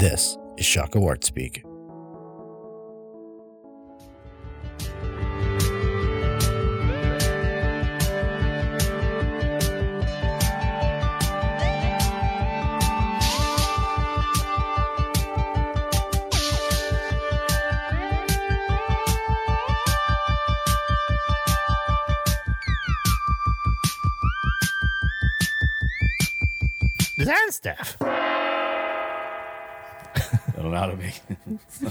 This 0.00 0.38
is 0.56 0.64
Shaka 0.64 0.98
Art 0.98 1.24
Speak. 1.24 1.62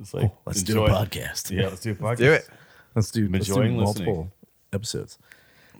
it's 0.00 0.14
like, 0.14 0.32
Let's 0.46 0.60
enjoy- 0.60 0.86
do 0.88 0.92
a 0.92 0.96
podcast. 0.96 1.50
Yeah, 1.50 1.68
let's 1.68 1.80
do 1.80 1.92
a 1.92 1.94
podcast. 1.94 2.16
Do 2.18 2.32
it. 2.32 2.48
Let's 2.94 3.10
do, 3.10 3.28
let's 3.28 3.46
do 3.46 3.54
multiple 3.72 4.12
listening. 4.14 4.32
episodes. 4.72 5.18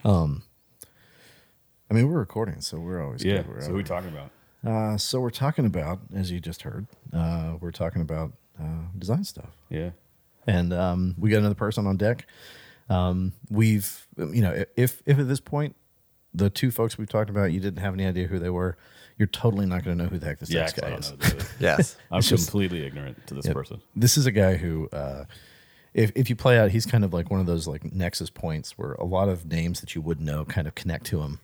Um, 0.05 0.43
I 1.91 1.95
mean, 1.95 2.09
we're 2.09 2.19
recording, 2.19 2.61
so 2.61 2.79
we're 2.79 3.03
always 3.03 3.25
Yeah. 3.25 3.39
good 3.39 3.45
So 3.47 3.51
wherever. 3.51 3.69
who 3.71 3.75
we 3.75 3.85
talking 3.85 4.11
about? 4.11 4.31
Uh, 4.65 4.97
so 4.97 5.21
we're 5.21 5.31
talking 5.31 5.67
about, 5.67 6.01
as 6.15 6.31
you 6.31 6.39
just 6.41 6.63
heard, 6.63 6.87
uh, 7.13 7.57
we're 7.61 7.71
talking 7.73 8.03
about 8.03 8.33
uh, 8.61 8.85
design 8.99 9.25
stuff, 9.25 9.57
Yeah. 9.71 9.91
and 10.47 10.73
um, 10.73 11.15
we 11.19 11.31
got 11.31 11.39
another 11.39 11.55
person 11.55 11.87
on 11.87 11.97
deck. 11.97 12.27
Um, 12.91 13.33
we've, 13.49 14.07
you 14.19 14.43
know, 14.43 14.65
if 14.77 15.03
if 15.07 15.19
at 15.19 15.29
this 15.29 15.41
point 15.41 15.77
the 16.35 16.51
two 16.51 16.71
folks 16.71 16.99
we've 16.99 17.09
talked 17.09 17.31
about, 17.31 17.53
you 17.53 17.61
didn't 17.61 17.79
have 17.81 17.95
any 17.95 18.05
idea 18.05 18.27
who 18.27 18.39
they 18.39 18.51
were, 18.51 18.77
you're 19.21 19.27
totally 19.29 19.67
not 19.67 19.85
going 19.85 19.97
to 19.99 20.03
know 20.05 20.09
who 20.09 20.19
the 20.19 20.25
heck 20.27 20.39
this 20.39 20.51
Yeah. 20.51 20.61
next 20.63 20.73
'cause 20.77 20.85
I 20.85 20.91
guy 20.91 20.97
is. 20.97 21.11
know 21.11 21.17
who 21.17 21.23
this 21.35 21.45
is. 21.45 21.55
Yes. 21.61 21.97
I'm 22.11 22.23
just- 22.23 22.47
completely 22.49 22.85
ignorant 22.87 23.27
to 23.27 23.35
this 23.35 23.47
Yeah. 23.47 23.53
person. 23.53 23.81
This 23.95 24.17
is 24.17 24.25
a 24.25 24.33
guy 24.33 24.57
who, 24.57 24.89
uh, 24.89 25.27
if 25.93 26.11
if 26.17 26.31
you 26.31 26.37
play 26.37 26.59
out, 26.59 26.71
he's 26.71 26.87
kind 26.87 27.05
of 27.05 27.13
like 27.13 27.31
one 27.31 27.39
of 27.41 27.47
those 27.47 27.67
like 27.69 27.93
nexus 27.93 28.31
points 28.31 28.79
where 28.79 28.93
a 28.95 29.05
lot 29.05 29.29
of 29.29 29.45
names 29.45 29.81
that 29.83 29.95
you 29.95 30.01
would 30.01 30.21
know 30.21 30.45
kind 30.47 30.67
of 30.67 30.75
connect 30.75 31.05
to 31.07 31.21
him, 31.21 31.39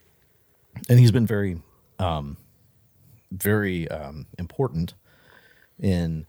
and 0.89 0.99
he's 0.99 1.13
been 1.13 1.27
very, 1.27 1.61
um, 1.99 2.37
very 3.31 3.89
um, 3.91 4.27
important 4.39 4.95
in 5.79 6.27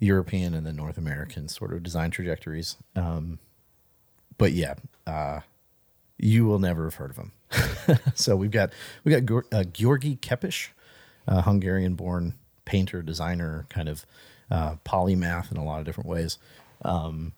European 0.00 0.52
and 0.52 0.66
the 0.66 0.72
North 0.72 0.98
American 0.98 1.48
sort 1.48 1.72
of 1.72 1.82
design 1.82 2.10
trajectories. 2.10 2.76
Um, 2.94 3.38
but 4.36 4.52
yeah, 4.52 4.74
uh, 5.06 5.40
you 6.18 6.44
will 6.44 6.58
never 6.58 6.84
have 6.84 6.96
heard 6.96 7.10
of 7.10 7.16
him. 7.16 7.32
so 8.14 8.36
we've 8.36 8.50
got 8.50 8.72
we 9.04 9.12
got 9.12 9.22
uh, 9.52 9.62
György 9.64 10.18
Kepes, 10.18 10.68
a 11.26 11.42
Hungarian-born 11.42 12.34
painter, 12.64 13.02
designer, 13.02 13.66
kind 13.70 13.88
of 13.88 14.04
uh, 14.50 14.76
polymath 14.84 15.50
in 15.50 15.56
a 15.56 15.64
lot 15.64 15.80
of 15.80 15.86
different 15.86 16.08
ways. 16.08 16.38
Um, 16.82 17.32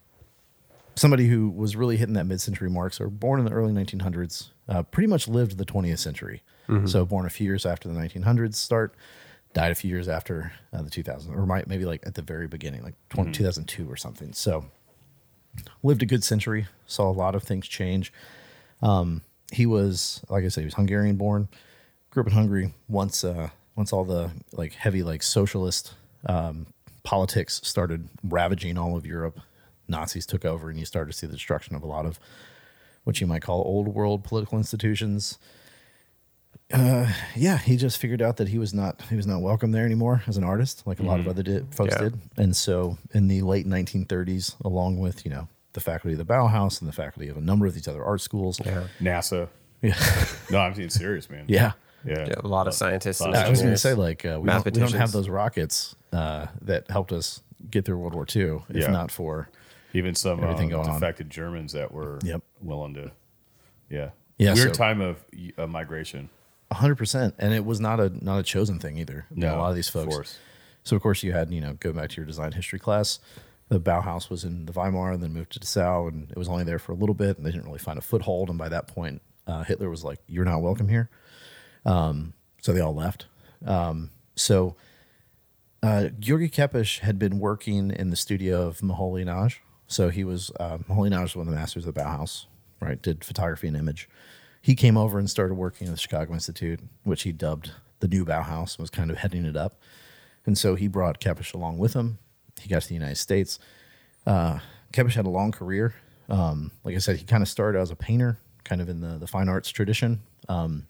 somebody 0.95 1.27
who 1.27 1.49
was 1.49 1.75
really 1.75 1.97
hitting 1.97 2.15
that 2.15 2.25
mid-century 2.25 2.69
mark. 2.69 2.93
So 2.93 3.09
born 3.09 3.39
in 3.39 3.45
the 3.45 3.51
early 3.51 3.71
1900s, 3.73 4.49
uh, 4.67 4.83
pretty 4.83 5.07
much 5.07 5.27
lived 5.27 5.57
the 5.57 5.65
20th 5.65 5.99
century. 5.99 6.43
So 6.87 7.05
born 7.05 7.25
a 7.25 7.29
few 7.29 7.45
years 7.45 7.65
after 7.65 7.89
the 7.89 7.95
1900s 7.95 8.55
start, 8.55 8.95
died 9.53 9.71
a 9.71 9.75
few 9.75 9.89
years 9.89 10.07
after 10.07 10.53
uh, 10.71 10.81
the 10.81 10.89
2000s, 10.89 11.29
or 11.35 11.45
might 11.45 11.67
maybe 11.67 11.83
like 11.85 12.01
at 12.05 12.15
the 12.15 12.21
very 12.21 12.47
beginning, 12.47 12.83
like 12.83 12.95
20, 13.09 13.31
2002 13.31 13.91
or 13.91 13.97
something. 13.97 14.31
So 14.31 14.65
lived 15.83 16.01
a 16.01 16.05
good 16.05 16.23
century, 16.23 16.67
saw 16.85 17.09
a 17.09 17.11
lot 17.11 17.35
of 17.35 17.43
things 17.43 17.67
change. 17.67 18.13
Um, 18.81 19.21
he 19.51 19.65
was, 19.65 20.21
like 20.29 20.43
I 20.43 20.47
said, 20.47 20.61
he 20.61 20.65
was 20.65 20.73
Hungarian 20.75 21.15
born, 21.17 21.47
grew 22.09 22.21
up 22.21 22.27
in 22.27 22.33
Hungary. 22.33 22.73
Once, 22.87 23.23
uh, 23.23 23.49
once 23.75 23.91
all 23.93 24.05
the 24.05 24.31
like 24.53 24.73
heavy 24.73 25.03
like 25.03 25.23
socialist 25.23 25.93
um, 26.25 26.67
politics 27.03 27.59
started 27.63 28.07
ravaging 28.23 28.77
all 28.77 28.95
of 28.97 29.05
Europe, 29.05 29.39
Nazis 29.87 30.25
took 30.25 30.45
over, 30.45 30.69
and 30.69 30.79
you 30.79 30.85
started 30.85 31.11
to 31.11 31.17
see 31.17 31.27
the 31.27 31.33
destruction 31.33 31.75
of 31.75 31.83
a 31.83 31.87
lot 31.87 32.05
of 32.05 32.19
what 33.03 33.19
you 33.19 33.27
might 33.27 33.41
call 33.41 33.61
old 33.61 33.87
world 33.89 34.23
political 34.23 34.57
institutions. 34.57 35.37
Uh, 36.73 37.11
yeah, 37.35 37.57
he 37.57 37.75
just 37.75 37.97
figured 37.97 38.21
out 38.21 38.37
that 38.37 38.47
he 38.47 38.57
was 38.57 38.73
not 38.73 39.01
he 39.09 39.15
was 39.17 39.27
not 39.27 39.41
welcome 39.41 39.71
there 39.71 39.85
anymore 39.85 40.23
as 40.27 40.37
an 40.37 40.43
artist, 40.43 40.83
like 40.85 40.99
a 40.99 41.03
lot 41.03 41.19
of 41.19 41.27
other 41.27 41.43
di- 41.43 41.65
folks 41.71 41.93
Yeah. 41.95 42.03
did. 42.03 42.19
And 42.37 42.55
so, 42.55 42.97
in 43.13 43.27
the 43.27 43.41
late 43.41 43.65
1930s, 43.67 44.55
along 44.63 44.97
with 44.99 45.25
you 45.25 45.31
know 45.31 45.47
the 45.73 45.79
faculty 45.79 46.13
of 46.13 46.17
the 46.25 46.33
Bauhaus 46.33 46.79
and 46.81 46.87
the 46.87 46.93
faculty 46.93 47.27
of 47.29 47.37
a 47.37 47.41
number 47.41 47.65
of 47.65 47.73
these 47.73 47.87
other 47.87 48.03
art 48.03 48.21
schools, 48.21 48.59
Yeah. 48.65 48.87
NASA. 48.99 49.47
yeah, 49.81 49.95
No, 50.49 50.59
I'm 50.59 50.73
being 50.73 50.89
serious, 50.89 51.29
man. 51.29 51.45
yeah. 51.47 51.73
Yeah. 52.03 52.25
Yeah, 52.29 52.33
a 52.43 52.47
lot 52.47 52.67
of 52.67 52.73
scientists 52.73 53.21
lot 53.21 53.29
of 53.29 53.35
I 53.35 53.49
was 53.49 53.61
going 53.61 53.73
to 53.73 53.77
say 53.77 53.93
like 53.93 54.25
uh, 54.25 54.39
we, 54.41 54.49
don't, 54.49 54.65
we 54.65 54.71
don't 54.71 54.91
have 54.93 55.11
those 55.11 55.29
rockets 55.29 55.95
uh, 56.11 56.47
that 56.61 56.89
helped 56.89 57.11
us 57.11 57.41
get 57.69 57.85
through 57.85 57.97
World 57.99 58.15
War 58.15 58.25
II, 58.35 58.61
if 58.69 58.75
Yeah. 58.77 58.87
not 58.87 59.11
for 59.11 59.49
Even 59.93 60.15
some 60.15 60.43
Everything 60.43 60.73
um, 60.73 60.81
going 60.81 60.89
on. 60.89 60.99
defected 60.99 61.29
Germans 61.29 61.73
that 61.73 61.91
were 61.91 62.17
Yep. 62.23 62.41
willing 62.61 62.95
to. 62.95 63.11
Yeah. 63.89 64.09
Yeah, 64.39 64.53
Weird 64.55 64.69
so- 64.75 64.83
time 64.83 64.99
of 65.01 65.23
uh, 65.59 65.67
migration. 65.67 66.29
hundred 66.71 66.95
percent, 66.95 67.35
and 67.37 67.53
it 67.53 67.65
was 67.65 67.79
not 67.79 67.99
a 67.99 68.09
not 68.23 68.39
a 68.39 68.43
chosen 68.43 68.79
thing 68.79 68.97
either. 68.97 69.25
You 69.29 69.41
No, 69.41 69.55
a 69.55 69.57
lot 69.57 69.69
of 69.69 69.75
these 69.75 69.87
of 69.89 69.93
folks. 69.93 70.15
course. 70.15 70.37
So 70.83 70.95
of 70.95 71.01
course 71.03 71.21
you 71.21 71.33
had 71.33 71.51
you 71.51 71.61
know 71.61 71.73
go 71.73 71.93
back 71.93 72.09
to 72.11 72.15
your 72.15 72.25
design 72.25 72.53
history 72.53 72.79
class. 72.79 73.19
The 73.71 73.79
Bauhaus 73.79 74.29
was 74.29 74.43
in 74.43 74.65
the 74.65 74.73
Weimar, 74.73 75.13
and 75.13 75.23
then 75.23 75.31
moved 75.31 75.53
to 75.53 75.59
Dessau, 75.59 76.09
and 76.09 76.29
it 76.29 76.37
was 76.37 76.49
only 76.49 76.65
there 76.65 76.77
for 76.77 76.91
a 76.91 76.95
little 76.95 77.15
bit, 77.15 77.37
and 77.37 77.45
they 77.45 77.51
didn't 77.51 77.65
really 77.65 77.79
find 77.79 77.97
a 77.97 78.01
foothold. 78.01 78.49
And 78.49 78.57
by 78.57 78.67
that 78.67 78.87
point, 78.87 79.21
uh, 79.47 79.63
Hitler 79.63 79.89
was 79.89 80.03
like, 80.03 80.19
"You're 80.27 80.43
not 80.43 80.61
welcome 80.61 80.89
here," 80.89 81.09
um, 81.85 82.33
so 82.61 82.73
they 82.73 82.81
all 82.81 82.93
left. 82.93 83.27
Um, 83.65 84.11
so 84.35 84.75
uh, 85.81 86.09
Georgi 86.19 86.51
had 87.01 87.17
been 87.17 87.39
working 87.39 87.91
in 87.91 88.09
the 88.09 88.17
studio 88.17 88.67
of 88.67 88.81
Moholy 88.81 89.23
Nagy. 89.23 89.61
So 89.87 90.09
he 90.09 90.25
was 90.25 90.51
uh, 90.59 90.79
Moholy 90.89 91.09
Nagy 91.09 91.23
was 91.23 91.35
one 91.37 91.47
of 91.47 91.53
the 91.53 91.59
masters 91.59 91.85
of 91.85 91.93
the 91.93 92.01
Bauhaus, 92.01 92.47
right? 92.81 93.01
Did 93.01 93.23
photography 93.23 93.67
and 93.67 93.77
image. 93.77 94.09
He 94.61 94.75
came 94.75 94.97
over 94.97 95.17
and 95.17 95.29
started 95.29 95.55
working 95.55 95.87
at 95.87 95.93
the 95.93 95.99
Chicago 95.99 96.33
Institute, 96.33 96.81
which 97.03 97.23
he 97.23 97.31
dubbed 97.31 97.71
the 97.99 98.07
new 98.07 98.25
Bauhaus, 98.25 98.75
and 98.75 98.83
was 98.83 98.89
kind 98.89 99.09
of 99.09 99.17
heading 99.17 99.45
it 99.45 99.55
up. 99.55 99.79
And 100.45 100.57
so 100.57 100.75
he 100.75 100.87
brought 100.87 101.19
Kepes 101.21 101.53
along 101.53 101.77
with 101.77 101.93
him. 101.93 102.19
He 102.61 102.69
got 102.69 102.81
to 102.81 102.87
the 102.87 102.93
United 102.93 103.17
States. 103.17 103.59
Uh, 104.25 104.59
Kepes 104.93 105.13
had 105.13 105.25
a 105.25 105.29
long 105.29 105.51
career. 105.51 105.95
Um, 106.29 106.71
like 106.83 106.95
I 106.95 106.99
said, 106.99 107.17
he 107.17 107.25
kind 107.25 107.43
of 107.43 107.49
started 107.49 107.79
as 107.79 107.91
a 107.91 107.95
painter, 107.95 108.37
kind 108.63 108.81
of 108.81 108.89
in 108.89 109.01
the, 109.01 109.17
the 109.17 109.27
fine 109.27 109.49
arts 109.49 109.69
tradition. 109.69 110.21
Um, 110.47 110.87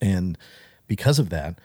and 0.00 0.38
because 0.86 1.18
of 1.18 1.30
that, 1.30 1.58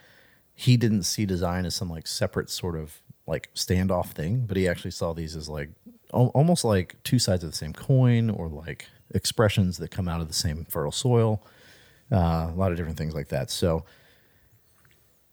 he 0.53 0.77
didn't 0.77 1.03
see 1.03 1.25
design 1.25 1.65
as 1.65 1.75
some 1.75 1.89
like 1.89 2.07
separate 2.07 2.49
sort 2.49 2.75
of 2.75 3.01
like 3.27 3.49
standoff 3.53 4.07
thing, 4.07 4.45
but 4.45 4.57
he 4.57 4.67
actually 4.67 4.91
saw 4.91 5.13
these 5.13 5.35
as 5.35 5.49
like 5.49 5.69
al- 6.13 6.31
almost 6.33 6.63
like 6.63 6.95
two 7.03 7.19
sides 7.19 7.43
of 7.43 7.51
the 7.51 7.55
same 7.55 7.73
coin 7.73 8.29
or 8.29 8.47
like 8.47 8.87
expressions 9.13 9.77
that 9.77 9.91
come 9.91 10.07
out 10.07 10.21
of 10.21 10.27
the 10.27 10.33
same 10.33 10.65
fertile 10.65 10.91
soil. 10.91 11.41
Uh, 12.11 12.49
a 12.51 12.55
lot 12.55 12.71
of 12.71 12.77
different 12.77 12.97
things 12.97 13.15
like 13.15 13.29
that. 13.29 13.49
So 13.49 13.83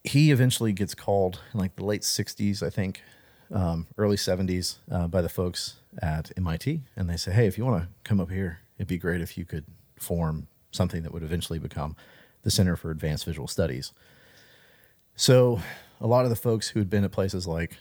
he 0.04 0.30
eventually 0.30 0.72
gets 0.72 0.94
called 0.94 1.40
in 1.52 1.60
like 1.60 1.76
the 1.76 1.84
late 1.84 2.02
60s, 2.02 2.62
I 2.62 2.70
think, 2.70 3.02
um, 3.52 3.86
early 3.98 4.16
70s 4.16 4.78
uh, 4.90 5.06
by 5.06 5.20
the 5.20 5.28
folks 5.28 5.76
at 6.00 6.30
MIT. 6.36 6.82
And 6.96 7.08
they 7.08 7.16
say, 7.16 7.32
hey, 7.32 7.46
if 7.46 7.58
you 7.58 7.64
want 7.64 7.82
to 7.82 7.88
come 8.04 8.20
up 8.20 8.30
here, 8.30 8.60
it'd 8.76 8.88
be 8.88 8.98
great 8.98 9.20
if 9.20 9.36
you 9.36 9.44
could 9.44 9.64
form 9.98 10.48
something 10.70 11.02
that 11.02 11.12
would 11.12 11.22
eventually 11.22 11.58
become 11.58 11.96
the 12.42 12.50
Center 12.50 12.76
for 12.76 12.90
Advanced 12.90 13.24
Visual 13.24 13.46
Studies. 13.46 13.92
So 15.14 15.60
a 16.00 16.06
lot 16.06 16.24
of 16.24 16.30
the 16.30 16.36
folks 16.36 16.68
who 16.68 16.78
had 16.78 16.90
been 16.90 17.04
at 17.04 17.12
places 17.12 17.46
like 17.46 17.76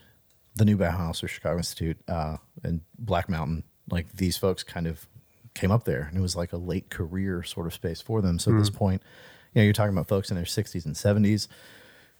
the 0.55 0.65
New 0.65 0.77
Bauhaus 0.77 1.23
or 1.23 1.27
Chicago 1.27 1.57
Institute 1.57 1.97
uh, 2.07 2.37
and 2.63 2.81
Black 2.99 3.29
Mountain, 3.29 3.63
like 3.89 4.11
these 4.13 4.37
folks 4.37 4.63
kind 4.63 4.85
of 4.85 5.07
came 5.53 5.71
up 5.71 5.85
there 5.85 6.03
and 6.03 6.17
it 6.17 6.21
was 6.21 6.35
like 6.35 6.53
a 6.53 6.57
late 6.57 6.89
career 6.89 7.43
sort 7.43 7.67
of 7.67 7.73
space 7.73 8.01
for 8.01 8.21
them. 8.21 8.39
So 8.39 8.51
at 8.51 8.57
this 8.59 8.69
point, 8.69 9.01
you 9.53 9.61
know, 9.61 9.63
you're 9.63 9.73
talking 9.73 9.93
about 9.93 10.07
folks 10.07 10.29
in 10.29 10.35
their 10.35 10.45
60s 10.45 10.85
and 10.85 10.95
70s 10.95 11.47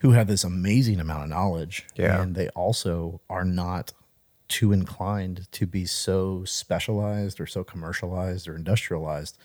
who 0.02 0.12
have 0.12 0.26
this 0.26 0.44
amazing 0.44 1.00
amount 1.00 1.24
of 1.24 1.30
knowledge. 1.30 1.86
Yeah. 1.96 2.22
And 2.22 2.36
they 2.36 2.50
also 2.50 3.22
are 3.30 3.46
not 3.46 3.94
too 4.48 4.72
inclined 4.72 5.48
to 5.52 5.68
be 5.68 5.86
so 5.86 6.44
specialized 6.44 7.40
or 7.40 7.46
so 7.46 7.64
commercialized 7.64 8.48
or 8.48 8.56
industrialized. 8.56 9.38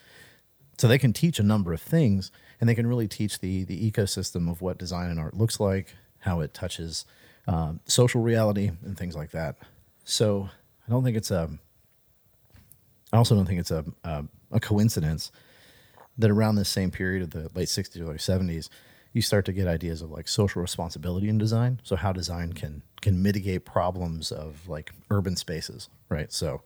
So 0.79 0.89
they 0.89 0.99
can 0.99 1.13
teach 1.13 1.39
a 1.39 1.43
number 1.43 1.75
of 1.75 1.81
things 1.81 2.33
and 2.59 2.69
they 2.69 2.75
can 2.75 2.87
really 2.87 3.07
teach 3.07 3.41
the 3.41 3.65
the 3.65 3.91
ecosystem 3.91 4.51
of 4.51 4.63
what 4.63 4.79
design 4.79 5.11
and 5.11 5.21
art 5.21 5.35
looks 5.35 5.61
like, 5.61 5.95
how 6.21 6.41
it 6.41 6.55
touches 6.55 7.05
um, 7.47 7.81
social 7.85 8.23
reality 8.23 8.71
and 8.83 8.97
things 8.97 9.15
like 9.15 9.33
that. 9.33 9.57
So 10.05 10.49
I 10.87 10.91
don't 10.91 11.05
think 11.05 11.19
it's 11.19 11.31
a 11.31 11.51
I 13.13 13.19
also 13.19 13.35
don't 13.35 13.47
think 13.47 13.61
it's 13.61 13.71
a, 13.71 13.85
a, 14.05 14.25
a 14.53 14.61
coincidence 14.61 15.31
that 16.17 16.31
around 16.31 16.55
this 16.55 16.71
same 16.71 16.91
period 16.91 17.23
of 17.23 17.31
the 17.31 17.51
late 17.55 17.69
60s, 17.69 18.01
early 18.01 18.17
70s, 18.17 18.71
you 19.17 19.23
start 19.23 19.47
to 19.47 19.53
get 19.55 19.67
ideas 19.67 20.03
of 20.03 20.11
like 20.11 20.29
social 20.29 20.61
responsibility 20.61 21.31
in 21.31 21.39
design. 21.39 21.81
So 21.83 21.97
how 21.97 22.13
design 22.13 22.53
can 22.53 22.83
can 23.01 23.23
mitigate 23.23 23.65
problems 23.65 24.31
of 24.31 24.69
like 24.69 24.93
urban 25.11 25.37
spaces, 25.37 25.89
right? 26.11 26.31
So 26.31 26.61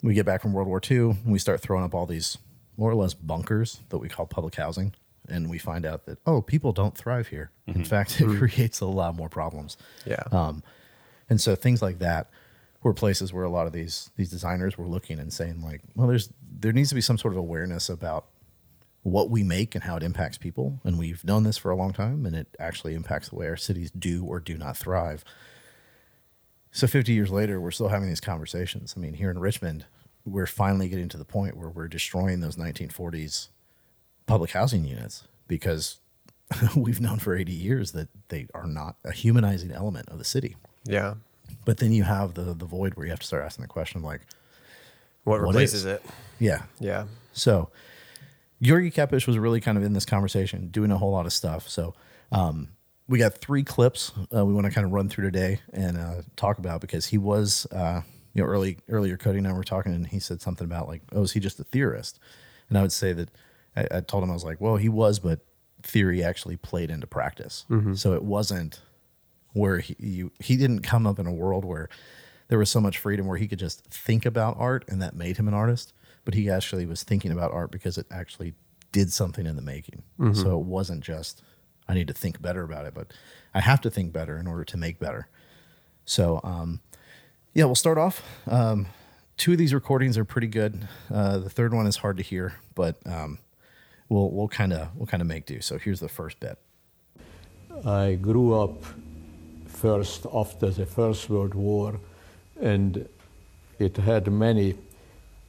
we 0.00 0.14
get 0.14 0.24
back 0.24 0.42
from 0.42 0.52
World 0.52 0.68
War 0.68 0.80
II 0.88 0.98
and 1.10 1.32
we 1.32 1.40
start 1.40 1.60
throwing 1.60 1.82
up 1.82 1.92
all 1.92 2.06
these 2.06 2.38
more 2.76 2.88
or 2.88 2.94
less 2.94 3.14
bunkers 3.14 3.80
that 3.88 3.98
we 3.98 4.08
call 4.08 4.26
public 4.26 4.54
housing 4.54 4.94
and 5.28 5.50
we 5.50 5.58
find 5.58 5.84
out 5.84 6.06
that 6.06 6.18
oh, 6.24 6.40
people 6.40 6.70
don't 6.70 6.96
thrive 6.96 7.26
here. 7.26 7.50
In 7.66 7.84
fact, 7.84 8.20
it 8.20 8.28
creates 8.38 8.80
a 8.80 8.86
lot 8.86 9.16
more 9.16 9.28
problems. 9.28 9.76
Yeah. 10.06 10.22
Um, 10.30 10.62
and 11.28 11.40
so 11.40 11.56
things 11.56 11.82
like 11.82 11.98
that 11.98 12.30
were 12.84 12.94
places 12.94 13.32
where 13.32 13.42
a 13.42 13.50
lot 13.50 13.66
of 13.66 13.72
these 13.72 14.10
these 14.14 14.30
designers 14.30 14.78
were 14.78 14.86
looking 14.86 15.18
and 15.18 15.32
saying 15.32 15.60
like, 15.60 15.80
well, 15.96 16.06
there's 16.06 16.28
there 16.60 16.72
needs 16.72 16.90
to 16.90 16.94
be 16.94 17.00
some 17.00 17.18
sort 17.18 17.34
of 17.34 17.38
awareness 17.38 17.88
about 17.88 18.26
what 19.02 19.30
we 19.30 19.42
make 19.42 19.74
and 19.74 19.84
how 19.84 19.96
it 19.96 20.02
impacts 20.02 20.38
people. 20.38 20.80
And 20.84 20.98
we've 20.98 21.24
known 21.24 21.42
this 21.42 21.58
for 21.58 21.70
a 21.70 21.76
long 21.76 21.92
time, 21.92 22.24
and 22.26 22.36
it 22.36 22.46
actually 22.58 22.94
impacts 22.94 23.28
the 23.30 23.36
way 23.36 23.46
our 23.48 23.56
cities 23.56 23.90
do 23.90 24.24
or 24.24 24.38
do 24.40 24.56
not 24.56 24.76
thrive. 24.76 25.24
So 26.70 26.86
50 26.86 27.12
years 27.12 27.30
later, 27.30 27.60
we're 27.60 27.70
still 27.72 27.88
having 27.88 28.08
these 28.08 28.20
conversations. 28.20 28.94
I 28.96 29.00
mean, 29.00 29.14
here 29.14 29.30
in 29.30 29.38
Richmond, 29.38 29.84
we're 30.24 30.46
finally 30.46 30.88
getting 30.88 31.08
to 31.10 31.18
the 31.18 31.24
point 31.24 31.56
where 31.56 31.68
we're 31.68 31.88
destroying 31.88 32.40
those 32.40 32.56
1940s 32.56 33.48
public 34.26 34.52
housing 34.52 34.84
units 34.84 35.24
because 35.48 35.98
we've 36.76 37.00
known 37.00 37.18
for 37.18 37.34
80 37.34 37.52
years 37.52 37.92
that 37.92 38.08
they 38.28 38.46
are 38.54 38.66
not 38.66 38.96
a 39.04 39.12
humanizing 39.12 39.72
element 39.72 40.08
of 40.08 40.18
the 40.18 40.24
city. 40.24 40.56
yeah. 40.84 41.14
But 41.64 41.78
then 41.78 41.92
you 41.92 42.02
have 42.04 42.34
the 42.34 42.54
the 42.54 42.64
void 42.64 42.94
where 42.94 43.04
you 43.06 43.10
have 43.10 43.20
to 43.20 43.26
start 43.26 43.44
asking 43.44 43.62
the 43.62 43.68
question 43.68 44.02
like, 44.02 44.22
What, 45.24 45.40
What 45.42 45.48
replaces 45.48 45.80
is? 45.80 45.84
it? 45.84 46.02
yeah. 46.40 46.62
Yeah. 46.80 47.04
So 47.34 47.68
György 48.62 48.92
Kepes 48.92 49.26
was 49.26 49.38
really 49.38 49.60
kind 49.60 49.76
of 49.76 49.84
in 49.84 49.92
this 49.92 50.04
conversation, 50.04 50.68
doing 50.68 50.90
a 50.90 50.98
whole 50.98 51.10
lot 51.10 51.26
of 51.26 51.32
stuff. 51.32 51.68
So 51.68 51.94
um, 52.30 52.68
we 53.08 53.18
got 53.18 53.34
three 53.34 53.64
clips 53.64 54.12
uh, 54.34 54.44
we 54.44 54.54
want 54.54 54.66
to 54.66 54.72
kind 54.72 54.84
of 54.84 54.92
run 54.92 55.08
through 55.08 55.24
today 55.24 55.60
and 55.72 55.98
uh, 55.98 56.22
talk 56.36 56.58
about 56.58 56.80
because 56.80 57.06
he 57.06 57.18
was, 57.18 57.66
uh, 57.72 58.02
you 58.34 58.42
know, 58.42 58.48
early 58.48 58.78
earlier 58.88 59.16
Cody 59.16 59.38
and 59.38 59.48
I 59.48 59.52
were 59.52 59.64
talking, 59.64 59.92
and 59.92 60.06
he 60.06 60.20
said 60.20 60.40
something 60.40 60.64
about 60.64 60.88
like, 60.88 61.02
oh, 61.12 61.22
is 61.22 61.32
he 61.32 61.40
just 61.40 61.58
a 61.60 61.64
theorist? 61.64 62.18
And 62.68 62.78
I 62.78 62.82
would 62.82 62.92
say 62.92 63.12
that 63.12 63.30
I, 63.76 63.86
I 63.90 64.00
told 64.00 64.22
him 64.22 64.30
I 64.30 64.34
was 64.34 64.44
like, 64.44 64.60
well, 64.60 64.76
he 64.76 64.88
was, 64.88 65.18
but 65.18 65.40
theory 65.82 66.22
actually 66.22 66.56
played 66.56 66.90
into 66.90 67.06
practice. 67.06 67.64
So 67.96 68.14
it 68.14 68.22
wasn't 68.22 68.80
where 69.52 69.78
he 69.78 69.96
you, 69.98 70.32
he 70.38 70.56
didn't 70.56 70.80
come 70.80 71.06
up 71.06 71.18
in 71.18 71.26
a 71.26 71.32
world 71.32 71.64
where 71.64 71.88
there 72.48 72.58
was 72.58 72.70
so 72.70 72.80
much 72.80 72.98
freedom 72.98 73.26
where 73.26 73.38
he 73.38 73.48
could 73.48 73.58
just 73.58 73.84
think 73.86 74.24
about 74.24 74.56
art 74.58 74.84
and 74.88 75.02
that 75.02 75.16
made 75.16 75.36
him 75.36 75.48
an 75.48 75.54
artist 75.54 75.92
but 76.24 76.34
he 76.34 76.48
actually 76.50 76.86
was 76.86 77.02
thinking 77.02 77.32
about 77.32 77.52
art 77.52 77.70
because 77.70 77.98
it 77.98 78.06
actually 78.10 78.54
did 78.92 79.12
something 79.12 79.46
in 79.46 79.56
the 79.56 79.62
making. 79.62 80.02
So 80.34 80.58
it 80.60 80.66
wasn't 80.66 81.02
just 81.02 81.42
i 81.88 81.94
need 81.94 82.06
to 82.06 82.14
think 82.14 82.40
better 82.40 82.62
about 82.62 82.86
it 82.86 82.94
but 82.94 83.12
i 83.54 83.60
have 83.60 83.80
to 83.80 83.90
think 83.90 84.12
better 84.12 84.38
in 84.38 84.46
order 84.46 84.64
to 84.64 84.76
make 84.76 84.98
better. 85.00 85.28
So 86.04 86.40
um, 86.44 86.80
yeah 87.54 87.64
we'll 87.64 87.74
start 87.74 87.98
off. 87.98 88.22
Um, 88.46 88.86
two 89.36 89.52
of 89.52 89.58
these 89.58 89.74
recordings 89.74 90.16
are 90.16 90.24
pretty 90.24 90.46
good. 90.46 90.86
Uh, 91.12 91.38
the 91.38 91.50
third 91.50 91.74
one 91.74 91.86
is 91.86 91.96
hard 91.96 92.16
to 92.18 92.22
hear 92.22 92.54
but 92.74 92.96
um, 93.06 93.38
we'll 94.08 94.30
we'll 94.30 94.48
kind 94.48 94.72
of 94.72 94.88
we'll 94.96 95.06
kind 95.06 95.20
of 95.20 95.26
make 95.26 95.46
do. 95.46 95.60
So 95.60 95.78
here's 95.78 96.00
the 96.00 96.08
first 96.08 96.38
bit. 96.40 96.58
I 97.84 98.14
grew 98.14 98.60
up 98.60 98.84
first 99.66 100.26
after 100.32 100.70
the 100.70 100.86
First 100.86 101.28
World 101.30 101.54
War, 101.54 101.98
and 102.60 103.08
it 103.78 103.96
had 103.96 104.30
many 104.30 104.74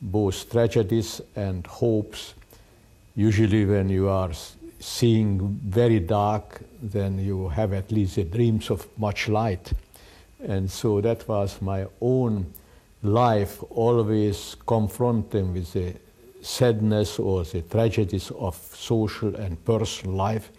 both 0.04 0.52
tragedies 0.52 1.22
and 1.36 1.66
hopes. 1.66 2.34
Usually, 3.16 3.66
when 3.66 3.90
you 3.90 4.10
are 4.10 4.32
seeing 4.80 5.60
very 5.64 6.00
dark, 6.00 6.62
then 6.82 7.18
you 7.18 7.48
have 7.48 7.72
at 7.74 7.92
least 7.92 8.16
the 8.16 8.26
dreams 8.26 8.70
of 8.70 8.86
much 8.98 9.30
light. 9.30 9.72
And 10.46 10.70
so 10.70 11.00
that 11.00 11.28
was 11.28 11.62
my 11.62 11.86
own 12.02 12.54
life, 13.02 13.64
always 13.70 14.58
confronting 14.68 15.54
with 15.54 15.72
the 15.72 15.94
sadness 16.42 17.18
or 17.18 17.46
the 17.46 17.62
tragedies 17.62 18.30
of 18.32 18.56
social 18.56 19.34
and 19.36 19.64
personal 19.64 20.16
life. 20.16 20.52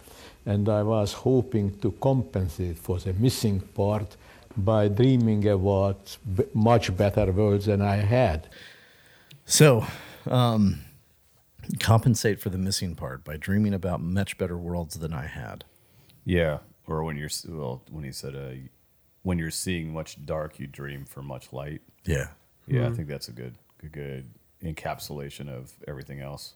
And 0.46 0.68
I 0.68 0.82
was 0.82 1.12
hoping 1.12 1.78
to 1.80 1.90
compensate 1.92 2.78
for 2.78 2.98
the 2.98 3.12
missing 3.12 3.60
part 3.60 4.16
by 4.56 4.88
dreaming 4.88 5.46
about 5.48 6.16
much 6.54 6.96
better 6.96 7.30
worlds 7.30 7.66
than 7.66 7.82
I 7.82 7.96
had. 7.96 8.48
So, 9.46 9.86
um, 10.26 10.80
compensate 11.80 12.40
for 12.40 12.50
the 12.50 12.58
missing 12.58 12.94
part 12.94 13.24
by 13.24 13.36
dreaming 13.36 13.74
about 13.74 14.00
much 14.00 14.38
better 14.38 14.56
worlds 14.56 14.98
than 14.98 15.12
I 15.12 15.26
had. 15.26 15.64
Yeah, 16.24 16.58
or 16.86 17.04
when 17.04 17.16
you're 17.16 17.30
well, 17.48 17.82
when 17.90 18.04
he 18.04 18.12
said, 18.12 18.34
uh, 18.34 18.52
"When 19.22 19.38
you're 19.38 19.50
seeing 19.50 19.92
much 19.92 20.24
dark, 20.24 20.58
you 20.58 20.66
dream 20.66 21.04
for 21.04 21.22
much 21.22 21.52
light." 21.52 21.82
Yeah. 22.04 22.28
Yeah, 22.66 22.88
I 22.88 22.92
think 22.92 23.08
that's 23.08 23.28
a 23.28 23.32
good, 23.32 23.56
good, 23.78 23.92
good 23.92 24.30
encapsulation 24.62 25.50
of 25.50 25.74
everything 25.86 26.20
else. 26.20 26.54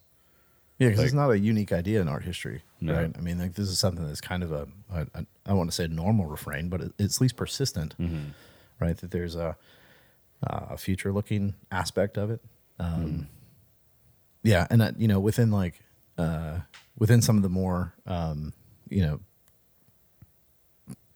Yeah, 0.78 0.88
because 0.88 1.04
it's 1.04 1.12
not 1.12 1.28
a 1.30 1.38
unique 1.38 1.70
idea 1.72 2.00
in 2.00 2.08
art 2.08 2.24
history, 2.24 2.62
No. 2.80 2.94
right? 2.94 3.14
I 3.14 3.20
mean, 3.20 3.38
like 3.38 3.54
this 3.54 3.68
is 3.68 3.78
something 3.78 4.06
that's 4.06 4.20
kind 4.22 4.42
of 4.42 4.52
a, 4.52 4.68
a, 4.90 5.06
a 5.14 5.26
I 5.44 5.52
want 5.52 5.68
to 5.68 5.74
say 5.74 5.84
a 5.84 5.88
normal 5.88 6.24
refrain, 6.24 6.70
but 6.70 6.80
it's 6.98 7.16
at 7.16 7.20
least 7.20 7.36
persistent, 7.36 7.94
right? 8.80 8.96
That 8.96 9.10
there's 9.10 9.34
a 9.36 9.56
a 10.42 10.78
future 10.78 11.12
looking 11.12 11.54
aspect 11.70 12.16
of 12.16 12.30
it. 12.30 12.40
Um, 12.78 13.28
Yeah, 14.42 14.66
and 14.70 14.80
that, 14.80 15.00
you 15.00 15.08
know, 15.08 15.20
within 15.20 15.50
like 15.50 15.82
uh, 16.16 16.60
within 16.98 17.20
some 17.22 17.36
of 17.36 17.42
the 17.42 17.48
more 17.48 17.94
um, 18.06 18.52
you 18.88 19.02
know 19.02 19.20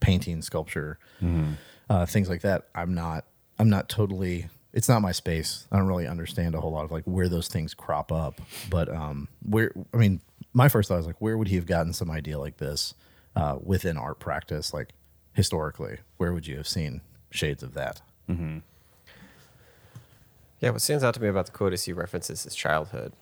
painting, 0.01 0.43
sculpture, 0.43 0.99
uh, 1.89 2.07
things 2.07 2.29
like 2.29 2.43
that, 2.43 2.69
I'm 2.75 2.95
not 2.95 3.25
I'm 3.59 3.71
not 3.71 3.89
totally. 3.89 4.49
It's 4.73 4.89
not 4.89 5.03
my 5.03 5.13
space. 5.13 5.67
I 5.71 5.77
don't 5.77 5.87
really 5.87 6.07
understand 6.07 6.55
a 6.55 6.61
whole 6.61 6.73
lot 6.73 6.85
of 6.85 6.91
like 6.91 7.05
where 7.05 7.29
those 7.29 7.47
things 7.49 7.75
crop 7.75 8.11
up. 8.11 8.41
But 8.71 8.89
um, 8.89 9.29
where 9.43 9.71
I 9.93 9.99
mean, 9.99 10.21
my 10.53 10.69
first 10.69 10.89
thought 10.89 10.97
was 10.97 11.07
like, 11.07 11.21
where 11.21 11.37
would 11.37 11.49
he 11.49 11.57
have 11.57 11.67
gotten 11.67 11.93
some 11.93 12.11
idea 12.11 12.39
like 12.39 12.57
this 12.57 12.95
uh, 13.37 13.59
within 13.63 13.97
art 13.97 14.19
practice, 14.19 14.73
like 14.73 14.91
historically? 15.35 15.99
Where 16.17 16.33
would 16.33 16.47
you 16.47 16.57
have 16.57 16.67
seen 16.69 17.03
shades 17.31 17.63
of 17.63 17.75
that? 17.75 18.01
Yeah, 20.63 20.71
what 20.71 20.81
stands 20.81 21.03
out 21.03 21.13
to 21.15 21.21
me 21.21 21.27
about 21.27 21.47
the 21.47 21.53
quote 21.53 21.73
is 21.73 21.85
he 21.85 21.93
references 21.93 22.45
his 22.45 22.55
childhood, 22.55 23.13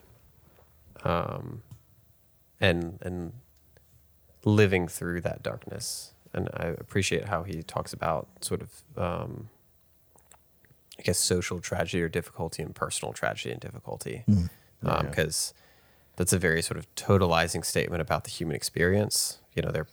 um, 1.05 1.63
and 2.61 2.99
and 3.01 3.33
living 4.45 4.87
through 4.87 5.23
that 5.23 5.43
darkness. 5.43 6.13
And 6.35 6.51
I 6.53 6.67
appreciate 6.67 7.25
how 7.25 7.43
he 7.43 7.63
talks 7.63 7.93
about 7.93 8.29
sort 8.43 8.61
of, 8.63 8.83
um, 8.97 9.49
I 10.99 11.03
guess, 11.03 11.19
social 11.19 11.61
tragedy 11.61 12.03
or 12.03 12.09
difficulty 12.09 12.63
and 12.63 12.75
personal 12.75 13.13
tragedy 13.15 13.53
and 13.53 13.61
difficulty, 13.61 14.23
because 15.07 15.55
that's 16.17 16.33
a 16.35 16.39
very 16.39 16.61
sort 16.61 16.77
of 16.77 16.95
totalizing 16.95 17.65
statement 17.65 18.03
about 18.03 18.25
the 18.25 18.31
human 18.31 18.55
experience. 18.55 19.39
You 19.55 19.63
know, 19.63 19.71
there 19.71 19.87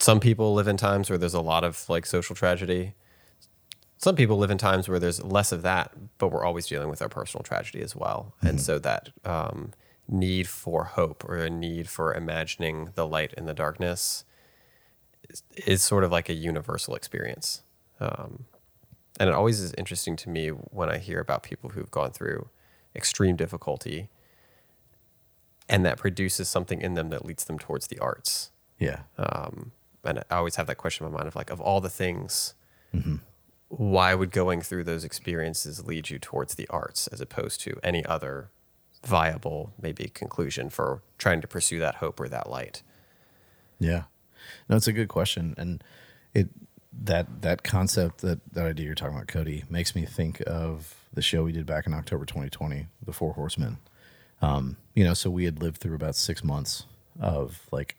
some 0.00 0.18
people 0.18 0.54
live 0.54 0.66
in 0.66 0.76
times 0.76 1.08
where 1.08 1.18
there's 1.18 1.34
a 1.34 1.40
lot 1.40 1.62
of 1.62 1.88
like 1.88 2.04
social 2.04 2.34
tragedy 2.34 2.94
some 3.98 4.16
people 4.16 4.38
live 4.38 4.50
in 4.50 4.58
times 4.58 4.88
where 4.88 4.98
there's 4.98 5.22
less 5.22 5.52
of 5.52 5.62
that, 5.62 5.92
but 6.18 6.28
we're 6.28 6.44
always 6.44 6.66
dealing 6.66 6.88
with 6.88 7.02
our 7.02 7.08
personal 7.08 7.42
tragedy 7.42 7.82
as 7.82 7.94
well. 7.94 8.34
And 8.40 8.60
so 8.60 8.78
that 8.78 9.10
um, 9.24 9.72
need 10.08 10.48
for 10.48 10.84
hope 10.84 11.24
or 11.24 11.36
a 11.36 11.50
need 11.50 11.88
for 11.88 12.14
imagining 12.14 12.90
the 12.94 13.06
light 13.06 13.34
in 13.36 13.46
the 13.46 13.54
darkness 13.54 14.24
is, 15.28 15.42
is 15.66 15.82
sort 15.82 16.04
of 16.04 16.12
like 16.12 16.28
a 16.28 16.34
universal 16.34 16.94
experience. 16.94 17.62
Um, 18.00 18.44
and 19.18 19.28
it 19.28 19.34
always 19.34 19.60
is 19.60 19.74
interesting 19.76 20.14
to 20.16 20.30
me 20.30 20.48
when 20.48 20.88
I 20.88 20.98
hear 20.98 21.18
about 21.18 21.42
people 21.42 21.70
who've 21.70 21.90
gone 21.90 22.12
through 22.12 22.48
extreme 22.94 23.34
difficulty 23.36 24.08
and 25.68 25.84
that 25.84 25.98
produces 25.98 26.48
something 26.48 26.80
in 26.80 26.94
them 26.94 27.10
that 27.10 27.24
leads 27.24 27.44
them 27.44 27.58
towards 27.58 27.88
the 27.88 27.98
arts 27.98 28.50
Yeah, 28.78 29.00
um, 29.18 29.72
and 30.04 30.20
I 30.30 30.36
always 30.36 30.56
have 30.56 30.66
that 30.68 30.76
question 30.76 31.04
in 31.04 31.12
my 31.12 31.18
mind 31.18 31.28
of 31.28 31.36
like, 31.36 31.50
of 31.50 31.60
all 31.60 31.80
the 31.80 31.90
things, 31.90 32.54
why 33.68 34.14
would 34.14 34.30
going 34.30 34.62
through 34.62 34.84
those 34.84 35.04
experiences 35.04 35.86
lead 35.86 36.10
you 36.10 36.18
towards 36.18 36.54
the 36.54 36.68
arts 36.68 37.06
as 37.08 37.20
opposed 37.20 37.60
to 37.60 37.78
any 37.82 38.04
other 38.04 38.50
viable 39.04 39.72
maybe 39.80 40.08
conclusion 40.08 40.70
for 40.70 41.02
trying 41.18 41.40
to 41.40 41.46
pursue 41.46 41.78
that 41.78 41.96
hope 41.96 42.18
or 42.18 42.28
that 42.28 42.50
light? 42.50 42.82
Yeah, 43.78 44.04
no, 44.68 44.76
it's 44.76 44.88
a 44.88 44.92
good 44.92 45.08
question, 45.08 45.54
and 45.56 45.84
it 46.34 46.48
that 47.00 47.42
that 47.42 47.62
concept 47.62 48.22
that 48.22 48.40
that 48.52 48.66
idea 48.66 48.86
you're 48.86 48.94
talking 48.94 49.14
about, 49.14 49.28
Cody, 49.28 49.64
makes 49.70 49.94
me 49.94 50.04
think 50.04 50.42
of 50.46 50.94
the 51.12 51.22
show 51.22 51.44
we 51.44 51.52
did 51.52 51.66
back 51.66 51.86
in 51.86 51.94
October 51.94 52.24
2020, 52.24 52.86
The 53.04 53.12
Four 53.12 53.34
Horsemen. 53.34 53.78
Um, 54.40 54.76
you 54.94 55.04
know, 55.04 55.14
so 55.14 55.30
we 55.30 55.44
had 55.44 55.60
lived 55.60 55.78
through 55.78 55.94
about 55.94 56.14
six 56.16 56.44
months 56.44 56.86
of 57.20 57.66
like 57.70 57.96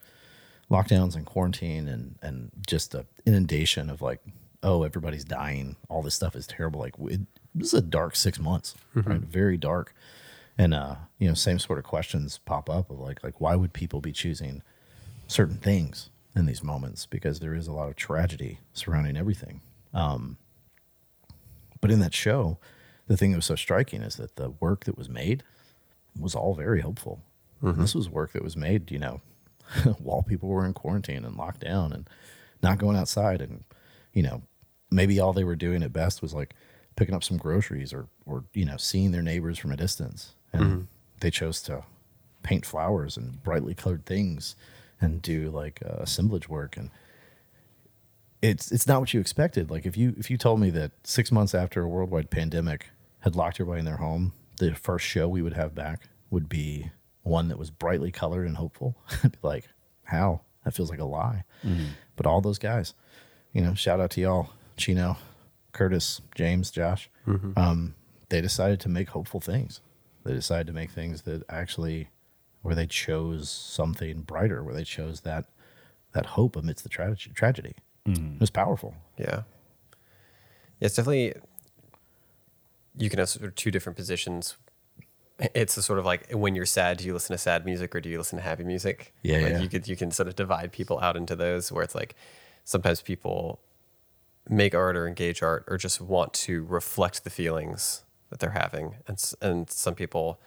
lockdowns 0.69 1.15
and 1.15 1.25
quarantine 1.25 1.87
and 1.87 2.15
and 2.21 2.51
just 2.67 2.93
a 2.93 3.05
inundation 3.25 3.89
of 3.89 4.01
like, 4.01 4.21
oh, 4.63 4.83
everybody's 4.83 5.23
dying, 5.25 5.75
all 5.87 6.01
this 6.01 6.15
stuff 6.15 6.35
is 6.35 6.47
terrible. 6.47 6.79
Like, 6.79 6.95
it, 7.05 7.21
this 7.55 7.69
is 7.69 7.79
a 7.79 7.81
dark 7.81 8.15
six 8.15 8.39
months, 8.39 8.75
right? 8.93 9.21
Very 9.21 9.57
dark, 9.57 9.93
and 10.57 10.73
uh, 10.73 10.95
you 11.17 11.27
know, 11.27 11.33
same 11.33 11.59
sort 11.59 11.79
of 11.79 11.85
questions 11.85 12.39
pop 12.45 12.69
up 12.69 12.89
of 12.89 12.99
like, 12.99 13.23
like 13.23 13.39
why 13.39 13.55
would 13.55 13.73
people 13.73 14.01
be 14.01 14.11
choosing 14.11 14.61
certain 15.27 15.57
things 15.57 16.09
in 16.35 16.45
these 16.45 16.63
moments 16.63 17.05
because 17.05 17.39
there 17.39 17.53
is 17.55 17.67
a 17.67 17.71
lot 17.71 17.89
of 17.89 17.95
tragedy 17.95 18.59
surrounding 18.73 19.17
everything. 19.17 19.61
Um, 19.93 20.37
but 21.81 21.91
in 21.91 21.99
that 21.99 22.13
show, 22.13 22.57
the 23.07 23.17
thing 23.17 23.31
that 23.31 23.37
was 23.37 23.45
so 23.45 23.55
striking 23.55 24.01
is 24.01 24.15
that 24.17 24.35
the 24.35 24.51
work 24.51 24.85
that 24.85 24.97
was 24.97 25.09
made 25.09 25.43
was 26.19 26.35
all 26.35 26.53
very 26.53 26.81
hopeful. 26.81 27.21
And 27.61 27.75
This 27.81 27.95
was 27.95 28.09
work 28.09 28.31
that 28.33 28.43
was 28.43 28.55
made, 28.55 28.91
you 28.91 28.99
know, 28.99 29.21
while 29.99 30.21
people 30.23 30.49
were 30.49 30.65
in 30.65 30.73
quarantine 30.73 31.25
and 31.25 31.35
locked 31.35 31.61
down 31.61 31.91
and 31.93 32.09
not 32.61 32.77
going 32.77 32.97
outside. 32.97 33.41
And, 33.41 33.63
you 34.13 34.23
know, 34.23 34.41
maybe 34.91 35.19
all 35.19 35.33
they 35.33 35.43
were 35.43 35.55
doing 35.55 35.83
at 35.83 35.93
best 35.93 36.21
was 36.21 36.33
like 36.33 36.53
picking 36.95 37.15
up 37.15 37.23
some 37.23 37.37
groceries 37.37 37.93
or, 37.93 38.07
or 38.25 38.43
you 38.53 38.65
know, 38.65 38.77
seeing 38.77 39.11
their 39.11 39.21
neighbors 39.21 39.57
from 39.57 39.71
a 39.71 39.77
distance. 39.77 40.33
And 40.51 40.87
they 41.21 41.31
chose 41.31 41.61
to 41.63 41.83
paint 42.43 42.65
flowers 42.65 43.17
and 43.17 43.41
brightly 43.43 43.73
colored 43.73 44.05
things 44.05 44.55
and 44.99 45.21
do 45.21 45.49
like 45.49 45.81
uh, 45.85 45.97
assemblage 45.99 46.49
work. 46.49 46.75
And 46.75 46.89
it's, 48.41 48.71
it's 48.71 48.87
not 48.87 48.99
what 48.99 49.13
you 49.13 49.19
expected. 49.19 49.69
Like 49.69 49.85
if 49.85 49.95
you, 49.97 50.15
if 50.17 50.29
you 50.31 50.37
told 50.37 50.59
me 50.59 50.69
that 50.71 50.91
six 51.03 51.31
months 51.31 51.53
after 51.53 51.83
a 51.83 51.87
worldwide 51.87 52.29
pandemic 52.29 52.87
had 53.19 53.35
locked 53.35 53.59
everybody 53.59 53.79
in 53.79 53.85
their 53.85 53.97
home, 53.97 54.33
the 54.57 54.73
first 54.75 55.05
show 55.05 55.27
we 55.27 55.41
would 55.41 55.53
have 55.53 55.75
back 55.75 56.03
would 56.29 56.49
be 56.49 56.91
one 57.23 57.47
that 57.49 57.59
was 57.59 57.69
brightly 57.69 58.11
colored 58.11 58.47
and 58.47 58.57
hopeful. 58.57 58.95
I'd 59.23 59.33
be 59.33 59.37
like, 59.43 59.69
how? 60.03 60.41
That 60.65 60.73
feels 60.73 60.89
like 60.89 60.99
a 60.99 61.05
lie. 61.05 61.43
But 62.15 62.25
all 62.25 62.41
those 62.41 62.59
guys, 62.59 62.93
you 63.59 63.65
know, 63.65 63.73
shout 63.73 63.99
out 63.99 64.09
to 64.11 64.21
y'all, 64.21 64.51
Chino, 64.77 65.17
Curtis, 65.73 66.21
James, 66.33 66.71
Josh. 66.71 67.09
Um, 67.57 67.93
they 68.29 68.39
decided 68.39 68.79
to 68.79 68.89
make 68.89 69.09
hopeful 69.09 69.41
things. 69.41 69.81
They 70.23 70.31
decided 70.31 70.67
to 70.67 70.73
make 70.73 70.91
things 70.91 71.23
that 71.23 71.43
actually, 71.49 72.07
where 72.61 72.73
they 72.73 72.87
chose 72.87 73.49
something 73.49 74.21
brighter, 74.21 74.63
where 74.63 74.73
they 74.73 74.85
chose 74.85 75.21
that 75.21 75.45
that 76.13 76.25
hope 76.25 76.55
amidst 76.55 76.83
the 76.83 76.89
tragedy. 76.89 77.33
Tragedy. 77.33 77.75
It 78.05 78.39
was 78.39 78.49
powerful. 78.49 78.95
Yeah. 79.17 79.41
It's 80.79 80.95
definitely 80.95 81.33
you 82.97 83.09
can 83.09 83.19
have 83.19 83.27
sort 83.27 83.45
of 83.45 83.55
two 83.55 83.71
different 83.71 83.97
positions. 83.97 84.55
It's 85.53 85.75
a 85.75 85.81
sort 85.81 85.99
of 85.99 86.05
like 86.05 86.31
when 86.31 86.55
you're 86.55 86.65
sad, 86.65 86.97
do 86.97 87.05
you 87.05 87.13
listen 87.13 87.33
to 87.33 87.37
sad 87.37 87.65
music 87.65 87.93
or 87.93 87.99
do 87.99 88.07
you 88.09 88.19
listen 88.19 88.37
to 88.37 88.43
happy 88.43 88.63
music? 88.63 89.13
Yeah, 89.21 89.39
like 89.39 89.51
yeah. 89.51 89.59
You 89.59 89.67
could 89.67 89.87
you 89.89 89.97
can 89.97 90.11
sort 90.11 90.29
of 90.29 90.37
divide 90.37 90.71
people 90.71 90.97
out 91.01 91.17
into 91.17 91.35
those 91.35 91.73
where 91.73 91.83
it's 91.83 91.93
like 91.93 92.15
sometimes 92.69 93.01
people 93.01 93.59
make 94.47 94.75
art 94.75 94.95
or 94.95 95.07
engage 95.07 95.41
art 95.41 95.65
or 95.67 95.77
just 95.77 95.99
want 95.99 96.33
to 96.33 96.63
reflect 96.65 97.23
the 97.23 97.29
feelings 97.31 98.03
that 98.29 98.39
they're 98.39 98.51
having, 98.51 98.95
and 99.07 99.19
and 99.41 99.69
some 99.71 99.95
people 99.95 100.39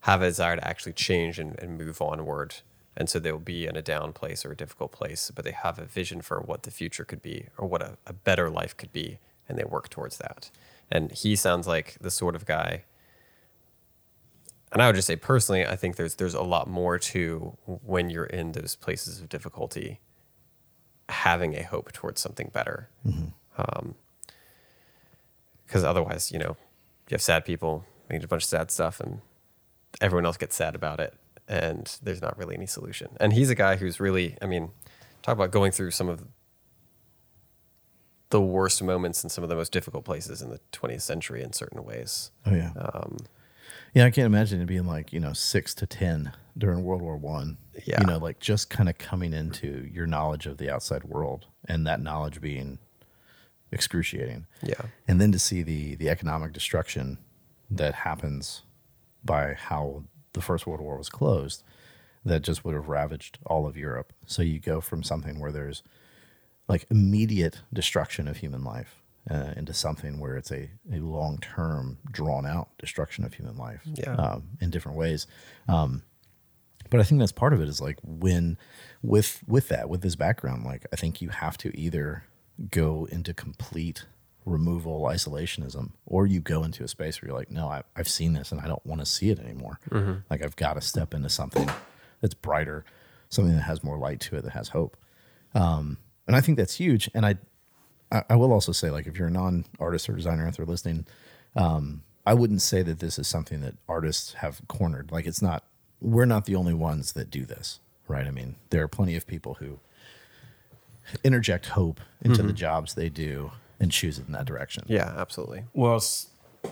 have 0.00 0.22
a 0.22 0.26
desire 0.26 0.56
to 0.56 0.66
actually 0.66 0.92
change 0.92 1.38
and, 1.38 1.58
and 1.58 1.76
move 1.76 2.00
onward. 2.00 2.56
And 2.96 3.10
so 3.10 3.18
they'll 3.18 3.38
be 3.38 3.66
in 3.66 3.76
a 3.76 3.82
down 3.82 4.14
place 4.14 4.46
or 4.46 4.52
a 4.52 4.56
difficult 4.56 4.90
place, 4.90 5.30
but 5.34 5.44
they 5.44 5.50
have 5.50 5.78
a 5.78 5.84
vision 5.84 6.22
for 6.22 6.40
what 6.40 6.62
the 6.62 6.70
future 6.70 7.04
could 7.04 7.20
be 7.20 7.48
or 7.58 7.68
what 7.68 7.82
a, 7.82 7.98
a 8.06 8.14
better 8.14 8.48
life 8.48 8.74
could 8.74 8.92
be, 8.92 9.18
and 9.46 9.58
they 9.58 9.64
work 9.64 9.90
towards 9.90 10.16
that. 10.16 10.50
And 10.90 11.12
he 11.12 11.36
sounds 11.36 11.66
like 11.66 11.96
the 12.00 12.10
sort 12.10 12.34
of 12.34 12.46
guy. 12.46 12.84
And 14.72 14.80
I 14.80 14.86
would 14.86 14.96
just 14.96 15.08
say 15.08 15.16
personally, 15.16 15.66
I 15.66 15.76
think 15.76 15.96
there's 15.96 16.14
there's 16.14 16.34
a 16.34 16.42
lot 16.42 16.68
more 16.68 16.98
to 16.98 17.56
when 17.66 18.08
you're 18.08 18.24
in 18.24 18.52
those 18.52 18.76
places 18.76 19.20
of 19.20 19.28
difficulty, 19.28 20.00
having 21.08 21.56
a 21.56 21.62
hope 21.62 21.92
towards 21.92 22.20
something 22.20 22.50
better. 22.52 22.88
Mm-hmm. 23.06 23.26
Um, 23.58 23.94
because 25.66 25.82
otherwise, 25.82 26.30
you 26.30 26.38
know, 26.38 26.56
you 27.08 27.14
have 27.14 27.22
sad 27.22 27.44
people 27.44 27.84
making 28.08 28.24
a 28.24 28.28
bunch 28.28 28.44
of 28.44 28.48
sad 28.48 28.70
stuff, 28.70 29.00
and 29.00 29.20
everyone 30.00 30.24
else 30.24 30.36
gets 30.36 30.54
sad 30.54 30.74
about 30.74 31.00
it, 31.00 31.14
and 31.48 31.98
there's 32.02 32.22
not 32.22 32.38
really 32.38 32.54
any 32.54 32.66
solution. 32.66 33.16
And 33.18 33.32
he's 33.32 33.50
a 33.50 33.54
guy 33.54 33.76
who's 33.76 33.98
really, 33.98 34.36
I 34.40 34.46
mean, 34.46 34.70
talk 35.22 35.32
about 35.32 35.50
going 35.50 35.72
through 35.72 35.90
some 35.90 36.08
of 36.08 36.24
the 38.30 38.40
worst 38.40 38.82
moments 38.82 39.24
in 39.24 39.30
some 39.30 39.42
of 39.44 39.50
the 39.50 39.56
most 39.56 39.72
difficult 39.72 40.04
places 40.04 40.42
in 40.42 40.50
the 40.50 40.60
20th 40.72 41.02
century 41.02 41.42
in 41.42 41.52
certain 41.52 41.84
ways. 41.84 42.30
Oh 42.44 42.54
yeah. 42.54 42.72
Um, 42.76 43.18
yeah, 43.96 44.04
I 44.04 44.10
can't 44.10 44.26
imagine 44.26 44.60
it 44.60 44.66
being 44.66 44.86
like 44.86 45.10
you 45.14 45.20
know 45.20 45.32
six 45.32 45.72
to 45.76 45.86
ten 45.86 46.32
during 46.56 46.84
World 46.84 47.00
War 47.00 47.16
One. 47.16 47.56
Yeah. 47.86 47.98
you 48.00 48.06
know, 48.06 48.18
like 48.18 48.40
just 48.40 48.68
kind 48.68 48.90
of 48.90 48.98
coming 48.98 49.32
into 49.32 49.88
your 49.90 50.06
knowledge 50.06 50.44
of 50.44 50.58
the 50.58 50.68
outside 50.70 51.04
world 51.04 51.46
and 51.66 51.86
that 51.86 52.02
knowledge 52.02 52.42
being 52.42 52.78
excruciating. 53.72 54.46
Yeah. 54.62 54.82
and 55.08 55.18
then 55.18 55.32
to 55.32 55.38
see 55.38 55.62
the 55.62 55.94
the 55.94 56.10
economic 56.10 56.52
destruction 56.52 57.16
that 57.70 57.94
happens 57.94 58.64
by 59.24 59.54
how 59.54 60.04
the 60.34 60.42
First 60.42 60.66
World 60.66 60.82
War 60.82 60.98
was 60.98 61.08
closed, 61.08 61.62
that 62.22 62.42
just 62.42 62.66
would 62.66 62.74
have 62.74 62.88
ravaged 62.88 63.38
all 63.46 63.66
of 63.66 63.78
Europe. 63.78 64.12
So 64.26 64.42
you 64.42 64.58
go 64.58 64.82
from 64.82 65.02
something 65.04 65.40
where 65.40 65.52
there's 65.52 65.82
like 66.68 66.84
immediate 66.90 67.62
destruction 67.72 68.28
of 68.28 68.36
human 68.36 68.62
life 68.62 69.00
uh, 69.30 69.52
into 69.56 69.72
something 69.74 70.20
where 70.20 70.36
it's 70.36 70.50
a, 70.52 70.70
a 70.92 70.98
long 70.98 71.38
term, 71.38 71.98
drawn 72.10 72.46
out 72.46 72.68
destruction 72.78 73.24
of 73.24 73.34
human 73.34 73.56
life 73.56 73.80
Yeah. 73.84 74.14
um, 74.14 74.44
in 74.60 74.70
different 74.70 74.96
ways. 74.98 75.26
Um, 75.68 76.02
but 76.90 77.00
I 77.00 77.02
think 77.02 77.18
that's 77.18 77.32
part 77.32 77.52
of 77.52 77.60
it 77.60 77.68
is 77.68 77.80
like 77.80 77.98
when 78.04 78.56
with 79.02 79.42
with 79.48 79.68
that 79.68 79.88
with 79.88 80.02
this 80.02 80.14
background, 80.14 80.64
like 80.64 80.86
I 80.92 80.96
think 80.96 81.20
you 81.20 81.30
have 81.30 81.58
to 81.58 81.76
either 81.76 82.24
go 82.70 83.06
into 83.10 83.34
complete 83.34 84.06
removal 84.44 85.02
isolationism 85.02 85.90
or 86.06 86.24
you 86.26 86.40
go 86.40 86.62
into 86.62 86.84
a 86.84 86.88
space 86.88 87.20
where 87.20 87.28
you're 87.30 87.36
like 87.36 87.50
no 87.50 87.66
I, 87.68 87.82
i've 87.96 88.08
seen 88.08 88.32
this 88.32 88.52
and 88.52 88.60
i 88.60 88.68
don't 88.68 88.86
want 88.86 89.00
to 89.00 89.04
see 89.04 89.28
it 89.30 89.40
anymore 89.40 89.80
like 90.30 90.40
i've 90.40 90.54
got 90.54 90.74
to 90.74 90.80
step 90.80 91.12
into 91.14 91.28
something 91.28 91.68
that's 92.20 92.32
brighter 92.34 92.84
something 93.28 93.52
that 93.56 93.62
has 93.62 93.82
more 93.82 93.98
light 93.98 94.20
to 94.20 94.36
it 94.36 94.42
that 94.44 94.52
has 94.52 94.68
hope 94.68 94.96
um, 95.56 95.98
and 96.28 96.36
i 96.36 96.40
think 96.40 96.56
that's 96.58 96.74
huge 96.76 97.10
and 97.12 97.26
I, 97.26 97.34
I 98.12 98.22
i 98.30 98.36
will 98.36 98.52
also 98.52 98.72
say 98.72 98.90
like 98.90 99.06
if 99.06 99.18
you're 99.18 99.28
a 99.28 99.32
non-artist 99.32 100.08
or 100.08 100.14
designer 100.14 100.46
out 100.46 100.56
there 100.56 100.66
listening 100.66 101.06
um, 101.54 102.02
i 102.26 102.34
wouldn't 102.34 102.62
say 102.62 102.82
that 102.82 102.98
this 102.98 103.18
is 103.18 103.28
something 103.28 103.60
that 103.60 103.74
artists 103.88 104.34
have 104.34 104.60
cornered 104.68 105.10
like 105.12 105.26
it's 105.26 105.42
not 105.42 105.64
we're 106.00 106.26
not 106.26 106.44
the 106.44 106.54
only 106.54 106.74
ones 106.74 107.12
that 107.12 107.30
do 107.30 107.44
this 107.44 107.80
right 108.08 108.26
i 108.26 108.30
mean 108.30 108.56
there 108.70 108.82
are 108.82 108.88
plenty 108.88 109.16
of 109.16 109.26
people 109.26 109.54
who 109.54 109.78
interject 111.24 111.66
hope 111.66 112.00
into 112.22 112.42
the 112.42 112.52
jobs 112.52 112.94
they 112.94 113.08
do 113.08 113.50
and 113.78 113.92
choose 113.92 114.18
it 114.18 114.26
in 114.26 114.32
that 114.32 114.46
direction. 114.46 114.84
Yeah, 114.86 115.12
absolutely. 115.16 115.64
Well, 115.72 116.02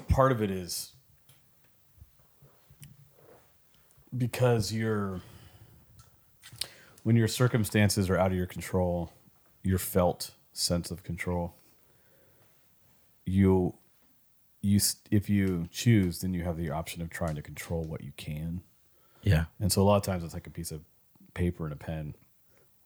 part 0.09 0.33
of 0.33 0.43
it 0.43 0.51
is 0.51 0.93
because 4.17 4.73
you're 4.73 5.21
when 7.03 7.17
your 7.17 7.29
circumstances 7.29 8.09
are 8.09 8.17
out 8.17 8.31
of 8.31 8.37
your 8.37 8.47
control, 8.47 9.13
you're 9.63 9.79
felt 9.79 10.31
sense 10.55 10.91
of 10.91 11.03
control. 11.03 11.55
You, 13.27 13.75
you, 14.63 14.81
if 15.11 15.29
you 15.29 15.69
choose, 15.71 16.21
then 16.21 16.33
you 16.35 16.45
have 16.45 16.57
the 16.57 16.71
option 16.71 17.03
of 17.03 17.11
trying 17.11 17.35
to 17.37 17.43
control 17.43 17.85
what 17.85 18.03
you 18.03 18.13
can. 18.17 18.63
Yeah. 19.23 19.45
And 19.61 19.71
so 19.73 19.83
a 19.83 19.85
lot 19.85 19.97
of 19.97 20.03
times 20.03 20.25
it's 20.25 20.35
like 20.35 20.47
a 20.47 20.51
piece 20.51 20.71
of 20.71 20.81
paper 21.35 21.65
and 21.65 21.73
a 21.73 21.77
pen. 21.77 22.15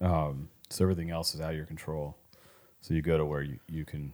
Um, 0.00 0.48
so 0.70 0.84
everything 0.84 1.10
else 1.10 1.34
is 1.34 1.40
out 1.40 1.50
of 1.50 1.56
your 1.56 1.66
control. 1.66 2.16
So 2.80 2.94
you 2.94 3.02
go 3.02 3.18
to 3.18 3.24
where 3.24 3.42
you, 3.42 3.58
you 3.68 3.84
can 3.84 4.12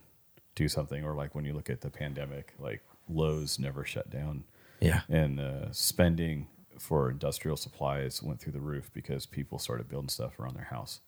do 0.54 0.68
something, 0.68 1.04
or 1.04 1.14
like 1.14 1.34
when 1.34 1.44
you 1.44 1.52
look 1.52 1.68
at 1.68 1.80
the 1.82 1.90
pandemic, 1.90 2.54
like 2.58 2.82
Lowe's 3.08 3.58
never 3.58 3.84
shut 3.84 4.08
down, 4.08 4.44
Yeah. 4.80 5.02
and 5.10 5.38
uh, 5.40 5.72
spending 5.72 6.46
for 6.78 7.10
industrial 7.10 7.56
supplies 7.56 8.22
went 8.22 8.40
through 8.40 8.52
the 8.52 8.60
roof 8.60 8.90
because 8.94 9.26
people 9.26 9.58
started 9.58 9.88
building 9.88 10.08
stuff 10.08 10.38
around 10.40 10.54
their 10.56 10.64
house. 10.64 11.00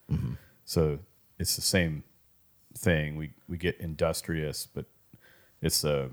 So 0.64 0.98
it's 1.38 1.56
the 1.56 1.62
same 1.62 2.02
thing. 2.76 3.16
We 3.16 3.30
we 3.48 3.56
get 3.56 3.78
industrious, 3.80 4.66
but 4.66 4.86
it's 5.60 5.84
a 5.84 6.10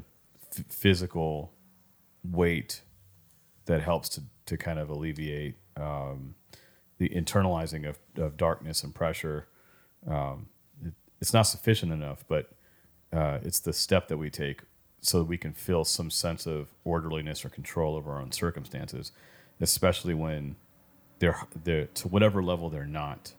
f- 0.58 0.66
physical 0.70 1.52
weight 2.24 2.82
that 3.66 3.82
helps 3.82 4.10
to, 4.10 4.22
to 4.46 4.58
kind 4.58 4.80
of 4.80 4.90
alleviate 4.90 5.56
um, 5.78 6.36
the 6.98 7.10
internalizing 7.10 7.88
of, 7.88 8.00
of 8.18 8.38
darkness 8.38 8.84
and 8.84 8.94
pressure. 8.94 9.48
Um, 10.08 10.48
it, 10.86 10.94
it's 11.22 11.34
not 11.34 11.44
sufficient 11.44 11.92
enough, 11.92 12.24
but 12.28 12.52
uh, 13.12 13.40
it's 13.44 13.60
the 13.60 13.74
step 13.74 14.08
that 14.08 14.18
we 14.18 14.30
take 14.30 14.62
so 15.02 15.20
that 15.20 15.26
we 15.26 15.38
can 15.38 15.54
feel 15.54 15.84
some 15.84 16.10
sense 16.10 16.46
of 16.46 16.70
orderliness 16.86 17.44
or 17.44 17.50
control 17.50 17.96
over 17.96 18.14
our 18.14 18.22
own 18.22 18.32
circumstances, 18.32 19.12
especially 19.60 20.14
when 20.14 20.56
they're, 21.20 21.40
they're 21.64 21.86
to 21.88 22.08
whatever 22.08 22.42
level 22.42 22.70
they're 22.70 22.86
not. 22.86 23.34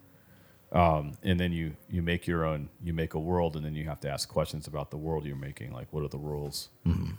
Um, 0.75 1.13
and 1.25 1.41
then 1.41 1.53
you 1.53 1.77
you 1.91 2.03
make 2.03 2.27
your 2.27 2.45
own 2.45 2.71
you 2.83 2.95
make 2.95 3.15
a 3.15 3.21
world 3.21 3.57
and 3.57 3.65
then 3.65 3.77
you 3.77 3.85
have 3.87 4.01
to 4.03 4.11
ask 4.11 4.29
questions 4.29 4.67
about 4.69 4.91
the 4.91 4.99
world 4.99 5.27
you're 5.27 5.37
making 5.37 5.73
like 5.73 5.89
what 5.93 6.05
are 6.05 6.09
the 6.09 6.19
rules? 6.19 6.71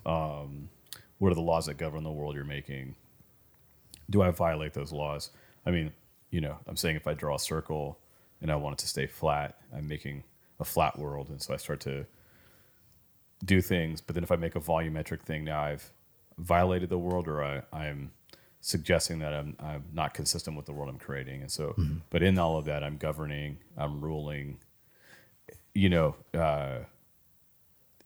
Um, 0.05 0.69
what 1.19 1.31
are 1.31 1.35
the 1.35 1.41
laws 1.41 1.67
that 1.67 1.75
govern 1.77 2.03
the 2.03 2.11
world 2.11 2.35
you're 2.35 2.45
making? 2.45 2.95
Do 4.09 4.21
i 4.23 4.31
violate 4.31 4.73
those 4.73 4.91
laws? 4.93 5.31
I 5.65 5.71
mean 5.71 5.93
you 6.31 6.41
know 6.41 6.57
i'm 6.67 6.77
saying 6.77 6.97
if 6.97 7.07
i 7.07 7.13
draw 7.15 7.35
a 7.35 7.39
circle 7.39 7.99
and 8.41 8.51
i 8.51 8.55
want 8.57 8.73
it 8.73 8.79
to 8.79 8.87
stay 8.87 9.07
flat 9.07 9.57
i'm 9.75 9.87
making 9.87 10.23
a 10.59 10.65
flat 10.65 10.99
world 10.99 11.29
and 11.29 11.41
so 11.41 11.53
i 11.53 11.57
start 11.57 11.79
to 11.81 12.05
do 13.45 13.61
things. 13.61 14.01
But 14.01 14.15
then 14.15 14.23
if 14.23 14.31
i 14.31 14.37
make 14.37 14.55
a 14.55 14.61
volumetric 14.61 15.21
thing 15.23 15.45
now 15.45 15.61
i've 15.61 15.91
violated 16.39 16.89
the 16.89 16.99
world 16.99 17.27
or 17.29 17.43
I, 17.43 17.63
i'm 17.73 18.11
suggesting 18.67 19.19
that 19.19 19.31
I'm, 19.31 19.55
I'm 19.59 19.83
not 19.93 20.15
consistent 20.15 20.57
with 20.57 20.65
the 20.65 20.73
world 20.73 20.89
i'm 20.89 20.97
creating. 20.97 21.41
And 21.41 21.51
so 21.51 21.75
but 22.09 22.23
in 22.23 22.39
all 22.39 22.57
of 22.57 22.65
that 22.65 22.83
i'm 22.83 22.97
governing 22.97 23.59
i'm 23.77 24.01
ruling 24.03 24.57
you 25.75 25.89
know 25.89 26.15
uh, 26.33 26.79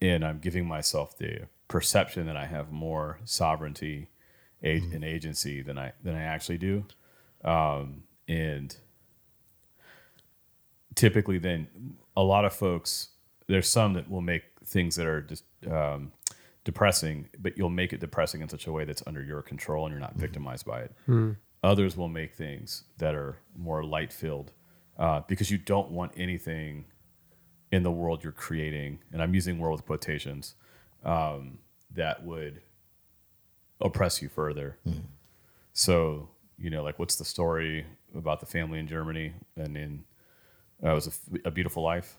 and 0.02 0.26
i'm 0.26 0.40
giving 0.40 0.68
myself 0.68 1.18
the 1.18 1.48
perception 1.70 2.26
that 2.26 2.36
i 2.36 2.46
have 2.46 2.72
more 2.72 3.20
sovereignty 3.24 4.10
a- 4.62 4.84
and 4.94 5.04
agency 5.06 5.62
than 5.62 5.78
i 5.78 5.94
than 6.04 6.16
i 6.16 6.22
actually 6.24 6.58
do. 6.58 6.84
Um, 7.46 8.04
and 8.28 8.76
typically 10.96 11.38
then 11.38 11.68
a 12.18 12.24
lot 12.24 12.44
of 12.44 12.54
folks 12.54 13.10
there's 13.48 13.70
some 13.70 13.94
that 13.94 14.10
will 14.12 14.22
make 14.22 14.44
things 14.66 14.96
that 14.98 15.08
are 15.08 15.22
just 15.22 15.44
um, 15.72 16.12
depressing 16.64 17.30
but 17.40 17.58
you'll 17.58 17.70
make 17.70 17.94
it 17.94 18.00
depressing 18.00 18.42
in 18.42 18.50
such 18.50 18.68
a 18.68 18.72
way 18.72 18.86
that's 18.86 19.02
under 19.08 19.24
your 19.24 19.42
control 19.42 19.86
and 19.86 19.92
you're 19.92 20.00
not 20.00 20.16
victimized 20.16 20.66
by 20.66 20.82
it. 20.82 20.92
Others 21.64 21.98
will 21.98 22.08
make 22.10 22.34
things 22.36 22.84
that 22.98 23.16
are 23.16 23.38
more 23.58 23.84
light 23.84 24.14
filled 24.14 24.52
uh, 24.98 25.22
because 25.28 25.50
you 25.52 25.58
don't 25.58 25.92
want 25.92 26.12
anything 26.18 26.86
in 27.72 27.84
the 27.84 27.92
world 27.92 28.24
you're 28.24 28.32
creating 28.34 29.00
and 29.12 29.22
i'm 29.22 29.34
using 29.34 29.60
world 29.60 29.80
with 29.80 29.86
quotations 29.86 30.56
um, 31.06 31.60
that 31.94 32.24
would 32.26 32.62
oppress 33.82 34.22
you 34.22 34.28
further. 34.30 34.78
So 35.74 36.30
you 36.58 36.70
know 36.70 36.84
like 36.84 37.00
what's 37.00 37.16
the 37.16 37.26
story 37.26 37.86
about 38.14 38.42
the 38.42 38.46
family 38.46 38.80
in 38.80 38.88
germany 38.88 39.32
and 39.56 39.78
in 39.78 40.04
uh, 40.84 40.92
it 40.92 40.94
was 40.94 41.20
a 41.46 41.52
beautiful 41.52 41.82
life 41.84 42.18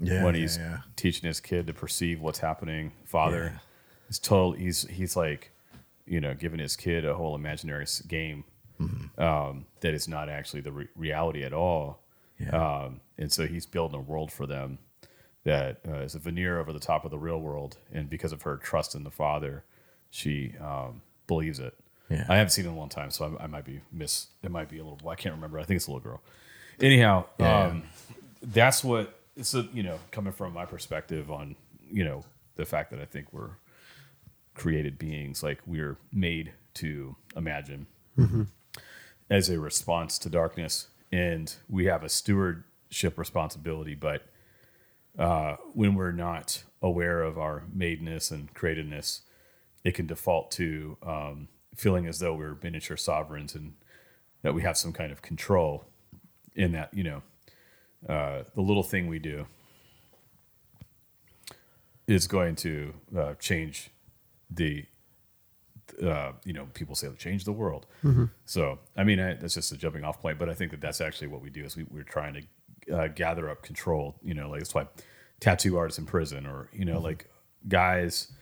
Yeah, 0.00 0.24
when 0.24 0.34
he's 0.34 0.56
yeah. 0.56 0.78
teaching 0.96 1.26
his 1.26 1.40
kid 1.40 1.66
to 1.66 1.72
perceive 1.74 2.20
what's 2.20 2.38
happening. 2.38 2.92
Father, 3.04 3.52
Yeah. 3.54 3.58
he's 4.08 4.18
told 4.18 4.56
he's 4.58 4.82
he's 4.88 5.16
like, 5.16 5.50
you 6.06 6.20
know, 6.20 6.34
giving 6.34 6.60
his 6.60 6.76
kid 6.76 7.04
a 7.04 7.14
whole 7.14 7.34
imaginary 7.34 7.86
game 8.06 8.44
Mm-hmm. 8.80 9.20
um, 9.20 9.66
that 9.80 9.92
is 9.92 10.06
not 10.06 10.28
actually 10.28 10.60
the 10.60 10.70
re- 10.70 10.88
reality 10.94 11.42
at 11.42 11.52
all. 11.52 11.98
Yeah. 12.38 12.50
Um, 12.50 13.00
and 13.18 13.32
so 13.32 13.48
he's 13.48 13.66
building 13.66 13.98
a 13.98 14.00
world 14.00 14.30
for 14.30 14.46
them 14.46 14.78
that 15.42 15.80
uh, 15.88 15.94
is 16.02 16.14
a 16.14 16.20
veneer 16.20 16.60
over 16.60 16.72
the 16.72 16.78
top 16.78 17.04
of 17.04 17.10
the 17.10 17.18
real 17.18 17.40
world. 17.40 17.78
And 17.92 18.08
because 18.08 18.30
of 18.30 18.42
her 18.42 18.56
trust 18.56 18.94
in 18.94 19.02
the 19.02 19.10
father, 19.10 19.64
she 20.10 20.54
um, 20.60 21.02
believes 21.26 21.58
it. 21.58 21.74
Yeah. 22.08 22.24
I 22.28 22.36
haven't 22.36 22.50
seen 22.52 22.66
it 22.66 22.68
in 22.68 22.74
a 22.74 22.78
long 22.78 22.88
time, 22.88 23.10
so 23.10 23.36
I, 23.40 23.44
I 23.44 23.46
might 23.48 23.64
be 23.64 23.80
miss. 23.92 24.28
It 24.44 24.52
might 24.52 24.68
be 24.68 24.78
a 24.78 24.84
little. 24.84 25.08
I 25.08 25.16
can't 25.16 25.34
remember. 25.34 25.58
I 25.58 25.64
think 25.64 25.78
it's 25.78 25.88
a 25.88 25.90
little 25.90 26.08
girl. 26.08 26.22
Anyhow, 26.80 27.24
Yeah. 27.40 27.64
um, 27.64 27.82
that's 28.40 28.84
what. 28.84 29.17
So 29.42 29.66
you 29.72 29.82
know, 29.82 29.98
coming 30.10 30.32
from 30.32 30.52
my 30.52 30.66
perspective 30.66 31.30
on 31.30 31.56
you 31.90 32.04
know 32.04 32.24
the 32.56 32.64
fact 32.64 32.90
that 32.90 33.00
I 33.00 33.04
think 33.04 33.32
we're 33.32 33.52
created 34.54 34.98
beings, 34.98 35.42
like 35.42 35.60
we're 35.66 35.96
made 36.12 36.52
to 36.74 37.16
imagine 37.36 37.86
as 39.30 39.48
a 39.48 39.60
response 39.60 40.18
to 40.18 40.28
darkness, 40.28 40.88
and 41.12 41.54
we 41.68 41.84
have 41.86 42.02
a 42.02 42.08
stewardship 42.08 43.16
responsibility. 43.16 43.94
But 43.94 44.22
uh, 45.18 45.56
when 45.74 45.94
we're 45.94 46.12
not 46.12 46.64
aware 46.82 47.22
of 47.22 47.38
our 47.38 47.64
madeness 47.76 48.30
and 48.30 48.52
createdness, 48.54 49.20
it 49.84 49.94
can 49.94 50.06
default 50.06 50.50
to 50.52 50.96
um, 51.02 51.48
feeling 51.74 52.06
as 52.06 52.18
though 52.18 52.34
we're 52.34 52.56
miniature 52.62 52.96
sovereigns 52.96 53.54
and 53.54 53.74
that 54.42 54.54
we 54.54 54.62
have 54.62 54.76
some 54.76 54.92
kind 54.92 55.12
of 55.12 55.22
control 55.22 55.84
in 56.54 56.72
that, 56.72 56.92
you 56.92 57.04
know, 57.04 57.22
uh, 58.06 58.42
the 58.54 58.60
little 58.60 58.82
thing 58.82 59.06
we 59.06 59.18
do 59.18 59.46
is 62.06 62.26
going 62.26 62.56
to 62.56 62.94
uh, 63.16 63.34
change 63.34 63.90
the, 64.50 64.84
uh, 66.02 66.32
you 66.44 66.52
know, 66.52 66.66
people 66.74 66.94
say 66.94 67.08
change 67.18 67.44
the 67.44 67.52
world. 67.52 67.86
So, 68.46 68.78
I 68.96 69.04
mean, 69.04 69.20
I, 69.20 69.34
that's 69.34 69.54
just 69.54 69.72
a 69.72 69.76
jumping 69.76 70.04
off 70.04 70.20
point, 70.20 70.38
but 70.38 70.48
I 70.48 70.54
think 70.54 70.70
that 70.70 70.80
that's 70.80 71.00
actually 71.00 71.28
what 71.28 71.42
we 71.42 71.50
do 71.50 71.64
is 71.64 71.76
we, 71.76 71.84
we're 71.90 72.02
trying 72.04 72.34
to 72.34 72.94
uh, 72.96 73.08
gather 73.08 73.50
up 73.50 73.62
control, 73.62 74.16
you 74.22 74.32
know, 74.34 74.48
like 74.48 74.60
that's 74.60 74.74
why 74.74 74.86
tattoo 75.40 75.76
artists 75.76 75.98
in 75.98 76.06
prison 76.06 76.46
or, 76.46 76.68
you 76.72 76.84
know, 76.86 76.98
like 76.98 77.28
guys, 77.66 78.32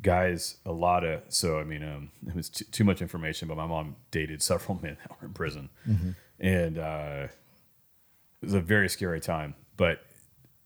guys, 0.00 0.56
a 0.64 0.72
lot 0.72 1.04
of, 1.04 1.20
so, 1.28 1.58
I 1.60 1.64
mean, 1.64 1.82
um, 1.82 2.10
it 2.26 2.34
was 2.34 2.48
t- 2.48 2.64
too 2.72 2.84
much 2.84 3.02
information, 3.02 3.48
but 3.48 3.56
my 3.58 3.66
mom 3.66 3.96
dated 4.10 4.42
several 4.42 4.78
men 4.82 4.96
that 5.02 5.20
were 5.20 5.26
in 5.26 5.34
prison. 5.34 5.68
And, 6.38 6.78
uh, 6.78 7.26
it 8.42 8.46
was 8.46 8.54
a 8.54 8.60
very 8.60 8.88
scary 8.88 9.20
time, 9.20 9.54
but 9.76 10.02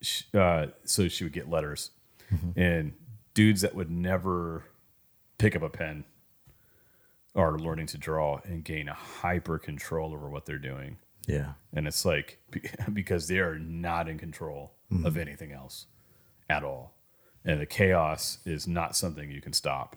sh 0.00 0.22
uh, 0.34 0.66
so 0.84 1.08
she 1.08 1.24
would 1.24 1.32
get 1.32 1.48
letters 1.48 1.90
and 2.56 2.94
dudes 3.34 3.60
that 3.60 3.74
would 3.74 3.90
never 3.90 4.64
pick 5.38 5.54
up 5.54 5.62
a 5.62 5.68
pen 5.68 6.04
are 7.34 7.58
learning 7.58 7.86
to 7.86 7.98
draw 7.98 8.40
and 8.44 8.64
gain 8.64 8.88
a 8.88 8.94
hyper 8.94 9.58
control 9.58 10.12
over 10.12 10.28
what 10.28 10.46
they're 10.46 10.58
doing. 10.58 10.96
Yeah. 11.26 11.54
And 11.72 11.86
it's 11.86 12.04
like 12.04 12.38
because 12.92 13.28
they 13.28 13.38
are 13.38 13.58
not 13.58 14.08
in 14.08 14.18
control 14.18 14.72
of 15.04 15.16
anything 15.16 15.50
else 15.50 15.86
at 16.48 16.62
all. 16.62 16.94
And 17.44 17.60
the 17.60 17.66
chaos 17.66 18.38
is 18.44 18.68
not 18.68 18.96
something 18.96 19.30
you 19.30 19.40
can 19.40 19.52
stop. 19.52 19.96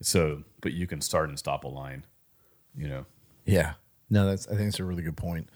So, 0.00 0.44
but 0.60 0.72
you 0.72 0.86
can 0.86 1.00
start 1.00 1.28
and 1.28 1.36
stop 1.38 1.64
a 1.64 1.68
line, 1.68 2.06
you 2.76 2.88
know. 2.88 3.04
Yeah. 3.44 3.74
No, 4.08 4.26
that's 4.26 4.46
I 4.46 4.54
think 4.54 4.68
it's 4.68 4.78
a 4.78 4.84
really 4.84 5.02
good 5.02 5.16
point. 5.16 5.48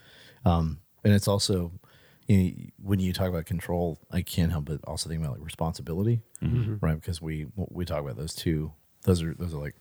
Um, 0.44 0.80
and 1.04 1.12
it's 1.12 1.28
also 1.28 1.72
you 2.28 2.36
know, 2.36 2.52
when 2.82 3.00
you 3.00 3.12
talk 3.12 3.28
about 3.28 3.46
control, 3.46 3.98
I 4.10 4.22
can't 4.22 4.52
help 4.52 4.66
but 4.66 4.80
also 4.84 5.08
think 5.08 5.20
about 5.20 5.34
like 5.36 5.44
responsibility, 5.44 6.22
right? 6.80 6.94
Because 7.00 7.20
we 7.20 7.46
we 7.56 7.84
talk 7.84 8.00
about 8.00 8.16
those 8.16 8.34
two. 8.34 8.72
Those 9.02 9.22
are 9.22 9.34
those 9.34 9.54
are 9.54 9.58
like 9.60 9.74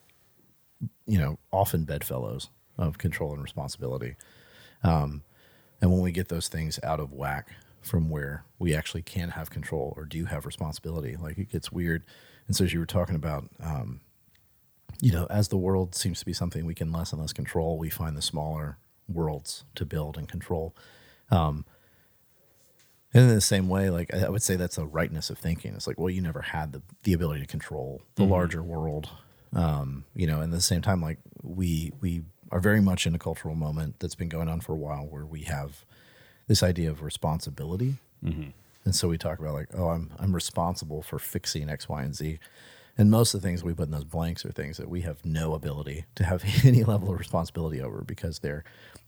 you 1.05 1.19
know 1.19 1.37
often 1.51 1.83
bedfellows 1.85 2.49
of 2.77 2.97
control 2.97 3.33
and 3.33 3.41
responsibility. 3.41 4.15
Um, 4.83 5.23
and 5.81 5.91
when 5.91 6.01
we 6.01 6.11
get 6.11 6.29
those 6.29 6.47
things 6.47 6.79
out 6.83 6.99
of 6.99 7.11
whack 7.11 7.49
from 7.81 8.09
where 8.09 8.43
we 8.59 8.73
actually 8.75 9.01
can 9.01 9.29
have 9.29 9.49
control 9.49 9.93
or 9.97 10.05
do 10.05 10.25
have 10.25 10.45
responsibility, 10.45 11.15
like 11.15 11.37
it 11.37 11.51
gets 11.51 11.71
weird. 11.71 12.03
And 12.47 12.55
so 12.55 12.63
as 12.65 12.73
you 12.73 12.79
were 12.79 12.85
talking 12.85 13.15
about, 13.15 13.45
um, 13.59 14.01
you 15.01 15.11
know, 15.11 15.25
as 15.29 15.47
the 15.47 15.57
world 15.57 15.95
seems 15.95 16.19
to 16.19 16.25
be 16.25 16.33
something 16.33 16.65
we 16.65 16.75
can 16.75 16.91
less 16.91 17.11
and 17.11 17.21
less 17.21 17.33
control, 17.33 17.77
we 17.77 17.89
find 17.89 18.15
the 18.15 18.21
smaller 18.21 18.77
worlds 19.07 19.63
to 19.75 19.85
build 19.85 20.17
and 20.17 20.27
control. 20.27 20.75
Um, 21.31 21.65
and 23.13 23.23
in 23.23 23.35
the 23.35 23.41
same 23.41 23.67
way, 23.67 23.89
like 23.89 24.13
I 24.13 24.29
would 24.29 24.43
say 24.43 24.55
that's 24.55 24.77
a 24.77 24.85
rightness 24.85 25.29
of 25.29 25.37
thinking. 25.37 25.73
It's 25.73 25.85
like, 25.87 25.99
well, 25.99 26.09
you 26.09 26.21
never 26.21 26.41
had 26.41 26.71
the, 26.71 26.81
the 27.03 27.13
ability 27.13 27.41
to 27.41 27.47
control 27.47 28.01
the 28.15 28.23
larger 28.23 28.63
world. 28.63 29.09
Um, 29.53 30.05
you 30.15 30.27
know, 30.27 30.39
and 30.41 30.53
at 30.53 30.55
the 30.55 30.61
same 30.61 30.81
time, 30.81 31.01
like 31.01 31.19
we 31.43 31.91
we 31.99 32.23
are 32.51 32.59
very 32.61 32.81
much 32.81 33.05
in 33.05 33.13
a 33.15 33.19
cultural 33.19 33.55
moment 33.55 33.95
that's 33.99 34.15
been 34.15 34.29
going 34.29 34.47
on 34.47 34.61
for 34.61 34.73
a 34.73 34.77
while 34.77 35.05
where 35.05 35.25
we 35.25 35.41
have 35.41 35.83
this 36.47 36.63
idea 36.63 36.89
of 36.89 37.01
responsibility. 37.01 37.95
And 38.85 38.95
so 38.95 39.07
we 39.09 39.17
talk 39.17 39.39
about 39.39 39.53
like, 39.53 39.69
oh, 39.73 39.89
I'm 39.89 40.11
I'm 40.17 40.33
responsible 40.33 41.01
for 41.01 41.19
fixing 41.19 41.69
X, 41.69 41.89
Y, 41.89 42.01
and 42.01 42.15
Z. 42.15 42.39
And 42.97 43.09
most 43.09 43.33
of 43.33 43.41
the 43.41 43.47
things 43.47 43.63
we 43.63 43.73
put 43.73 43.85
in 43.85 43.91
those 43.91 44.03
blanks 44.03 44.45
are 44.45 44.51
things 44.51 44.77
that 44.77 44.89
we 44.89 45.01
have 45.01 45.25
no 45.25 45.53
ability 45.53 46.05
to 46.15 46.23
have 46.23 46.43
any 46.65 46.83
level 46.83 47.11
of 47.11 47.19
responsibility 47.19 47.81
over 47.81 48.01
because 48.01 48.39
they're 48.39 48.63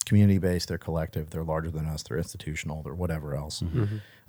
community 0.06 0.38
based, 0.39 0.67
they're 0.69 0.78
collective, 0.78 1.30
they're 1.30 1.43
larger 1.43 1.72
than 1.72 1.86
us, 1.86 2.04
they're 2.04 2.17
institutional, 2.17 2.84
they're 2.84 2.93
whatever 2.96 3.36
else. 3.36 3.62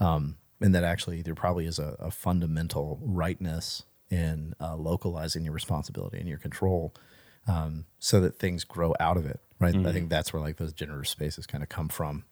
Um, 0.00 0.36
and 0.60 0.74
that 0.74 0.84
actually 0.84 1.22
there 1.22 1.34
probably 1.34 1.66
is 1.66 1.78
a, 1.78 1.96
a 1.98 2.10
fundamental 2.10 2.98
rightness 3.02 3.84
in 4.10 4.54
uh, 4.60 4.76
localizing 4.76 5.44
your 5.44 5.52
responsibility 5.52 6.18
and 6.18 6.28
your 6.28 6.38
control 6.38 6.94
um, 7.48 7.86
so 7.98 8.20
that 8.20 8.38
things 8.38 8.64
grow 8.64 8.94
out 9.00 9.16
of 9.16 9.26
it. 9.26 9.40
Right. 9.60 9.74
I 9.74 9.92
think 9.92 10.10
that's 10.10 10.32
where 10.32 10.42
like 10.42 10.56
those 10.56 10.72
generative 10.72 11.08
spaces 11.08 11.46
kind 11.46 11.62
of 11.62 11.68
come 11.68 11.88
from 11.88 12.24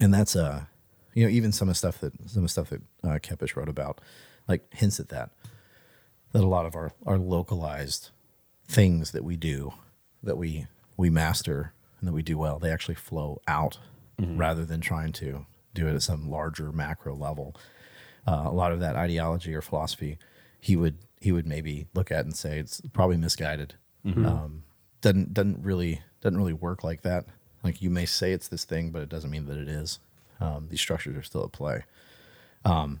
and 0.00 0.12
that's 0.12 0.36
uh 0.36 0.64
you 1.14 1.24
know 1.24 1.30
even 1.30 1.52
some 1.52 1.68
of 1.68 1.74
the 1.74 1.78
stuff 1.78 1.98
that 2.00 2.12
some 2.28 2.40
of 2.40 2.44
the 2.44 2.48
stuff 2.48 2.70
that 2.70 2.82
uh, 3.04 3.18
Kepes 3.18 3.56
wrote 3.56 3.68
about 3.68 4.00
like 4.46 4.62
hints 4.74 5.00
at 5.00 5.08
that 5.08 5.30
that 6.32 6.42
a 6.42 6.46
lot 6.46 6.66
of 6.66 6.74
our 6.74 6.92
our 7.06 7.18
localized 7.18 8.10
things 8.66 9.12
that 9.12 9.24
we 9.24 9.36
do 9.36 9.72
that 10.22 10.36
we 10.36 10.66
we 10.96 11.08
master 11.08 11.72
and 11.98 12.08
that 12.08 12.12
we 12.12 12.22
do 12.22 12.36
well 12.36 12.58
they 12.58 12.70
actually 12.70 12.94
flow 12.94 13.40
out 13.48 13.78
rather 14.36 14.64
than 14.64 14.80
trying 14.80 15.12
to 15.12 15.46
do 15.74 15.86
it 15.86 15.94
at 15.94 16.02
some 16.02 16.28
larger 16.28 16.72
macro 16.72 17.14
level. 17.14 17.54
Uh, 18.26 18.42
a 18.46 18.52
lot 18.52 18.72
of 18.72 18.80
that 18.80 18.96
ideology 18.96 19.54
or 19.54 19.62
philosophy 19.62 20.18
he 20.60 20.76
would 20.76 20.98
he 21.20 21.32
would 21.32 21.46
maybe 21.46 21.86
look 21.94 22.10
at 22.10 22.24
and 22.24 22.36
say 22.36 22.58
it's 22.58 22.80
probably 22.92 23.16
misguided. 23.16 23.74
Um, 24.26 24.64
doesn't 25.00 25.34
doesn't 25.34 25.62
really 25.62 26.02
doesn't 26.20 26.36
really 26.36 26.52
work 26.52 26.82
like 26.82 27.02
that. 27.02 27.26
Like 27.62 27.80
you 27.80 27.90
may 27.90 28.06
say 28.06 28.32
it's 28.32 28.48
this 28.48 28.64
thing 28.64 28.90
but 28.90 29.02
it 29.02 29.08
doesn't 29.08 29.30
mean 29.30 29.46
that 29.46 29.56
it 29.56 29.68
is. 29.68 29.98
Um, 30.40 30.68
these 30.68 30.80
structures 30.80 31.16
are 31.16 31.22
still 31.22 31.44
at 31.44 31.52
play. 31.52 31.84
Um, 32.64 33.00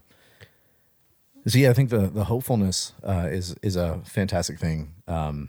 so 1.46 1.58
yeah 1.58 1.70
i 1.70 1.72
think 1.72 1.90
the 1.90 2.08
the 2.08 2.24
hopefulness 2.24 2.92
uh, 3.04 3.28
is 3.30 3.54
is 3.62 3.76
a 3.76 4.00
fantastic 4.04 4.58
thing 4.58 4.92
um, 5.06 5.48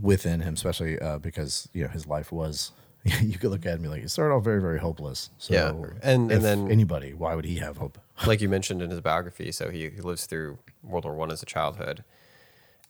within 0.00 0.40
him 0.40 0.54
especially 0.54 0.98
uh, 0.98 1.18
because 1.18 1.68
you 1.72 1.82
know 1.82 1.88
his 1.90 2.06
life 2.06 2.32
was 2.32 2.72
you 3.22 3.36
could 3.38 3.50
look 3.50 3.66
at 3.66 3.80
be 3.82 3.88
like 3.88 4.02
it 4.02 4.10
started 4.10 4.34
off 4.34 4.42
very 4.44 4.60
very 4.60 4.78
hopeless 4.78 5.30
so 5.38 5.52
Yeah, 5.54 5.68
and- 6.02 6.30
and 6.32 6.42
then- 6.42 6.70
anybody 6.70 7.12
why 7.12 7.34
would 7.34 7.44
he 7.44 7.56
have 7.56 7.76
hope 7.76 7.98
like 8.26 8.40
you 8.40 8.48
mentioned 8.48 8.80
in 8.82 8.90
his 8.90 9.00
biography, 9.00 9.50
so 9.52 9.70
he, 9.70 9.90
he 9.90 10.00
lives 10.00 10.26
through 10.26 10.58
World 10.82 11.04
War 11.04 11.14
One 11.16 11.32
as 11.32 11.42
a 11.42 11.46
childhood, 11.46 12.04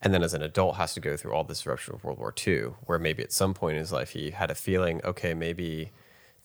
and 0.02 0.12
then 0.12 0.22
as 0.22 0.34
an 0.34 0.42
adult 0.42 0.76
has 0.76 0.92
to 0.94 1.00
go 1.00 1.16
through 1.16 1.32
all 1.32 1.44
this 1.44 1.58
disruption 1.58 1.94
of 1.94 2.04
World 2.04 2.18
War 2.18 2.30
Two, 2.30 2.76
where 2.84 2.98
maybe 2.98 3.22
at 3.22 3.32
some 3.32 3.54
point 3.54 3.76
in 3.76 3.80
his 3.80 3.90
life 3.90 4.10
he 4.10 4.32
had 4.32 4.50
a 4.50 4.54
feeling, 4.54 5.00
okay, 5.02 5.32
maybe 5.32 5.92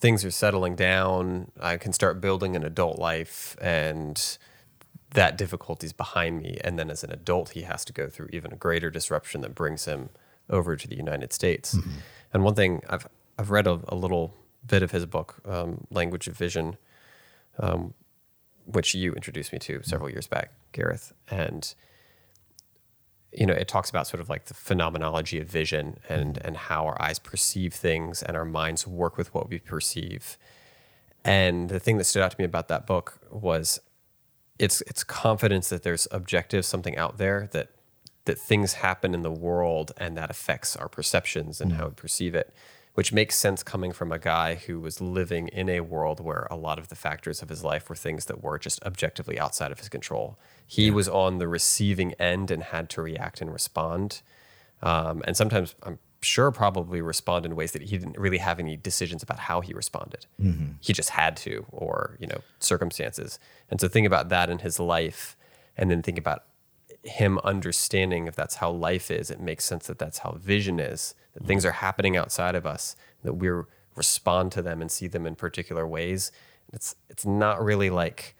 things 0.00 0.24
are 0.24 0.30
settling 0.30 0.76
down. 0.76 1.50
I 1.60 1.76
can 1.76 1.92
start 1.92 2.22
building 2.22 2.56
an 2.56 2.64
adult 2.64 2.98
life, 2.98 3.54
and 3.60 4.38
that 5.14 5.36
difficulty's 5.36 5.92
behind 5.92 6.40
me. 6.40 6.58
And 6.62 6.78
then 6.78 6.90
as 6.90 7.02
an 7.02 7.10
adult, 7.12 7.50
he 7.50 7.62
has 7.62 7.84
to 7.86 7.92
go 7.92 8.08
through 8.08 8.28
even 8.32 8.52
a 8.52 8.56
greater 8.56 8.90
disruption 8.90 9.40
that 9.40 9.54
brings 9.54 9.84
him 9.84 10.10
over 10.48 10.76
to 10.76 10.88
the 10.88 10.96
United 10.96 11.32
States. 11.32 11.76
And 12.32 12.44
one 12.44 12.54
thing 12.54 12.82
I've 12.88 13.06
I've 13.38 13.50
read 13.50 13.66
a, 13.66 13.80
a 13.88 13.94
little 13.94 14.34
bit 14.66 14.82
of 14.82 14.90
his 14.90 15.06
book, 15.06 15.36
um, 15.46 15.86
Language 15.90 16.28
of 16.28 16.36
Vision, 16.36 16.76
um, 17.58 17.94
which 18.66 18.94
you 18.94 19.12
introduced 19.14 19.52
me 19.52 19.58
to 19.60 19.82
several 19.82 20.10
years 20.10 20.26
back, 20.26 20.52
Gareth, 20.72 21.12
and 21.30 21.74
you 23.32 23.46
know, 23.46 23.54
it 23.54 23.68
talks 23.68 23.88
about 23.90 24.08
sort 24.08 24.20
of 24.20 24.28
like 24.28 24.46
the 24.46 24.54
phenomenology 24.54 25.38
of 25.40 25.48
vision 25.48 25.98
and 26.08 26.38
and 26.44 26.56
how 26.56 26.86
our 26.86 27.00
eyes 27.00 27.18
perceive 27.18 27.72
things 27.72 28.22
and 28.22 28.36
our 28.36 28.44
minds 28.44 28.86
work 28.86 29.16
with 29.16 29.32
what 29.34 29.48
we 29.48 29.58
perceive. 29.58 30.36
And 31.24 31.68
the 31.68 31.80
thing 31.80 31.98
that 31.98 32.04
stood 32.04 32.22
out 32.22 32.32
to 32.32 32.36
me 32.38 32.44
about 32.44 32.68
that 32.68 32.86
book 32.86 33.20
was 33.30 33.80
it's 34.60 34.82
it's 34.82 35.02
confidence 35.02 35.70
that 35.70 35.82
there's 35.82 36.06
objective 36.10 36.64
something 36.64 36.96
out 36.96 37.18
there 37.18 37.48
that 37.52 37.70
that 38.26 38.38
things 38.38 38.74
happen 38.74 39.14
in 39.14 39.22
the 39.22 39.30
world 39.30 39.92
and 39.96 40.16
that 40.16 40.30
affects 40.30 40.76
our 40.76 40.88
perceptions 40.88 41.60
and 41.60 41.72
how 41.72 41.86
we 41.86 41.94
perceive 41.94 42.34
it 42.34 42.54
which 42.94 43.12
makes 43.12 43.36
sense 43.36 43.62
coming 43.62 43.92
from 43.92 44.12
a 44.12 44.18
guy 44.18 44.56
who 44.56 44.78
was 44.78 45.00
living 45.00 45.48
in 45.48 45.68
a 45.68 45.80
world 45.80 46.20
where 46.20 46.46
a 46.50 46.56
lot 46.56 46.78
of 46.78 46.88
the 46.88 46.94
factors 46.94 47.40
of 47.40 47.48
his 47.48 47.64
life 47.64 47.88
were 47.88 47.96
things 47.96 48.26
that 48.26 48.42
were 48.42 48.58
just 48.58 48.82
objectively 48.82 49.38
outside 49.38 49.70
of 49.70 49.78
his 49.78 49.88
control. 49.88 50.38
He 50.66 50.90
was 50.90 51.08
on 51.08 51.38
the 51.38 51.46
receiving 51.48 52.12
end 52.14 52.50
and 52.50 52.62
had 52.62 52.90
to 52.90 53.02
react 53.02 53.40
and 53.40 53.52
respond. 53.52 54.22
Um, 54.82 55.22
and 55.24 55.36
sometimes 55.36 55.76
I'm 55.84 55.98
sure 56.22 56.50
probably 56.50 57.00
respond 57.00 57.46
in 57.46 57.56
ways 57.56 57.72
that 57.72 57.82
he 57.82 57.98
didn't 57.98 58.18
really 58.18 58.38
have 58.38 58.58
any 58.58 58.76
decisions 58.76 59.22
about 59.22 59.38
how 59.38 59.60
he 59.60 59.72
responded. 59.72 60.26
He 60.80 60.92
just 60.92 61.10
had 61.10 61.36
to, 61.38 61.64
or, 61.72 62.16
you 62.20 62.26
know, 62.26 62.40
circumstances. 62.58 63.38
And 63.70 63.80
so 63.80 63.88
think 63.88 64.06
about 64.06 64.28
that 64.28 64.50
in 64.50 64.58
his 64.58 64.78
life 64.78 65.36
and 65.76 65.90
then 65.90 66.02
think 66.02 66.18
about 66.18 66.44
him 67.02 67.38
understanding 67.44 68.26
if 68.26 68.36
that's 68.36 68.56
how 68.56 68.70
life 68.70 69.10
is, 69.10 69.30
it 69.30 69.40
makes 69.40 69.64
sense 69.64 69.86
that 69.86 69.98
that's 69.98 70.18
how 70.18 70.32
vision 70.32 70.78
is. 70.78 71.14
That 71.34 71.46
things 71.46 71.64
are 71.64 71.72
happening 71.72 72.16
outside 72.16 72.54
of 72.54 72.66
us, 72.66 72.96
that 73.22 73.34
we 73.34 73.48
respond 73.96 74.52
to 74.52 74.62
them 74.62 74.80
and 74.82 74.90
see 74.90 75.06
them 75.06 75.26
in 75.26 75.34
particular 75.34 75.86
ways. 75.86 76.32
It's 76.72 76.96
it's 77.08 77.24
not 77.24 77.62
really 77.62 77.88
like 77.88 78.36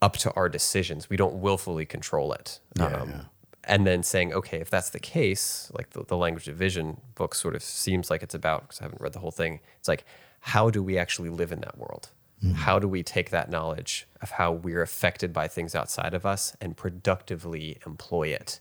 up 0.00 0.16
to 0.18 0.32
our 0.34 0.48
decisions. 0.48 1.10
We 1.10 1.16
don't 1.16 1.34
willfully 1.40 1.84
control 1.86 2.32
it. 2.32 2.60
Um, 2.94 3.26
And 3.66 3.86
then 3.86 4.02
saying, 4.02 4.32
okay, 4.32 4.60
if 4.60 4.70
that's 4.70 4.90
the 4.90 5.00
case, 5.00 5.70
like 5.74 5.90
the, 5.90 6.04
the 6.04 6.16
language 6.16 6.46
of 6.48 6.56
vision 6.56 7.00
book 7.16 7.34
sort 7.34 7.56
of 7.56 7.62
seems 7.62 8.10
like 8.10 8.22
it's 8.22 8.34
about, 8.34 8.62
because 8.62 8.80
I 8.80 8.84
haven't 8.84 9.00
read 9.00 9.12
the 9.12 9.18
whole 9.18 9.32
thing. 9.32 9.60
It's 9.78 9.88
like, 9.88 10.04
how 10.40 10.70
do 10.70 10.82
we 10.82 10.96
actually 10.96 11.30
live 11.30 11.50
in 11.50 11.60
that 11.60 11.76
world? 11.76 12.10
How 12.54 12.78
do 12.78 12.86
we 12.86 13.02
take 13.02 13.30
that 13.30 13.50
knowledge 13.50 14.06
of 14.20 14.30
how 14.32 14.52
we're 14.52 14.82
affected 14.82 15.32
by 15.32 15.48
things 15.48 15.74
outside 15.74 16.12
of 16.14 16.26
us 16.26 16.54
and 16.60 16.76
productively 16.76 17.78
employ 17.86 18.28
it 18.28 18.60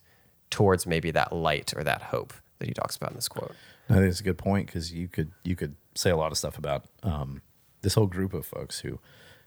towards 0.50 0.88
maybe 0.88 1.12
that 1.12 1.34
light 1.34 1.74
or 1.76 1.84
that 1.84 2.02
hope 2.02 2.34
that 2.60 2.68
he 2.68 2.74
talks 2.74 2.96
about 2.96 3.12
in 3.12 3.16
this 3.16 3.28
quote? 3.28 3.54
I 3.90 3.96
think 3.96 4.06
it's 4.08 4.22
a 4.22 4.24
good 4.24 4.38
point 4.38 4.68
because 4.68 4.94
you 4.94 5.08
could 5.08 5.32
you 5.44 5.56
could 5.56 5.76
say 5.94 6.10
a 6.10 6.18
lot 6.18 6.32
of 6.32 6.38
stuff 6.38 6.58
about 6.58 6.86
um, 7.04 7.42
this 7.82 7.94
whole 7.94 8.08
group 8.08 8.34
of 8.34 8.46
folks 8.46 8.80
who 8.80 9.00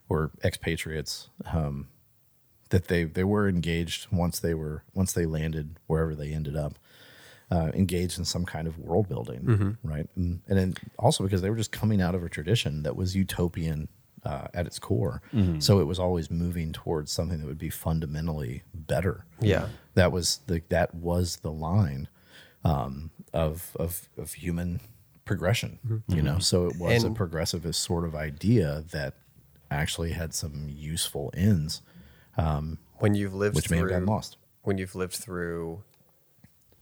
were 0.08 0.30
expatriates 0.44 1.30
um, 1.52 1.88
that 2.70 2.88
they 2.88 3.04
they 3.04 3.24
were 3.24 3.48
engaged 3.48 4.06
once 4.12 4.38
they 4.40 4.54
were 4.54 4.82
once 4.94 5.12
they 5.12 5.26
landed 5.26 5.78
wherever 5.86 6.14
they 6.14 6.32
ended 6.32 6.56
up 6.56 6.78
uh, 7.50 7.70
engaged 7.74 8.18
in 8.18 8.24
some 8.26 8.44
kind 8.44 8.68
of 8.68 8.78
world 8.78 9.08
building 9.08 9.76
right? 9.82 10.06
And, 10.16 10.42
and 10.48 10.58
then 10.58 10.74
also 10.98 11.24
because 11.24 11.40
they 11.40 11.48
were 11.50 11.56
just 11.56 11.72
coming 11.72 12.02
out 12.02 12.14
of 12.14 12.22
a 12.22 12.28
tradition 12.28 12.82
that 12.82 12.94
was 12.94 13.16
utopian 13.16 13.88
uh, 14.24 14.48
at 14.52 14.66
its 14.66 14.78
core. 14.78 15.22
So 15.60 15.78
it 15.80 15.84
was 15.84 15.98
always 15.98 16.30
moving 16.30 16.72
towards 16.72 17.10
something 17.10 17.38
that 17.38 17.46
would 17.46 17.56
be 17.58 17.70
fundamentally 17.70 18.64
better. 18.74 19.24
Yeah. 19.40 19.68
that 19.94 20.12
was 20.12 20.40
the 20.46 20.60
that 20.68 20.94
was 20.94 21.36
the 21.36 21.52
line 21.52 22.08
um, 22.64 23.10
of 23.32 23.74
of 23.76 24.08
of 24.18 24.32
human 24.34 24.80
progression. 25.24 25.78
You 26.08 26.20
know, 26.22 26.38
so 26.40 26.66
it 26.66 26.76
was 26.78 27.02
And- 27.04 27.16
a 27.16 27.18
progressivist 27.18 27.76
sort 27.76 28.04
of 28.04 28.14
idea 28.14 28.84
that 28.90 29.14
actually 29.70 30.12
had 30.12 30.34
some 30.34 30.66
useful 30.68 31.30
ends, 31.34 31.80
Um, 32.38 32.78
when 32.98 33.14
you've 33.14 33.34
lived 33.34 33.56
which 33.56 33.70
may 33.70 33.76
have 33.76 33.84
through, 33.84 33.90
gotten 33.90 34.06
lost. 34.06 34.36
when 34.62 34.78
you've 34.78 34.94
lived 34.94 35.14
through 35.14 35.82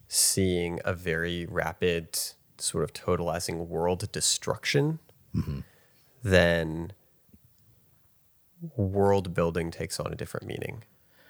seeing 0.09 0.81
a 0.85 0.92
very 0.95 1.47
rapid 1.47 2.19
sort 2.59 2.85
of 2.85 2.92
totalizing 2.92 3.66
world 3.66 4.11
destruction, 4.12 4.99
mm-hmm. 5.35 5.61
then 6.23 6.92
world 8.77 9.35
building 9.35 9.71
takes 9.71 9.99
on 9.99 10.12
a 10.12 10.16
different 10.16 10.47
meaning. 10.47 10.85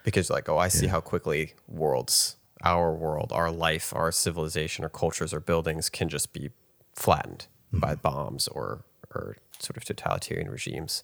Because 0.05 0.31
like, 0.31 0.49
oh, 0.49 0.59
I 0.59 0.69
see 0.69 0.87
how 0.87 1.01
quickly 1.01 1.55
worlds, 1.67 2.37
our 2.63 2.95
world, 2.95 3.33
our 3.33 3.51
life, 3.51 3.93
our 3.95 4.13
civilization, 4.13 4.85
our 4.85 4.91
cultures, 4.91 5.35
our 5.35 5.41
buildings 5.41 5.89
can 5.89 6.09
just 6.09 6.33
be 6.33 6.51
flattened 6.95 7.47
by 7.73 7.93
mm-hmm. 7.95 8.03
bombs 8.03 8.49
or 8.49 8.85
or 9.15 9.37
sort 9.59 9.77
of 9.77 9.85
totalitarian 9.85 10.49
regimes. 10.51 11.03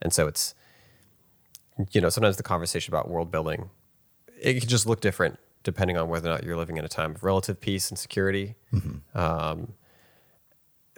And 0.00 0.12
so 0.12 0.28
it's 0.28 0.54
you 1.92 2.00
know, 2.00 2.08
sometimes 2.08 2.36
the 2.36 2.42
conversation 2.42 2.92
about 2.92 3.08
world 3.08 3.30
building, 3.30 3.70
it 4.40 4.60
can 4.60 4.68
just 4.68 4.86
look 4.86 5.00
different 5.00 5.38
depending 5.64 5.96
on 5.96 6.08
whether 6.08 6.28
or 6.28 6.32
not 6.32 6.44
you're 6.44 6.56
living 6.56 6.76
in 6.76 6.84
a 6.84 6.88
time 6.88 7.14
of 7.14 7.22
relative 7.24 7.60
peace 7.60 7.90
and 7.90 7.98
security, 7.98 8.54
um, 9.14 9.74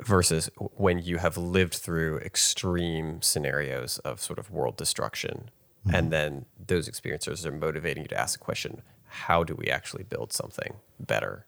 versus 0.04 0.48
when 0.56 0.98
you 0.98 1.16
have 1.18 1.36
lived 1.36 1.74
through 1.74 2.18
extreme 2.18 3.20
scenarios 3.22 3.98
of 4.00 4.20
sort 4.20 4.38
of 4.38 4.50
world 4.50 4.76
destruction, 4.76 5.50
and 5.92 6.12
then 6.12 6.44
those 6.66 6.86
experiences 6.88 7.44
are 7.46 7.52
motivating 7.52 8.02
you 8.02 8.08
to 8.08 8.18
ask 8.20 8.38
the 8.38 8.44
question: 8.44 8.82
How 9.06 9.42
do 9.44 9.54
we 9.54 9.66
actually 9.66 10.04
build 10.04 10.32
something 10.32 10.74
better? 10.98 11.46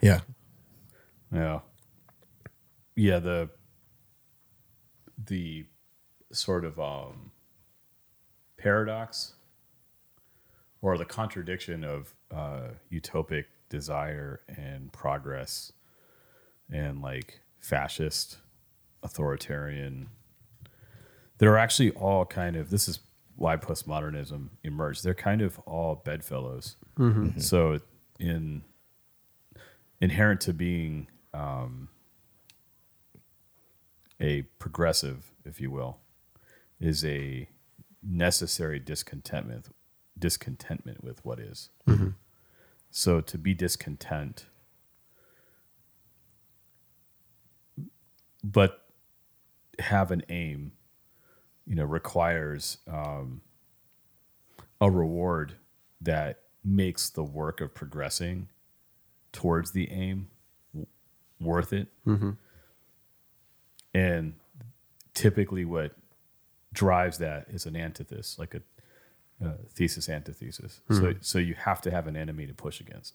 Yeah, 0.00 0.20
Yeah. 1.32 1.60
Yeah, 2.94 3.18
the 3.18 3.50
the 5.26 5.66
sort 6.32 6.64
of 6.64 6.80
um 6.80 7.30
paradox 8.66 9.34
or 10.82 10.98
the 10.98 11.04
contradiction 11.04 11.84
of 11.84 12.14
uh 12.34 12.68
utopic 12.92 13.44
desire 13.68 14.40
and 14.48 14.92
progress 14.92 15.72
and 16.70 17.00
like 17.02 17.40
fascist 17.60 18.38
authoritarian 19.02 20.08
they're 21.38 21.58
actually 21.58 21.90
all 21.92 22.24
kind 22.24 22.56
of 22.56 22.70
this 22.70 22.88
is 22.88 23.00
why 23.36 23.56
postmodernism 23.56 24.48
emerged. 24.64 25.04
They're 25.04 25.14
kind 25.14 25.42
of 25.42 25.58
all 25.60 26.02
bedfellows. 26.04 26.76
So 27.40 27.80
in 28.18 28.62
inherent 30.00 30.40
to 30.42 30.54
being 30.54 31.08
um, 31.34 31.88
a 34.20 34.42
progressive, 34.58 35.32
if 35.44 35.60
you 35.60 35.70
will, 35.70 35.98
is 36.80 37.04
a 37.04 37.48
necessary 38.08 38.78
discontentment 38.78 39.66
discontentment 40.18 41.04
with 41.04 41.24
what 41.24 41.38
is. 41.40 41.70
So 42.90 43.20
to 43.20 43.36
be 43.38 43.52
discontent, 43.54 44.46
but 48.42 48.86
have 49.78 50.10
an 50.10 50.22
aim, 50.30 50.72
you 51.66 51.74
know, 51.74 51.84
requires 51.84 52.78
um, 52.88 53.42
a 54.80 54.90
reward 54.90 55.56
that 56.00 56.40
makes 56.64 57.10
the 57.10 57.22
work 57.24 57.60
of 57.60 57.74
progressing 57.74 58.48
towards 59.32 59.72
the 59.72 59.90
aim 59.90 60.28
w- 60.72 60.86
worth 61.40 61.72
it. 61.72 61.88
And 63.94 64.34
typically, 65.14 65.64
what 65.64 65.92
drives 66.76 67.18
that 67.18 67.46
is 67.48 67.66
an 67.66 67.74
antithesis, 67.74 68.38
like 68.38 68.54
a, 68.54 68.62
uh 69.44 69.54
thesis 69.74 70.08
antithesis. 70.08 70.80
So, 70.90 71.14
so 71.20 71.38
you 71.38 71.54
have 71.54 71.80
to 71.82 71.90
have 71.90 72.06
an 72.06 72.16
enemy 72.16 72.46
to 72.46 72.54
push 72.54 72.80
against. 72.80 73.14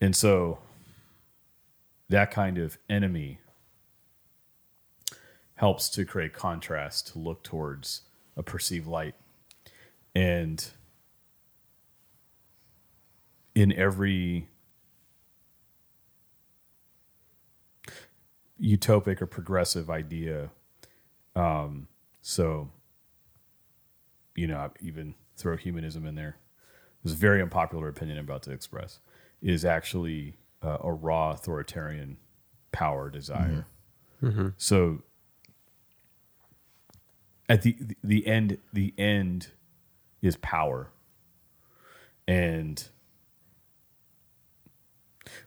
And 0.00 0.16
so, 0.16 0.58
that 2.08 2.30
kind 2.30 2.58
of 2.58 2.78
enemy 2.88 3.40
helps 5.56 5.88
to 5.90 6.04
create 6.04 6.32
contrast 6.32 7.08
to 7.08 7.18
look 7.18 7.42
towards 7.42 8.02
a 8.36 8.42
perceived 8.42 8.86
light. 8.86 9.14
And 10.14 10.64
in 13.54 13.72
every 13.72 14.48
utopic 18.60 19.22
or 19.22 19.26
progressive 19.26 19.90
idea, 19.90 20.50
um, 21.36 21.88
so 22.22 22.70
you 24.36 24.46
know, 24.46 24.56
I 24.56 24.68
even 24.80 25.14
throw 25.36 25.56
humanism 25.56 26.06
in 26.06 26.14
there. 26.14 26.36
A 27.04 27.08
very 27.08 27.42
unpopular 27.42 27.88
opinion 27.88 28.18
I'm 28.18 28.24
about 28.24 28.42
to 28.44 28.50
express 28.50 28.98
is 29.42 29.64
actually 29.64 30.36
uh, 30.62 30.78
a 30.82 30.92
raw 30.92 31.32
authoritarian 31.32 32.16
power 32.72 33.10
desire. 33.10 33.66
So 34.56 35.02
at 37.48 37.62
the 37.62 37.76
the 38.02 38.26
end 38.26 38.58
the 38.72 38.94
end 38.96 39.48
is 40.22 40.36
power 40.38 40.90
and 42.26 42.88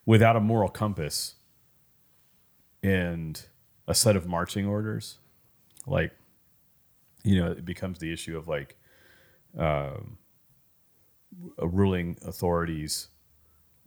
without 0.06 0.36
a 0.36 0.40
moral 0.40 0.70
compass 0.70 1.36
and 2.84 3.48
a 3.88 3.96
set 3.96 4.16
of 4.16 4.28
marching 4.28 4.68
orders 4.68 5.18
like 5.88 6.12
you 7.24 7.42
know 7.42 7.52
it 7.52 7.66
becomes 7.66 7.98
the 8.00 8.12
issue 8.14 8.38
of 8.38 8.48
like 8.48 8.78
um, 9.58 10.18
ruling 11.58 12.18
authorities 12.26 13.08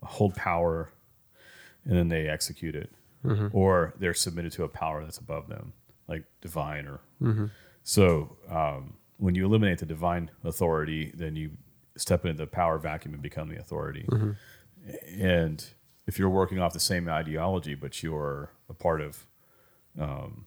hold 0.02 0.34
power 0.34 0.90
and 1.84 1.96
then 1.96 2.08
they 2.08 2.26
execute 2.28 2.74
it. 2.74 2.90
Or 3.52 3.94
they're 3.98 4.14
submitted 4.14 4.52
to 4.52 4.64
a 4.64 4.68
power 4.68 5.04
that's 5.04 5.18
above 5.18 5.48
them 5.48 5.72
like 6.08 6.24
divine 6.40 6.86
or 6.86 7.00
so 7.82 8.36
um, 8.48 8.94
when 9.18 9.34
you 9.34 9.44
eliminate 9.44 9.78
the 9.78 9.86
divine 9.86 10.30
authority 10.42 11.12
then 11.14 11.36
you 11.36 11.50
step 11.96 12.24
into 12.24 12.38
the 12.38 12.46
power 12.46 12.78
vacuum 12.78 13.12
and 13.14 13.22
become 13.22 13.48
the 13.48 13.58
authority. 13.58 14.06
And 15.18 15.62
if 16.06 16.18
you're 16.18 16.30
working 16.30 16.58
off 16.58 16.72
the 16.72 16.80
same 16.80 17.08
ideology 17.08 17.74
but 17.74 18.02
you're 18.02 18.50
a 18.70 18.74
part 18.74 19.00
of 19.02 19.26
um, 19.98 20.46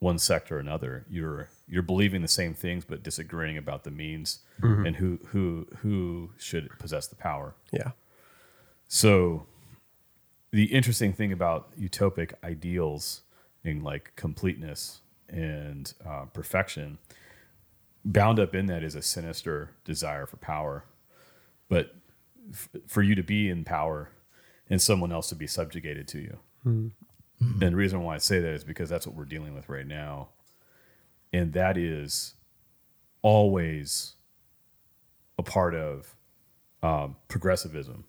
one 0.00 0.18
sector 0.18 0.56
or 0.56 0.58
another 0.58 1.04
you're 1.10 1.48
you're 1.68 1.82
believing 1.82 2.22
the 2.22 2.28
same 2.28 2.54
things 2.54 2.84
but 2.84 3.02
disagreeing 3.02 3.56
about 3.56 3.84
the 3.84 3.90
means 3.90 4.40
and 4.86 4.96
who 4.96 5.18
who 5.28 5.66
who 5.78 6.30
should 6.38 6.68
possess 6.78 7.06
the 7.06 7.14
power. 7.16 7.54
Yeah. 7.72 7.92
so 8.88 9.46
the 10.52 10.64
interesting 10.64 11.12
thing 11.12 11.32
about 11.32 11.78
utopic 11.78 12.32
ideals 12.42 13.22
and 13.62 13.82
like 13.84 14.12
completeness 14.16 15.00
and 15.28 15.92
uh, 16.04 16.24
perfection 16.32 16.98
bound 18.04 18.40
up 18.40 18.54
in 18.54 18.66
that 18.66 18.82
is 18.82 18.94
a 18.96 19.02
sinister 19.02 19.70
desire 19.84 20.26
for 20.26 20.38
power. 20.38 20.84
But 21.68 21.94
f- 22.52 22.68
for 22.88 23.02
you 23.02 23.14
to 23.14 23.22
be 23.22 23.48
in 23.48 23.64
power 23.64 24.10
and 24.68 24.82
someone 24.82 25.12
else 25.12 25.28
to 25.28 25.36
be 25.36 25.46
subjugated 25.46 26.08
to 26.08 26.18
you 26.18 26.38
and 27.40 27.60
the 27.60 27.76
reason 27.76 28.02
why 28.02 28.14
i 28.14 28.18
say 28.18 28.38
that 28.40 28.52
is 28.52 28.64
because 28.64 28.88
that's 28.88 29.06
what 29.06 29.16
we're 29.16 29.24
dealing 29.24 29.54
with 29.54 29.68
right 29.68 29.86
now. 29.86 30.28
And 31.32 31.52
that 31.52 31.76
is 31.78 32.34
always 33.22 34.14
a 35.38 35.42
part 35.42 35.74
of 35.74 36.16
um, 36.82 37.16
progressivism. 37.28 38.04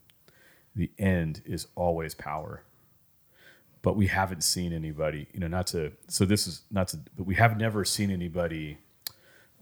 The 0.75 0.89
end 0.97 1.41
is 1.45 1.67
always 1.75 2.15
power. 2.15 2.63
But 3.83 3.95
we 3.95 4.07
haven't 4.07 4.43
seen 4.43 4.73
anybody 4.73 5.27
you 5.33 5.39
know 5.39 5.47
not 5.47 5.67
to 5.67 5.91
so 6.07 6.23
this 6.23 6.45
is 6.45 6.61
not 6.69 6.89
to 6.89 6.99
but 7.17 7.25
we 7.25 7.33
have 7.35 7.57
never 7.57 7.83
seen 7.83 8.11
anybody 8.11 8.77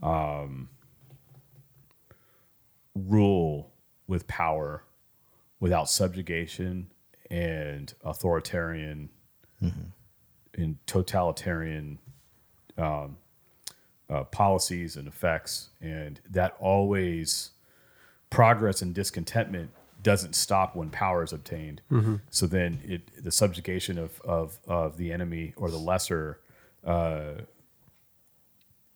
um 0.03 0.67
rule 2.95 3.71
with 4.07 4.27
power 4.27 4.83
without 5.61 5.89
subjugation 5.89 6.89
and 7.31 7.93
authoritarian 8.03 9.09
and 10.53 10.77
totalitarian 10.85 11.99
um, 12.77 13.17
uh, 14.09 14.23
policies 14.25 14.95
and 14.95 15.07
effects 15.07 15.69
and 15.81 16.19
that 16.29 16.55
always 16.59 17.51
progress 18.29 18.81
and 18.81 18.93
discontentment 18.95 19.69
doesn't 20.01 20.33
stop 20.33 20.75
when 20.75 20.89
power 20.89 21.23
is 21.23 21.33
obtained. 21.33 21.81
So 22.29 22.47
then 22.47 22.79
it 22.85 23.23
the 23.23 23.31
subjugation 23.31 23.97
of 23.97 24.21
of 24.21 24.59
of 24.67 24.97
the 24.97 25.11
enemy 25.11 25.53
or 25.57 25.69
the 25.69 25.77
lesser 25.77 26.39
uh, 26.85 27.41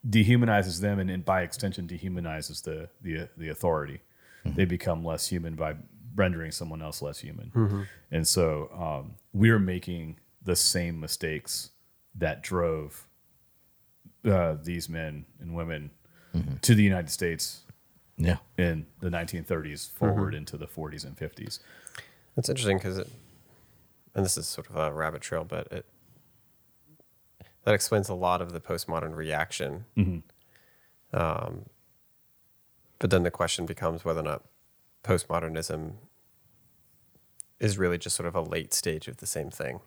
dehumanizes 0.09 0.81
them, 0.81 0.99
and, 0.99 1.09
and 1.09 1.23
by 1.25 1.41
extension 1.41 1.87
dehumanizes 1.87 2.63
the 2.63 2.89
the 3.01 3.29
the 3.37 3.49
authority. 3.49 4.01
They 4.45 4.65
become 4.65 5.05
less 5.05 5.27
human 5.27 5.55
by 5.55 5.75
rendering 6.15 6.51
someone 6.51 6.81
else 6.81 7.01
less 7.01 7.19
human. 7.19 7.51
And 8.11 8.27
so 8.27 8.69
um, 8.73 9.15
we're 9.33 9.59
making 9.59 10.17
the 10.43 10.55
same 10.55 10.99
mistakes 10.99 11.71
that 12.15 12.41
drove 12.43 13.07
uh, 14.25 14.55
these 14.61 14.87
men 14.89 15.25
and 15.39 15.55
women 15.55 15.91
to 16.61 16.73
the 16.73 16.83
United 16.83 17.09
States 17.09 17.61
Yeah. 18.17 18.37
in 18.57 18.87
the 18.99 19.09
1930s 19.09 19.89
forward 19.91 20.33
into 20.33 20.57
the 20.57 20.65
40s 20.67 21.05
and 21.05 21.15
50s. 21.15 21.59
That's 22.35 22.49
interesting 22.49 22.77
because 22.77 22.97
it, 22.97 23.07
and 24.15 24.25
this 24.25 24.37
is 24.37 24.47
sort 24.47 24.69
of 24.69 24.75
a 24.75 24.91
rabbit 24.91 25.21
trail, 25.21 25.43
but 25.43 25.67
it 25.71 25.85
that 27.65 27.73
explains 27.73 28.09
a 28.09 28.13
lot 28.13 28.41
of 28.41 28.51
the 28.51 28.59
postmodern 28.59 29.15
reaction. 29.15 29.85
Um, 31.13 31.65
but 32.99 33.09
then 33.09 33.23
the 33.23 33.31
question 33.31 33.65
becomes 33.65 34.03
whether 34.03 34.19
or 34.19 34.23
not 34.23 34.43
postmodernism 35.03 35.93
is 37.59 37.77
really 37.77 37.97
just 37.97 38.15
sort 38.15 38.27
of 38.27 38.35
a 38.35 38.41
late 38.41 38.73
stage 38.73 39.07
of 39.07 39.17
the 39.17 39.25
same 39.27 39.49
thing. 39.49 39.79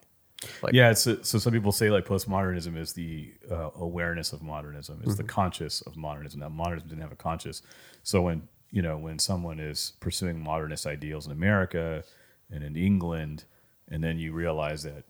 Like, 0.62 0.74
Yeah, 0.74 0.90
it's 0.90 1.06
a, 1.06 1.24
so 1.24 1.38
some 1.38 1.52
people 1.52 1.72
say 1.72 1.90
like 1.90 2.04
postmodernism 2.04 2.76
is 2.76 2.92
the 2.92 3.32
uh, 3.50 3.70
awareness 3.76 4.32
of 4.32 4.42
modernism, 4.42 5.02
is 5.04 5.16
the 5.16 5.22
mm-hmm. 5.22 5.28
conscious 5.28 5.80
of 5.82 5.96
modernism. 5.96 6.40
Now, 6.40 6.48
modernism 6.48 6.88
didn't 6.88 7.02
have 7.02 7.12
a 7.12 7.16
conscious. 7.16 7.62
So 8.02 8.22
when 8.22 8.48
you 8.70 8.82
know 8.82 8.98
when 8.98 9.18
someone 9.18 9.60
is 9.60 9.92
pursuing 10.00 10.42
modernist 10.42 10.86
ideals 10.86 11.26
in 11.26 11.32
America 11.32 12.04
and 12.50 12.62
in 12.62 12.76
England, 12.76 13.44
and 13.88 14.02
then 14.02 14.18
you 14.18 14.32
realize 14.32 14.82
that 14.82 15.04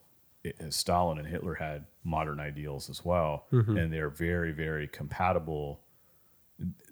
it, 0.44 0.56
uh, 0.60 0.70
Stalin 0.70 1.18
and 1.18 1.26
Hitler 1.26 1.54
had 1.54 1.86
modern 2.04 2.38
ideals 2.38 2.88
as 2.88 3.04
well, 3.04 3.46
mm-hmm. 3.52 3.76
and 3.76 3.92
they're 3.92 4.10
very 4.10 4.52
very 4.52 4.86
compatible. 4.86 5.80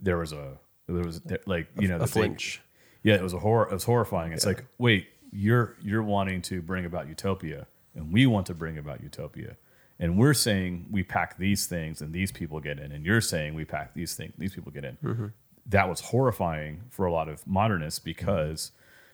There 0.01 0.19
was 0.19 0.33
a 0.33 0.59
there 0.87 1.05
was 1.05 1.21
like 1.47 1.69
you 1.79 1.89
know 1.89 1.97
a 1.97 2.01
the 2.01 2.07
thing- 2.07 2.23
flinch. 2.23 2.61
yeah, 3.03 3.15
it 3.15 3.23
was 3.23 3.33
a 3.33 3.39
horror. 3.39 3.69
It 3.69 3.75
was 3.75 3.85
horrifying. 3.85 4.33
It's 4.33 4.47
like, 4.47 4.65
wait, 4.79 5.09
you're 5.31 5.77
you're 5.83 6.03
wanting 6.03 6.43
to 6.43 6.61
bring 6.61 6.85
about 6.85 7.09
utopia, 7.09 7.67
and 7.95 8.13
we 8.13 8.27
want 8.27 8.47
to 8.47 8.55
bring 8.55 8.79
about 8.79 9.03
utopia, 9.03 9.57
and 9.99 10.19
we're 10.19 10.35
saying 10.35 10.87
we 10.91 11.03
pack 11.03 11.39
these 11.39 11.67
things, 11.67 12.01
and 12.01 12.13
these 12.13 12.33
people 12.33 12.61
get 12.61 12.79
in, 12.79 12.93
and 12.93 13.05
you're 13.05 13.21
saying 13.21 13.55
we 13.55 13.65
pack 13.65 13.95
these 13.95 14.15
things, 14.15 14.33
these 14.39 14.55
people 14.55 14.73
get 14.73 14.85
in. 14.85 14.97
Mm-hmm. 15.03 15.27
That 15.67 15.89
was 15.89 16.01
horrifying 16.01 16.83
for 16.91 17.07
a 17.07 17.13
lot 17.13 17.29
of 17.29 17.47
modernists 17.47 17.99
because 17.99 18.73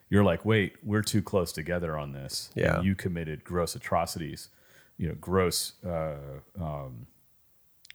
you're 0.09 0.25
like, 0.25 0.45
wait, 0.45 0.77
we're 0.83 1.03
too 1.03 1.23
close 1.23 1.53
together 1.53 1.97
on 1.97 2.12
this. 2.12 2.51
and 2.57 2.64
Yeah. 2.64 2.81
you 2.81 2.95
committed 2.97 3.45
gross 3.45 3.77
atrocities, 3.77 4.49
you 4.97 5.09
know, 5.09 5.14
gross 5.21 5.75
uh, 5.87 6.14
um, 6.61 7.07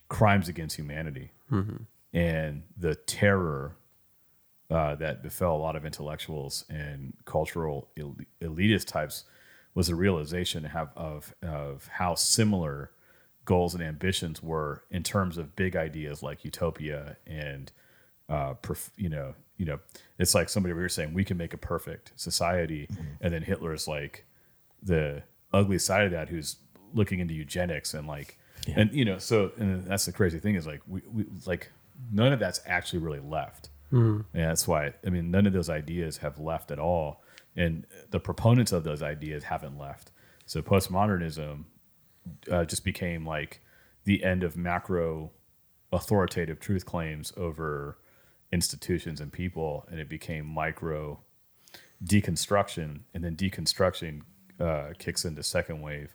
crimes 0.08 0.48
against 0.48 0.78
humanity, 0.78 1.32
and 2.14 2.64
the 2.78 2.96
terror 2.96 3.76
uh, 4.70 4.96
that 4.96 5.22
befell 5.22 5.56
a 5.56 5.58
lot 5.58 5.76
of 5.76 5.86
intellectuals 5.86 6.66
and 6.70 7.14
cultural 7.26 7.88
el- 7.98 8.16
elitist 8.42 8.88
types 8.88 9.26
was 9.76 9.90
a 9.90 9.96
realization 9.96 10.64
have, 10.64 10.90
of 10.96 11.36
of 11.44 11.88
how 11.94 12.16
similar 12.16 12.90
goals 13.44 13.76
and 13.76 13.84
ambitions 13.84 14.42
were 14.42 14.82
in 14.90 15.04
terms 15.04 15.38
of 15.38 15.56
big 15.56 15.76
ideas 15.76 16.24
like 16.24 16.44
utopia 16.44 17.18
and 17.28 17.72
uh, 18.28 18.56
perf- 18.56 18.90
you 18.98 19.10
know 19.10 19.36
you 19.58 19.66
know 19.66 19.80
it's 20.18 20.34
like 20.34 20.50
somebody 20.50 20.74
we 20.74 20.82
were 20.82 20.90
saying 20.90 21.14
we 21.14 21.24
can 21.24 21.38
make 21.38 21.54
a 21.54 21.58
perfect 21.58 22.12
society 22.16 22.90
and 23.22 23.32
then 23.32 23.44
Hitler 23.44 23.74
is 23.74 23.88
like 23.88 24.26
the 24.82 25.22
ugly 25.54 25.78
side 25.78 26.06
of 26.06 26.12
that 26.12 26.30
who's 26.30 26.56
looking 26.94 27.20
into 27.20 27.34
eugenics 27.34 27.94
and 27.94 28.08
like 28.08 28.40
and 28.76 28.92
you 28.94 29.06
know 29.06 29.20
so 29.20 29.52
and 29.58 29.86
that's 29.86 30.06
the 30.06 30.12
crazy 30.12 30.40
thing 30.40 30.56
is 30.56 30.66
like 30.66 30.82
we, 30.88 31.02
we 31.14 31.26
like 31.46 31.72
none 32.12 32.34
of 32.34 32.40
that's 32.40 32.62
actually 32.66 33.00
really 33.00 33.20
left. 33.20 33.70
And 34.34 34.44
that's 34.50 34.68
why 34.68 34.94
i 35.06 35.10
mean 35.10 35.30
none 35.30 35.46
of 35.46 35.54
those 35.54 35.70
ideas 35.70 36.18
have 36.18 36.40
left 36.40 36.72
at 36.72 36.80
all 36.80 37.22
and 37.56 37.86
the 38.12 38.20
proponents 38.20 38.72
of 38.72 38.84
those 38.84 39.02
ideas 39.02 39.46
haven't 39.46 39.78
left. 39.78 40.12
So 40.46 40.62
postmodernism 40.62 41.64
uh, 42.52 42.66
just 42.66 42.84
became 42.84 43.26
like 43.26 43.62
the 44.04 44.24
end 44.24 44.44
of 44.44 44.58
macro 44.58 45.32
authoritative 45.92 46.60
truth 46.60 46.86
claims 46.86 47.32
over 47.38 47.98
institutions 48.52 49.20
and 49.20 49.32
people 49.32 49.86
and 49.90 50.00
it 50.00 50.10
became 50.10 50.46
micro 50.46 51.20
deconstruction 52.04 53.00
and 53.14 53.24
then 53.24 53.36
deconstruction 53.36 54.22
uh, 54.60 54.90
kicks 54.98 55.26
into 55.26 55.44
second 55.44 55.82
wave. 55.82 56.14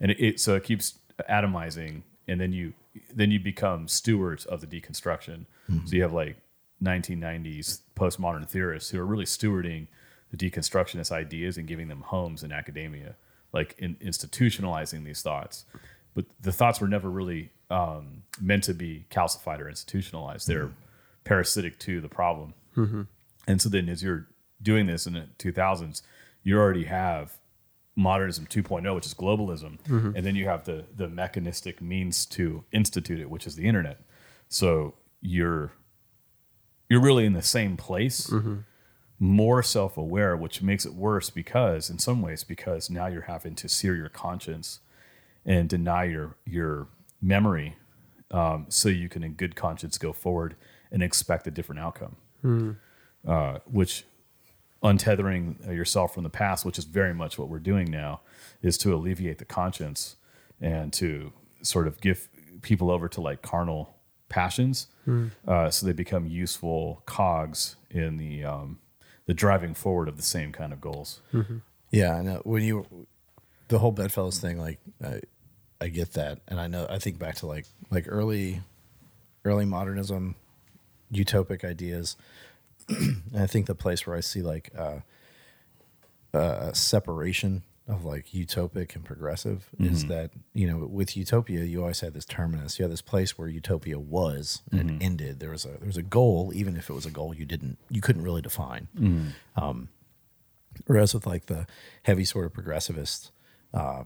And 0.00 0.10
it, 0.10 0.20
it 0.20 0.40
so 0.40 0.54
it 0.54 0.64
keeps 0.64 0.98
atomizing 1.30 2.02
and 2.28 2.40
then 2.40 2.52
you 2.52 2.74
then 3.12 3.30
you 3.30 3.38
become 3.38 3.88
stewards 3.88 4.44
of 4.46 4.60
the 4.60 4.66
deconstruction. 4.66 5.46
So 5.86 5.96
you 5.96 6.02
have 6.02 6.12
like 6.12 6.36
1990s 6.82 7.80
postmodern 7.94 8.48
theorists 8.48 8.90
who 8.90 8.98
are 9.00 9.06
really 9.06 9.24
stewarding 9.24 9.86
the 10.30 10.36
deconstructionist 10.36 11.12
ideas 11.12 11.56
and 11.56 11.66
giving 11.66 11.88
them 11.88 12.02
homes 12.02 12.42
in 12.42 12.52
academia 12.52 13.16
like 13.52 13.74
in, 13.78 13.96
institutionalizing 13.96 15.04
these 15.04 15.22
thoughts. 15.22 15.64
But 16.14 16.26
the 16.40 16.52
thoughts 16.52 16.80
were 16.80 16.88
never 16.88 17.10
really 17.10 17.50
um, 17.70 18.22
meant 18.40 18.64
to 18.64 18.74
be 18.74 19.06
calcified 19.10 19.60
or 19.60 19.68
institutionalized. 19.68 20.46
They're 20.46 20.66
mm-hmm. 20.66 21.24
parasitic 21.24 21.78
to 21.80 22.00
the 22.00 22.08
problem. 22.08 22.54
Mm-hmm. 22.76 23.02
And 23.48 23.60
so 23.62 23.68
then 23.68 23.88
as 23.88 24.02
you're 24.02 24.28
doing 24.62 24.86
this 24.86 25.06
in 25.06 25.14
the 25.14 25.28
2000s, 25.38 26.02
you 26.42 26.58
already 26.58 26.84
have 26.84 27.38
modernism 27.96 28.46
2.0, 28.46 28.94
which 28.94 29.06
is 29.06 29.14
globalism, 29.14 29.78
mm-hmm. 29.82 30.12
and 30.14 30.24
then 30.26 30.36
you 30.36 30.44
have 30.44 30.64
the 30.64 30.84
the 30.94 31.08
mechanistic 31.08 31.80
means 31.80 32.26
to 32.26 32.64
institute 32.72 33.18
it, 33.18 33.30
which 33.30 33.46
is 33.46 33.56
the 33.56 33.66
internet. 33.66 34.00
So 34.48 34.94
you're 35.20 35.72
you're 36.88 37.00
really 37.00 37.24
in 37.24 37.32
the 37.32 37.42
same 37.42 37.76
place, 37.76 38.30
more 39.18 39.62
self-aware, 39.62 40.36
which 40.36 40.60
makes 40.62 40.84
it 40.84 40.94
worse 40.94 41.30
because 41.30 41.88
in 41.88 41.98
some 41.98 42.20
ways 42.20 42.44
because 42.44 42.90
now 42.90 43.06
you're 43.06 43.22
having 43.22 43.54
to 43.54 43.68
sear 43.68 43.94
your 43.94 44.08
conscience 44.10 44.80
and 45.44 45.68
deny 45.68 46.04
your 46.04 46.36
your 46.44 46.88
memory 47.22 47.76
um, 48.30 48.66
so 48.68 48.88
you 48.88 49.08
can 49.08 49.22
in 49.22 49.32
good 49.32 49.54
conscience 49.56 49.96
go 49.98 50.12
forward 50.12 50.56
and 50.90 51.02
expect 51.02 51.46
a 51.46 51.50
different 51.50 51.80
outcome. 51.80 52.16
Uh, 53.26 53.58
which 53.64 54.04
untethering 54.82 55.66
yourself 55.74 56.14
from 56.14 56.22
the 56.22 56.30
past, 56.30 56.64
which 56.64 56.78
is 56.78 56.84
very 56.84 57.14
much 57.14 57.38
what 57.38 57.48
we're 57.48 57.58
doing 57.58 57.90
now, 57.90 58.20
is 58.62 58.76
to 58.78 58.94
alleviate 58.94 59.38
the 59.38 59.44
conscience 59.44 60.16
and 60.60 60.92
to 60.92 61.32
sort 61.62 61.86
of 61.88 62.00
give 62.00 62.28
people 62.62 62.90
over 62.90 63.08
to 63.08 63.20
like 63.20 63.42
carnal 63.42 63.94
passions, 64.28 64.88
uh, 65.48 65.70
so 65.70 65.86
they 65.86 65.92
become 65.92 66.26
useful 66.26 67.02
cogs 67.06 67.76
in 67.90 68.16
the 68.16 68.44
um, 68.44 68.78
the 69.26 69.34
driving 69.34 69.74
forward 69.74 70.08
of 70.08 70.16
the 70.16 70.22
same 70.22 70.52
kind 70.52 70.72
of 70.72 70.80
goals. 70.80 71.20
Yeah, 71.90 72.14
I 72.14 72.22
know. 72.22 72.40
When 72.44 72.62
you 72.62 73.06
the 73.68 73.78
whole 73.78 73.92
bedfellows 73.92 74.38
thing, 74.38 74.58
like 74.58 74.78
I, 75.04 75.20
I 75.80 75.88
get 75.88 76.12
that, 76.14 76.40
and 76.48 76.60
I 76.60 76.66
know 76.68 76.86
I 76.88 76.98
think 76.98 77.18
back 77.18 77.36
to 77.36 77.46
like 77.46 77.66
like 77.90 78.06
early, 78.08 78.62
early 79.44 79.64
modernism, 79.64 80.36
utopic 81.12 81.64
ideas. 81.64 82.16
and 82.88 83.22
I 83.36 83.46
think 83.46 83.66
the 83.66 83.74
place 83.74 84.06
where 84.06 84.16
I 84.16 84.20
see 84.20 84.42
like 84.42 84.70
uh, 84.76 85.00
a 86.32 86.74
separation 86.74 87.62
of 87.88 88.04
like 88.04 88.30
utopic 88.32 88.96
and 88.96 89.04
progressive 89.04 89.68
is 89.78 90.06
that 90.06 90.32
you 90.54 90.66
know 90.66 90.86
with 90.86 91.16
utopia 91.16 91.62
you 91.64 91.80
always 91.80 92.00
had 92.00 92.14
this 92.14 92.24
terminus. 92.24 92.78
You 92.78 92.82
had 92.84 92.92
this 92.92 93.02
place 93.02 93.38
where 93.38 93.48
utopia 93.48 93.98
was 93.98 94.62
and 94.72 94.90
it 94.90 95.04
ended. 95.04 95.38
There 95.40 95.50
was 95.50 95.64
a 95.64 95.68
there 95.78 95.86
was 95.86 95.96
a 95.96 96.02
goal 96.02 96.52
even 96.54 96.76
if 96.76 96.90
it 96.90 96.92
was 96.94 97.06
a 97.06 97.10
goal 97.10 97.32
you 97.34 97.44
didn't 97.44 97.78
you 97.88 98.00
couldn't 98.00 98.22
really 98.22 98.42
define. 98.42 98.88
Um, 99.56 99.88
whereas 100.86 101.14
with 101.14 101.26
like 101.26 101.46
the 101.46 101.66
heavy 102.02 102.24
sort 102.24 102.44
of 102.44 102.52
progressivist 102.52 103.30
uh, 103.72 104.04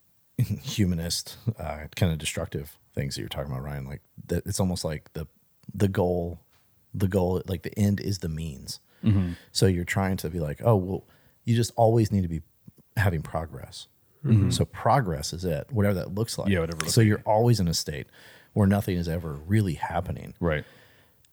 humanist 0.36 1.36
uh, 1.58 1.84
kind 1.96 2.12
of 2.12 2.18
destructive 2.18 2.76
things 2.94 3.14
that 3.14 3.20
you're 3.20 3.28
talking 3.28 3.52
about 3.52 3.62
ryan 3.62 3.86
like 3.86 4.02
that 4.26 4.44
it's 4.44 4.58
almost 4.58 4.84
like 4.84 5.12
the 5.12 5.26
the 5.72 5.86
goal 5.88 6.40
the 6.92 7.06
goal 7.06 7.40
like 7.46 7.62
the 7.62 7.78
end 7.78 8.00
is 8.00 8.18
the 8.18 8.28
means. 8.28 8.80
So 9.52 9.66
you're 9.66 9.84
trying 9.84 10.16
to 10.18 10.28
be 10.28 10.40
like 10.40 10.60
oh 10.64 10.76
well 10.76 11.04
you 11.44 11.54
just 11.56 11.72
always 11.76 12.10
need 12.12 12.22
to 12.22 12.28
be 12.28 12.42
having 12.96 13.22
progress 13.22 13.86
mm-hmm. 14.24 14.50
so 14.50 14.64
progress 14.64 15.32
is 15.32 15.44
it 15.44 15.66
whatever 15.70 15.94
that 15.94 16.14
looks 16.14 16.36
like 16.38 16.48
Yeah, 16.48 16.60
whatever 16.60 16.78
it 16.78 16.82
looks 16.82 16.94
so 16.94 17.00
like. 17.00 17.08
you're 17.08 17.22
always 17.24 17.60
in 17.60 17.68
a 17.68 17.74
state 17.74 18.06
where 18.52 18.66
nothing 18.66 18.96
is 18.96 19.08
ever 19.08 19.34
really 19.46 19.74
happening 19.74 20.34
Right. 20.40 20.64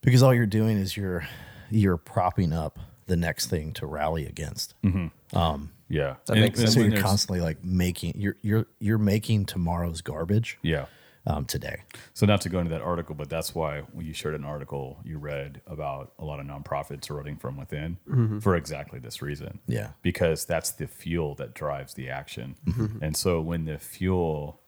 because 0.02 0.22
all 0.24 0.34
you're 0.34 0.46
doing 0.46 0.78
is 0.78 0.96
you're 0.96 1.28
you're 1.70 1.98
propping 1.98 2.54
up 2.54 2.80
the 3.08 3.18
next 3.18 3.48
thing 3.48 3.74
to 3.74 3.86
rally 3.86 4.26
against 4.26 4.74
mm-hmm. 4.84 5.38
um, 5.38 5.72
Yeah. 5.90 6.16
That 6.28 6.36
makes 6.38 6.60
sense. 6.60 6.74
so 6.74 6.82
you're 6.82 7.02
constantly 7.02 7.42
like 7.42 7.64
making 7.64 8.14
you're 8.18 8.36
you're 8.42 8.66
you're 8.80 8.98
making 8.98 9.46
tomorrow's 9.46 10.02
garbage 10.02 10.58
Yeah. 10.62 10.86
Um, 11.28 11.46
today. 11.46 11.84
So 12.14 12.26
not 12.26 12.42
to 12.42 12.50
go 12.50 12.60
into 12.60 12.72
that 12.72 12.82
article, 12.82 13.14
but 13.14 13.30
that's 13.30 13.54
why 13.54 13.82
when 13.92 14.06
you 14.06 14.14
shared 14.14 14.34
an 14.34 14.46
article 14.46 15.00
you 15.04 15.20
read 15.20 15.62
about 15.68 16.14
a 16.18 16.26
lot 16.26 16.40
of 16.40 16.46
nonprofits 16.46 17.10
eroding 17.10 17.38
from 17.38 17.58
within 17.58 17.98
for 18.42 18.56
exactly 18.56 18.98
this 19.00 19.22
reason. 19.22 19.60
Yeah. 19.68 19.90
Because 20.02 20.46
that's 20.46 20.72
the 20.72 20.88
fuel 20.88 21.36
that 21.36 21.54
drives 21.54 21.94
the 21.94 22.10
action. 22.10 22.56
And 23.02 23.16
so 23.16 23.42
when 23.42 23.66
the 23.66 23.78
fuel 23.78 24.62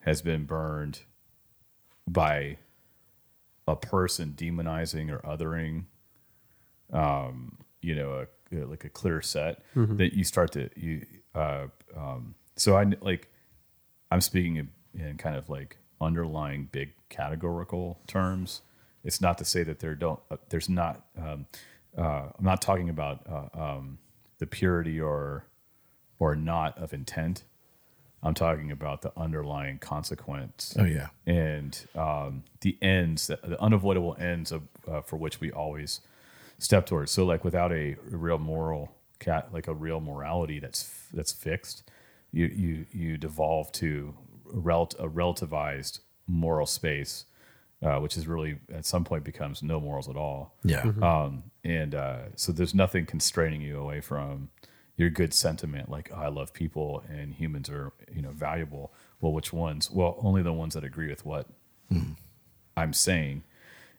has 0.00 0.22
been 0.22 0.44
burned 0.44 1.00
by 2.06 2.58
a 3.66 3.74
person 3.74 4.34
demonizing 4.36 5.10
or 5.10 5.18
othering, 5.20 5.84
um, 6.92 7.58
you 7.80 7.94
know, 7.94 8.26
a, 8.52 8.56
like 8.66 8.84
a 8.84 8.88
clear 8.88 9.20
set, 9.20 9.62
that 9.96 10.12
you 10.12 10.22
start 10.22 10.52
to 10.52 10.70
you. 10.76 11.04
Uh, 11.34 11.66
um, 11.96 12.34
so 12.56 12.76
I 12.76 12.84
like 13.00 13.32
I'm 14.10 14.20
speaking 14.20 14.56
in, 14.56 14.68
in 14.94 15.16
kind 15.16 15.34
of 15.34 15.48
like 15.48 15.78
underlying 16.04 16.68
big 16.70 16.92
categorical 17.08 17.98
terms. 18.06 18.62
It's 19.02 19.20
not 19.20 19.38
to 19.38 19.44
say 19.44 19.62
that 19.64 19.80
there 19.80 19.94
don't 19.94 20.20
uh, 20.30 20.36
there's 20.48 20.68
not. 20.68 21.04
Um, 21.18 21.46
uh, 21.96 22.28
I'm 22.36 22.44
not 22.44 22.60
talking 22.60 22.88
about 22.88 23.20
uh, 23.28 23.48
um, 23.60 23.98
the 24.38 24.46
purity 24.46 25.00
or 25.00 25.46
or 26.18 26.34
not 26.34 26.78
of 26.78 26.92
intent. 26.92 27.44
I'm 28.22 28.34
talking 28.34 28.70
about 28.72 29.02
the 29.02 29.12
underlying 29.18 29.78
consequence 29.78 30.74
Oh 30.78 30.84
yeah, 30.84 31.08
and 31.26 31.78
um, 31.94 32.44
the 32.62 32.78
ends, 32.80 33.26
the 33.26 33.60
unavoidable 33.60 34.16
ends 34.18 34.50
of 34.50 34.62
uh, 34.88 35.02
for 35.02 35.16
which 35.16 35.40
we 35.40 35.52
always 35.52 36.00
step 36.58 36.86
towards. 36.86 37.10
So, 37.10 37.24
like 37.24 37.44
without 37.44 37.70
a 37.72 37.96
real 38.08 38.38
moral 38.38 38.92
cat, 39.18 39.48
like 39.52 39.68
a 39.68 39.74
real 39.74 40.00
morality 40.00 40.58
that's 40.58 40.90
that's 41.12 41.32
fixed, 41.32 41.82
you 42.32 42.46
you 42.46 42.86
you 42.92 43.16
devolve 43.18 43.70
to 43.72 44.14
rel- 44.44 44.90
a 44.98 45.08
relativized 45.08 46.00
moral 46.26 46.66
space, 46.66 47.24
uh, 47.82 47.98
which 47.98 48.16
is 48.16 48.26
really 48.26 48.58
at 48.72 48.84
some 48.86 49.04
point 49.04 49.24
becomes 49.24 49.62
no 49.62 49.80
morals 49.80 50.08
at 50.08 50.16
all. 50.16 50.54
yeah, 50.64 50.82
Um, 51.02 51.44
and 51.64 51.94
uh, 51.94 52.18
so 52.36 52.52
there's 52.52 52.74
nothing 52.74 53.06
constraining 53.06 53.60
you 53.60 53.78
away 53.78 54.00
from 54.00 54.50
your 54.96 55.10
good 55.10 55.34
sentiment, 55.34 55.90
like 55.90 56.10
oh, 56.14 56.20
I 56.20 56.28
love 56.28 56.52
people 56.52 57.02
and 57.08 57.34
humans 57.34 57.68
are 57.68 57.92
you 58.14 58.22
know 58.22 58.30
valuable. 58.30 58.92
Well, 59.20 59.32
which 59.32 59.52
ones? 59.52 59.90
Well, 59.90 60.16
only 60.22 60.42
the 60.42 60.52
ones 60.52 60.74
that 60.74 60.84
agree 60.84 61.08
with 61.08 61.24
what 61.26 61.48
I'm 62.76 62.92
saying, 62.92 63.42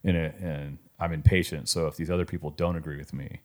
and 0.04 0.16
it, 0.18 0.36
and 0.40 0.78
I'm 1.00 1.12
impatient. 1.14 1.68
So 1.70 1.88
if 1.88 1.96
these 1.98 2.10
other 2.10 2.26
people 2.26 2.52
don't 2.52 2.76
agree 2.76 2.98
with 2.98 3.14
me, 3.14 3.42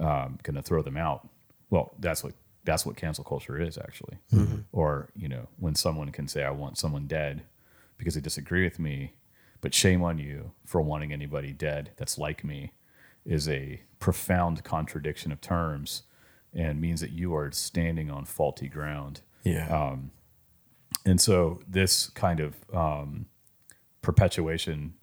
I'm 0.00 0.38
gonna 0.42 0.62
throw 0.62 0.82
them 0.82 0.96
out. 0.96 1.28
Well, 1.70 1.92
that's 1.98 2.24
what 2.24 2.32
that's 2.64 2.84
what 2.84 2.96
cancel 2.96 3.24
culture 3.24 3.60
is 3.60 3.78
actually. 3.78 4.18
Or 4.72 5.10
you 5.16 5.28
know 5.28 5.48
when 5.58 5.74
someone 5.74 6.10
can 6.10 6.28
say 6.28 6.42
I 6.44 6.50
want 6.50 6.78
someone 6.78 7.06
dead 7.06 7.42
because 7.96 8.14
they 8.14 8.20
disagree 8.20 8.64
with 8.64 8.78
me, 8.78 9.14
but 9.60 9.74
shame 9.74 10.02
on 10.02 10.18
you 10.18 10.52
for 10.64 10.80
wanting 10.80 11.12
anybody 11.12 11.52
dead 11.52 11.90
that's 11.96 12.18
like 12.18 12.44
me 12.44 12.72
is 13.24 13.48
a 13.48 13.82
profound 13.98 14.64
contradiction 14.64 15.32
of 15.32 15.40
terms 15.40 16.02
and 16.54 16.80
means 16.80 17.00
that 17.00 17.10
you 17.10 17.34
are 17.34 17.50
standing 17.52 18.10
on 18.10 18.24
faulty 18.24 18.68
ground. 18.68 19.20
yeah, 19.44 19.68
And 21.04 21.20
so 21.20 21.60
this 21.68 22.08
kind 22.10 22.40
of 22.40 22.54
um, 22.72 23.26
perpetuation 24.02 24.94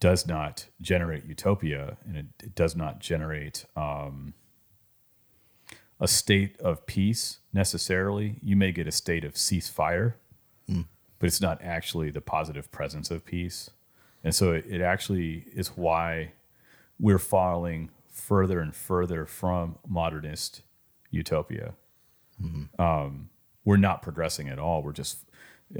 does 0.00 0.26
not 0.26 0.66
generate 0.80 1.24
utopia 1.24 1.96
and 2.06 2.16
it, 2.16 2.26
it 2.42 2.54
does 2.54 2.74
not 2.76 2.98
generate 2.98 3.64
um, 3.76 4.34
a 6.00 6.08
state 6.08 6.58
of 6.60 6.86
peace 6.86 7.38
necessarily. 7.52 8.36
You 8.42 8.56
may 8.56 8.72
get 8.72 8.86
a 8.86 8.92
state 8.92 9.24
of 9.24 9.34
ceasefire, 9.34 10.14
but 11.18 11.26
it's 11.26 11.40
not 11.40 11.60
actually 11.62 12.10
the 12.10 12.20
positive 12.20 12.70
presence 12.72 13.10
of 13.10 13.24
peace. 13.24 13.70
And 14.22 14.34
so 14.34 14.52
it, 14.52 14.64
it 14.68 14.80
actually 14.80 15.46
is 15.54 15.68
why 15.68 16.32
we're 16.98 17.18
falling 17.18 17.90
further 18.10 18.60
and 18.60 18.74
further 18.74 19.26
from 19.26 19.76
modernist 19.86 20.62
utopia 21.10 21.74
we're 23.64 23.76
not 23.76 24.02
progressing 24.02 24.48
at 24.48 24.58
all. 24.58 24.82
We're 24.82 24.92
just 24.92 25.18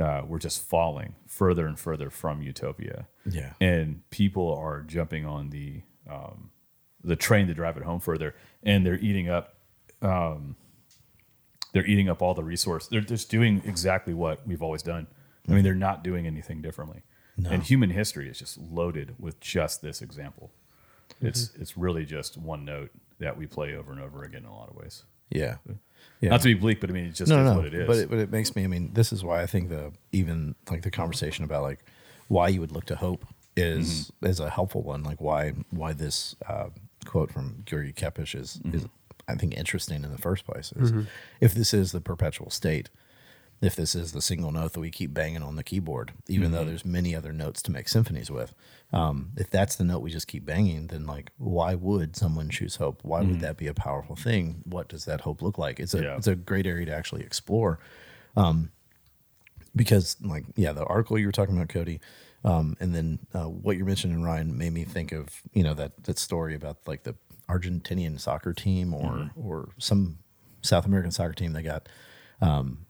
uh, 0.01 0.23
we're 0.27 0.39
just 0.39 0.63
falling 0.63 1.15
further 1.27 1.67
and 1.67 1.79
further 1.79 2.11
from 2.11 2.43
utopia. 2.43 3.07
Yeah. 3.29 3.53
and 3.61 4.09
people 4.11 4.55
are 4.55 4.83
jumping 4.83 5.27
on 5.27 5.51
the 5.51 5.83
um, 6.11 6.51
the 7.03 7.17
train 7.17 7.47
to 7.49 7.55
drive 7.55 7.77
it 7.77 7.83
home 7.83 8.01
further, 8.01 8.35
and 8.63 8.85
they're 8.87 8.99
eating 8.99 9.29
up. 9.29 9.54
Um, 10.05 10.57
they're 11.73 11.87
eating 11.87 12.09
up 12.09 12.23
all 12.23 12.35
the 12.35 12.45
resource. 12.45 12.87
They're 12.87 13.01
just 13.01 13.31
doing 13.31 13.63
exactly 13.65 14.15
what 14.15 14.47
we've 14.47 14.63
always 14.63 14.83
done. 14.83 15.09
I 15.49 15.53
mean, 15.53 15.65
they're 15.65 15.75
not 15.75 16.05
doing 16.05 16.27
anything 16.27 16.63
differently. 16.63 17.03
And 17.51 17.63
human 17.65 17.91
history 17.91 18.29
is 18.29 18.39
just 18.39 18.59
loaded 18.59 19.17
with 19.19 19.41
just 19.41 19.83
this 19.83 20.01
example. 20.01 20.53
It's 21.21 21.51
it's 21.59 21.77
really 21.77 22.05
just 22.05 22.37
one 22.37 22.65
note 22.65 22.91
that 23.19 23.37
we 23.37 23.47
play 23.47 23.75
over 23.75 23.91
and 23.93 24.01
over 24.01 24.23
again 24.23 24.43
in 24.43 24.49
a 24.49 24.55
lot 24.55 24.69
of 24.69 24.77
ways. 24.77 25.05
yeah, 25.31 25.57
yeah. 26.21 26.31
Not 26.31 26.43
to 26.43 26.49
be 26.49 26.55
bleak, 26.55 26.81
but 26.81 26.91
I 26.91 26.93
mean, 26.93 27.07
it 27.07 27.15
just 27.15 27.29
no, 27.29 27.43
is 27.43 27.51
no, 27.51 27.57
what 27.57 27.67
it 27.67 27.75
is. 27.75 27.87
But 27.87 27.97
it, 27.97 28.11
but 28.11 28.19
it 28.19 28.31
makes 28.31 28.55
me. 28.55 28.65
I 28.65 28.67
mean, 28.69 28.93
this 28.93 29.13
is 29.13 29.25
why 29.25 29.43
I 29.43 29.47
think 29.47 29.69
the 29.69 29.93
even 30.13 30.55
like 30.71 30.83
the 30.83 30.91
conversation 30.91 31.45
about 31.45 31.63
like 31.63 31.85
why 32.29 32.49
you 32.49 32.61
would 32.61 32.73
look 32.73 32.87
to 32.87 32.97
hope 32.97 33.27
is 33.57 34.13
is 34.23 34.41
a 34.41 34.51
helpful 34.51 34.83
one. 34.83 35.03
Like 35.03 35.21
why 35.21 35.55
why 35.71 35.93
this 35.93 36.37
uh, 36.49 36.69
quote 37.05 37.33
from 37.33 37.65
György 37.67 37.95
Kepes 37.95 38.35
is 38.35 38.61
is 38.73 38.87
I 39.29 39.35
think 39.37 39.57
interesting 39.57 40.05
in 40.05 40.11
the 40.13 40.19
first 40.19 40.45
place. 40.47 40.73
Is 40.77 40.93
if 41.41 41.55
this 41.55 41.73
is 41.75 41.93
the 41.93 42.01
perpetual 42.01 42.51
state, 42.51 42.91
if 43.61 43.75
this 43.77 43.95
is 43.95 44.13
the 44.13 44.21
single 44.21 44.51
note 44.53 44.73
that 44.75 44.81
we 44.81 44.91
keep 44.91 45.15
banging 45.15 45.43
on 45.43 45.57
the 45.57 45.63
keyboard, 45.63 46.13
even 46.29 46.53
though 46.53 46.65
there's 46.65 46.85
many 46.85 47.15
other 47.15 47.33
notes 47.33 47.63
to 47.63 47.71
make 47.71 47.89
symphonies 47.89 48.31
with, 48.31 48.53
um, 48.93 49.31
if 49.37 49.49
that's 49.49 49.77
the 49.77 49.85
note 49.85 50.01
we 50.01 50.11
just 50.11 50.27
keep 50.27 50.45
banging, 50.45 50.89
then 50.89 51.07
like 51.07 51.31
why 51.39 51.75
would 51.75 52.17
someone 52.17 52.51
choose 52.51 52.77
hope? 52.77 53.01
Why 53.03 53.23
would 53.23 53.41
that 53.41 53.57
be 53.57 53.67
a 53.67 53.75
powerful 53.75 54.17
thing? 54.17 54.63
What 54.65 54.89
does 54.89 55.05
that 55.07 55.23
hope 55.23 55.41
look 55.41 55.57
like? 55.57 55.81
It's 55.81 55.95
a 55.95 56.03
Yeah. 56.03 56.17
it's 56.17 56.27
a 56.27 56.35
great 56.35 56.67
area 56.67 56.85
to 56.87 56.95
actually 56.95 57.23
explore 57.23 57.79
because 59.77 60.17
like 60.23 60.45
yeah 60.57 60.73
the 60.73 60.85
article 60.85 61.19
you 61.19 61.27
were 61.27 61.33
talking 61.33 61.57
about 61.57 61.69
cody 61.69 62.01
um, 62.45 62.77
and 62.81 62.95
then 62.95 63.19
uh, 63.35 63.45
what 63.49 63.77
you're 63.77 63.87
mentioning 63.87 64.23
ryan 64.23 64.57
made 64.57 64.73
me 64.73 64.85
think 64.85 65.13
of 65.13 65.29
you 65.53 65.63
know 65.63 65.75
that 65.75 66.05
that 66.05 66.19
story 66.19 66.55
about 66.55 66.79
like 66.87 67.03
the 67.05 67.15
argentinian 67.49 68.19
soccer 68.19 68.53
team 68.53 68.95
or 68.95 69.31
or 69.37 69.69
some 69.79 70.19
south 70.63 70.87
american 70.87 71.11
soccer 71.13 71.35
team 71.35 71.53
They 71.53 71.63
got 71.63 71.89
um, 72.41 72.87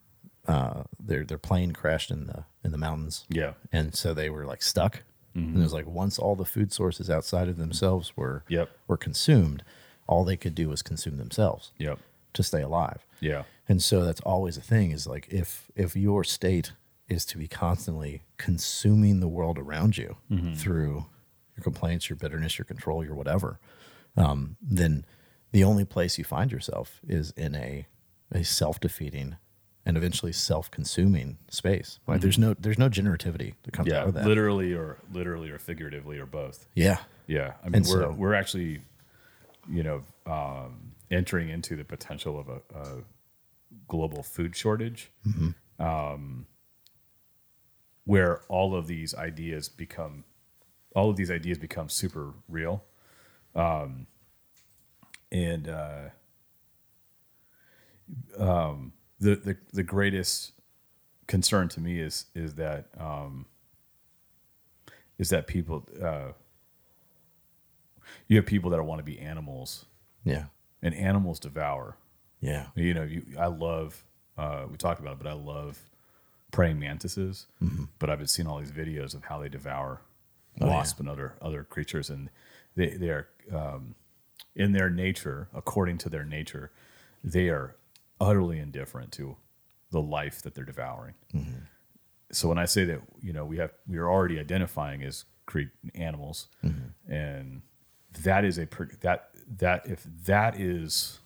uh, 0.47 0.85
their 0.99 1.25
their 1.25 1.39
plane 1.39 1.73
crashed 1.73 2.11
in 2.11 2.27
the 2.27 2.45
in 2.63 2.71
the 2.73 2.79
mountains. 2.79 3.25
Yeah. 3.29 3.55
and 3.73 3.95
so 3.95 4.15
they 4.15 4.31
were 4.31 4.45
like 4.47 4.63
stuck. 4.63 5.03
And 5.37 5.57
it 5.59 5.63
was 5.63 5.73
like 5.73 5.87
once 5.89 6.17
all 6.17 6.37
the 6.37 6.45
food 6.45 6.73
sources 6.73 7.11
outside 7.11 7.49
of 7.49 7.57
themselves 7.57 8.17
were 8.17 8.45
Yep. 8.49 8.71
were 8.87 8.97
consumed, 8.97 9.65
all 10.07 10.23
they 10.25 10.37
could 10.37 10.55
do 10.55 10.69
was 10.69 10.81
consume 10.81 11.17
themselves 11.17 11.73
Yep. 11.79 11.99
to 12.35 12.43
stay 12.45 12.63
alive. 12.63 13.05
Yeah. 13.21 13.43
And 13.69 13.83
so 13.83 14.05
that's 14.05 14.21
always 14.21 14.57
a 14.57 14.61
thing 14.61 14.93
is 14.93 15.07
like 15.09 15.27
if 15.31 15.71
if 15.75 15.97
your 15.97 16.23
state 16.23 16.73
is 17.09 17.25
to 17.27 17.39
be 17.39 17.49
constantly 17.49 18.23
consuming 18.37 19.19
the 19.21 19.29
world 19.29 19.59
around 19.59 19.99
you 19.99 20.17
through 20.55 21.07
your 21.57 21.63
complaints, 21.65 22.09
your 22.09 22.17
bitterness, 22.17 22.57
your 22.59 22.65
control, 22.65 23.05
your 23.05 23.15
whatever, 23.15 23.59
um, 24.17 24.57
then 24.63 25.05
the 25.53 25.65
only 25.65 25.85
place 25.85 26.19
you 26.19 26.25
find 26.25 26.51
yourself 26.53 27.01
is 27.07 27.33
in 27.37 27.55
a 27.55 27.87
a 28.33 28.43
self 28.45 28.81
defeating 28.81 29.37
and 29.87 29.97
eventually 29.97 30.33
self 30.33 30.71
consuming 30.71 31.39
space. 31.49 31.99
Like 32.07 32.21
there's 32.21 32.39
no 32.39 32.55
there's 32.59 32.79
no 32.79 32.89
generativity 32.89 33.55
that 33.65 33.73
comes 33.73 33.89
Yeah. 33.91 34.01
out 34.01 34.09
of 34.09 34.15
that. 34.15 34.27
Literally 34.27 34.73
or 34.75 34.99
literally 35.13 35.51
or 35.51 35.59
figuratively 35.59 36.19
or 36.19 36.27
both. 36.27 36.67
Yeah. 36.75 36.99
Yeah, 37.27 37.55
I 37.63 37.67
mean 37.67 37.77
And 37.77 37.87
we're 37.87 38.03
so- 38.03 38.13
we're 38.13 38.35
actually, 38.35 38.81
you 39.69 39.83
know, 39.83 40.03
um, 40.27 40.93
entering 41.11 41.49
into 41.49 41.77
the 41.77 41.85
potential 41.85 42.39
of 42.39 42.49
a, 42.49 42.61
a 42.79 43.03
global 43.89 44.23
food 44.23 44.55
shortage, 44.57 45.11
um, 45.79 46.47
where 48.05 48.41
all 48.49 48.75
of 48.75 48.87
these 48.87 49.15
ideas 49.15 49.69
become, 49.69 50.25
all 50.95 51.11
of 51.11 51.17
these 51.17 51.31
ideas 51.31 51.59
become 51.59 51.89
super 51.89 52.33
real, 52.49 52.85
um, 53.55 54.07
and 55.33 55.69
uh, 55.69 56.09
um, 58.39 58.93
the 59.21 59.37
the 59.37 59.57
the 59.73 59.83
greatest 59.83 60.53
concern 61.27 61.69
to 61.71 61.81
me 61.81 62.01
is 62.01 62.27
is 62.35 62.55
that 62.55 62.87
um, 62.99 63.47
is 65.19 65.31
that 65.31 65.47
people. 65.47 65.87
Uh, 66.03 66.33
you 68.29 68.37
have 68.37 68.47
people 68.47 68.71
that 68.71 68.83
want 68.83 68.99
to 68.99 69.03
be 69.05 69.19
animals, 69.19 69.87
Yeah. 70.25 70.45
and 70.83 70.95
animals 70.95 71.41
devour. 71.41 71.97
Yeah. 72.41 72.67
You 72.75 72.95
know, 72.95 73.03
you, 73.03 73.25
I 73.39 73.47
love. 73.47 74.05
Uh, 74.37 74.67
we 74.71 74.77
talked 74.77 75.01
about 75.01 75.15
it, 75.15 75.19
but 75.19 75.27
I 75.27 75.33
love 75.33 75.79
praying 76.53 76.79
mantises. 76.79 77.47
But 77.99 78.11
I've 78.11 78.19
been 78.19 78.27
seeing 78.29 78.47
all 78.47 78.59
these 78.59 78.73
videos 78.73 79.15
of 79.15 79.25
how 79.25 79.39
they 79.41 79.49
devour 79.49 80.03
wasps 80.61 81.01
and 81.01 81.09
other 81.09 81.35
other 81.41 81.65
creatures, 81.65 82.11
and 82.11 82.29
they 82.77 82.91
they 82.91 83.09
are 83.09 83.29
um, 83.53 83.95
in 84.55 84.73
their 84.73 84.91
nature, 84.91 85.49
according 85.55 85.99
to 85.99 86.09
their 86.09 86.25
nature, 86.25 86.71
they 87.23 87.49
are 87.49 87.77
utterly 88.21 88.59
indifferent 88.59 89.13
to 89.13 89.37
the 89.91 90.01
life 90.01 90.43
that 90.43 90.55
they're 90.55 90.65
devouring. 90.65 91.15
So 92.33 92.49
when 92.49 92.59
I 92.59 92.65
say 92.65 92.85
that, 92.85 93.01
you 93.21 93.33
know, 93.33 93.45
we 93.45 93.59
have 93.59 93.73
we 93.87 93.99
are 93.99 94.09
already 94.11 94.39
identifying 94.41 95.03
as 95.03 95.25
cre- 95.47 95.73
animals, 95.95 96.49
and 97.09 97.63
that 98.23 98.45
is 98.45 98.59
a 98.59 98.67
that 99.01 99.31
that 99.59 99.87
if 99.87 100.05
that 100.27 100.59
is 100.59 101.21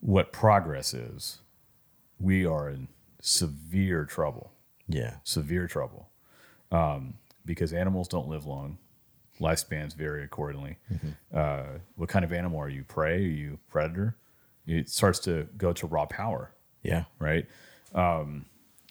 what 0.00 0.32
progress 0.32 0.94
is, 0.94 1.38
we 2.18 2.46
are 2.46 2.68
in 2.68 2.88
severe 3.20 4.04
trouble. 4.04 4.52
Yeah. 4.88 5.16
Severe 5.24 5.66
trouble. 5.66 6.10
Um, 6.70 7.14
because 7.44 7.72
animals 7.72 8.08
don't 8.08 8.28
live 8.28 8.44
long. 8.46 8.78
Lifespans 9.40 9.94
vary 9.94 10.22
accordingly. 10.24 10.78
Uh, 11.34 11.64
what 11.96 12.08
kind 12.08 12.24
of 12.24 12.32
animal 12.32 12.58
are 12.60 12.68
you? 12.68 12.84
Prey? 12.84 13.16
Are 13.16 13.28
you 13.28 13.58
predator? 13.70 14.16
It 14.66 14.88
starts 14.88 15.18
to 15.20 15.48
go 15.56 15.72
to 15.74 15.86
raw 15.86 16.06
power, 16.06 16.52
Yeah. 16.82 17.04
right? 17.18 17.46
Um, 17.94 18.46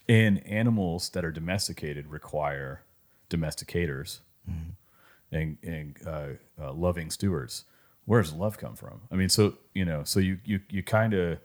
and 0.08 0.46
animals 0.48 1.10
that 1.10 1.26
are 1.26 1.32
domesticated 1.32 2.08
require 2.08 2.82
domesticators 3.30 4.20
and, 5.32 5.58
and 5.64 5.96
uh, 6.06 6.28
uh, 6.62 6.72
loving 6.74 7.10
stewards. 7.10 7.66
Where 8.06 8.22
does 8.22 8.32
love 8.34 8.58
come 8.58 8.76
from? 8.76 9.02
I 9.12 9.16
mean, 9.16 9.30
so 9.30 9.56
you 9.74 9.84
know, 9.84 10.04
so 10.04 10.20
you 10.20 10.38
you 10.46 10.60
you 10.70 10.84
kind 10.84 11.14
of 11.16 11.40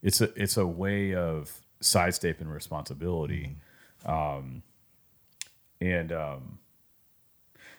it's 0.00 0.20
a 0.20 0.32
it's 0.40 0.56
a 0.56 0.64
way 0.64 1.12
of 1.14 1.52
sidestepping 1.80 2.46
responsibility, 2.48 3.56
um, 4.06 4.62
and 5.80 6.12
um, 6.12 6.58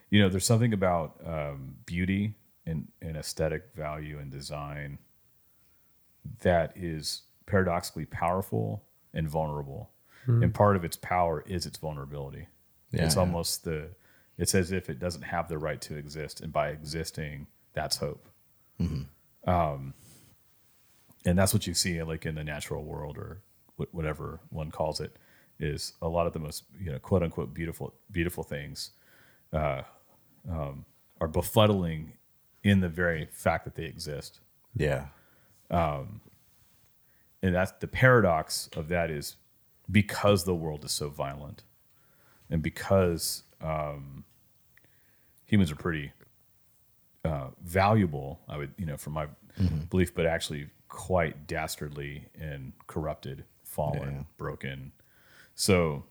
you 0.09 0.21
know, 0.21 0.29
there's 0.29 0.45
something 0.45 0.73
about 0.73 1.19
um, 1.25 1.75
beauty 1.85 2.35
and, 2.65 2.87
and 3.01 3.17
aesthetic 3.17 3.63
value 3.75 4.19
and 4.19 4.31
design 4.31 4.99
that 6.41 6.73
is 6.75 7.23
paradoxically 7.45 8.05
powerful 8.05 8.83
and 9.13 9.27
vulnerable. 9.27 9.89
And 10.43 10.53
part 10.53 10.75
of 10.75 10.83
its 10.83 10.97
power 10.97 11.43
is 11.47 11.65
its 11.65 11.77
vulnerability. 11.77 12.47
Yeah, 12.91 13.05
it's 13.05 13.15
yeah. 13.15 13.21
almost 13.21 13.63
the 13.63 13.89
it's 14.37 14.55
as 14.55 14.71
if 14.71 14.89
it 14.89 14.99
doesn't 14.99 15.21
have 15.21 15.47
the 15.47 15.57
right 15.57 15.79
to 15.81 15.95
exist, 15.95 16.41
and 16.41 16.51
by 16.51 16.69
existing, 16.69 17.47
that's 17.73 17.97
hope. 17.97 18.27
Um, 19.45 19.93
and 21.25 21.37
that's 21.37 21.53
what 21.53 21.67
you 21.67 21.73
see 21.73 22.01
like 22.03 22.25
in 22.25 22.35
the 22.35 22.43
natural 22.43 22.83
world 22.83 23.17
or 23.17 23.41
wh- 23.77 23.93
whatever 23.93 24.39
one 24.49 24.71
calls 24.71 24.99
it 24.99 25.15
is 25.59 25.93
a 26.01 26.07
lot 26.07 26.27
of 26.27 26.33
the 26.33 26.39
most 26.39 26.63
you 26.79 26.91
know 26.91 26.99
quote 26.99 27.23
unquote 27.23 27.53
beautiful 27.53 27.93
beautiful 28.11 28.43
things 28.43 28.91
uh, 29.53 29.81
um, 30.49 30.85
are 31.21 31.27
befuddling 31.27 32.13
in 32.63 32.79
the 32.81 32.89
very 32.89 33.27
fact 33.31 33.65
that 33.65 33.75
they 33.75 33.85
exist 33.85 34.39
Yeah. 34.75 35.07
and 35.69 37.53
that's 37.55 37.71
the 37.73 37.87
paradox 37.87 38.69
of 38.75 38.87
that 38.89 39.09
is 39.11 39.35
because 39.91 40.43
the 40.45 40.55
world 40.55 40.83
is 40.83 40.91
so 40.91 41.09
violent 41.09 41.63
and 42.49 42.61
because 42.61 43.43
um, 43.61 44.23
humans 45.45 45.71
are 45.71 45.75
pretty 45.75 46.11
uh, 47.23 47.47
valuable 47.63 48.39
i 48.47 48.57
would 48.57 48.73
you 48.77 48.85
know 48.85 48.97
from 48.97 49.13
my 49.13 49.27
belief 49.89 50.13
but 50.13 50.25
actually 50.25 50.67
quite 50.89 51.47
dastardly 51.47 52.25
and 52.39 52.73
corrupted 52.87 53.43
fallen 53.63 54.11
Yeah. 54.15 54.23
broken 54.37 54.91
so 55.55 56.03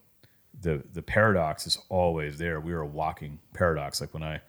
the 0.61 0.83
the 0.93 1.03
paradox 1.03 1.67
is 1.67 1.79
always 1.89 2.39
there. 2.39 2.61
We 2.61 2.73
are 2.73 2.81
a 2.81 2.87
walking 2.87 3.39
paradox. 3.53 4.01
Like 4.01 4.15
when 4.15 4.23
i 4.23 4.41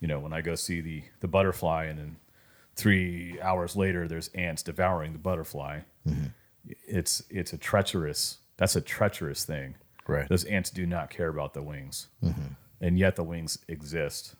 you 0.00 0.08
know 0.08 0.18
when 0.18 0.32
i 0.32 0.40
go 0.40 0.54
see 0.54 0.80
the 0.80 1.02
the 1.20 1.28
butterfly 1.28 1.84
and 1.84 1.98
then 1.98 2.16
three 2.74 3.38
hours 3.42 3.76
later 3.76 4.08
there's 4.08 4.28
ants 4.28 4.62
devouring 4.62 5.12
the 5.12 5.18
butterfly 5.18 5.80
it's 6.86 7.22
it's 7.30 7.52
a 7.52 7.58
treacherous 7.58 8.38
that's 8.56 8.76
a 8.76 8.80
treacherous 8.80 9.44
thing. 9.44 9.76
Right. 10.06 10.28
those 10.28 10.44
ants 10.44 10.70
do 10.70 10.86
not 10.86 11.08
care 11.08 11.28
about 11.28 11.54
the 11.54 11.62
wings. 11.62 12.08
And 12.80 12.98
yet 12.98 13.16
the 13.16 13.22
wings 13.22 13.58
exist. 13.68 14.34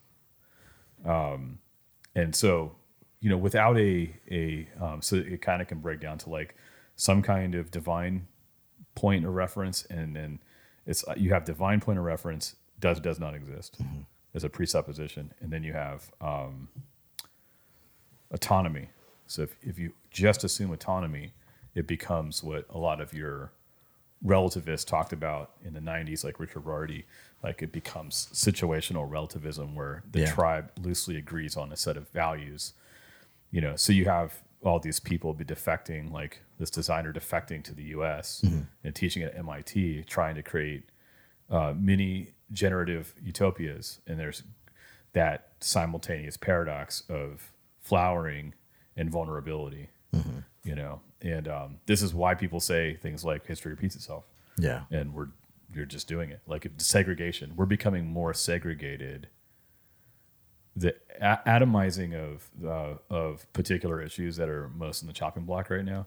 Um 1.05 1.59
and 2.15 2.35
so 2.35 2.73
you 3.21 3.31
know 3.31 3.37
without 3.37 3.79
a 3.79 4.15
a 4.31 4.69
um, 4.81 5.03
so 5.03 5.17
it 5.17 5.41
kind 5.43 5.63
of 5.63 5.69
can 5.69 5.79
break 5.81 6.01
down 6.01 6.19
to 6.19 6.31
like 6.31 6.55
some 6.97 7.23
kind 7.23 7.55
of 7.55 7.71
divine 7.71 8.27
point 8.95 9.25
of 9.25 9.35
reference 9.35 9.85
and 9.85 10.17
then 10.17 10.41
it's 10.91 11.07
uh, 11.09 11.15
you 11.17 11.31
have 11.33 11.45
divine 11.45 11.81
point 11.81 11.99
of 11.99 12.05
reference 12.05 12.57
does 12.81 12.99
does 13.01 13.19
not 13.21 13.35
exist 13.35 13.81
as 14.35 14.45
a 14.45 14.49
presupposition. 14.49 15.33
And 15.41 15.51
then 15.53 15.63
you 15.63 15.73
have 15.73 16.11
um, 16.21 16.69
autonomy. 18.33 18.89
So 19.27 19.43
if, 19.43 19.57
if 19.63 19.79
you 19.79 19.93
just 20.11 20.45
assume 20.45 20.73
autonomy 20.73 21.33
it 21.77 21.87
becomes 21.87 22.43
what 22.43 22.67
a 22.71 22.79
lot 22.79 23.01
of 23.01 23.13
your 23.15 23.53
relativists 24.25 24.85
talked 24.85 25.13
about 25.13 25.53
in 25.65 25.73
the 25.73 25.81
90s 25.81 26.25
like 26.25 26.41
richard 26.41 26.67
rorty 26.67 27.07
like 27.45 27.63
it 27.63 27.71
becomes 27.73 28.29
situational 28.35 29.09
relativism 29.09 29.75
where 29.75 30.03
the 30.11 30.21
Yeah. 30.21 30.33
tribe 30.33 30.73
loosely 30.83 31.17
agrees 31.17 31.57
on 31.57 31.73
a 31.73 31.77
set 31.77 31.97
of 31.97 32.09
values. 32.11 32.75
You 33.53 33.61
know 33.61 33.77
so 33.77 33.93
you 33.93 34.07
have 34.07 34.43
all 34.63 34.79
these 34.79 35.01
people 35.01 35.33
be 35.33 35.45
defecting 35.45 36.13
like 36.13 36.43
this 36.59 36.71
designer 36.71 37.13
defecting 37.13 37.65
to 37.65 37.75
the 37.75 37.85
us 37.85 38.43
and 38.85 38.95
teaching 38.95 39.23
at 39.23 39.35
mit 39.35 40.07
trying 40.07 40.35
to 40.35 40.43
create 40.43 40.85
uh, 41.51 41.73
mini 41.77 42.35
generative 42.53 43.15
utopias. 43.23 44.01
And 44.07 44.19
there's 44.19 44.43
that 45.13 45.49
simultaneous 45.61 46.37
paradox 46.37 47.03
of 47.09 47.53
flowering 47.81 48.55
and 48.97 49.11
vulnerability 49.11 49.89
you 50.65 50.75
know? 50.75 51.01
And 51.23 51.49
um, 51.49 51.79
this 51.87 52.03
is 52.03 52.15
why 52.15 52.35
people 52.35 52.61
say 52.61 52.95
things 52.95 53.25
like 53.25 53.47
history 53.47 53.73
repeats 53.73 53.97
itself. 53.97 54.25
Yeah. 54.59 54.83
and 54.91 55.15
we're 55.15 55.29
you're 55.73 55.87
just 55.87 56.09
doing 56.09 56.31
it. 56.31 56.41
Like 56.47 56.67
if 56.67 56.73
segregation 56.79 57.53
we're 57.57 57.67
becoming 57.67 58.07
more 58.07 58.35
segregated 58.35 59.29
the 60.77 60.95
a- 61.21 61.41
atomizing 61.47 62.15
of 62.15 62.51
uh, 62.67 62.95
of 63.15 63.53
particular 63.53 64.03
issues 64.03 64.37
that 64.37 64.49
are 64.49 64.69
most 64.71 65.03
in 65.03 65.09
the 65.09 65.15
chopping 65.15 65.45
block 65.45 65.71
right 65.71 65.85
now 65.85 66.07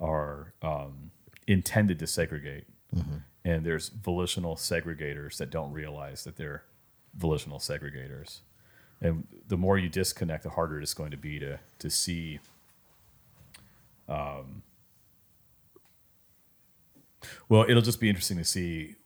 are 0.00 0.54
um, 0.62 1.10
intended 1.46 1.98
to 2.00 2.06
segregate. 2.06 2.64
And 3.44 3.64
there's 3.66 3.88
volitional 3.90 4.56
segregators 4.56 5.38
that 5.38 5.50
don't 5.50 5.72
realize 5.72 6.24
that 6.24 6.36
they're 6.36 6.64
volitional 7.16 7.58
segregators. 7.58 8.40
And 9.00 9.26
the 9.48 9.56
more 9.56 9.78
you 9.78 9.88
disconnect 9.88 10.44
the 10.44 10.50
harder 10.50 10.80
it's 10.80 10.94
going 10.94 11.10
to 11.12 11.16
be 11.18 11.38
to 11.40 11.60
to 11.80 11.90
see 11.90 12.40
Um, 14.08 14.62
Well, 17.48 17.64
it'll 17.68 17.82
just 17.82 18.00
be 18.00 18.08
interesting 18.08 18.38
to 18.38 18.44
see 18.44 18.96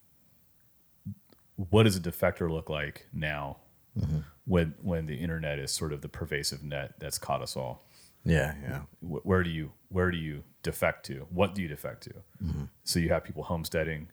what 1.57 1.85
does 1.85 1.97
a 1.97 2.01
defector 2.01 2.51
look 2.51 2.71
like 2.71 3.07
now 3.13 3.59
when 4.45 4.75
when 4.83 5.07
the 5.07 5.17
internet 5.17 5.59
is 5.59 5.71
sort 5.71 5.93
of 5.93 6.01
the 6.01 6.09
pervasive 6.09 6.63
net 6.63 6.95
that's 6.99 7.19
caught 7.19 7.43
us 7.43 7.57
all. 7.57 7.85
Yeah, 8.25 8.55
yeah. 8.63 8.81
Where 9.01 9.43
do 9.43 9.51
you 9.51 9.73
where 9.89 10.11
do 10.11 10.17
you 10.19 10.43
defect 10.63 11.07
to? 11.07 11.27
What 11.31 11.55
do 11.55 11.63
you 11.63 11.69
defect 11.69 12.03
to? 12.05 12.15
So 12.85 12.99
you 12.99 13.09
have 13.11 13.25
people 13.25 13.45
homesteading. 13.45 14.09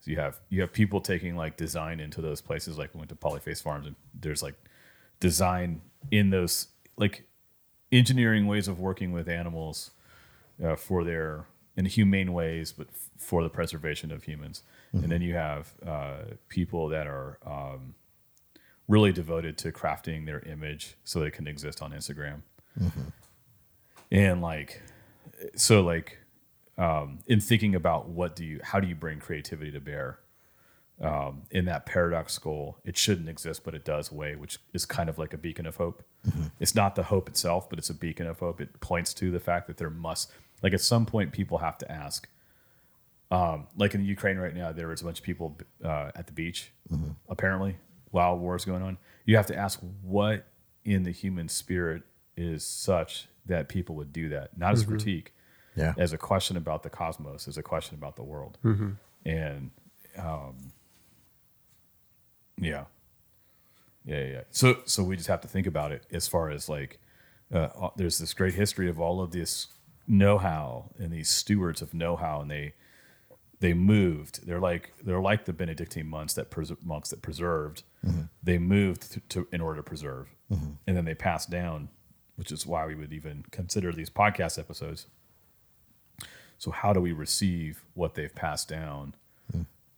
So 0.00 0.10
you 0.10 0.18
have 0.18 0.40
you 0.50 0.60
have 0.60 0.72
people 0.72 1.00
taking 1.00 1.36
like 1.36 1.56
design 1.56 2.00
into 2.00 2.20
those 2.20 2.40
places. 2.40 2.78
Like 2.78 2.94
we 2.94 2.98
went 2.98 3.10
to 3.10 3.16
Polyface 3.16 3.62
Farms 3.62 3.86
and 3.86 3.96
there's 4.18 4.42
like 4.42 4.54
design 5.20 5.80
in 6.10 6.30
those 6.30 6.68
like 6.96 7.26
engineering 7.92 8.46
ways 8.46 8.68
of 8.68 8.78
working 8.80 9.12
with 9.12 9.28
animals 9.28 9.90
uh, 10.62 10.76
for 10.76 11.04
their 11.04 11.46
in 11.76 11.86
humane 11.86 12.32
ways, 12.32 12.72
but 12.72 12.86
f- 12.92 13.10
for 13.18 13.42
the 13.42 13.48
preservation 13.48 14.12
of 14.12 14.24
humans. 14.24 14.62
And 14.92 15.10
then 15.10 15.22
you 15.22 15.34
have 15.34 15.74
uh, 15.84 16.18
people 16.48 16.88
that 16.90 17.08
are 17.08 17.38
um, 17.44 17.94
really 18.88 19.12
devoted 19.12 19.56
to 19.58 19.72
crafting 19.72 20.26
their 20.26 20.40
image 20.40 20.96
so 21.04 21.20
they 21.20 21.30
can 21.30 21.46
exist 21.46 21.80
on 21.82 21.92
Instagram. 21.92 22.42
And 24.10 24.42
like, 24.42 24.82
so 25.56 25.82
like, 25.82 26.18
um, 26.76 27.20
in 27.26 27.40
thinking 27.40 27.74
about 27.74 28.08
what 28.08 28.34
do 28.36 28.44
you, 28.44 28.60
how 28.62 28.80
do 28.80 28.86
you 28.88 28.94
bring 28.94 29.20
creativity 29.20 29.70
to 29.72 29.80
bear? 29.80 30.18
Um, 31.00 31.42
in 31.50 31.64
that 31.64 31.86
paradoxical, 31.86 32.78
it 32.84 32.96
shouldn't 32.96 33.28
exist, 33.28 33.64
but 33.64 33.74
it 33.74 33.84
does 33.84 34.12
way, 34.12 34.36
which 34.36 34.58
is 34.72 34.84
kind 34.84 35.08
of 35.08 35.18
like 35.18 35.34
a 35.34 35.38
beacon 35.38 35.66
of 35.66 35.76
hope. 35.76 36.04
It's 36.60 36.74
not 36.74 36.94
the 36.94 37.02
hope 37.04 37.28
itself, 37.28 37.68
but 37.68 37.78
it's 37.78 37.90
a 37.90 37.94
beacon 37.94 38.26
of 38.28 38.38
hope. 38.38 38.60
It 38.60 38.80
points 38.80 39.12
to 39.14 39.30
the 39.30 39.40
fact 39.40 39.66
that 39.66 39.76
there 39.76 39.90
must, 39.90 40.30
like, 40.62 40.72
at 40.72 40.80
some 40.80 41.04
point, 41.04 41.32
people 41.32 41.58
have 41.58 41.78
to 41.78 41.90
ask. 41.90 42.28
Um, 43.30 43.66
like 43.76 43.94
in 43.94 44.04
Ukraine 44.04 44.36
right 44.36 44.54
now, 44.54 44.70
there 44.70 44.86
was 44.86 45.00
a 45.00 45.04
bunch 45.04 45.18
of 45.18 45.24
people 45.24 45.58
uh, 45.84 46.12
at 46.14 46.26
the 46.28 46.32
beach, 46.32 46.70
apparently, 47.28 47.76
while 48.14 48.38
war 48.38 48.54
is 48.54 48.64
going 48.64 48.80
on. 48.82 48.96
You 49.26 49.36
have 49.36 49.46
to 49.48 49.56
ask 49.56 49.80
what 50.02 50.46
in 50.84 51.02
the 51.02 51.10
human 51.10 51.48
spirit 51.48 52.04
is 52.36 52.64
such 52.64 53.26
that 53.46 53.68
people 53.68 53.96
would 53.96 54.12
do 54.12 54.28
that, 54.28 54.56
not 54.56 54.72
as 54.72 54.84
critique, 54.84 55.34
Yeah. 55.74 55.94
as 55.98 56.12
a 56.12 56.18
question 56.18 56.56
about 56.56 56.84
the 56.84 56.90
cosmos, 56.90 57.48
as 57.48 57.58
a 57.58 57.62
question 57.62 57.96
about 57.96 58.14
the 58.14 58.22
world. 58.22 58.56
And 59.24 59.70
um, 60.16 60.72
yeah. 62.56 62.84
Yeah, 64.04 64.20
yeah, 64.20 64.26
yeah. 64.26 64.40
So 64.50 64.78
so 64.84 65.02
we 65.02 65.16
just 65.16 65.28
have 65.28 65.40
to 65.40 65.48
think 65.48 65.66
about 65.66 65.90
it 65.90 66.06
as 66.12 66.28
far 66.28 66.50
as 66.50 66.68
like 66.68 67.00
uh, 67.52 67.58
uh, 67.80 67.90
there's 67.96 68.18
this 68.18 68.32
great 68.34 68.54
history 68.54 68.88
of 68.88 69.00
all 69.00 69.20
of 69.20 69.30
this 69.32 69.66
know-how 70.06 70.90
and 70.98 71.10
these 71.10 71.30
stewards 71.30 71.80
of 71.82 71.94
know-how 71.94 72.42
and 72.42 72.50
they 72.50 72.74
they 73.60 73.72
moved. 73.74 74.46
They're 74.46 74.60
like 74.60 74.92
they're 75.02 75.20
like 75.22 75.46
the 75.46 75.52
Benedictine 75.54 76.06
monks 76.08 76.34
that 76.34 76.50
pres- 76.50 76.72
monks 76.84 77.08
that 77.10 77.22
preserved. 77.22 77.82
They 78.42 78.58
moved 78.58 79.12
to, 79.12 79.20
to 79.20 79.48
in 79.52 79.60
order 79.60 79.78
to 79.78 79.82
preserve, 79.82 80.28
and 80.86 80.96
then 80.96 81.04
they 81.04 81.14
passed 81.14 81.50
down, 81.50 81.88
which 82.36 82.52
is 82.52 82.66
why 82.66 82.86
we 82.86 82.94
would 82.94 83.12
even 83.12 83.44
consider 83.50 83.92
these 83.92 84.10
podcast 84.10 84.58
episodes. 84.58 85.06
So 86.58 86.70
how 86.70 86.92
do 86.92 87.00
we 87.00 87.12
receive 87.12 87.84
what 87.94 88.14
they've 88.14 88.34
passed 88.34 88.68
down 88.68 89.14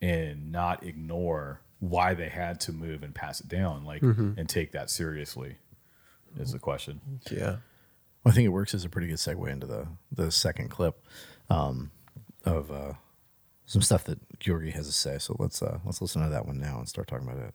and 0.00 0.52
not 0.52 0.82
ignore 0.82 1.60
why 1.80 2.14
they 2.14 2.28
had 2.28 2.60
to 2.60 2.72
move 2.72 3.02
and 3.02 3.14
pass 3.14 3.40
it 3.40 3.48
down, 3.48 3.84
like 3.84 4.02
and 4.02 4.48
take 4.48 4.72
that 4.72 4.90
seriously? 4.90 5.56
Is 6.38 6.52
the 6.52 6.58
question. 6.58 7.00
Yeah. 7.30 7.56
Well, 8.22 8.32
I 8.32 8.32
think 8.32 8.44
it 8.44 8.50
works 8.50 8.74
as 8.74 8.84
a 8.84 8.88
pretty 8.88 9.08
good 9.08 9.16
segue 9.16 9.48
into 9.50 9.66
the 9.66 9.86
the 10.12 10.30
second 10.30 10.68
clip 10.70 11.02
um, 11.48 11.90
of 12.44 12.70
uh, 12.70 12.92
some 13.64 13.82
stuff 13.82 14.04
that 14.04 14.18
György 14.38 14.72
has 14.72 14.86
to 14.86 14.92
say. 14.92 15.18
So 15.18 15.36
let's 15.38 15.62
uh, 15.62 15.78
let's 15.84 16.00
listen 16.02 16.22
to 16.22 16.28
that 16.28 16.46
one 16.46 16.58
now 16.58 16.78
and 16.78 16.88
start 16.88 17.08
talking 17.08 17.26
about 17.26 17.42
it. 17.42 17.54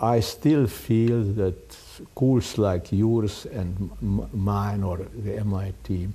I 0.00 0.20
still 0.20 0.66
feel 0.66 1.22
that 1.34 1.72
schools 1.72 2.58
like 2.58 2.92
yours 2.92 3.46
and 3.46 3.90
mine 4.32 4.82
or 4.82 4.98
the 4.98 5.38
MIT 5.38 6.08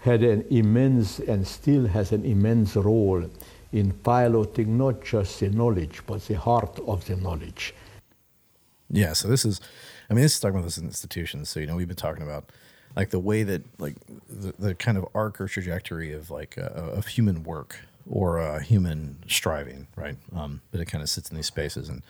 had 0.00 0.22
an 0.22 0.44
immense 0.50 1.18
and 1.18 1.46
still 1.46 1.86
has 1.86 2.12
an 2.12 2.24
immense 2.24 2.76
role 2.76 3.24
in 3.72 3.92
piloting 3.92 4.76
not 4.76 5.02
just 5.02 5.40
the 5.40 5.48
knowledge, 5.48 6.02
but 6.06 6.20
the 6.26 6.34
heart 6.34 6.78
of 6.86 7.04
the 7.06 7.16
knowledge. 7.16 7.74
Yeah, 8.90 9.14
so 9.14 9.28
this 9.28 9.44
is, 9.44 9.60
I 10.10 10.14
mean, 10.14 10.22
this 10.22 10.34
is 10.34 10.40
talking 10.40 10.56
about 10.56 10.66
this 10.66 10.78
institutions. 10.78 11.48
So 11.48 11.60
you 11.60 11.66
know, 11.66 11.76
we've 11.76 11.88
been 11.88 11.96
talking 11.96 12.22
about 12.22 12.50
like 12.94 13.10
the 13.10 13.18
way 13.18 13.42
that 13.42 13.62
like 13.80 13.96
the, 14.28 14.52
the 14.58 14.74
kind 14.74 14.98
of 14.98 15.06
arc 15.14 15.40
or 15.40 15.48
trajectory 15.48 16.12
of 16.12 16.30
like 16.30 16.58
uh, 16.58 16.68
of 16.70 17.06
human 17.06 17.42
work 17.42 17.80
or 18.08 18.38
uh, 18.38 18.60
human 18.60 19.18
striving, 19.26 19.88
right? 19.96 20.16
Um, 20.34 20.60
but 20.70 20.80
it 20.80 20.86
kind 20.86 21.02
of 21.02 21.08
sits 21.08 21.30
in 21.30 21.36
these 21.36 21.46
spaces. 21.46 21.88
And 21.88 22.02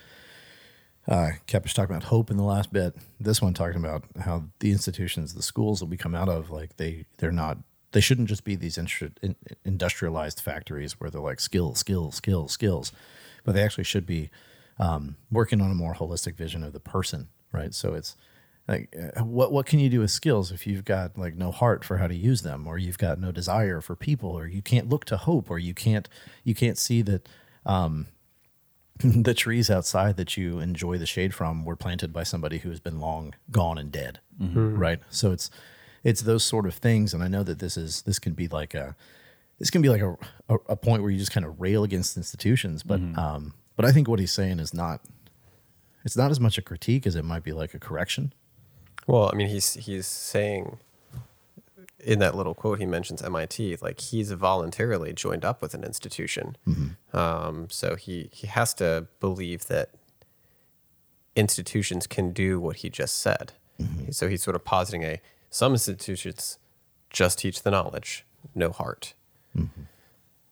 uh, 1.08 1.30
Kep 1.46 1.64
was 1.64 1.74
talking 1.74 1.94
about 1.94 2.08
hope 2.08 2.30
in 2.30 2.36
the 2.36 2.44
last 2.44 2.72
bit. 2.72 2.94
This 3.18 3.42
one 3.42 3.54
talking 3.54 3.78
about 3.78 4.04
how 4.20 4.44
the 4.60 4.70
institutions, 4.70 5.34
the 5.34 5.42
schools 5.42 5.80
that 5.80 5.86
we 5.86 5.96
come 5.96 6.14
out 6.14 6.28
of, 6.28 6.50
like 6.50 6.76
they 6.76 7.06
they're 7.18 7.32
not. 7.32 7.58
They 7.92 8.00
shouldn't 8.00 8.28
just 8.28 8.44
be 8.44 8.56
these 8.56 8.78
industrialized 9.66 10.40
factories 10.40 10.98
where 10.98 11.10
they're 11.10 11.20
like 11.20 11.40
skills, 11.40 11.78
skills, 11.78 12.14
skills, 12.14 12.50
skills, 12.50 12.90
but 13.44 13.54
they 13.54 13.62
actually 13.62 13.84
should 13.84 14.06
be 14.06 14.30
um, 14.78 15.16
working 15.30 15.60
on 15.60 15.70
a 15.70 15.74
more 15.74 15.94
holistic 15.94 16.34
vision 16.34 16.62
of 16.62 16.72
the 16.72 16.80
person, 16.80 17.28
right? 17.52 17.74
So 17.74 17.92
it's 17.92 18.16
like, 18.66 18.96
uh, 18.96 19.24
what 19.24 19.52
what 19.52 19.66
can 19.66 19.78
you 19.78 19.90
do 19.90 20.00
with 20.00 20.10
skills 20.10 20.52
if 20.52 20.66
you've 20.66 20.84
got 20.84 21.18
like 21.18 21.34
no 21.34 21.50
heart 21.50 21.84
for 21.84 21.98
how 21.98 22.06
to 22.06 22.14
use 22.14 22.42
them, 22.42 22.66
or 22.66 22.78
you've 22.78 22.98
got 22.98 23.20
no 23.20 23.32
desire 23.32 23.80
for 23.80 23.96
people, 23.96 24.30
or 24.30 24.46
you 24.46 24.62
can't 24.62 24.88
look 24.88 25.04
to 25.06 25.16
hope, 25.16 25.50
or 25.50 25.58
you 25.58 25.74
can't 25.74 26.08
you 26.44 26.54
can't 26.54 26.78
see 26.78 27.02
that 27.02 27.28
um, 27.66 28.06
the 29.04 29.34
trees 29.34 29.70
outside 29.70 30.16
that 30.16 30.36
you 30.36 30.58
enjoy 30.58 30.98
the 30.98 31.06
shade 31.06 31.34
from 31.34 31.64
were 31.64 31.76
planted 31.76 32.12
by 32.12 32.22
somebody 32.22 32.58
who 32.58 32.70
has 32.70 32.80
been 32.80 33.00
long 33.00 33.34
gone 33.50 33.78
and 33.78 33.90
dead, 33.90 34.20
mm-hmm. 34.40 34.52
hmm. 34.52 34.78
right? 34.78 35.00
So 35.10 35.32
it's 35.32 35.50
it's 36.04 36.22
those 36.22 36.44
sort 36.44 36.66
of 36.66 36.74
things, 36.74 37.14
and 37.14 37.22
I 37.22 37.28
know 37.28 37.42
that 37.42 37.58
this 37.58 37.76
is 37.76 38.02
this 38.02 38.18
can 38.18 38.34
be 38.34 38.48
like 38.48 38.74
a 38.74 38.96
this 39.58 39.70
can 39.70 39.82
be 39.82 39.88
like 39.88 40.02
a, 40.02 40.16
a, 40.48 40.54
a 40.70 40.76
point 40.76 41.02
where 41.02 41.10
you 41.10 41.18
just 41.18 41.32
kind 41.32 41.46
of 41.46 41.60
rail 41.60 41.84
against 41.84 42.16
institutions, 42.16 42.82
but 42.82 43.00
mm-hmm. 43.00 43.18
um, 43.18 43.54
but 43.76 43.84
I 43.84 43.92
think 43.92 44.08
what 44.08 44.18
he's 44.18 44.32
saying 44.32 44.58
is 44.58 44.74
not 44.74 45.00
it's 46.04 46.16
not 46.16 46.30
as 46.30 46.40
much 46.40 46.58
a 46.58 46.62
critique 46.62 47.06
as 47.06 47.16
it 47.16 47.24
might 47.24 47.44
be 47.44 47.52
like 47.52 47.74
a 47.74 47.78
correction. 47.78 48.32
Well, 49.06 49.30
I 49.32 49.36
mean, 49.36 49.48
he's 49.48 49.74
he's 49.74 50.06
saying 50.06 50.78
in 52.02 52.18
that 52.18 52.34
little 52.34 52.54
quote 52.54 52.78
he 52.78 52.86
mentions 52.86 53.22
MIT, 53.22 53.76
like 53.80 54.00
he's 54.00 54.32
voluntarily 54.32 55.12
joined 55.12 55.44
up 55.44 55.62
with 55.62 55.74
an 55.74 55.84
institution, 55.84 56.56
mm-hmm. 56.66 57.16
um, 57.16 57.68
so 57.70 57.96
he 57.96 58.28
he 58.32 58.46
has 58.46 58.74
to 58.74 59.06
believe 59.20 59.66
that 59.66 59.90
institutions 61.34 62.06
can 62.06 62.32
do 62.32 62.60
what 62.60 62.76
he 62.76 62.90
just 62.90 63.16
said. 63.18 63.52
Mm-hmm. 63.80 64.10
So 64.10 64.28
he's 64.28 64.42
sort 64.42 64.56
of 64.56 64.64
positing 64.64 65.02
a 65.02 65.20
some 65.50 65.72
institutions 65.72 66.58
just 67.10 67.38
teach 67.38 67.62
the 67.62 67.70
knowledge, 67.70 68.24
no 68.54 68.70
heart. 68.70 69.14
Mm-hmm. 69.56 69.82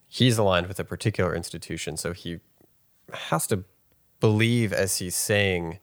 He's 0.06 0.38
aligned 0.38 0.66
with 0.66 0.78
a 0.78 0.84
particular 0.84 1.34
institution, 1.34 1.96
so 1.96 2.12
he 2.12 2.40
has 3.12 3.46
to 3.48 3.64
believe 4.20 4.72
as 4.72 4.98
he's 4.98 5.14
saying 5.14 5.78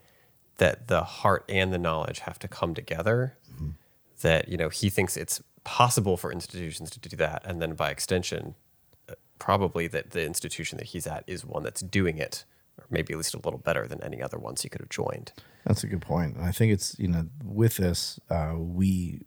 that 0.58 0.88
the 0.88 1.04
heart 1.04 1.46
and 1.50 1.74
the 1.74 1.78
knowledge 1.78 2.20
have 2.20 2.40
to 2.40 2.48
come 2.48 2.74
together. 2.74 3.38
That 4.22 4.50
you 4.50 4.58
know 4.58 4.70
he 4.70 4.90
thinks 4.90 5.16
it's 5.16 5.42
possible 5.68 6.16
for 6.16 6.32
institutions 6.32 6.90
to 6.90 7.00
do 7.00 7.16
that 7.18 7.42
and 7.46 7.62
then 7.62 7.74
by 7.76 7.90
extension 7.92 8.56
uh, 9.10 9.14
probably 9.38 9.86
that 9.88 10.12
the 10.12 10.26
institution 10.26 10.78
that 10.78 10.88
he's 10.88 11.06
at 11.06 11.24
is 11.28 11.46
one 11.46 11.62
that's 11.64 11.82
doing 11.82 12.18
it 12.18 12.46
or 12.78 12.86
maybe 12.90 13.14
at 13.14 13.18
least 13.18 13.34
a 13.34 13.38
little 13.38 13.60
better 13.60 13.86
than 13.88 14.02
any 14.02 14.22
other 14.22 14.38
ones 14.38 14.62
he 14.62 14.70
could 14.70 14.82
have 14.82 14.90
joined 14.90 15.34
That's 15.68 15.84
a 15.84 15.88
good 15.88 16.02
point. 16.02 16.38
And 16.38 16.46
I 16.46 16.52
think 16.52 16.72
it's, 16.72 16.96
you 16.98 17.10
know, 17.10 17.26
with 17.44 17.76
this, 17.76 18.20
uh, 18.30 18.54
we, 18.58 19.22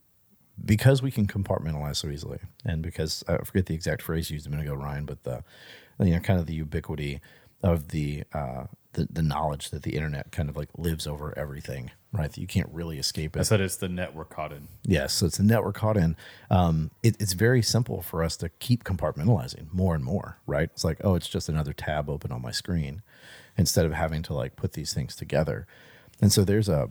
because 0.65 1.03
we 1.03 1.11
can 1.11 1.27
compartmentalize 1.27 1.97
so 1.97 2.09
easily, 2.09 2.39
and 2.65 2.83
because 2.83 3.23
I 3.29 3.37
forget 3.45 3.67
the 3.67 3.75
exact 3.75 4.01
phrase 4.01 4.31
you 4.31 4.35
used 4.35 4.47
a 4.47 4.51
minute 4.51 4.67
ago, 4.67 4.75
Ryan, 4.75 5.05
but 5.05 5.23
the, 5.25 5.45
you 5.99 6.15
know, 6.15 6.21
kind 6.21 6.41
of 6.41 6.47
the 6.47 6.55
ubiquity 6.55 7.21
of 7.63 7.89
the, 7.89 8.25
uh, 8.33 8.65
the, 8.95 9.07
the 9.11 9.23
knowledge 9.23 9.69
that 9.71 9.83
the 9.83 9.95
internet 9.97 10.33
kind 10.33 10.49
of 10.49 10.57
like 10.57 10.71
lives 10.79 11.07
over 11.07 11.39
everything, 11.39 11.91
right? 12.13 12.31
That 12.31 12.41
you 12.41 12.47
can't 12.47 12.69
really 12.73 12.99
escape 12.99 13.37
it. 13.37 13.41
I 13.41 13.43
said 13.43 13.61
it's 13.61 13.77
the 13.77 13.89
network 13.89 14.31
caught 14.31 14.53
in. 14.53 14.69
Yes, 14.83 15.15
so 15.15 15.27
it's 15.27 15.39
a 15.39 15.45
network 15.45 15.77
caught 15.77 15.97
in. 15.97 16.17
Um, 16.51 16.91
it, 17.03 17.17
it's 17.21 17.35
very 17.35 17.63
simple 17.63 18.03
for 18.03 18.25
us 18.25 18.37
to 18.39 18.49
keep 18.49 18.85
compartmentalizing 18.85 19.73
more 19.73 19.95
and 19.95 20.05
more, 20.05 20.39
right? 20.47 20.71
It's 20.73 20.85
like, 20.85 20.99
oh, 21.05 21.15
it's 21.15 21.29
just 21.29 21.49
another 21.49 21.73
tab 21.73 22.11
open 22.11 22.33
on 22.33 22.43
my 22.43 22.51
screen, 22.51 23.03
instead 23.57 23.87
of 23.87 23.93
having 23.93 24.23
to 24.23 24.35
like 24.35 24.57
put 24.57 24.73
these 24.73 24.93
things 24.93 25.15
together. 25.15 25.67
And 26.21 26.33
so 26.33 26.45
there's 26.45 26.69
a 26.69 26.91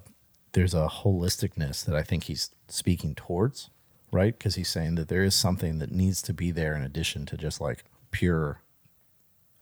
there's 0.54 0.74
a 0.74 0.88
holisticness 0.88 1.86
that 1.86 1.96
I 1.96 2.02
think 2.02 2.24
he's 2.24 2.52
speaking 2.68 3.14
towards, 3.14 3.70
right? 4.12 4.38
Because 4.38 4.56
he's 4.56 4.70
saying 4.70 4.96
that 4.96 5.08
there 5.08 5.24
is 5.24 5.36
something 5.36 5.80
that 5.80 5.92
needs 5.92 6.22
to 6.24 6.34
be 6.34 6.52
there 6.52 6.76
in 6.76 6.82
addition 6.82 7.26
to 7.28 7.38
just 7.38 7.62
like 7.62 7.84
pure 8.12 8.62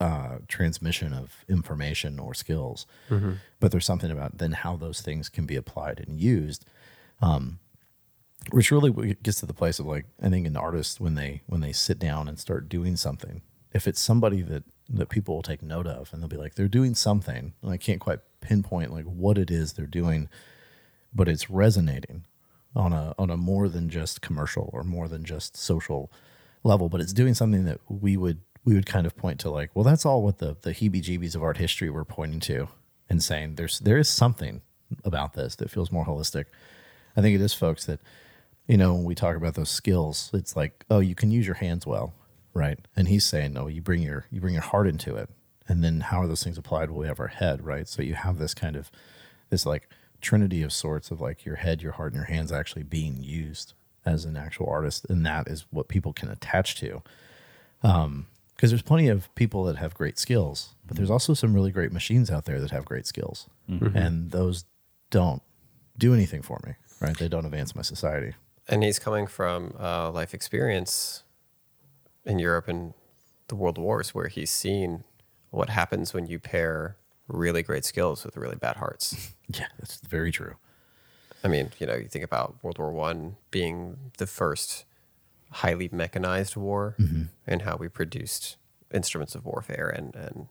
uh, 0.00 0.38
transmission 0.46 1.12
of 1.12 1.44
information 1.48 2.18
or 2.18 2.34
skills. 2.34 2.86
But 3.60 3.70
there's 3.72 3.86
something 3.86 4.10
about 4.10 4.38
then 4.38 4.52
how 4.52 4.76
those 4.76 5.00
things 5.00 5.28
can 5.28 5.46
be 5.46 5.56
applied 5.56 6.00
and 6.00 6.20
used 6.20 6.64
which 8.50 8.70
really 8.70 9.14
gets 9.22 9.40
to 9.40 9.46
the 9.46 9.52
place 9.54 9.78
of 9.78 9.86
like 9.86 10.06
I 10.22 10.28
think 10.30 10.46
an 10.46 10.56
artist 10.56 11.00
when 11.00 11.14
they 11.14 11.42
when 11.46 11.60
they 11.60 11.72
sit 11.72 11.98
down 11.98 12.28
and 12.28 12.38
start 12.38 12.68
doing 12.68 12.96
something, 12.96 13.42
if 13.72 13.86
it's 13.86 14.00
somebody 14.00 14.42
that 14.42 14.64
that 14.88 15.10
people 15.10 15.34
will 15.34 15.42
take 15.42 15.62
note 15.62 15.86
of 15.86 16.12
and 16.12 16.22
they'll 16.22 16.28
be 16.28 16.36
like 16.36 16.54
they're 16.54 16.68
doing 16.68 16.94
something 16.94 17.52
and 17.62 17.70
I 17.70 17.76
can't 17.76 18.00
quite 18.00 18.20
pinpoint 18.40 18.92
like 18.92 19.04
what 19.04 19.36
it 19.36 19.50
is 19.50 19.72
they're 19.72 19.86
doing, 19.86 20.28
but 21.12 21.28
it's 21.28 21.50
resonating 21.50 22.24
on 22.74 22.92
a 22.92 23.14
on 23.18 23.30
a 23.30 23.36
more 23.36 23.68
than 23.68 23.90
just 23.90 24.22
commercial 24.22 24.70
or 24.72 24.82
more 24.82 25.08
than 25.08 25.24
just 25.24 25.56
social 25.56 26.10
level, 26.64 26.88
but 26.88 27.00
it's 27.00 27.12
doing 27.12 27.34
something 27.34 27.64
that 27.64 27.80
we 27.88 28.16
would 28.16 28.40
we 28.64 28.74
would 28.74 28.86
kind 28.86 29.06
of 29.06 29.16
point 29.16 29.40
to 29.40 29.50
like, 29.50 29.70
well, 29.74 29.84
that's 29.84 30.04
all 30.06 30.22
what 30.22 30.38
the 30.38 30.56
the 30.60 30.72
heebie-jeebies 30.72 31.34
of 31.34 31.42
art 31.42 31.58
history 31.58 31.90
were 31.90 32.04
pointing 32.04 32.40
to 32.40 32.68
and 33.08 33.22
saying 33.22 33.54
there's 33.54 33.78
there 33.78 33.98
is 33.98 34.08
something 34.08 34.62
about 35.04 35.34
this 35.34 35.56
that 35.56 35.70
feels 35.70 35.92
more 35.92 36.06
holistic. 36.06 36.46
I 37.16 37.20
think 37.20 37.34
it 37.34 37.40
is 37.40 37.54
folks 37.54 37.84
that 37.86 38.00
you 38.66 38.76
know 38.76 38.94
when 38.94 39.04
we 39.04 39.14
talk 39.14 39.36
about 39.36 39.54
those 39.54 39.70
skills, 39.70 40.30
it's 40.32 40.56
like, 40.56 40.84
oh, 40.90 41.00
you 41.00 41.14
can 41.14 41.30
use 41.30 41.46
your 41.46 41.56
hands 41.56 41.86
well, 41.86 42.14
right? 42.54 42.78
And 42.96 43.08
he's 43.08 43.24
saying, 43.24 43.52
no, 43.52 43.66
you 43.66 43.80
bring 43.82 44.02
your 44.02 44.26
you 44.30 44.40
bring 44.40 44.54
your 44.54 44.62
heart 44.62 44.86
into 44.86 45.16
it. 45.16 45.30
And 45.66 45.84
then 45.84 46.00
how 46.00 46.22
are 46.22 46.26
those 46.26 46.42
things 46.42 46.56
applied? 46.56 46.90
Well, 46.90 47.00
we 47.00 47.06
have 47.08 47.20
our 47.20 47.26
head, 47.28 47.64
right? 47.64 47.86
So 47.86 48.02
you 48.02 48.14
have 48.14 48.38
this 48.38 48.54
kind 48.54 48.76
of 48.76 48.90
this 49.50 49.66
like 49.66 49.88
trinity 50.20 50.62
of 50.62 50.72
sorts 50.72 51.10
of 51.10 51.20
like 51.20 51.44
your 51.44 51.56
head, 51.56 51.82
your 51.82 51.92
heart, 51.92 52.12
and 52.12 52.20
your 52.20 52.34
hands 52.34 52.52
actually 52.52 52.82
being 52.82 53.22
used 53.22 53.74
as 54.04 54.24
an 54.24 54.36
actual 54.36 54.66
artist, 54.66 55.06
and 55.08 55.24
that 55.26 55.48
is 55.48 55.66
what 55.70 55.88
people 55.88 56.12
can 56.12 56.30
attach 56.30 56.76
to. 56.76 57.02
Um, 57.82 58.26
because 58.58 58.72
there's 58.72 58.82
plenty 58.82 59.06
of 59.06 59.32
people 59.36 59.62
that 59.62 59.76
have 59.76 59.94
great 59.94 60.18
skills, 60.18 60.74
but 60.84 60.96
there's 60.96 61.10
also 61.10 61.32
some 61.32 61.54
really 61.54 61.70
great 61.70 61.92
machines 61.92 62.28
out 62.28 62.44
there 62.44 62.58
that 62.60 62.72
have 62.72 62.84
great 62.84 63.06
skills, 63.06 63.48
and 63.68 64.32
those 64.32 64.64
don't 65.10 65.42
do 65.96 66.12
anything 66.12 66.42
for 66.42 66.58
me, 66.66 66.72
right? 67.00 67.16
They 67.16 67.28
don't 67.28 67.44
advance 67.44 67.76
my 67.76 67.82
society. 67.82 68.34
And 68.68 68.82
he's 68.82 68.98
coming 68.98 69.28
from 69.28 69.74
uh, 69.78 70.10
life 70.10 70.34
experience 70.34 71.22
in 72.24 72.40
Europe 72.40 72.66
and 72.66 72.94
the 73.46 73.54
world 73.54 73.78
wars, 73.78 74.12
where 74.12 74.26
he's 74.26 74.50
seen 74.50 75.04
what 75.50 75.70
happens 75.70 76.12
when 76.12 76.26
you 76.26 76.40
pair 76.40 76.96
really 77.28 77.62
great 77.62 77.84
skills 77.84 78.24
with 78.24 78.36
really 78.36 78.56
bad 78.56 78.76
hearts. 78.76 79.34
Yeah, 79.50 79.68
that's 79.78 79.96
very 80.06 80.30
true. 80.30 80.56
I 81.42 81.48
mean, 81.48 81.70
you 81.78 81.86
know, 81.86 81.94
you 81.94 82.08
think 82.08 82.22
about 82.22 82.56
World 82.62 82.78
War 82.78 82.92
One 82.92 83.36
being 83.50 83.96
the 84.18 84.26
first 84.26 84.84
highly 85.50 85.88
mechanized 85.92 86.56
war 86.56 86.96
and 87.46 87.62
how 87.62 87.76
we 87.76 87.88
produced 87.88 88.56
instruments 88.92 89.34
of 89.34 89.44
warfare 89.44 89.88
and, 89.88 90.14
and 90.14 90.48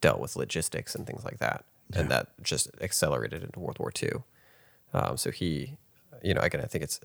dealt 0.00 0.20
with 0.20 0.36
logistics 0.36 0.94
and 0.94 1.06
things 1.06 1.24
like 1.24 1.38
that. 1.38 1.64
And 1.92 2.10
that 2.10 2.28
just 2.42 2.68
accelerated 2.80 3.44
into 3.44 3.60
World 3.60 3.78
War 3.78 3.92
Two. 3.92 4.24
Um, 4.92 5.16
so 5.16 5.30
he, 5.30 5.76
you 6.22 6.34
know, 6.34 6.40
again, 6.40 6.60
I 6.60 6.66
think 6.66 6.82
it's 6.82 7.00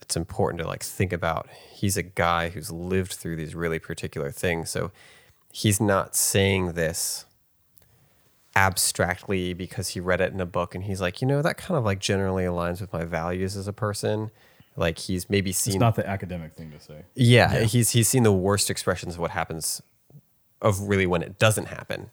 it's 0.00 0.16
important 0.16 0.62
to 0.62 0.66
like 0.66 0.82
think 0.82 1.12
about 1.12 1.48
he's 1.72 1.98
a 1.98 2.02
guy 2.02 2.48
who's 2.48 2.70
lived 2.70 3.12
through 3.12 3.36
these 3.36 3.54
really 3.54 3.78
particular 3.78 4.30
things. 4.30 4.70
So 4.70 4.90
he's 5.52 5.80
not 5.80 6.16
saying 6.16 6.72
this 6.72 7.26
abstractly 8.56 9.52
because 9.52 9.88
he 9.90 10.00
read 10.00 10.22
it 10.22 10.32
in 10.32 10.40
a 10.40 10.46
book 10.46 10.74
and 10.74 10.84
he's 10.84 11.00
like, 11.00 11.20
you 11.20 11.28
know, 11.28 11.42
that 11.42 11.58
kind 11.58 11.76
of 11.76 11.84
like 11.84 11.98
generally 11.98 12.44
aligns 12.44 12.80
with 12.80 12.92
my 12.92 13.04
values 13.04 13.56
as 13.56 13.68
a 13.68 13.72
person. 13.72 14.30
Like 14.78 14.98
he's 14.98 15.28
maybe 15.28 15.52
seen. 15.52 15.74
It's 15.74 15.80
not 15.80 15.96
the 15.96 16.08
academic 16.08 16.54
thing 16.54 16.70
to 16.70 16.80
say. 16.80 17.02
yeah, 17.14 17.64
he's 17.64 17.90
he's 17.90 18.08
seen 18.08 18.22
the 18.22 18.32
worst 18.32 18.70
expressions 18.70 19.14
of 19.14 19.20
what 19.20 19.32
happens 19.32 19.82
of 20.62 20.80
really 20.80 21.06
when 21.06 21.22
it 21.22 21.38
doesn't 21.38 21.66
happen. 21.66 22.10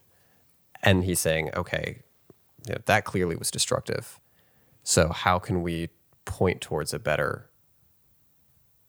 And 0.82 1.04
he's 1.04 1.20
saying, 1.20 1.52
okay, 1.56 2.02
you 2.68 2.74
know, 2.74 2.82
that 2.86 3.06
clearly 3.06 3.36
was 3.36 3.50
destructive. 3.50 4.20
So 4.84 5.10
how 5.10 5.40
can 5.40 5.62
we 5.62 5.90
point 6.26 6.62
towards 6.62 6.94
a 6.94 7.00
better 7.00 7.50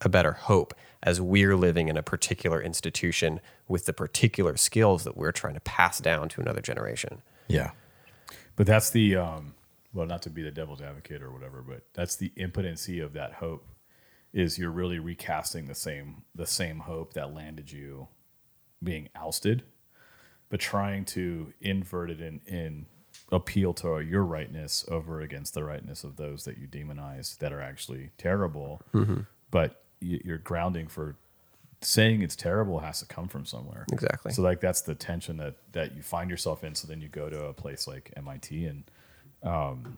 a 0.02 0.08
better 0.08 0.32
hope 0.32 0.74
as 1.02 1.20
we're 1.20 1.56
living 1.56 1.88
in 1.88 1.96
a 1.96 2.02
particular 2.02 2.60
institution 2.60 3.40
with 3.68 3.86
the 3.86 3.92
particular 3.92 4.56
skills 4.56 5.04
that 5.04 5.16
we're 5.16 5.32
trying 5.32 5.54
to 5.54 5.60
pass 5.60 6.00
down 6.00 6.28
to 6.28 6.40
another 6.40 6.60
generation. 6.60 7.22
Yeah, 7.48 7.70
But 8.56 8.66
that's 8.66 8.90
the 8.90 9.16
um, 9.16 9.54
well, 9.96 10.06
not 10.06 10.20
to 10.22 10.30
be 10.30 10.42
the 10.42 10.50
devil's 10.50 10.82
advocate 10.82 11.22
or 11.22 11.32
whatever, 11.32 11.64
but 11.66 11.82
that's 11.94 12.16
the 12.16 12.30
impotency 12.36 13.00
of 13.00 13.14
that 13.14 13.32
hope. 13.32 13.66
Is 14.32 14.58
you're 14.58 14.70
really 14.70 14.98
recasting 14.98 15.66
the 15.66 15.74
same 15.74 16.22
the 16.34 16.46
same 16.46 16.80
hope 16.80 17.14
that 17.14 17.32
landed 17.32 17.72
you 17.72 18.08
being 18.82 19.08
ousted, 19.16 19.62
but 20.50 20.60
trying 20.60 21.06
to 21.06 21.54
invert 21.62 22.10
it 22.10 22.20
and 22.20 22.40
in, 22.46 22.54
in 22.54 22.86
appeal 23.32 23.72
to 23.72 24.00
your 24.00 24.22
rightness 24.22 24.84
over 24.88 25.22
against 25.22 25.54
the 25.54 25.64
rightness 25.64 26.04
of 26.04 26.16
those 26.16 26.44
that 26.44 26.58
you 26.58 26.68
demonize 26.68 27.38
that 27.38 27.50
are 27.50 27.62
actually 27.62 28.10
terrible. 28.18 28.82
Mm-hmm. 28.92 29.20
But 29.50 29.82
y- 30.02 30.20
your 30.22 30.36
grounding 30.36 30.88
for 30.88 31.16
saying 31.80 32.20
it's 32.20 32.36
terrible 32.36 32.80
has 32.80 33.00
to 33.00 33.06
come 33.06 33.28
from 33.28 33.46
somewhere. 33.46 33.86
Exactly. 33.90 34.32
So 34.32 34.42
like 34.42 34.60
that's 34.60 34.82
the 34.82 34.94
tension 34.94 35.38
that 35.38 35.54
that 35.72 35.96
you 35.96 36.02
find 36.02 36.28
yourself 36.28 36.62
in. 36.62 36.74
So 36.74 36.86
then 36.86 37.00
you 37.00 37.08
go 37.08 37.30
to 37.30 37.44
a 37.46 37.54
place 37.54 37.88
like 37.88 38.12
MIT 38.14 38.66
and 38.66 38.84
um, 39.46 39.96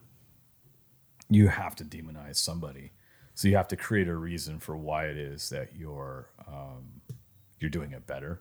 you 1.28 1.48
have 1.48 1.74
to 1.76 1.84
demonize 1.84 2.36
somebody. 2.36 2.92
So 3.34 3.48
you 3.48 3.56
have 3.56 3.68
to 3.68 3.76
create 3.76 4.08
a 4.08 4.14
reason 4.16 4.58
for 4.60 4.76
why 4.76 5.06
it 5.06 5.16
is 5.16 5.48
that 5.50 5.70
you're 5.76 6.28
um, 6.46 7.00
you're 7.60 7.70
doing 7.70 7.92
it 7.92 8.06
better 8.06 8.40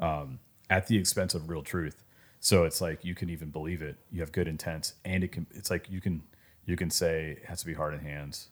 um, 0.00 0.38
at 0.68 0.86
the 0.86 0.96
expense 0.98 1.34
of 1.34 1.48
real 1.48 1.62
truth. 1.62 2.02
So 2.40 2.64
it's 2.64 2.80
like 2.80 3.04
you 3.04 3.14
can 3.14 3.28
even 3.30 3.50
believe 3.50 3.82
it. 3.82 3.96
You 4.10 4.20
have 4.20 4.32
good 4.32 4.48
intent, 4.48 4.94
and 5.04 5.22
it 5.24 5.32
can. 5.32 5.46
It's 5.52 5.70
like 5.70 5.90
you 5.90 6.00
can 6.00 6.22
you 6.64 6.76
can 6.76 6.90
say 6.90 7.38
it 7.42 7.46
has 7.46 7.60
to 7.60 7.66
be 7.66 7.74
hard 7.74 7.92
and 7.94 8.02
hands, 8.02 8.48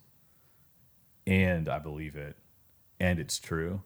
and 1.25 1.67
I 1.69 1.79
believe 1.79 2.15
it, 2.15 2.35
and 2.99 3.19
it's 3.19 3.39
true, 3.39 3.81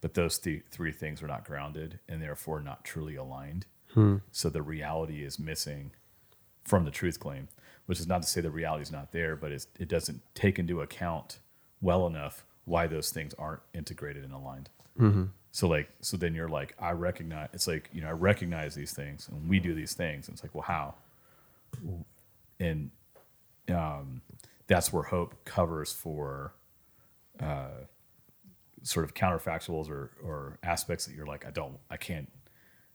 but 0.00 0.14
those 0.14 0.38
th- 0.38 0.64
three 0.70 0.92
things 0.92 1.22
are 1.22 1.26
not 1.28 1.44
grounded 1.44 2.00
and 2.08 2.20
therefore 2.22 2.60
not 2.60 2.84
truly 2.84 3.16
aligned. 3.16 3.66
So 4.32 4.50
the 4.50 4.62
reality 4.62 5.24
is 5.24 5.38
missing 5.38 5.92
from 6.64 6.84
the 6.84 6.90
truth 6.90 7.18
claim, 7.20 7.48
which 7.86 8.00
is 8.00 8.06
not 8.06 8.22
to 8.22 8.28
say 8.28 8.40
the 8.40 8.50
reality 8.50 8.82
is 8.82 8.92
not 8.92 9.12
there, 9.12 9.36
but 9.36 9.50
it's, 9.52 9.66
it 9.78 9.88
doesn't 9.88 10.20
take 10.34 10.58
into 10.58 10.80
account 10.80 11.38
well 11.80 12.06
enough 12.06 12.44
why 12.64 12.86
those 12.86 13.10
things 13.10 13.34
aren't 13.38 13.60
integrated 13.74 14.22
and 14.24 14.32
aligned. 14.32 14.68
So 15.52 15.66
like, 15.66 15.88
so 16.00 16.16
then 16.16 16.34
you're 16.34 16.48
like, 16.48 16.74
I 16.78 16.92
recognize. 16.92 17.48
It's 17.52 17.66
like 17.66 17.88
you 17.92 18.00
know, 18.02 18.08
I 18.08 18.12
recognize 18.12 18.74
these 18.74 18.92
things, 18.92 19.28
and 19.28 19.48
we 19.48 19.58
do 19.58 19.74
these 19.74 19.94
things. 19.94 20.28
And 20.28 20.34
it's 20.34 20.44
like, 20.44 20.54
well, 20.54 20.62
how? 20.62 20.94
And 22.60 22.90
um, 23.68 24.20
that's 24.66 24.92
where 24.92 25.02
hope 25.02 25.44
covers 25.44 25.92
for 25.92 26.52
uh, 27.40 27.84
sort 28.82 29.04
of 29.04 29.14
counterfactuals 29.14 29.88
or 29.90 30.10
or 30.22 30.58
aspects 30.62 31.06
that 31.06 31.14
you're 31.16 31.26
like, 31.26 31.46
I 31.46 31.50
don't, 31.50 31.78
I 31.90 31.96
can't, 31.96 32.30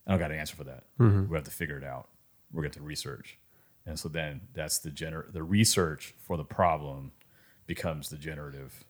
I 0.08 0.12
don't 0.12 0.20
got 0.20 0.32
an 0.32 0.38
answer 0.38 0.56
for 0.56 0.64
that. 0.66 0.84
We 1.30 1.36
have 1.36 1.46
to 1.46 1.52
figure 1.52 1.78
it 1.78 1.84
out. 1.84 2.08
We're 2.54 2.62
going 2.62 2.72
to 2.74 2.82
research, 2.82 3.38
and 3.86 4.00
so 4.00 4.10
then 4.10 4.42
that's 4.54 4.80
the 4.80 4.90
gener 4.90 5.32
the 5.32 5.44
research 5.44 6.14
for 6.20 6.38
the 6.38 6.44
problem 6.44 7.12
becomes 7.68 8.10
the 8.10 8.18
generative 8.18 8.84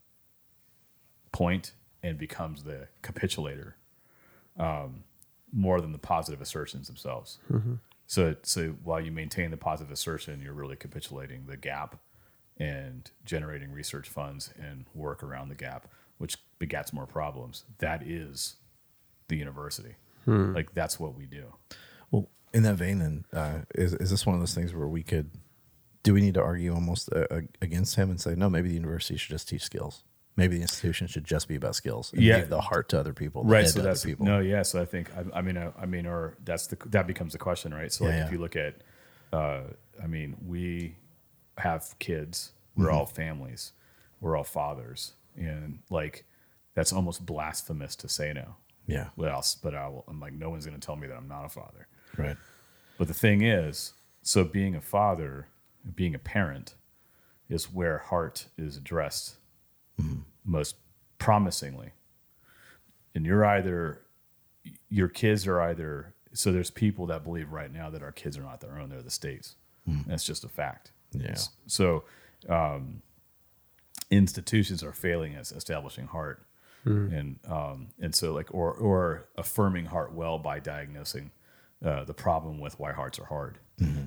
point 1.31 1.73
and 2.03 2.17
becomes 2.17 2.63
the 2.63 2.87
capitulator 3.01 3.75
um, 4.59 5.03
more 5.51 5.81
than 5.81 5.91
the 5.91 5.97
positive 5.97 6.41
assertions 6.41 6.87
themselves. 6.87 7.39
So, 8.07 8.35
so 8.43 8.75
while 8.83 9.01
you 9.01 9.11
maintain 9.11 9.49
the 9.51 9.57
positive 9.57 9.91
assertion, 9.91 10.41
you're 10.41 10.53
really 10.53 10.75
capitulating 10.75 11.45
the 11.47 11.57
gap 11.57 11.97
and 12.57 13.09
generating 13.25 13.71
research 13.71 14.07
funds 14.07 14.53
and 14.61 14.85
work 14.93 15.23
around 15.23 15.49
the 15.49 15.55
gap, 15.55 15.87
which 16.19 16.37
begats 16.59 16.93
more 16.93 17.07
problems. 17.07 17.63
That 17.79 18.03
is 18.03 18.55
the 19.27 19.35
university. 19.37 19.95
Like 20.53 20.73
that's 20.73 20.99
what 20.99 21.15
we 21.15 21.25
do. 21.25 21.45
In 22.55 22.63
that 22.63 22.75
vein, 22.75 22.99
then, 22.99 23.25
uh, 23.33 23.59
is 23.75 23.93
is 23.93 24.09
this 24.09 24.25
one 24.25 24.33
of 24.33 24.39
those 24.41 24.55
things 24.55 24.73
where 24.73 24.87
we 24.87 25.03
could? 25.03 25.29
Do 26.03 26.13
we 26.13 26.21
need 26.21 26.35
to 26.35 26.41
argue 26.41 26.73
almost 26.73 27.09
uh, 27.13 27.25
uh, 27.29 27.41
against 27.61 27.95
him 27.95 28.09
and 28.09 28.19
say 28.21 28.33
no? 28.35 28.49
Maybe 28.49 28.69
the 28.69 28.75
university 28.75 29.17
should 29.17 29.31
just 29.31 29.49
teach 29.49 29.63
skills. 29.63 30.03
Maybe 30.37 30.55
the 30.57 30.61
institution 30.61 31.07
should 31.07 31.23
just 31.25 31.47
be 31.47 31.55
about 31.55 31.75
skills. 31.75 32.11
And 32.13 32.21
Yeah. 32.21 32.37
leave 32.37 32.49
the 32.49 32.61
heart 32.61 32.89
to 32.89 32.99
other 32.99 33.13
people. 33.13 33.43
right 33.43 33.67
so 33.67 33.81
that's 33.81 34.03
people. 34.05 34.25
no 34.25 34.39
yeah 34.39 34.61
so 34.63 34.81
i 34.81 34.85
think 34.85 35.09
i, 35.17 35.39
I 35.39 35.41
mean 35.41 35.57
I, 35.57 35.71
I 35.79 35.85
mean 35.85 36.05
or 36.05 36.37
that's 36.43 36.67
the 36.67 36.77
that 36.87 37.07
becomes 37.07 37.31
the 37.33 37.39
question 37.39 37.73
right 37.73 37.91
so 37.91 38.03
like 38.05 38.13
Yeah, 38.15 38.25
if 38.25 38.31
you 38.33 38.37
look 38.39 38.55
at 38.57 38.73
uh 39.33 39.61
i 40.03 40.07
mean 40.07 40.35
we 40.45 40.97
have 41.57 41.95
kids 41.99 42.51
we're 42.75 42.85
Mm-hmm. 42.87 42.95
all 42.97 43.05
families 43.05 43.71
we're 44.21 44.35
all 44.37 44.43
fathers 44.43 45.13
and 45.37 45.79
like 45.89 46.25
that's 46.75 46.91
almost 46.93 47.25
blasphemous 47.25 47.95
to 47.97 48.09
say 48.09 48.33
no. 48.33 48.55
Yeah. 48.87 49.07
what 49.15 49.29
else 49.31 49.55
but 49.55 49.73
I 49.73 49.87
will, 49.87 50.03
i'm 50.09 50.19
like 50.19 50.33
no 50.33 50.49
one's 50.49 50.65
going 50.65 50.79
to 50.79 50.85
tell 50.85 50.97
me 50.97 51.07
that 51.07 51.15
i'm 51.17 51.27
not 51.29 51.45
a 51.45 51.49
father 51.49 51.87
Right. 52.17 52.37
but 52.97 53.07
the 53.07 53.13
thing 53.13 53.41
is, 53.41 53.93
so 54.21 54.43
being 54.43 54.75
a 54.75 54.81
father, 54.81 55.47
being 55.95 56.15
a 56.15 56.19
parent, 56.19 56.75
is 57.49 57.71
where 57.71 57.99
heart 57.99 58.47
is 58.57 58.77
addressed 58.77 59.35
most 60.43 60.75
promisingly. 61.19 61.91
And 63.13 63.25
you're 63.25 63.45
either, 63.45 64.01
your 64.89 65.07
kids 65.07 65.45
are 65.47 65.61
either, 65.61 66.13
so 66.33 66.51
there's 66.51 66.71
people 66.71 67.05
that 67.07 67.23
believe 67.23 67.51
right 67.51 67.71
now 67.71 67.89
that 67.89 68.01
our 68.01 68.11
kids 68.11 68.37
are 68.37 68.41
not 68.43 68.61
their 68.61 68.77
own, 68.79 68.89
they're 68.89 69.01
the 69.01 69.11
state's. 69.11 69.55
That's 70.07 70.25
just 70.25 70.43
a 70.43 70.49
fact. 70.49 70.91
Yeah. 71.13 71.35
So 71.67 72.03
um, 72.49 73.01
institutions 74.09 74.83
are 74.83 74.91
failing 74.91 75.35
as 75.35 75.51
establishing 75.51 76.07
heart, 76.07 76.41
and 77.13 77.39
um, 77.47 77.87
and 78.01 78.13
so 78.13 78.33
like 78.33 78.53
or 78.53 78.71
or 78.73 79.25
affirming 79.37 79.85
heart 79.85 80.11
well 80.13 80.37
by 80.39 80.59
diagnosing 80.59 81.31
uh, 81.83 82.03
the 82.03 82.13
problem 82.13 82.59
with 82.59 82.79
why 82.79 82.91
hearts 82.91 83.19
are 83.19 83.25
hard. 83.25 83.59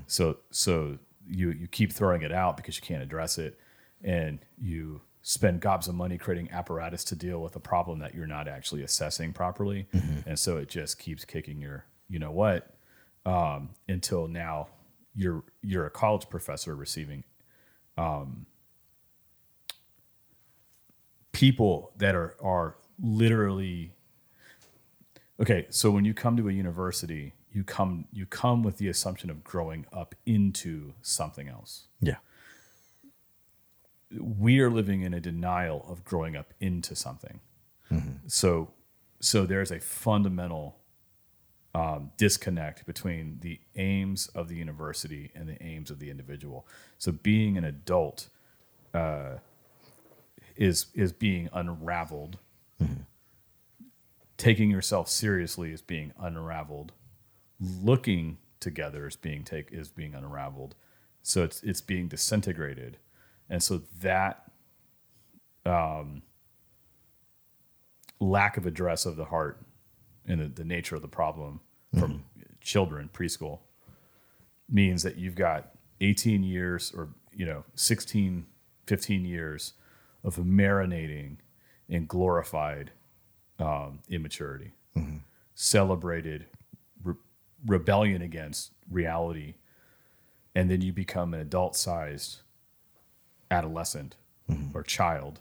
So 0.07 0.39
so 0.51 0.99
you 1.27 1.51
you 1.51 1.67
keep 1.69 1.93
throwing 1.93 2.23
it 2.23 2.33
out 2.33 2.57
because 2.57 2.77
you 2.77 2.83
can't 2.83 3.03
address 3.03 3.39
it, 3.39 3.59
and 4.03 4.39
you 4.57 5.03
spend 5.23 5.61
gobs 5.61 5.89
of 5.89 5.95
money 5.95 6.17
creating 6.17 6.51
apparatus 6.53 7.05
to 7.05 7.17
deal 7.17 7.43
with 7.43 7.55
a 7.57 7.61
problem 7.61 7.99
that 7.99 8.15
you're 8.15 8.27
not 8.27 8.49
actually 8.49 8.83
assessing 8.83 9.33
properly, 9.33 9.87
and 10.27 10.39
so 10.39 10.57
it 10.57 10.69
just 10.69 10.99
keeps 10.99 11.25
kicking 11.25 11.61
your 11.61 11.85
you 12.09 12.19
know 12.19 12.31
what 12.31 12.75
um, 13.27 13.71
until 13.89 14.27
now 14.29 14.69
you're 15.15 15.45
you're 15.63 15.87
a 15.87 15.91
college 15.91 16.29
professor 16.31 16.75
receiving 16.75 17.25
um, 17.99 18.47
people 21.33 21.93
that 21.99 22.15
are 22.15 22.35
are 22.43 22.77
literally 23.01 23.93
okay 25.41 25.67
so 25.71 25.91
when 25.91 26.05
you 26.05 26.15
come 26.15 26.37
to 26.37 26.49
a 26.49 26.53
university 26.53 27.35
you 27.53 27.65
come 27.65 28.07
you 28.13 28.27
come 28.27 28.63
with 28.63 28.77
the 28.79 28.89
assumption 28.89 29.31
of 29.31 29.43
growing 29.45 29.87
up 29.93 30.15
into 30.27 30.93
something 31.03 31.49
else 31.49 31.87
Yeah. 32.01 32.17
we 34.21 34.61
are 34.61 34.71
living 34.71 35.03
in 35.03 35.13
a 35.15 35.21
denial 35.21 35.85
of 35.89 36.05
growing 36.05 36.37
up 36.37 36.55
into 36.61 36.95
something. 36.95 37.41
So, 38.27 38.71
so 39.21 39.47
there's 39.47 39.71
a 39.71 39.81
fundamental 39.81 40.77
um, 41.75 42.11
disconnect 42.19 42.85
between 42.85 43.39
the 43.41 43.61
aims 43.77 44.27
of 44.35 44.49
the 44.49 44.57
university 44.57 45.31
and 45.35 45.49
the 45.49 45.63
aims 45.63 45.91
of 45.91 45.99
the 45.99 46.11
individual. 46.11 46.67
So, 46.99 47.13
being 47.13 47.57
an 47.57 47.65
adult 47.65 48.29
uh, 48.93 49.37
is 50.57 50.87
is 50.95 51.13
being 51.13 51.49
unraveled. 51.55 52.39
Taking 54.37 54.71
yourself 54.71 55.09
seriously 55.09 55.73
is 55.73 55.81
being 55.83 56.13
unraveled. 56.19 56.93
Looking 57.61 58.39
together 58.61 59.07
is 59.07 59.17
being 59.17 59.45
take 59.45 59.71
is 59.73 59.89
being 59.89 60.15
unraveled. 60.15 60.75
So 61.23 61.43
it's 61.43 61.63
it's 61.63 61.81
being 61.81 62.09
disintegrated. 62.09 62.99
And 63.51 63.63
so 63.63 63.83
that 64.01 64.51
um, 65.65 66.23
lack 68.21 68.57
of 68.57 68.67
address 68.67 69.07
of 69.07 69.17
the 69.17 69.27
heart 69.27 69.61
and 70.27 70.41
the, 70.41 70.49
the 70.49 70.65
nature 70.65 70.97
of 70.97 71.03
the 71.03 71.09
problem 71.09 71.61
from 71.99 72.25
children 72.61 73.09
preschool 73.13 73.61
means 74.69 75.03
that 75.03 75.17
you've 75.17 75.35
got 75.35 75.71
18 76.01 76.43
years 76.43 76.93
or 76.95 77.09
you 77.33 77.47
know 77.47 77.65
16 77.75 78.47
15 78.87 79.25
years 79.25 79.75
of 80.25 80.37
marinating 80.37 81.37
in 81.89 82.07
glorified 82.07 82.91
um, 83.59 84.01
immaturity. 84.09 84.73
Celebrated 85.55 86.47
re- 86.47 86.58
rebellion 87.67 88.23
against 88.23 88.73
reality 88.91 89.55
and 90.55 90.71
then 90.71 90.81
you 90.81 90.93
become 90.93 91.35
an 91.35 91.41
adult 91.41 91.77
sized 91.77 92.39
adolescent 93.51 94.17
or 94.75 94.83
child 94.83 95.41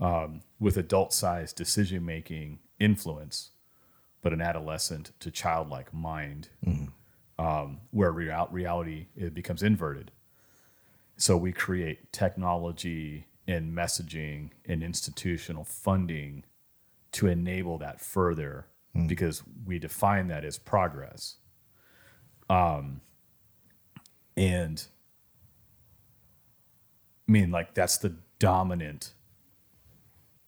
um, 0.00 0.42
with 0.58 0.76
adult 0.76 1.12
sized 1.12 1.56
decision 1.56 2.04
making 2.04 2.58
influence, 2.78 3.50
but 4.22 4.32
an 4.32 4.40
adolescent 4.40 5.12
to 5.20 5.30
childlike 5.30 5.92
mind, 5.94 6.48
um, 7.38 7.80
where 7.90 8.12
real- 8.12 8.48
reality 8.50 9.06
it 9.16 9.34
becomes 9.34 9.62
inverted. 9.62 10.10
So 11.16 11.36
we 11.36 11.52
create 11.52 12.12
technology 12.12 13.26
and 13.46 13.76
messaging 13.76 14.50
and 14.66 14.82
institutional 14.82 15.64
funding 15.64 16.44
to 17.12 17.26
enable 17.28 17.78
that 17.78 18.00
further 18.00 18.66
because 19.06 19.42
we 19.64 19.78
define 19.78 20.28
that 20.28 20.44
as 20.44 20.58
progress. 20.58 21.36
Um, 22.48 23.00
and 24.36 24.84
I 27.28 27.32
mean, 27.32 27.50
like 27.50 27.74
that's 27.74 27.98
the 27.98 28.14
dominant 28.38 29.12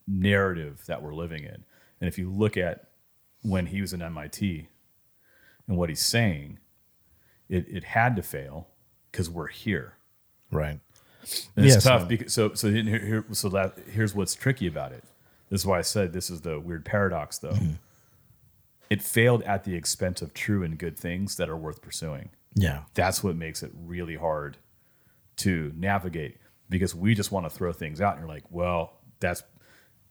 narrative 0.07 0.85
that 0.87 1.03
we're 1.03 1.15
living 1.15 1.43
in. 1.45 1.65
And 2.01 2.09
if 2.09 2.19
you 2.19 2.31
look 2.31 2.57
at 2.57 2.85
when 3.43 3.67
he 3.67 3.81
was 3.81 3.93
in 3.93 4.03
MIT 4.03 4.69
and 5.67 5.77
what 5.77 5.89
he's 5.89 6.05
saying, 6.05 6.59
it, 7.49 7.67
it 7.69 7.85
had 7.85 8.15
to 8.17 8.23
fail 8.23 8.69
because 9.11 9.29
we're 9.29 9.49
here. 9.49 9.95
Right. 10.51 10.79
And 11.57 11.67
it's 11.67 11.75
Yeah, 11.85 11.91
tough 11.91 12.03
so- 12.03 12.07
because 12.07 12.33
so 12.33 12.55
so 12.55 12.71
here, 12.71 12.83
here- 12.99 13.25
so 13.33 13.49
that 13.51 13.79
here's 13.91 14.15
what's 14.15 14.35
tricky 14.35 14.67
about 14.67 14.93
it. 14.93 15.05
This 15.51 15.63
is 15.63 15.67
why 15.67 15.79
I 15.79 15.83
said 15.83 16.13
this 16.13 16.31
is 16.31 16.43
the 16.43 16.61
weird 16.61 16.85
paradox, 16.85 17.39
though. 17.39 17.51
Mm-hmm. 17.53 17.73
It 18.91 19.03
failed 19.03 19.43
at 19.43 19.64
the 19.64 19.74
expense 19.74 20.22
of 20.22 20.32
true 20.34 20.62
and 20.62 20.78
good 20.78 20.99
things 20.99 21.36
that 21.36 21.49
are 21.49 21.57
worth 21.57 21.80
pursuing 21.82 22.30
Yeah. 22.55 22.82
that's 22.95 23.22
what 23.22 23.36
makes 23.36 23.62
it 23.62 23.70
really 23.74 24.16
hard 24.16 24.57
to 25.36 25.72
navigate 25.76 26.39
because 26.68 26.95
we 26.95 27.14
just 27.14 27.30
want 27.32 27.47
to 27.47 27.51
throw 27.51 27.72
things 27.72 28.01
out 28.01 28.14
and 28.14 28.20
you're 28.22 28.28
like 28.34 28.45
well 28.51 28.99
that's 29.20 29.43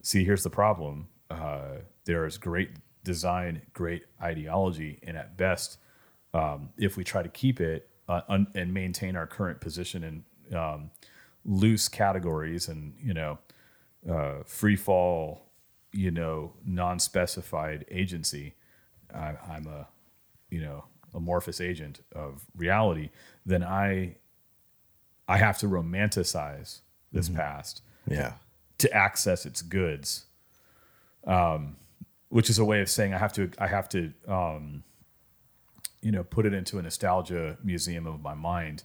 see 0.04 0.24
here's 0.24 0.44
the 0.44 0.50
problem 0.50 1.08
uh, 1.30 1.78
there 2.06 2.26
is 2.26 2.38
great 2.38 2.70
design 3.04 3.62
great 3.74 4.04
ideology 4.22 5.00
and 5.04 5.18
at 5.18 5.38
best 5.38 5.78
um, 6.34 6.70
if 6.78 6.98
we 6.98 7.04
try 7.04 7.22
to 7.24 7.30
keep 7.30 7.60
it 7.60 7.90
uh, 8.08 8.22
un- 8.30 8.48
and 8.56 8.74
maintain 8.74 9.16
our 9.16 9.28
current 9.28 9.60
position 9.60 10.04
in 10.50 10.58
um, 10.58 10.92
loose 11.46 11.88
categories 11.90 12.68
and 12.70 12.94
you 13.02 13.14
know 13.14 13.38
uh, 14.10 14.44
free 14.46 14.76
fall 14.78 15.42
you 15.92 16.12
know 16.12 16.54
non-specified 16.66 17.86
agency 17.92 18.54
I, 19.14 19.36
i'm 19.50 19.68
a 19.68 19.88
you 20.50 20.62
know 20.62 20.86
amorphous 21.14 21.60
agent 21.62 22.02
of 22.14 22.46
reality 22.56 23.10
then 23.46 23.64
i 23.64 24.16
i 25.28 25.38
have 25.38 25.58
to 25.60 25.68
romanticize 25.68 26.80
this 27.12 27.30
past 27.30 27.82
Yeah. 28.10 28.34
to 28.80 28.92
access 28.94 29.46
its 29.46 29.62
goods 29.62 30.26
um, 31.26 31.76
which 32.30 32.50
is 32.50 32.60
a 32.60 32.66
way 32.66 32.82
of 32.82 32.90
saying 32.90 33.14
i 33.14 33.18
have 33.18 33.34
to 33.34 33.50
i 33.58 33.68
have 33.68 33.90
to 33.90 34.12
um, 34.28 34.84
you 36.02 36.12
know 36.12 36.24
put 36.24 36.46
it 36.46 36.54
into 36.54 36.78
a 36.78 36.82
nostalgia 36.82 37.58
museum 37.64 38.06
of 38.08 38.22
my 38.22 38.34
mind 38.34 38.84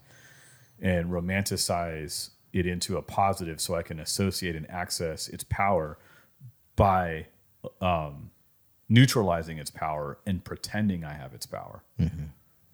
and 0.81 1.11
romanticize 1.11 2.31
it 2.53 2.66
into 2.66 2.97
a 2.97 3.03
positive 3.03 3.61
so 3.61 3.75
i 3.75 3.83
can 3.83 3.99
associate 4.01 4.55
and 4.57 4.68
access 4.70 5.29
its 5.29 5.45
power 5.45 5.99
by 6.77 7.27
um, 7.81 8.31
neutralizing 8.93 9.59
its 9.59 9.70
power 9.70 10.18
and 10.26 10.45
pretending 10.45 11.05
i 11.05 11.14
have 11.14 11.32
its 11.32 11.47
power 11.47 11.82
mm-hmm. 11.99 12.24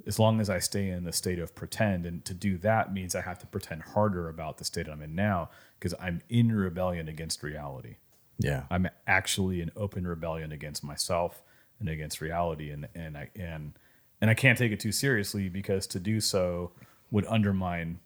as 0.07 0.19
long 0.19 0.41
as 0.41 0.49
I 0.49 0.59
stay 0.59 0.89
in 0.89 1.05
the 1.05 1.13
state 1.13 1.39
of 1.39 1.55
pretend, 1.55 2.07
and 2.07 2.25
to 2.25 2.33
do 2.33 2.57
that 2.59 2.95
means 2.95 3.15
I 3.15 3.21
have 3.21 3.39
to 3.41 3.47
pretend 3.47 3.83
harder 3.83 4.31
about 4.31 4.57
the 4.57 4.65
state 4.65 4.89
I'm 4.89 5.03
in 5.03 5.15
now 5.15 5.51
because 5.79 5.95
I'm 6.01 6.23
in 6.31 6.51
rebellion 6.51 7.09
against 7.09 7.43
reality. 7.43 7.97
Yeah. 8.39 8.63
I'm 8.71 8.89
actually 9.07 9.61
in 9.61 9.71
open 9.77 10.07
rebellion 10.07 10.53
against 10.53 10.83
myself 10.83 11.43
and 11.81 11.89
against 11.89 12.21
reality, 12.21 12.71
and 12.71 12.89
and 12.95 13.17
I 13.17 13.31
and 13.37 13.75
and 14.21 14.31
I 14.31 14.35
can't 14.35 14.59
take 14.59 14.73
it 14.73 14.81
too 14.81 14.93
seriously 14.93 15.49
because 15.49 15.87
to 15.89 16.01
do 16.01 16.21
so 16.21 16.73
would 17.11 17.27
undermine 17.27 18.01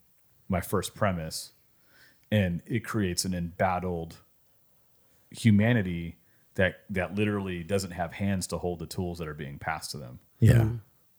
my 0.48 0.60
first 0.60 0.94
premise, 0.94 1.52
and 2.30 2.62
it 2.66 2.84
creates 2.84 3.24
an 3.24 3.34
embattled 3.34 4.16
humanity 5.30 6.16
that 6.55 6.80
that 6.90 7.14
literally 7.14 7.62
doesn't 7.62 7.92
have 7.92 8.12
hands 8.14 8.46
to 8.48 8.59
hold 8.59 8.78
the 8.78 8.86
tools 8.86 9.18
that 9.18 9.28
are 9.28 9.34
being 9.34 9.59
passed 9.59 9.90
to 9.92 9.98
them. 9.98 10.20
Yeah. 10.38 10.66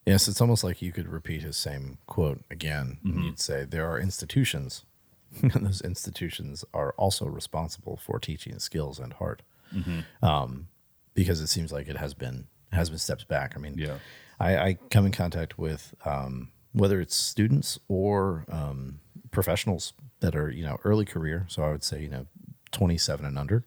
Yes, 0.05 0.27
it's 0.27 0.41
almost 0.41 0.63
like 0.65 0.81
you 0.81 0.91
could 0.91 1.07
repeat 1.07 1.43
his 1.43 1.55
same 1.55 1.97
quote 2.07 2.43
again. 2.51 2.97
And 3.05 3.23
you'd 3.23 3.39
say, 3.39 3.63
There 3.65 3.89
are 3.89 3.97
institutions, 3.97 4.83
and 5.41 5.65
those 5.65 5.79
institutions 5.81 6.65
are 6.73 6.91
also 6.97 7.25
responsible 7.25 7.95
for 7.97 8.19
teaching 8.19 8.59
skills 8.59 8.99
and 8.99 9.13
heart. 9.13 9.41
Um, 10.21 10.67
because 11.15 11.41
it 11.41 11.47
seems 11.47 11.71
like 11.71 11.87
it 11.87 11.97
has 11.97 12.13
been 12.13 12.47
has 12.71 12.89
been 12.89 12.99
steps 12.99 13.23
back. 13.23 13.53
I 13.55 13.59
mean, 13.59 13.75
Yeah. 13.77 13.97
I, 14.39 14.57
I 14.57 14.77
come 14.89 15.05
in 15.05 15.11
contact 15.11 15.57
with 15.57 15.93
um, 16.05 16.49
whether 16.73 16.99
it's 16.99 17.15
students 17.15 17.79
or 17.87 18.45
um, 18.51 18.99
professionals 19.31 19.93
that 20.19 20.35
are 20.35 20.49
you 20.51 20.63
know 20.63 20.77
early 20.83 21.05
career. 21.05 21.45
So 21.47 21.63
I 21.63 21.71
would 21.71 21.83
say 21.83 22.01
you 22.01 22.09
know 22.09 22.25
twenty 22.71 22.97
seven 22.97 23.25
and 23.25 23.37
under, 23.39 23.63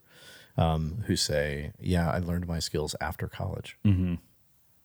um, 0.57 1.04
who 1.07 1.16
say, 1.16 1.72
"Yeah, 1.80 2.11
I 2.11 2.18
learned 2.18 2.46
my 2.46 2.59
skills 2.59 2.94
after 3.00 3.26
college. 3.28 3.78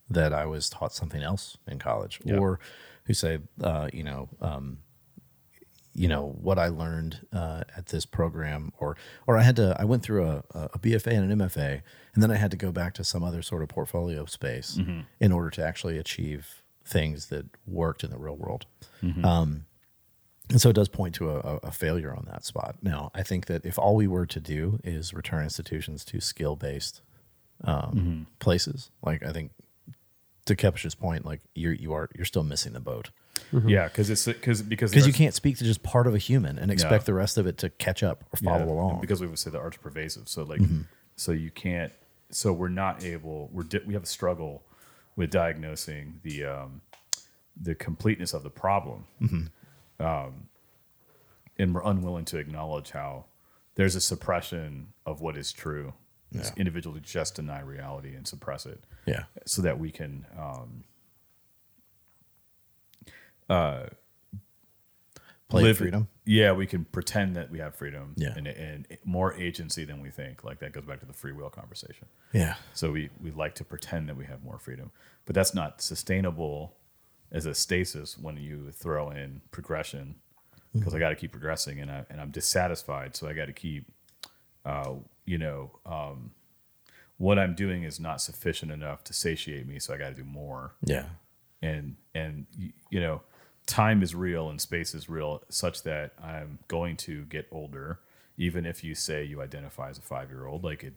That 0.09 0.33
I 0.33 0.45
was 0.45 0.69
taught 0.69 0.93
something 0.93 1.21
else 1.23 1.57
in 1.67 1.79
college," 1.79 2.19
Yeah. 2.25 2.37
or 2.37 2.59
who 3.05 3.13
say, 3.13 3.39
uh, 3.63 3.89
"You 3.93 4.03
know." 4.03 4.29
Um, 4.41 4.79
you 5.93 6.07
know 6.07 6.37
what 6.41 6.57
I 6.57 6.69
learned 6.69 7.27
uh, 7.33 7.63
at 7.75 7.87
this 7.87 8.05
program, 8.05 8.71
or 8.79 8.95
or 9.27 9.37
I 9.37 9.41
had 9.43 9.57
to 9.57 9.75
I 9.77 9.83
went 9.83 10.03
through 10.03 10.25
a, 10.25 10.43
a 10.53 10.79
BFA 10.79 11.07
and 11.17 11.29
an 11.29 11.37
MFA, 11.39 11.81
and 12.13 12.23
then 12.23 12.31
I 12.31 12.35
had 12.37 12.49
to 12.51 12.57
go 12.57 12.71
back 12.71 12.93
to 12.93 13.03
some 13.03 13.23
other 13.25 13.41
sort 13.41 13.61
of 13.61 13.67
portfolio 13.67 14.23
space 14.25 14.79
in 15.19 15.31
order 15.33 15.49
to 15.49 15.61
actually 15.65 15.97
achieve 15.97 16.63
things 16.85 17.25
that 17.27 17.45
worked 17.67 18.05
in 18.05 18.09
the 18.09 18.17
real 18.17 18.37
world. 18.37 18.67
Um, 19.21 19.65
And 20.51 20.61
so 20.61 20.69
it 20.69 20.73
does 20.73 20.89
point 20.89 21.15
to 21.15 21.29
a, 21.31 21.39
a- 21.39 21.59
a 21.67 21.71
failure 21.71 22.13
on 22.15 22.25
that 22.29 22.43
spot. 22.45 22.75
Now, 22.81 23.09
I 23.15 23.23
think 23.23 23.45
that 23.47 23.65
if 23.65 23.79
all 23.79 23.95
we 23.95 24.07
were 24.07 24.25
to 24.27 24.39
do 24.39 24.79
is 24.83 25.13
return 25.13 25.43
institutions 25.43 26.03
to 26.05 26.19
skill 26.21 26.55
based 26.55 27.01
um, 27.63 28.27
places, 28.39 28.91
like 29.03 29.23
I 29.23 29.31
think 29.31 29.51
to 30.45 30.55
Kepes's 30.55 30.95
point, 30.95 31.25
like 31.25 31.41
you're 31.55 31.73
you 31.73 31.93
are 31.93 32.09
you're 32.15 32.25
still 32.25 32.43
missing 32.43 32.73
the 32.73 32.79
boat 32.79 33.11
Yeah, 33.65 33.87
because 33.87 34.09
it's 34.09 34.25
because 34.25 34.61
because 34.63 34.91
because 34.91 35.07
you 35.07 35.13
can't 35.13 35.33
speak 35.35 35.57
to 35.59 35.63
just 35.63 35.83
part 35.83 36.07
of 36.07 36.15
a 36.15 36.17
human 36.17 36.57
and 36.57 36.71
expect 36.71 37.03
Yeah. 37.03 37.05
the 37.05 37.13
rest 37.13 37.37
of 37.37 37.45
it 37.47 37.57
to 37.59 37.69
catch 37.69 38.01
up 38.03 38.23
or 38.33 38.37
follow 38.37 38.65
Yeah, 38.65 38.71
along. 38.71 39.01
because 39.01 39.21
we 39.21 39.27
would 39.27 39.39
say 39.39 39.51
the 39.51 39.59
art's 39.59 39.77
pervasive. 39.77 40.27
So 40.27 40.43
like, 40.43 40.61
so 41.15 41.31
you 41.31 41.51
can't. 41.51 41.93
So 42.31 42.51
we're 42.53 42.69
not 42.69 43.03
able. 43.03 43.49
We're 43.53 43.63
di- 43.63 43.81
we 43.85 43.93
have 43.93 44.03
a 44.03 44.07
struggle 44.07 44.63
with 45.15 45.29
diagnosing 45.29 46.19
the 46.23 46.45
um, 46.45 46.81
the 47.61 47.75
completeness 47.75 48.33
of 48.33 48.41
the 48.43 48.49
problem, 48.49 49.05
um, 50.01 50.47
and 51.57 51.73
we're 51.75 51.83
unwilling 51.83 52.25
to 52.25 52.37
acknowledge 52.37 52.91
how 52.91 53.25
there's 53.75 53.95
a 53.95 54.01
suppression 54.01 54.87
of 55.05 55.21
what 55.21 55.37
is 55.37 55.51
true. 55.51 55.93
It's 56.33 56.49
Yeah. 56.49 56.55
Individuals 56.61 56.99
just 57.03 57.35
deny 57.35 57.59
reality 57.61 58.15
and 58.15 58.27
suppress 58.27 58.65
it 58.65 58.83
yeah, 59.05 59.23
so 59.45 59.61
that 59.61 59.79
we 59.79 59.91
can 59.91 60.25
um, 60.37 60.83
play 65.49 65.63
live 65.63 65.77
freedom. 65.77 66.07
Yeah, 66.25 66.53
we 66.53 66.65
can 66.67 66.85
pretend 66.85 67.35
that 67.35 67.51
we 67.51 67.59
have 67.59 67.75
freedom 67.75 68.13
Yeah. 68.15 68.33
and, 68.35 68.47
and 68.47 68.87
more 69.03 69.33
agency 69.33 69.83
than 69.83 70.01
we 70.01 70.09
think. 70.09 70.43
Like 70.43 70.59
that 70.59 70.71
goes 70.71 70.85
back 70.85 70.99
to 71.01 71.05
the 71.05 71.13
free 71.13 71.33
will 71.33 71.49
conversation. 71.49 72.07
Yeah, 72.31 72.55
So 72.73 72.91
we, 72.91 73.09
we 73.21 73.31
like 73.31 73.55
to 73.55 73.65
pretend 73.65 74.07
that 74.09 74.15
we 74.15 74.25
have 74.25 74.43
more 74.43 74.57
freedom, 74.59 74.91
but 75.25 75.35
that's 75.35 75.53
not 75.53 75.81
sustainable 75.81 76.75
as 77.31 77.45
a 77.45 77.53
stasis 77.53 78.17
when 78.17 78.37
you 78.37 78.71
throw 78.71 79.09
in 79.09 79.41
progression 79.51 80.15
because 80.73 80.95
I 80.95 80.99
got 80.99 81.09
to 81.09 81.15
keep 81.15 81.31
progressing 81.31 81.81
and 81.81 81.91
I 81.91 82.05
and 82.09 82.21
I'm 82.21 82.31
dissatisfied, 82.31 83.15
so 83.15 83.27
I 83.27 83.33
got 83.33 83.47
to 83.47 83.53
keep, 83.53 83.91
uh, 84.65 84.93
you 85.25 85.37
know, 85.37 85.71
um, 85.85 86.31
what 87.17 87.37
I'm 87.37 87.55
doing 87.55 87.83
is 87.83 87.99
not 87.99 88.21
sufficient 88.21 88.71
enough 88.71 89.03
to 89.05 89.13
satiate 89.13 89.67
me, 89.67 89.79
so 89.79 89.93
I 89.93 89.97
got 89.97 90.09
to 90.09 90.15
do 90.15 90.23
more. 90.23 90.71
Yeah, 90.85 91.07
and 91.61 91.95
and 92.15 92.45
you 92.89 92.99
know 92.99 93.21
time 93.65 94.01
is 94.01 94.15
real 94.15 94.49
and 94.49 94.59
space 94.59 94.93
is 94.93 95.07
real 95.07 95.43
such 95.49 95.83
that 95.83 96.13
i'm 96.21 96.59
going 96.67 96.97
to 96.97 97.23
get 97.25 97.47
older 97.51 97.99
even 98.37 98.65
if 98.65 98.83
you 98.83 98.95
say 98.95 99.23
you 99.23 99.41
identify 99.41 99.89
as 99.89 99.97
a 99.97 100.01
five 100.01 100.29
year 100.29 100.45
old 100.45 100.63
like 100.63 100.83
it 100.83 100.93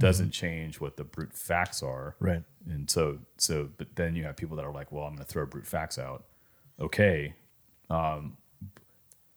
doesn't 0.00 0.30
change 0.30 0.80
what 0.80 0.96
the 0.96 1.04
brute 1.04 1.32
facts 1.32 1.82
are. 1.82 2.16
Right. 2.20 2.42
and 2.68 2.90
so 2.90 3.18
so 3.36 3.68
but 3.76 3.94
then 3.96 4.16
you 4.16 4.24
have 4.24 4.36
people 4.36 4.56
that 4.56 4.64
are 4.64 4.72
like 4.72 4.90
well 4.92 5.04
i'm 5.04 5.14
going 5.14 5.24
to 5.24 5.30
throw 5.32 5.46
brute 5.46 5.66
facts 5.66 5.98
out. 5.98 6.24
Okay 6.80 7.34
um 7.88 8.36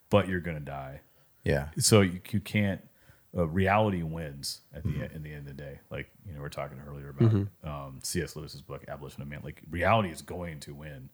but 0.09 0.27
you're 0.27 0.41
going 0.41 0.57
to 0.57 0.63
die. 0.63 1.01
Yeah, 1.43 1.69
so 1.79 2.01
you, 2.01 2.21
you 2.29 2.39
can't 2.39 2.81
uh, 3.35 3.47
reality 3.47 4.03
wins 4.03 4.61
at 4.73 4.83
the 4.83 5.09
in 5.13 5.23
the 5.23 5.31
end 5.31 5.39
of 5.49 5.57
the 5.57 5.63
day. 5.63 5.79
Like 5.89 6.09
you 6.25 6.33
know 6.33 6.39
we 6.39 6.45
are 6.45 6.49
talking 6.49 6.77
earlier 6.87 7.09
about 7.09 7.47
um, 7.63 7.99
cs 8.03 8.35
lewis's 8.35 8.61
book 8.61 8.85
abolition 8.87 9.21
of 9.23 9.27
man. 9.27 9.41
Like 9.43 9.61
reality 9.69 10.09
is 10.09 10.21
going 10.21 10.59
to 10.61 10.73
win 10.73 11.09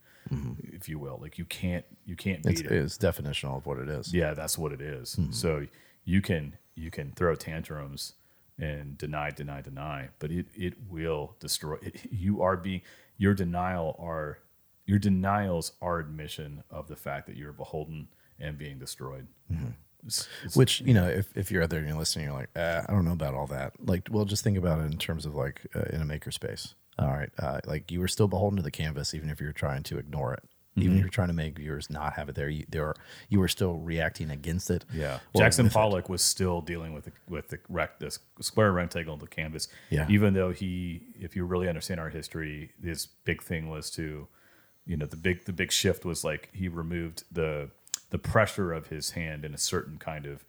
if 0.73 0.87
you 0.89 0.99
will. 0.99 1.17
Like 1.21 1.37
you 1.37 1.45
can't 1.45 1.85
you 2.05 2.15
can't 2.15 2.43
beat 2.43 2.59
it's, 2.59 2.61
it. 2.61 2.71
it's 2.71 2.97
definitional 2.97 3.57
of 3.57 3.65
what 3.65 3.79
it 3.79 3.87
is. 3.89 4.13
yeah 4.13 4.33
that's 4.33 4.57
what 4.57 4.71
it 4.73 4.81
is. 4.81 5.17
so 5.31 5.65
you 6.03 6.21
can 6.21 6.57
you 6.75 6.91
can 6.91 7.11
throw 7.13 7.35
tantrums 7.35 8.13
and 8.59 8.97
deny 8.97 9.31
deny 9.31 9.61
deny 9.61 10.09
but 10.19 10.31
it 10.31 10.47
it 10.55 10.73
will 10.89 11.35
destroy 11.39 11.77
it, 11.81 12.01
you 12.11 12.41
are 12.41 12.57
being 12.57 12.81
your 13.17 13.33
denial 13.33 13.95
are 13.99 14.39
your 14.85 14.99
denials 14.99 15.71
are 15.81 15.99
admission 15.99 16.63
of 16.69 16.87
the 16.87 16.95
fact 16.95 17.27
that 17.27 17.35
you're 17.37 17.53
beholden 17.53 18.07
and 18.39 18.57
being 18.57 18.77
destroyed 18.79 19.27
It's- 20.05 20.27
it's- 20.41 20.55
Which 20.55 20.81
you 20.81 20.93
know, 20.93 21.07
if, 21.07 21.35
if 21.35 21.51
you're 21.51 21.61
out 21.63 21.69
there 21.69 21.79
and 21.79 21.87
you're 21.89 21.97
listening, 21.97 22.25
you're 22.27 22.33
like, 22.33 22.49
uh, 22.55 22.83
I 22.87 22.93
don't 22.93 23.03
know 23.03 23.11
about 23.11 23.33
all 23.33 23.47
that. 23.47 23.73
Like, 23.85 24.07
well, 24.09 24.23
just 24.23 24.45
think 24.45 24.57
about 24.57 24.79
it 24.79 24.85
in 24.85 24.97
terms 24.97 25.25
of 25.25 25.35
like 25.35 25.67
uh, 25.75 25.81
in 25.91 26.01
a 26.01 26.05
makerspace. 26.05 26.73
All 26.97 27.09
right, 27.09 27.29
uh, 27.37 27.59
like 27.65 27.91
you 27.91 27.99
were 27.99 28.07
still 28.07 28.29
beholden 28.29 28.55
to 28.57 28.63
the 28.63 28.71
canvas, 28.71 29.13
even 29.13 29.29
if 29.29 29.41
you're 29.41 29.51
trying 29.51 29.83
to 29.83 29.97
ignore 29.97 30.33
it. 30.33 30.43
Even 30.81 30.97
if 30.97 31.01
you're 31.01 31.09
trying 31.09 31.27
to 31.29 31.33
make 31.33 31.57
viewers 31.57 31.89
not 31.89 32.13
have 32.13 32.29
it 32.29 32.35
there, 32.35 32.49
you, 32.49 32.65
there 32.69 32.85
are, 32.85 32.95
you 33.29 33.39
were 33.39 33.47
still 33.47 33.75
reacting 33.75 34.29
against 34.31 34.69
it. 34.69 34.85
Yeah, 34.93 35.19
Jackson 35.35 35.65
with 35.65 35.73
it. 35.73 35.75
Pollock 35.75 36.09
was 36.09 36.21
still 36.21 36.61
dealing 36.61 36.93
with 36.93 37.05
the, 37.05 37.11
with 37.27 37.49
the 37.49 37.59
rec, 37.69 37.99
the 37.99 38.17
square 38.41 38.71
rectangle 38.71 39.13
of 39.13 39.19
the 39.19 39.27
canvas. 39.27 39.67
Yeah. 39.89 40.05
even 40.09 40.33
though 40.33 40.51
he, 40.51 41.03
if 41.19 41.35
you 41.35 41.45
really 41.45 41.67
understand 41.69 41.99
our 41.99 42.09
history, 42.09 42.71
his 42.83 43.05
big 43.25 43.41
thing 43.41 43.69
was 43.69 43.89
to, 43.91 44.27
you 44.85 44.97
know, 44.97 45.05
the 45.05 45.17
big 45.17 45.45
the 45.45 45.53
big 45.53 45.71
shift 45.71 46.03
was 46.05 46.23
like 46.23 46.49
he 46.53 46.67
removed 46.67 47.23
the 47.31 47.69
the 48.09 48.17
pressure 48.17 48.73
of 48.73 48.87
his 48.87 49.11
hand 49.11 49.45
in 49.45 49.53
a 49.53 49.57
certain 49.57 49.97
kind 49.99 50.25
of 50.25 50.43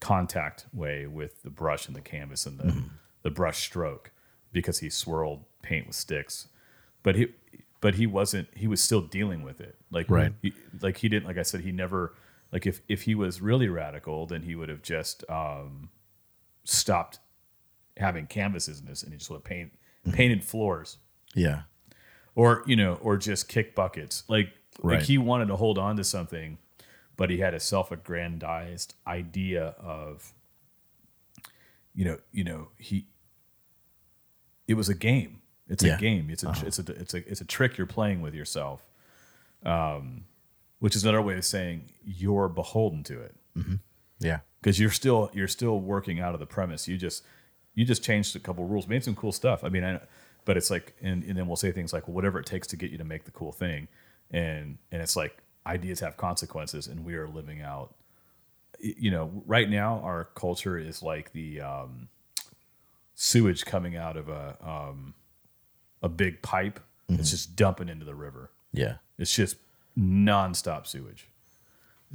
contact 0.00 0.66
way 0.72 1.06
with 1.06 1.42
the 1.42 1.50
brush 1.50 1.86
and 1.86 1.96
the 1.96 2.00
canvas 2.00 2.46
and 2.46 2.58
the 2.58 2.64
Mm-hmm. 2.64 2.88
the 3.22 3.30
brush 3.30 3.58
stroke 3.58 4.12
because 4.52 4.78
he 4.80 4.88
swirled 4.90 5.44
paint 5.62 5.86
with 5.86 5.96
sticks, 5.96 6.48
but 7.02 7.16
he 7.16 7.26
but 7.80 7.94
he 7.94 8.06
wasn't 8.06 8.48
he 8.54 8.66
was 8.66 8.82
still 8.82 9.00
dealing 9.02 9.42
with 9.42 9.60
it 9.60 9.76
like 9.90 10.10
Right. 10.10 10.32
he, 10.42 10.52
like 10.80 10.96
he 10.98 11.08
didn't 11.08 11.26
like 11.26 11.38
I 11.38 11.42
said 11.42 11.60
he 11.62 11.72
never 11.72 12.14
like 12.52 12.66
if 12.66 12.80
if 12.88 13.02
he 13.02 13.14
was 13.14 13.40
really 13.40 13.68
radical 13.68 14.26
then 14.26 14.42
he 14.42 14.54
would 14.54 14.68
have 14.68 14.82
just 14.82 15.24
um 15.30 15.90
stopped 16.64 17.18
having 17.96 18.26
canvases 18.26 18.80
in 18.80 18.86
this 18.86 19.02
and 19.02 19.12
he 19.12 19.18
just 19.18 19.30
would 19.30 19.36
have 19.36 19.44
paint 19.44 19.72
Mm-hmm. 20.06 20.16
painted 20.16 20.44
floors 20.44 20.98
Yeah, 21.34 21.62
or 22.36 22.62
you 22.66 22.76
know 22.76 22.94
or 23.02 23.16
just 23.16 23.48
kick 23.48 23.74
buckets 23.74 24.22
like 24.28 24.50
Right. 24.80 24.98
like 24.98 25.02
he 25.06 25.18
wanted 25.18 25.48
to 25.48 25.56
hold 25.56 25.76
on 25.76 25.96
to 25.96 26.04
something 26.04 26.58
but 27.16 27.30
he 27.30 27.38
had 27.38 27.52
a 27.52 27.58
self-aggrandized 27.58 28.94
idea 29.08 29.74
of 29.80 30.32
you 31.94 32.04
know 32.04 32.18
you 32.30 32.44
know 32.44 32.68
he 32.78 33.06
it 34.68 34.74
was 34.74 34.88
a 34.88 34.94
game 34.94 35.40
it's 35.68 35.82
Yeah. 35.84 35.90
Uh-huh. 35.92 35.98
a 35.98 36.00
game 36.00 36.30
it's 36.30 36.42
a 36.44 36.54
it's 36.66 36.78
a 36.78 36.82
it's 36.92 37.14
a 37.14 37.30
it's 37.30 37.40
a 37.40 37.44
trick 37.44 37.76
you're 37.78 37.86
playing 37.86 38.20
with 38.20 38.34
yourself 38.34 38.82
um 39.64 40.24
which 40.80 40.94
is 40.94 41.02
another 41.04 41.20
way 41.22 41.36
of 41.36 41.44
saying 41.44 41.82
you're 42.04 42.48
beholden 42.48 43.02
to 43.04 43.20
it 43.20 43.34
yeah, 44.20 44.38
because 44.60 44.78
you're 44.78 44.90
still 44.90 45.30
you're 45.32 45.48
still 45.48 45.80
working 45.80 46.20
out 46.20 46.32
of 46.34 46.38
the 46.40 46.46
premise. 46.46 46.86
You 46.88 46.96
just 46.96 47.24
you 47.74 47.84
just 47.84 48.02
changed 48.04 48.36
a 48.36 48.38
couple 48.38 48.64
rules, 48.66 48.86
made 48.88 49.02
some 49.04 49.14
cool 49.16 49.32
stuff. 49.32 49.64
I 49.64 49.68
mean, 49.68 49.82
I, 49.84 50.00
but 50.44 50.56
it's 50.56 50.70
like, 50.70 50.94
and, 51.02 51.22
and 51.24 51.36
then 51.36 51.46
we'll 51.46 51.56
say 51.56 51.70
things 51.72 51.92
like, 51.92 52.06
well, 52.08 52.14
whatever 52.14 52.38
it 52.40 52.46
takes 52.46 52.66
to 52.68 52.76
get 52.76 52.90
you 52.90 52.98
to 52.98 53.04
make 53.04 53.24
the 53.24 53.30
cool 53.32 53.50
thing, 53.52 53.88
and 54.30 54.78
and 54.92 55.02
it's 55.02 55.16
like 55.16 55.38
ideas 55.66 56.00
have 56.00 56.16
consequences, 56.16 56.86
and 56.86 57.04
we 57.04 57.14
are 57.14 57.28
living 57.28 57.60
out. 57.62 57.94
You 58.80 59.10
know, 59.10 59.42
right 59.46 59.68
now 59.68 60.00
our 60.04 60.28
culture 60.36 60.78
is 60.78 61.02
like 61.02 61.32
the 61.32 61.60
um, 61.60 62.08
sewage 63.14 63.64
coming 63.64 63.96
out 63.96 64.16
of 64.16 64.28
a 64.28 64.56
um, 64.62 65.14
a 66.02 66.08
big 66.08 66.42
pipe. 66.42 66.80
It's 67.08 67.14
mm-hmm. 67.14 67.22
just 67.22 67.56
dumping 67.56 67.88
into 67.88 68.04
the 68.04 68.14
river. 68.14 68.50
yeah, 68.72 68.96
It's 69.18 69.34
just 69.34 69.56
nonstop 69.98 70.86
sewage. 70.86 71.28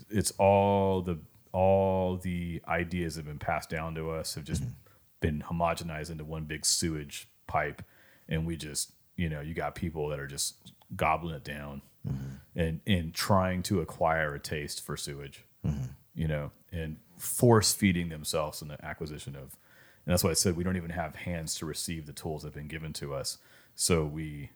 It's 0.10 0.32
all 0.38 1.02
the 1.02 1.20
all 1.52 2.18
the 2.18 2.62
ideas 2.68 3.16
that 3.16 3.22
have 3.22 3.28
been 3.28 3.40
passed 3.40 3.70
down 3.70 3.96
to 3.96 4.10
us 4.12 4.36
have 4.36 4.44
just 4.44 4.64
mm-hmm. 4.64 4.72
been 5.20 5.44
homogenized 5.48 6.10
into 6.10 6.26
one 6.26 6.46
big 6.46 6.66
sewage 6.66 7.28
pipe, 7.48 7.84
and 8.28 8.46
we 8.46 8.56
just 8.56 8.92
you 9.16 9.30
know 9.30 9.42
you 9.42 9.54
got 9.54 9.76
people 9.76 10.08
that 10.10 10.20
are 10.20 10.28
just 10.28 10.56
gobbling 10.96 11.36
it 11.36 11.44
down 11.44 11.82
mm-hmm. 12.08 12.36
and 12.56 12.82
and 12.86 13.14
trying 13.14 13.64
to 13.64 13.82
acquire 13.82 14.36
a 14.36 14.40
taste 14.40 14.84
for 14.84 14.98
sewage, 14.98 15.44
you 16.16 16.28
know, 16.28 16.52
and 16.72 16.98
force 17.18 17.74
feeding 17.74 18.10
themselves 18.10 18.62
in 18.62 18.68
the 18.68 18.84
acquisition 18.86 19.36
of. 19.36 19.58
And 20.06 20.12
that's 20.12 20.24
why 20.24 20.32
I 20.32 20.34
said 20.34 20.58
we 20.58 20.64
don't 20.64 20.76
even 20.76 20.90
have 20.90 21.16
hands 21.16 21.56
to 21.56 21.66
receive 21.66 22.06
the 22.06 22.14
tools 22.14 22.42
that 22.42 22.50
have 22.50 22.56
been 22.56 22.68
given 22.68 22.92
to 22.94 23.14
us. 23.14 23.38
So 23.76 24.06
we 24.06 24.52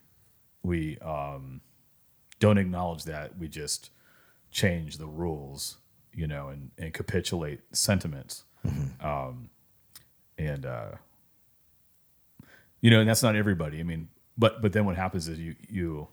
we 0.64 0.98
um, 1.00 1.62
don't 2.40 2.58
acknowledge 2.58 3.06
that. 3.06 3.38
We 3.38 3.48
just 3.48 3.90
change 4.52 4.98
the 4.98 5.08
rules, 5.08 5.78
you 6.14 6.28
know, 6.28 6.50
and, 6.50 6.72
and 6.78 6.94
capitulate 6.94 7.62
sentiments. 7.72 8.44
Um, 9.02 9.50
and, 10.38 10.66
uh, 10.66 10.92
you 12.82 12.90
know, 12.90 13.00
and 13.00 13.10
that's 13.10 13.24
not 13.24 13.36
everybody. 13.36 13.80
I 13.80 13.84
mean, 13.84 14.10
but, 14.38 14.62
but 14.62 14.74
then 14.74 14.86
what 14.86 14.96
happens 14.96 15.28
is 15.28 15.40
you, 15.40 15.56
you, 15.70 16.08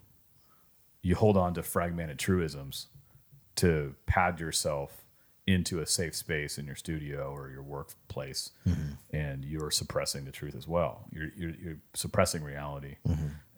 you 1.02 1.14
hold 1.14 1.36
on 1.36 1.54
to 1.54 1.62
fragmented 1.62 2.18
truisms 2.18 2.86
to 3.56 3.94
pad 4.06 4.40
yourself 4.40 5.03
into 5.46 5.80
a 5.80 5.86
safe 5.86 6.14
space 6.14 6.56
in 6.58 6.66
your 6.66 6.76
studio 6.76 7.30
or 7.34 7.50
your 7.50 7.62
workplace, 7.62 8.50
and 9.12 9.44
you're 9.44 9.70
suppressing 9.70 10.24
the 10.24 10.32
truth 10.32 10.54
as 10.56 10.66
well. 10.66 11.04
You're 11.12 11.30
you're, 11.36 11.54
you're 11.62 11.78
suppressing 11.94 12.42
reality. 12.42 12.96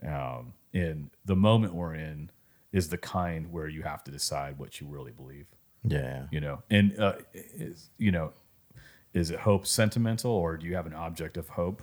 Um, 0.06 0.52
and 0.74 1.10
the 1.24 1.36
moment 1.36 1.74
we're 1.74 1.94
in 1.94 2.30
is 2.72 2.88
the 2.88 2.98
kind 2.98 3.50
where 3.52 3.68
you 3.68 3.82
have 3.82 4.04
to 4.04 4.10
decide 4.10 4.58
what 4.58 4.80
you 4.80 4.86
really 4.86 5.12
believe. 5.12 5.46
yeah, 5.84 6.26
You 6.30 6.40
know, 6.40 6.62
and 6.70 6.98
uh, 6.98 7.14
is 7.32 7.90
you 7.98 8.10
know, 8.10 8.32
is 9.14 9.30
it 9.30 9.38
hope 9.40 9.66
sentimental 9.66 10.32
or 10.32 10.56
do 10.56 10.66
you 10.66 10.74
have 10.74 10.86
an 10.86 10.92
object 10.94 11.36
of 11.36 11.48
hope? 11.48 11.82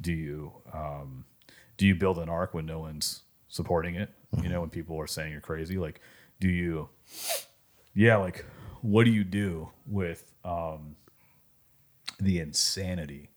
Do 0.00 0.12
you 0.12 0.52
um, 0.72 1.24
do 1.76 1.86
you 1.86 1.94
build 1.94 2.18
an 2.18 2.28
ark 2.28 2.54
when 2.54 2.66
no 2.66 2.80
one's 2.80 3.22
supporting 3.48 3.94
it? 3.94 4.10
You 4.42 4.48
know, 4.48 4.60
when 4.60 4.70
people 4.70 4.98
are 5.00 5.06
saying 5.06 5.30
you're 5.32 5.40
crazy, 5.40 5.78
like 5.78 6.00
do 6.40 6.48
you 6.48 6.88
yeah, 7.94 8.16
like 8.16 8.44
what 8.82 9.04
do 9.04 9.10
you 9.10 9.24
do 9.24 9.68
with 9.86 10.32
um, 10.44 10.96
the 12.20 12.38
insanity 12.40 13.30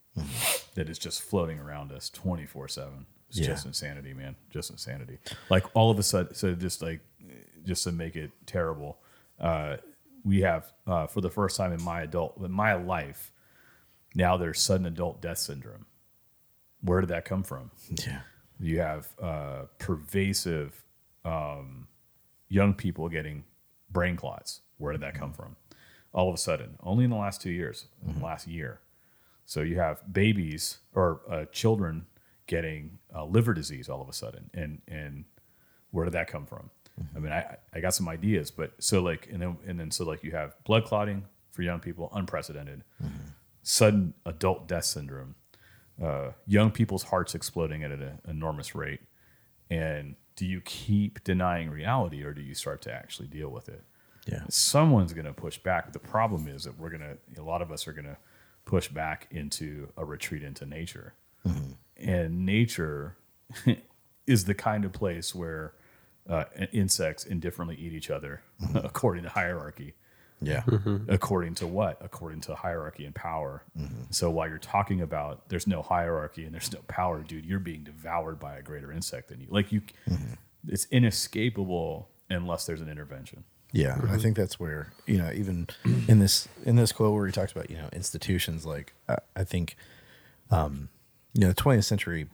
that 0.75 0.89
is 0.89 0.97
just 0.99 1.21
floating 1.21 1.59
around 1.59 1.91
us 1.91 2.09
twenty 2.09 2.45
four 2.45 2.67
seven? 2.67 3.05
It's 3.29 3.39
Yeah. 3.39 3.47
just 3.47 3.65
insanity, 3.65 4.13
man. 4.13 4.35
Just 4.49 4.69
insanity. 4.71 5.17
Like 5.49 5.65
all 5.73 5.89
of 5.89 5.97
a 5.99 6.03
sudden, 6.03 6.33
so 6.35 6.53
just 6.53 6.81
like 6.81 6.99
just 7.63 7.83
to 7.85 7.91
make 7.91 8.15
it 8.15 8.31
terrible, 8.45 8.97
uh, 9.39 9.77
we 10.25 10.41
have 10.41 10.71
uh, 10.87 11.07
for 11.07 11.21
the 11.21 11.29
first 11.29 11.55
time 11.57 11.71
in 11.71 11.81
my 11.81 12.01
adult 12.01 12.37
in 12.43 12.51
my 12.51 12.73
life 12.73 13.31
now 14.13 14.35
there's 14.35 14.59
sudden 14.61 14.85
adult 14.85 15.21
death 15.21 15.37
syndrome. 15.37 15.85
Where 16.81 16.99
did 16.99 17.09
that 17.11 17.23
come 17.23 17.43
from? 17.43 17.71
Yeah. 18.05 18.21
You 18.59 18.79
have 18.79 19.07
uh, 19.21 19.61
pervasive 19.79 20.83
um, 21.23 21.87
young 22.49 22.73
people 22.73 23.07
getting 23.07 23.45
brain 23.89 24.17
clots. 24.17 24.61
Where 24.81 24.91
did 24.91 25.01
that 25.01 25.13
come 25.13 25.31
from? 25.31 25.55
All 26.13 26.27
of 26.27 26.35
a 26.35 26.37
sudden, 26.37 26.77
only 26.83 27.05
in 27.05 27.09
the 27.09 27.15
last 27.15 27.41
two 27.41 27.51
years, 27.51 27.85
in 28.05 28.19
the 28.19 28.25
last 28.25 28.47
year. 28.47 28.81
So 29.45 29.61
you 29.61 29.79
have 29.79 30.11
babies 30.11 30.79
or 30.93 31.21
uh, 31.29 31.45
children 31.51 32.05
getting 32.47 32.97
uh, 33.15 33.23
liver 33.23 33.53
disease 33.53 33.87
all 33.87 34.01
of 34.01 34.09
a 34.09 34.13
sudden, 34.13 34.49
and 34.53 34.81
and 34.87 35.25
where 35.91 36.05
did 36.05 36.13
that 36.13 36.27
come 36.27 36.45
from? 36.45 36.69
I 37.15 37.19
mean, 37.19 37.31
I 37.31 37.57
I 37.73 37.79
got 37.79 37.93
some 37.93 38.09
ideas, 38.09 38.51
but 38.51 38.73
so 38.79 39.01
like 39.01 39.29
and 39.31 39.41
then 39.41 39.57
and 39.65 39.79
then 39.79 39.91
so 39.91 40.03
like 40.03 40.23
you 40.23 40.31
have 40.31 40.55
blood 40.65 40.83
clotting 40.85 41.25
for 41.51 41.61
young 41.61 41.79
people, 41.79 42.09
unprecedented, 42.13 42.83
sudden 43.63 44.13
adult 44.25 44.67
death 44.67 44.85
syndrome, 44.85 45.35
uh, 46.03 46.31
young 46.45 46.71
people's 46.71 47.03
hearts 47.03 47.35
exploding 47.35 47.83
at 47.83 47.91
an 47.91 48.19
enormous 48.27 48.75
rate, 48.75 49.01
and 49.69 50.15
do 50.35 50.45
you 50.45 50.61
keep 50.61 51.23
denying 51.23 51.69
reality 51.69 52.23
or 52.23 52.33
do 52.33 52.41
you 52.41 52.53
start 52.55 52.81
to 52.81 52.93
actually 52.93 53.27
deal 53.27 53.49
with 53.49 53.69
it? 53.69 53.83
Yeah. 54.27 54.43
someone's 54.49 55.13
going 55.13 55.25
to 55.25 55.33
push 55.33 55.57
back. 55.57 55.91
The 55.93 55.99
problem 55.99 56.47
is 56.47 56.65
that 56.65 56.77
we're 56.77 56.89
going 56.89 57.01
to, 57.01 57.41
a 57.41 57.43
lot 57.43 57.61
of 57.61 57.71
us 57.71 57.87
are 57.87 57.93
going 57.93 58.05
to 58.05 58.17
push 58.65 58.87
back 58.87 59.27
into 59.31 59.89
a 59.97 60.05
retreat 60.05 60.43
into 60.43 60.65
nature. 60.65 61.13
Mm-hmm. 61.47 61.71
And 61.97 62.45
nature 62.45 63.17
is 64.27 64.45
the 64.45 64.53
kind 64.53 64.85
of 64.85 64.93
place 64.93 65.33
where 65.33 65.73
uh, 66.29 66.45
insects 66.71 67.25
indifferently 67.25 67.75
eat 67.75 67.93
each 67.93 68.09
other 68.09 68.41
mm-hmm. 68.61 68.77
according 68.85 69.23
to 69.23 69.29
hierarchy. 69.29 69.95
Yeah. 70.41 70.61
Mm-hmm. 70.61 71.11
According 71.11 71.55
to 71.55 71.67
what? 71.67 71.97
According 72.01 72.41
to 72.41 72.55
hierarchy 72.55 73.05
and 73.05 73.13
power. 73.13 73.63
So 74.09 74.31
while 74.31 74.47
you're 74.49 74.57
talking 74.57 75.01
about 75.01 75.49
there's 75.49 75.67
no 75.67 75.83
hierarchy 75.83 76.45
and 76.45 76.53
there's 76.53 76.73
no 76.73 76.79
power, 76.87 77.21
dude, 77.21 77.45
you're 77.45 77.59
being 77.59 77.83
devoured 77.83 78.39
by 78.39 78.57
a 78.57 78.61
greater 78.63 78.91
insect 78.91 79.29
than 79.29 79.39
you. 79.39 79.47
Like 79.49 79.71
you, 79.71 79.81
it's 80.67 80.87
inescapable 80.89 82.09
unless 82.29 82.65
there's 82.65 82.81
an 82.81 82.89
intervention. 82.89 83.43
Yeah, 83.73 83.97
I 84.09 84.17
think 84.17 84.35
that's 84.35 84.59
where 84.59 84.91
you 85.05 85.17
know 85.17 85.31
even 85.33 85.67
in 86.07 86.19
this 86.19 86.47
in 86.65 86.75
this 86.75 86.91
quote 86.91 87.13
where 87.13 87.25
he 87.25 87.31
talks 87.31 87.51
about 87.51 87.69
you 87.69 87.77
know 87.77 87.89
institutions 87.93 88.65
like 88.65 88.93
I, 89.07 89.17
I 89.35 89.43
think 89.43 89.75
um, 90.49 90.89
you 91.33 91.41
know 91.41 91.49
the 91.49 91.55
20th 91.55 91.85
century 91.85 92.27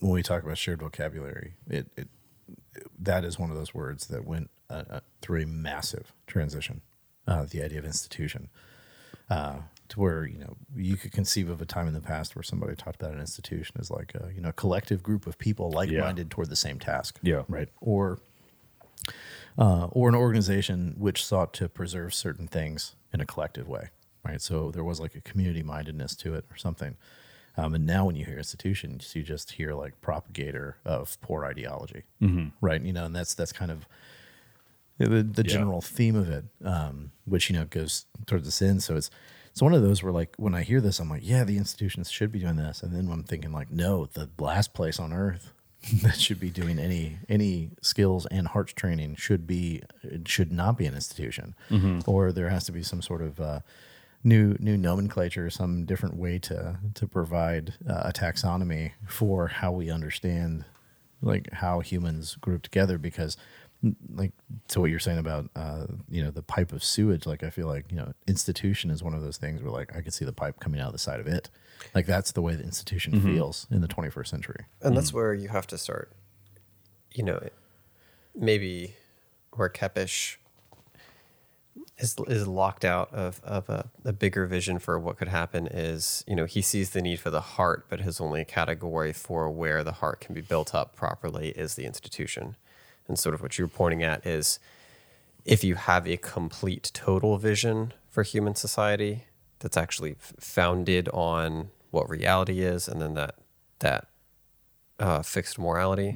when 0.00 0.12
we 0.12 0.22
talk 0.22 0.42
about 0.42 0.58
shared 0.58 0.80
vocabulary 0.80 1.54
it, 1.68 1.86
it 1.96 2.08
that 2.98 3.24
is 3.24 3.38
one 3.38 3.50
of 3.50 3.56
those 3.56 3.74
words 3.74 4.06
that 4.08 4.24
went 4.24 4.50
uh, 4.70 4.84
uh, 4.90 5.00
through 5.22 5.42
a 5.42 5.46
massive 5.46 6.12
transition 6.26 6.82
uh, 7.26 7.44
the 7.50 7.62
idea 7.62 7.78
of 7.78 7.84
institution 7.84 8.48
uh, 9.30 9.56
to 9.88 10.00
where 10.00 10.24
you 10.24 10.38
know 10.38 10.56
you 10.76 10.96
could 10.96 11.12
conceive 11.12 11.48
of 11.48 11.60
a 11.60 11.66
time 11.66 11.86
in 11.86 11.94
the 11.94 12.00
past 12.00 12.36
where 12.36 12.42
somebody 12.42 12.74
talked 12.74 13.00
about 13.00 13.12
an 13.12 13.20
institution 13.20 13.76
as 13.78 13.90
like 13.90 14.14
a 14.14 14.30
you 14.34 14.40
know 14.40 14.52
collective 14.52 15.02
group 15.02 15.26
of 15.26 15.38
people 15.38 15.70
like-minded 15.70 16.30
toward 16.30 16.48
the 16.48 16.56
same 16.56 16.78
task. 16.78 17.18
Yeah. 17.22 17.42
right. 17.48 17.68
Or 17.80 18.18
uh, 19.58 19.86
or 19.92 20.08
an 20.08 20.14
organization 20.14 20.94
which 20.98 21.24
sought 21.24 21.52
to 21.54 21.68
preserve 21.68 22.14
certain 22.14 22.46
things 22.46 22.94
in 23.12 23.20
a 23.20 23.26
collective 23.26 23.68
way, 23.68 23.90
right? 24.24 24.40
So 24.40 24.70
there 24.70 24.84
was 24.84 25.00
like 25.00 25.14
a 25.14 25.20
community 25.20 25.62
mindedness 25.62 26.16
to 26.16 26.34
it 26.34 26.44
or 26.50 26.56
something. 26.56 26.96
Um, 27.56 27.72
and 27.74 27.86
now 27.86 28.06
when 28.06 28.16
you 28.16 28.24
hear 28.24 28.36
institutions, 28.38 29.14
you 29.14 29.22
just 29.22 29.52
hear 29.52 29.74
like 29.74 30.00
propagator 30.00 30.74
of 30.84 31.20
poor 31.20 31.44
ideology, 31.44 32.02
right? 32.60 32.82
You 32.82 32.92
know, 32.92 33.04
and 33.04 33.14
that's 33.14 33.34
that's 33.34 33.52
kind 33.52 33.70
of 33.70 33.86
the, 34.98 35.22
the 35.22 35.42
general 35.44 35.80
theme 35.80 36.16
of 36.16 36.28
it, 36.30 36.44
um, 36.64 37.12
which 37.24 37.48
you 37.48 37.56
know 37.56 37.64
goes 37.64 38.06
towards 38.26 38.58
the 38.58 38.66
end. 38.66 38.82
So 38.82 38.96
it's 38.96 39.08
it's 39.52 39.62
one 39.62 39.72
of 39.72 39.82
those 39.82 40.02
where 40.02 40.12
like 40.12 40.34
when 40.36 40.52
I 40.54 40.62
hear 40.62 40.80
this, 40.80 40.98
I'm 40.98 41.08
like, 41.08 41.22
yeah, 41.24 41.44
the 41.44 41.56
institutions 41.56 42.10
should 42.10 42.32
be 42.32 42.40
doing 42.40 42.56
this, 42.56 42.82
and 42.82 42.92
then 42.92 43.08
I'm 43.08 43.22
thinking 43.22 43.52
like, 43.52 43.70
no, 43.70 44.06
the 44.06 44.28
last 44.38 44.74
place 44.74 44.98
on 44.98 45.12
earth 45.12 45.52
that 46.02 46.18
should 46.20 46.40
be 46.40 46.50
doing 46.50 46.78
any 46.78 47.18
any 47.28 47.70
skills 47.82 48.26
and 48.26 48.48
hearts 48.48 48.72
training 48.72 49.16
should 49.16 49.46
be 49.46 49.82
it 50.02 50.28
should 50.28 50.52
not 50.52 50.78
be 50.78 50.86
an 50.86 50.94
institution, 50.94 51.54
or 52.06 52.32
there 52.32 52.48
has 52.48 52.64
to 52.64 52.72
be 52.72 52.82
some 52.82 53.02
sort 53.02 53.22
of 53.22 53.40
uh, 53.40 53.60
new 54.22 54.56
new 54.58 54.76
nomenclature, 54.76 55.50
some 55.50 55.84
different 55.84 56.16
way 56.16 56.38
to 56.40 56.78
to 56.94 57.06
provide 57.06 57.74
uh, 57.88 58.02
a 58.04 58.12
taxonomy 58.12 58.92
for 59.06 59.48
how 59.48 59.72
we 59.72 59.90
understand 59.90 60.64
like 61.22 61.52
how 61.52 61.80
humans 61.80 62.36
group 62.36 62.62
together 62.62 62.98
because 62.98 63.36
like 64.14 64.32
to 64.68 64.80
what 64.80 64.90
you're 64.90 64.98
saying 64.98 65.18
about 65.18 65.50
uh 65.56 65.86
you 66.08 66.22
know 66.22 66.30
the 66.30 66.42
pipe 66.42 66.72
of 66.72 66.82
sewage 66.82 67.26
like 67.26 67.42
i 67.42 67.50
feel 67.50 67.66
like 67.66 67.84
you 67.90 67.96
know 67.96 68.12
institution 68.26 68.90
is 68.90 69.02
one 69.02 69.12
of 69.14 69.20
those 69.22 69.36
things 69.36 69.62
where 69.62 69.70
like 69.70 69.94
i 69.94 70.00
could 70.00 70.14
see 70.14 70.24
the 70.24 70.32
pipe 70.32 70.58
coming 70.58 70.80
out 70.80 70.86
of 70.86 70.92
the 70.92 70.98
side 70.98 71.20
of 71.20 71.26
it 71.26 71.50
like 71.94 72.06
that's 72.06 72.32
the 72.32 72.42
way 72.42 72.54
the 72.54 72.64
institution 72.64 73.14
mm-hmm. 73.14 73.34
feels 73.34 73.66
in 73.70 73.80
the 73.80 73.88
21st 73.88 74.26
century. 74.26 74.64
And 74.82 74.96
that's 74.96 75.08
mm-hmm. 75.08 75.16
where 75.16 75.34
you 75.34 75.48
have 75.48 75.66
to 75.68 75.78
start, 75.78 76.12
you 77.12 77.24
know, 77.24 77.40
maybe 78.34 78.94
where 79.52 79.68
Kepes 79.68 80.36
is, 81.98 82.16
is 82.26 82.46
locked 82.46 82.84
out 82.84 83.12
of, 83.12 83.40
of 83.44 83.68
a, 83.68 83.88
a 84.04 84.12
bigger 84.12 84.46
vision 84.46 84.78
for 84.78 84.98
what 84.98 85.16
could 85.16 85.28
happen 85.28 85.66
is, 85.66 86.24
you 86.26 86.34
know, 86.34 86.44
he 86.44 86.60
sees 86.60 86.90
the 86.90 87.02
need 87.02 87.20
for 87.20 87.30
the 87.30 87.40
heart, 87.40 87.86
but 87.88 88.00
his 88.00 88.20
only 88.20 88.44
category 88.44 89.12
for 89.12 89.50
where 89.50 89.84
the 89.84 89.92
heart 89.92 90.20
can 90.20 90.34
be 90.34 90.40
built 90.40 90.74
up 90.74 90.96
properly 90.96 91.50
is 91.50 91.74
the 91.74 91.84
institution. 91.84 92.56
And 93.06 93.18
sort 93.18 93.34
of 93.34 93.42
what 93.42 93.58
you're 93.58 93.68
pointing 93.68 94.02
at 94.02 94.26
is 94.26 94.58
if 95.44 95.62
you 95.62 95.74
have 95.74 96.06
a 96.08 96.16
complete 96.16 96.90
total 96.94 97.38
vision 97.38 97.92
for 98.08 98.22
human 98.22 98.54
society 98.54 99.24
that's 99.64 99.76
actually 99.78 100.14
founded 100.20 101.08
on 101.08 101.70
what 101.90 102.08
reality 102.08 102.60
is 102.60 102.86
and 102.86 103.00
then 103.00 103.14
that 103.14 103.34
that 103.80 104.06
uh, 105.00 105.22
fixed 105.22 105.58
morality 105.58 106.14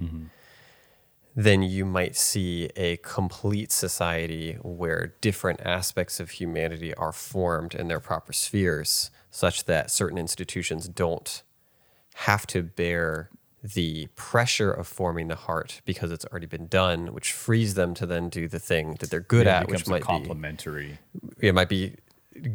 then 1.34 1.62
you 1.62 1.84
might 1.84 2.16
see 2.16 2.68
a 2.76 2.96
complete 2.98 3.70
society 3.70 4.54
where 4.62 5.14
different 5.20 5.60
aspects 5.64 6.18
of 6.20 6.30
humanity 6.30 6.92
are 6.94 7.12
formed 7.12 7.74
in 7.74 7.86
their 7.88 8.00
proper 8.00 8.32
spheres 8.32 9.10
such 9.30 9.64
that 9.64 9.90
certain 9.90 10.18
institutions 10.18 10.88
don't 10.88 11.42
have 12.26 12.44
to 12.48 12.62
bear 12.62 13.30
the 13.62 14.08
pressure 14.16 14.72
of 14.72 14.86
forming 14.86 15.28
the 15.28 15.36
heart 15.36 15.80
because 15.84 16.10
it's 16.10 16.24
already 16.26 16.46
been 16.46 16.66
done, 16.66 17.12
which 17.12 17.32
frees 17.32 17.74
them 17.74 17.94
to 17.94 18.06
then 18.06 18.28
do 18.28 18.48
the 18.48 18.58
thing 18.58 18.96
that 19.00 19.10
they're 19.10 19.20
good 19.20 19.46
It 19.46 19.50
at, 19.50 19.68
which 19.68 19.86
might 19.86 20.02
be 20.02 20.06
complementary. 20.06 20.98
it 21.40 21.54
might 21.54 21.68
be 21.68 21.94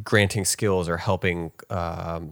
granting 0.03 0.45
skills 0.45 0.87
or 0.89 0.97
helping 0.97 1.51
um, 1.69 2.31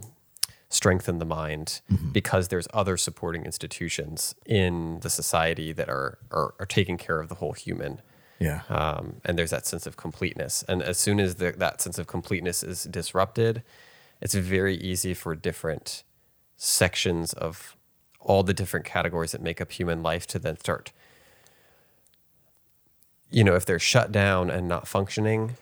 strengthen 0.68 1.18
the 1.18 1.24
mind 1.24 1.80
because 2.12 2.48
there's 2.48 2.66
other 2.72 2.96
supporting 2.96 3.44
institutions 3.44 4.34
in 4.46 5.00
the 5.00 5.10
society 5.10 5.72
that 5.72 5.88
are, 5.88 6.18
are 6.30 6.54
are 6.58 6.66
taking 6.66 6.96
care 6.96 7.20
of 7.20 7.28
the 7.28 7.36
whole 7.36 7.52
human 7.52 8.00
yeah 8.38 8.62
um, 8.68 9.20
and 9.24 9.38
there's 9.38 9.50
that 9.50 9.66
sense 9.66 9.86
of 9.86 9.96
completeness. 9.96 10.64
And 10.68 10.82
as 10.82 10.98
soon 10.98 11.20
as 11.20 11.36
the, 11.36 11.52
that 11.52 11.80
sense 11.80 11.98
of 11.98 12.06
completeness 12.06 12.62
is 12.62 12.84
disrupted, 12.84 13.62
it's 14.20 14.34
very 14.34 14.76
easy 14.76 15.14
for 15.14 15.34
different 15.34 16.02
sections 16.56 17.32
of 17.32 17.76
all 18.20 18.42
the 18.42 18.54
different 18.54 18.86
categories 18.86 19.32
that 19.32 19.42
make 19.42 19.60
up 19.60 19.72
human 19.72 20.02
life 20.02 20.26
to 20.28 20.38
then 20.38 20.58
start. 20.58 20.92
You 23.30 23.44
know, 23.44 23.54
if 23.54 23.64
they're 23.66 23.78
shut 23.78 24.12
down 24.12 24.50
and 24.50 24.68
not 24.68 24.86
functioning, 24.86 25.56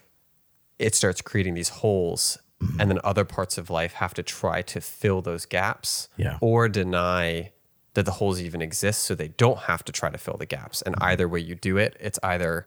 it 0.80 0.94
starts 0.94 1.20
creating 1.22 1.54
these 1.54 1.68
holes. 1.68 2.38
And 2.78 2.90
then 2.90 2.98
other 3.02 3.24
parts 3.24 3.56
of 3.56 3.70
life 3.70 3.94
have 3.94 4.12
to 4.14 4.22
try 4.22 4.60
to 4.62 4.80
fill 4.82 5.22
those 5.22 5.46
gaps 5.46 6.08
Yeah. 6.18 6.36
or 6.42 6.68
deny 6.68 7.52
that 7.94 8.04
the 8.04 8.12
holes 8.12 8.38
even 8.40 8.60
exist 8.60 9.02
so 9.04 9.14
they 9.14 9.28
don't 9.28 9.60
have 9.60 9.82
to 9.86 9.92
try 9.92 10.10
to 10.10 10.18
fill 10.18 10.36
the 10.36 10.44
gaps. 10.46 10.82
And 10.82 10.94
either 11.00 11.26
way 11.26 11.40
you 11.40 11.54
do 11.54 11.78
it, 11.78 11.96
it's 11.98 12.18
either 12.22 12.66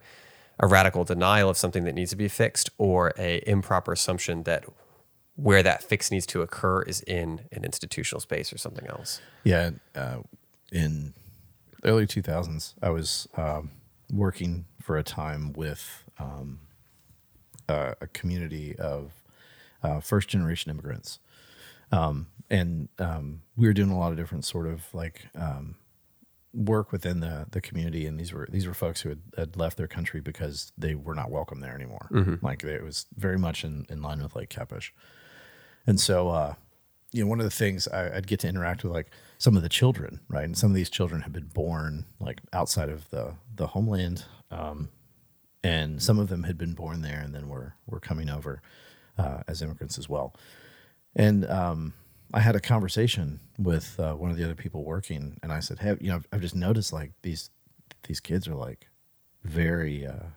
a 0.59 0.65
radical 0.67 1.03
denial 1.03 1.47
of 1.49 1.57
something 1.57 1.83
that 1.83 1.93
needs 1.93 2.09
to 2.09 2.15
be 2.17 2.27
fixed 2.27 2.71
or 2.79 3.13
a 3.19 3.41
improper 3.47 3.93
assumption 3.93 4.43
that 4.43 4.65
where 5.35 5.61
that 5.63 5.83
fix 5.83 6.09
needs 6.11 6.25
to 6.27 6.41
occur 6.41 6.81
is 6.83 7.01
in 7.01 7.41
an 7.51 7.63
institutional 7.63 8.19
space 8.19 8.51
or 8.51 8.57
something 8.57 8.87
else. 8.87 9.21
Yeah, 9.43 9.71
uh, 9.95 10.17
in 10.71 11.13
the 11.83 11.89
early 11.89 12.07
2000s, 12.07 12.73
I 12.81 12.89
was 12.89 13.27
um, 13.35 13.69
working 14.11 14.65
for 14.81 14.97
a 14.97 15.03
time 15.03 15.53
with 15.53 16.03
um, 16.19 16.59
a, 17.73 17.95
a 18.01 18.07
community 18.07 18.75
of 18.77 19.11
uh, 19.81 19.99
first 19.99 20.29
generation 20.29 20.71
immigrants. 20.71 21.19
Um, 21.91 22.27
and 22.49 22.89
um, 22.99 23.41
we 23.55 23.67
were 23.67 23.73
doing 23.73 23.91
a 23.91 23.97
lot 23.99 24.11
of 24.11 24.17
different 24.17 24.45
sort 24.45 24.67
of 24.67 24.83
like 24.93 25.27
um, 25.35 25.75
work 26.53 26.91
within 26.91 27.19
the 27.19 27.47
the 27.51 27.61
community, 27.61 28.05
and 28.05 28.19
these 28.19 28.33
were 28.33 28.47
these 28.51 28.67
were 28.67 28.73
folks 28.73 29.01
who 29.01 29.09
had, 29.09 29.21
had 29.37 29.57
left 29.57 29.77
their 29.77 29.87
country 29.87 30.21
because 30.21 30.71
they 30.77 30.95
were 30.95 31.15
not 31.15 31.31
welcome 31.31 31.59
there 31.61 31.75
anymore. 31.75 32.07
Like 32.41 32.63
it 32.63 32.83
was 32.83 33.05
very 33.17 33.37
much 33.37 33.63
in, 33.63 33.85
in 33.89 34.01
line 34.01 34.21
with 34.21 34.35
like 34.35 34.49
Kepes, 34.49 34.91
and 35.87 35.99
so 35.99 36.29
uh, 36.29 36.53
you 37.11 37.23
know 37.23 37.29
one 37.29 37.39
of 37.39 37.45
the 37.45 37.51
things 37.51 37.87
I, 37.87 38.15
I'd 38.17 38.27
get 38.27 38.39
to 38.41 38.47
interact 38.47 38.83
with 38.83 38.93
like 38.93 39.11
some 39.37 39.55
of 39.57 39.63
the 39.63 39.69
children, 39.69 40.19
right? 40.29 40.45
And 40.45 40.57
some 40.57 40.71
of 40.71 40.75
these 40.75 40.89
children 40.89 41.21
have 41.21 41.33
been 41.33 41.47
born 41.53 42.05
like 42.19 42.41
outside 42.53 42.89
of 42.89 43.09
the 43.09 43.33
the 43.55 43.67
homeland, 43.67 44.25
um, 44.51 44.89
and 45.63 46.01
some 46.01 46.19
of 46.19 46.29
them 46.29 46.43
had 46.43 46.57
been 46.57 46.73
born 46.73 47.01
there 47.01 47.21
and 47.21 47.33
then 47.33 47.47
were 47.47 47.75
were 47.87 47.99
coming 47.99 48.29
over 48.29 48.61
uh, 49.17 49.39
as 49.47 49.61
immigrants 49.61 49.97
as 49.97 50.09
well. 50.09 50.35
And 51.15 51.45
um, 51.49 51.93
I 52.33 52.39
had 52.39 52.55
a 52.55 52.59
conversation 52.59 53.39
with 53.57 53.99
uh, 53.99 54.13
one 54.13 54.31
of 54.31 54.37
the 54.37 54.43
other 54.43 54.55
people 54.55 54.83
working, 54.83 55.37
and 55.43 55.51
I 55.51 55.59
said, 55.59 55.79
"Hey, 55.79 55.95
you 56.01 56.09
know, 56.09 56.15
I've, 56.15 56.27
I've 56.33 56.41
just 56.41 56.55
noticed 56.55 56.91
like 56.91 57.11
these 57.21 57.49
these 58.07 58.19
kids 58.19 58.47
are 58.47 58.55
like 58.55 58.87
very 59.43 60.05
uh, 60.05 60.27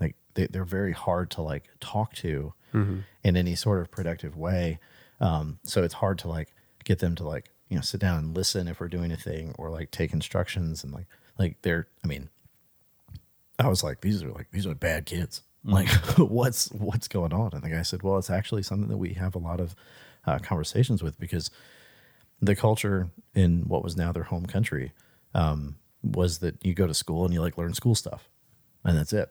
like 0.00 0.16
they, 0.34 0.46
they're 0.46 0.64
very 0.64 0.92
hard 0.92 1.30
to 1.32 1.42
like 1.42 1.64
talk 1.80 2.12
to 2.16 2.52
in 3.22 3.36
any 3.36 3.54
sort 3.54 3.80
of 3.80 3.90
productive 3.90 4.36
way. 4.36 4.78
Um, 5.20 5.58
so 5.64 5.82
it's 5.82 5.94
hard 5.94 6.18
to 6.18 6.28
like 6.28 6.54
get 6.84 6.98
them 6.98 7.14
to 7.16 7.24
like 7.24 7.50
you 7.68 7.76
know 7.76 7.82
sit 7.82 8.00
down 8.00 8.18
and 8.18 8.36
listen 8.36 8.68
if 8.68 8.80
we're 8.80 8.88
doing 8.88 9.10
a 9.12 9.16
thing 9.16 9.54
or 9.58 9.70
like 9.70 9.90
take 9.90 10.12
instructions 10.12 10.84
and 10.84 10.92
like 10.92 11.06
like 11.38 11.56
they're 11.62 11.86
I 12.04 12.08
mean 12.08 12.28
I 13.58 13.68
was 13.68 13.84
like, 13.84 14.00
these 14.00 14.22
are 14.22 14.30
like 14.30 14.48
these 14.50 14.66
are 14.66 14.74
bad 14.74 15.06
kids. 15.06 15.42
Like, 15.64 15.88
what's 16.18 16.70
what's 16.72 17.08
going 17.08 17.32
on? 17.32 17.50
And 17.52 17.62
the 17.62 17.70
guy 17.70 17.82
said, 17.82 18.02
well, 18.02 18.18
it's 18.18 18.30
actually 18.30 18.62
something 18.62 18.88
that 18.88 18.96
we 18.96 19.14
have 19.14 19.34
a 19.34 19.38
lot 19.38 19.60
of 19.60 19.74
uh, 20.26 20.38
conversations 20.38 21.02
with 21.02 21.18
because 21.18 21.50
the 22.40 22.56
culture 22.56 23.08
in 23.34 23.62
what 23.68 23.84
was 23.84 23.96
now 23.96 24.12
their 24.12 24.24
home 24.24 24.46
country 24.46 24.92
um, 25.34 25.76
was 26.02 26.38
that 26.38 26.64
you 26.64 26.74
go 26.74 26.86
to 26.86 26.94
school 26.94 27.24
and 27.24 27.32
you 27.32 27.40
like 27.40 27.56
learn 27.56 27.74
school 27.74 27.94
stuff, 27.94 28.28
and 28.84 28.96
that's 28.98 29.12
it. 29.12 29.30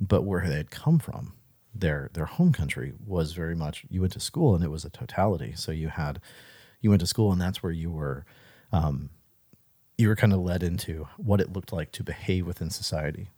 But 0.00 0.22
where 0.22 0.46
they 0.46 0.56
had 0.56 0.70
come 0.70 0.98
from, 0.98 1.32
their 1.74 2.10
their 2.12 2.26
home 2.26 2.52
country 2.52 2.92
was 3.04 3.32
very 3.32 3.54
much 3.54 3.86
you 3.88 4.00
went 4.00 4.12
to 4.12 4.20
school 4.20 4.54
and 4.54 4.62
it 4.62 4.70
was 4.70 4.84
a 4.84 4.90
totality. 4.90 5.54
So 5.56 5.72
you 5.72 5.88
had 5.88 6.20
you 6.80 6.90
went 6.90 7.00
to 7.00 7.06
school 7.06 7.32
and 7.32 7.40
that's 7.40 7.62
where 7.62 7.72
you 7.72 7.90
were 7.90 8.24
um, 8.72 9.10
you 9.96 10.08
were 10.08 10.16
kind 10.16 10.32
of 10.32 10.40
led 10.40 10.62
into 10.62 11.08
what 11.16 11.40
it 11.40 11.52
looked 11.52 11.72
like 11.72 11.90
to 11.92 12.04
behave 12.04 12.46
within 12.46 12.68
society 12.68 13.30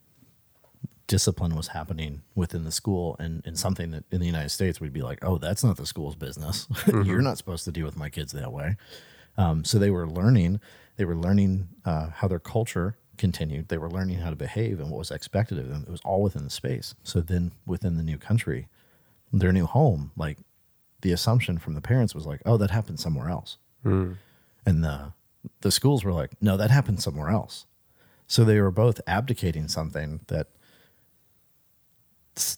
discipline 1.09 1.57
was 1.57 1.69
happening 1.69 2.23
within 2.37 2.63
the 2.65 2.71
school 2.71 3.17
and, 3.19 3.43
and 3.45 3.59
something 3.59 3.91
that 3.91 4.05
in 4.13 4.21
the 4.21 4.27
United 4.27 4.51
States 4.51 4.81
we'd 4.81 4.93
be 4.93 5.03
like, 5.03 5.19
oh, 5.23 5.39
that's 5.39 5.65
not 5.65 5.77
the 5.77 5.87
school's 5.87 6.15
business. 6.15 6.69
You're 6.87 7.23
not 7.23 7.39
supposed 7.39 7.65
to 7.65 7.73
deal 7.73 7.87
with 7.87 7.97
my 7.97 8.11
kids 8.11 8.33
that 8.33 8.53
way. 8.53 8.77
Um, 9.37 9.65
so 9.65 9.79
they 9.79 9.91
were 9.91 10.07
learning, 10.07 10.61
they 10.97 11.05
were 11.05 11.17
learning 11.17 11.69
uh, 11.85 12.11
how 12.11 12.29
their 12.29 12.39
culture 12.39 12.97
continued. 13.17 13.69
They 13.69 13.79
were 13.79 13.91
learning 13.91 14.19
how 14.19 14.31
to 14.31 14.37
behave 14.37 14.79
and 14.79 14.91
what 14.91 14.99
was 14.99 15.11
expected 15.11 15.59
of 15.59 15.69
them. 15.69 15.85
It 15.89 15.91
was 15.91 16.03
all 16.05 16.23
within 16.23 16.45
the 16.45 16.51
space. 16.51 16.95
So 17.03 17.21
then 17.21 17.53
within 17.67 17.97
the 17.97 18.03
new 18.03 18.19
country, 18.19 18.69
their 19.33 19.53
new 19.53 19.67
home, 19.67 20.13
like 20.17 20.39
the 21.01 21.13
assumption 21.13 21.59
from 21.59 21.75
the 21.75 21.81
parents 21.81 22.15
was 22.15 22.27
like, 22.27 22.43
oh, 22.45 22.59
that 22.59 22.71
happened 22.71 23.01
somewhere 23.01 23.29
else. 23.29 23.59
And 24.67 24.85
the 24.85 25.13
the 25.61 25.71
schools 25.71 26.05
were 26.05 26.13
like, 26.13 26.33
no, 26.43 26.57
that 26.57 26.71
happened 26.71 27.01
somewhere 27.01 27.31
else. 27.31 27.65
So 28.27 28.45
they 28.45 28.61
were 28.61 28.71
both 28.73 29.01
abdicating 29.07 29.69
something 29.69 30.21
that 30.27 30.49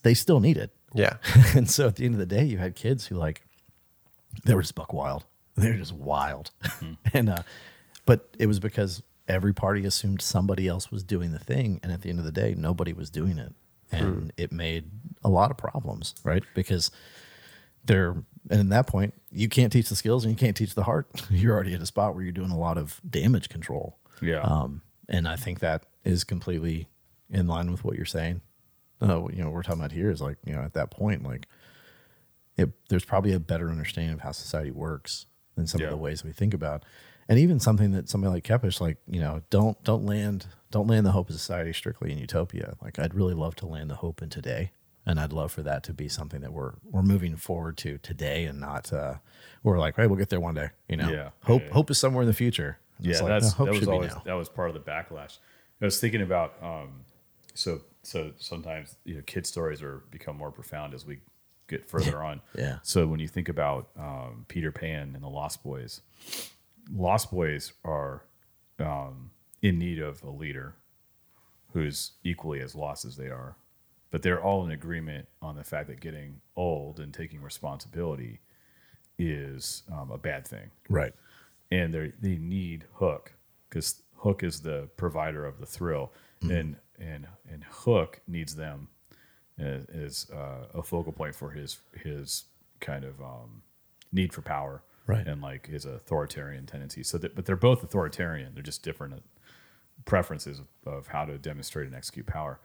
they 0.03 0.15
still 0.15 0.41
need 0.41 0.57
it. 0.57 0.71
Yeah. 0.95 1.17
and 1.55 1.69
so 1.69 1.87
at 1.87 1.97
the 1.97 2.05
end 2.05 2.15
of 2.15 2.21
the 2.21 2.27
day, 2.27 2.45
you 2.45 2.59
had 2.59 2.75
kids 2.75 3.07
who 3.07 3.17
like 3.17 3.43
they 4.45 4.55
were 4.55 4.63
just 4.63 4.75
buck 4.75 4.93
wild. 4.93 5.25
They 5.57 5.71
were 5.71 5.77
just 5.77 5.93
wild. 5.93 6.51
and 7.15 7.29
uh 7.29 7.43
but 8.07 8.29
it 8.39 8.47
was 8.47 8.59
because 8.59 9.03
every 9.29 9.53
party 9.53 9.85
assumed 9.85 10.21
somebody 10.21 10.67
else 10.67 10.91
was 10.91 11.05
doing 11.05 11.33
the 11.33 11.39
thing, 11.39 11.79
and 11.83 11.93
at 11.93 12.03
the 12.03 12.11
end 12.11 12.19
of 12.19 12.25
the 12.25 12.33
day, 12.33 12.55
nobody 12.57 12.93
was 12.93 13.11
doing 13.11 13.39
it. 13.39 13.55
And 13.93 14.33
it 14.37 14.53
made 14.53 14.89
a 15.25 15.29
lot 15.29 15.51
of 15.51 15.57
problems, 15.57 16.15
right? 16.23 16.45
Because 16.55 16.93
they're 17.85 18.17
and 18.49 18.61
at 18.61 18.69
that 18.71 18.87
point, 18.87 19.15
you 19.31 19.49
can't 19.49 19.73
teach 19.73 19.89
the 19.89 19.97
skills 19.97 20.25
and 20.25 20.33
you 20.33 20.37
can't 20.37 20.57
teach 20.57 20.75
the 20.75 20.85
heart. 20.85 21.09
You're 21.31 21.55
already 21.55 21.75
at 21.75 21.83
a 21.83 21.87
spot 21.87 22.15
where 22.15 22.23
you're 22.23 22.33
doing 22.33 22.51
a 22.51 22.59
lot 22.59 22.79
of 22.79 23.01
damage 23.09 23.49
control. 23.49 23.99
Yeah. 24.23 24.41
Um, 24.41 24.83
and 25.09 25.29
I 25.29 25.37
think 25.37 25.61
that 25.61 25.85
is 26.05 26.25
completely 26.25 26.89
in 27.29 27.47
line 27.47 27.71
with 27.71 27.85
what 27.85 27.97
you're 27.97 28.07
saying. 28.07 28.41
Uh, 29.03 29.27
you 29.29 29.39
know, 29.39 29.47
what 29.47 29.55
we're 29.55 29.63
talking 29.63 29.81
about 29.81 29.93
here 29.93 30.11
is 30.11 30.21
like, 30.21 30.37
you 30.45 30.53
know, 30.53 30.61
at 30.61 30.75
that 30.75 30.91
point, 30.91 31.23
like, 31.23 31.47
it, 32.57 32.71
there's 32.89 33.05
probably 33.05 33.33
a 33.33 33.41
better 33.41 33.71
understanding 33.71 34.13
of 34.15 34.21
how 34.21 34.33
society 34.33 34.71
works 34.71 35.27
than 35.57 35.67
some 35.67 35.81
Yeah. 35.81 35.87
of 35.87 35.91
the 35.93 35.97
ways 35.97 36.23
we 36.25 36.33
think 36.33 36.53
about, 36.53 36.85
and 37.29 37.39
even 37.39 37.59
something 37.61 37.93
that 37.93 38.09
somebody 38.09 38.33
like 38.35 38.45
Kepes, 38.45 38.81
like, 38.81 38.99
you 39.07 39.21
know, 39.21 39.43
don't 39.51 39.83
don't 39.85 40.05
land 40.05 40.47
don't 40.71 40.87
land 40.87 41.05
the 41.07 41.13
hope 41.13 41.29
of 41.31 41.35
society 41.35 41.73
strictly 41.73 42.13
in 42.13 42.19
utopia. 42.19 42.75
Like, 42.83 42.99
I'd 42.99 43.15
really 43.15 43.35
love 43.35 43.55
to 43.57 43.67
land 43.67 43.89
the 43.91 43.97
hope 43.97 44.21
in 44.23 44.29
today, 44.29 44.73
and 45.07 45.19
I'd 45.19 45.33
love 45.33 45.51
for 45.53 45.63
that 45.63 45.83
to 45.85 45.95
be 45.95 46.09
something 46.09 46.41
that 46.43 46.53
we're 46.53 46.75
we're 46.85 47.03
moving 47.03 47.37
forward 47.37 47.79
to 47.79 47.99
today, 47.99 48.45
and 48.45 48.61
not 48.61 48.93
uh, 48.93 49.15
we're 49.63 49.79
like, 49.79 49.97
hey, 49.97 50.07
we'll 50.07 50.19
get 50.19 50.29
there 50.29 50.41
one 50.41 50.55
day. 50.55 50.71
You 50.89 50.99
know, 50.99 51.11
Yeah. 51.11 51.31
hope 51.45 51.63
Yeah, 51.63 51.73
hope 51.73 51.91
is 51.91 51.99
somewhere 51.99 52.23
in 52.23 52.29
the 52.29 52.35
future. 52.35 52.79
And 52.99 53.07
yeah, 53.07 53.21
like, 53.23 53.29
that's 53.29 53.59
no, 53.59 53.65
hope 53.65 53.67
that 53.69 53.81
was 53.81 53.89
always 53.89 54.13
that 54.25 54.35
was 54.35 54.49
part 54.51 54.69
of 54.69 54.75
the 54.75 54.81
backlash. 54.81 55.39
I 55.81 55.87
was 55.87 55.99
thinking 55.99 56.21
about 56.21 56.55
um, 56.63 57.05
so 57.55 57.81
so 58.03 58.33
sometimes 58.39 58.97
you 59.05 59.15
know 59.17 59.23
kid 59.27 59.47
stories 59.47 59.83
are 59.83 60.03
become 60.11 60.37
more 60.37 60.51
profound 60.51 60.95
as 60.95 61.05
we 61.07 61.19
get 61.69 61.89
further 61.89 62.23
on. 62.23 62.41
Yeah. 62.57 62.79
So 62.83 63.07
when 63.07 63.21
you 63.21 63.29
think 63.29 63.49
about 63.49 63.89
um, 63.99 64.45
Peter 64.49 64.73
Pan 64.73 65.13
and 65.15 65.23
the 65.23 65.29
Lost 65.29 65.63
Boys, 65.63 66.01
Lost 66.93 67.31
Boys 67.31 67.73
are 67.85 68.25
um, 68.79 69.31
in 69.63 69.79
need 69.79 69.99
of 70.01 70.23
a 70.23 70.31
leader 70.31 70.75
who's 71.73 72.13
equally 72.25 72.61
as 72.61 72.75
lost 72.75 73.05
as 73.05 73.17
they 73.17 73.29
are, 73.29 73.55
but 74.11 74.23
they're 74.23 74.43
all 74.43 74.65
in 74.65 74.73
agreement 74.73 75.29
on 75.41 75.55
the 75.55 75.63
fact 75.63 75.87
that 75.89 76.01
getting 76.01 76.41
old 76.57 76.99
and 76.99 77.15
taking 77.15 77.41
responsibility 77.41 78.41
is 79.19 79.83
um, 79.93 80.11
a 80.11 80.19
bad 80.19 80.47
thing 80.47 80.71
Right. 80.89 81.13
and 81.71 81.93
they 81.93 82.13
they 82.21 82.37
need 82.37 82.87
Hook 82.95 83.33
because 83.69 84.03
Hook 84.17 84.43
is 84.43 84.61
the 84.63 84.89
provider 84.97 85.45
of 85.47 85.61
the 85.61 85.67
thrill, 85.67 86.13
and 86.43 86.77
and 86.99 87.27
and 87.51 87.65
Hook 87.69 88.21
needs 88.27 88.55
them 88.57 88.89
as, 89.59 89.85
as 89.87 90.27
uh, 90.33 90.79
a 90.79 90.83
focal 90.83 91.13
point 91.13 91.35
for 91.35 91.51
his 91.51 91.79
his 91.95 92.45
kind 92.81 93.05
of 93.05 93.21
um, 93.21 93.63
need 94.13 94.33
for 94.33 94.43
power, 94.43 94.83
Right. 95.11 95.27
And 95.27 95.43
like 95.43 95.67
his 95.67 95.85
authoritarian 95.87 96.67
tendencies. 96.67 97.09
So, 97.09 97.19
that, 97.19 97.35
but 97.35 97.45
they're 97.45 97.57
both 97.57 97.83
authoritarian. 97.83 98.55
They're 98.55 98.63
just 98.63 98.85
different 98.85 99.15
uh, 99.15 99.19
preferences 100.05 100.61
of, 100.87 101.09
how 101.09 101.25
to 101.25 101.37
demonstrate 101.37 101.87
and 101.89 101.97
execute 101.97 102.27
power. 102.27 102.61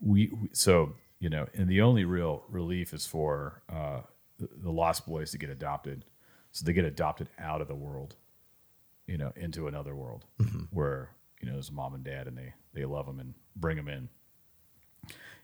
We, 0.00 0.30
we 0.32 0.48
so 0.52 0.94
you 1.18 1.28
know, 1.28 1.46
and 1.54 1.68
the 1.68 1.82
only 1.82 2.04
real 2.04 2.44
relief 2.48 2.94
is 2.94 3.06
for 3.06 3.62
uh, 3.70 4.00
the, 4.38 4.48
the 4.62 4.70
Lost 4.70 5.06
Boys 5.06 5.30
to 5.32 5.38
get 5.38 5.50
adopted. 5.50 6.06
So 6.52 6.64
they 6.64 6.72
get 6.72 6.86
adopted 6.86 7.28
out 7.38 7.60
of 7.60 7.68
the 7.68 7.74
world, 7.74 8.16
you 9.06 9.18
know, 9.18 9.32
into 9.36 9.68
another 9.68 9.94
world 9.94 10.24
where 10.70 11.10
you 11.44 11.50
know 11.50 11.56
there's 11.56 11.70
mom 11.70 11.94
and 11.94 12.02
dad, 12.04 12.26
and 12.26 12.38
they 12.38 12.54
they 12.72 12.84
love 12.86 13.04
them 13.06 13.20
and 13.20 13.34
bring 13.54 13.76
them 13.76 13.88
in. 13.88 14.08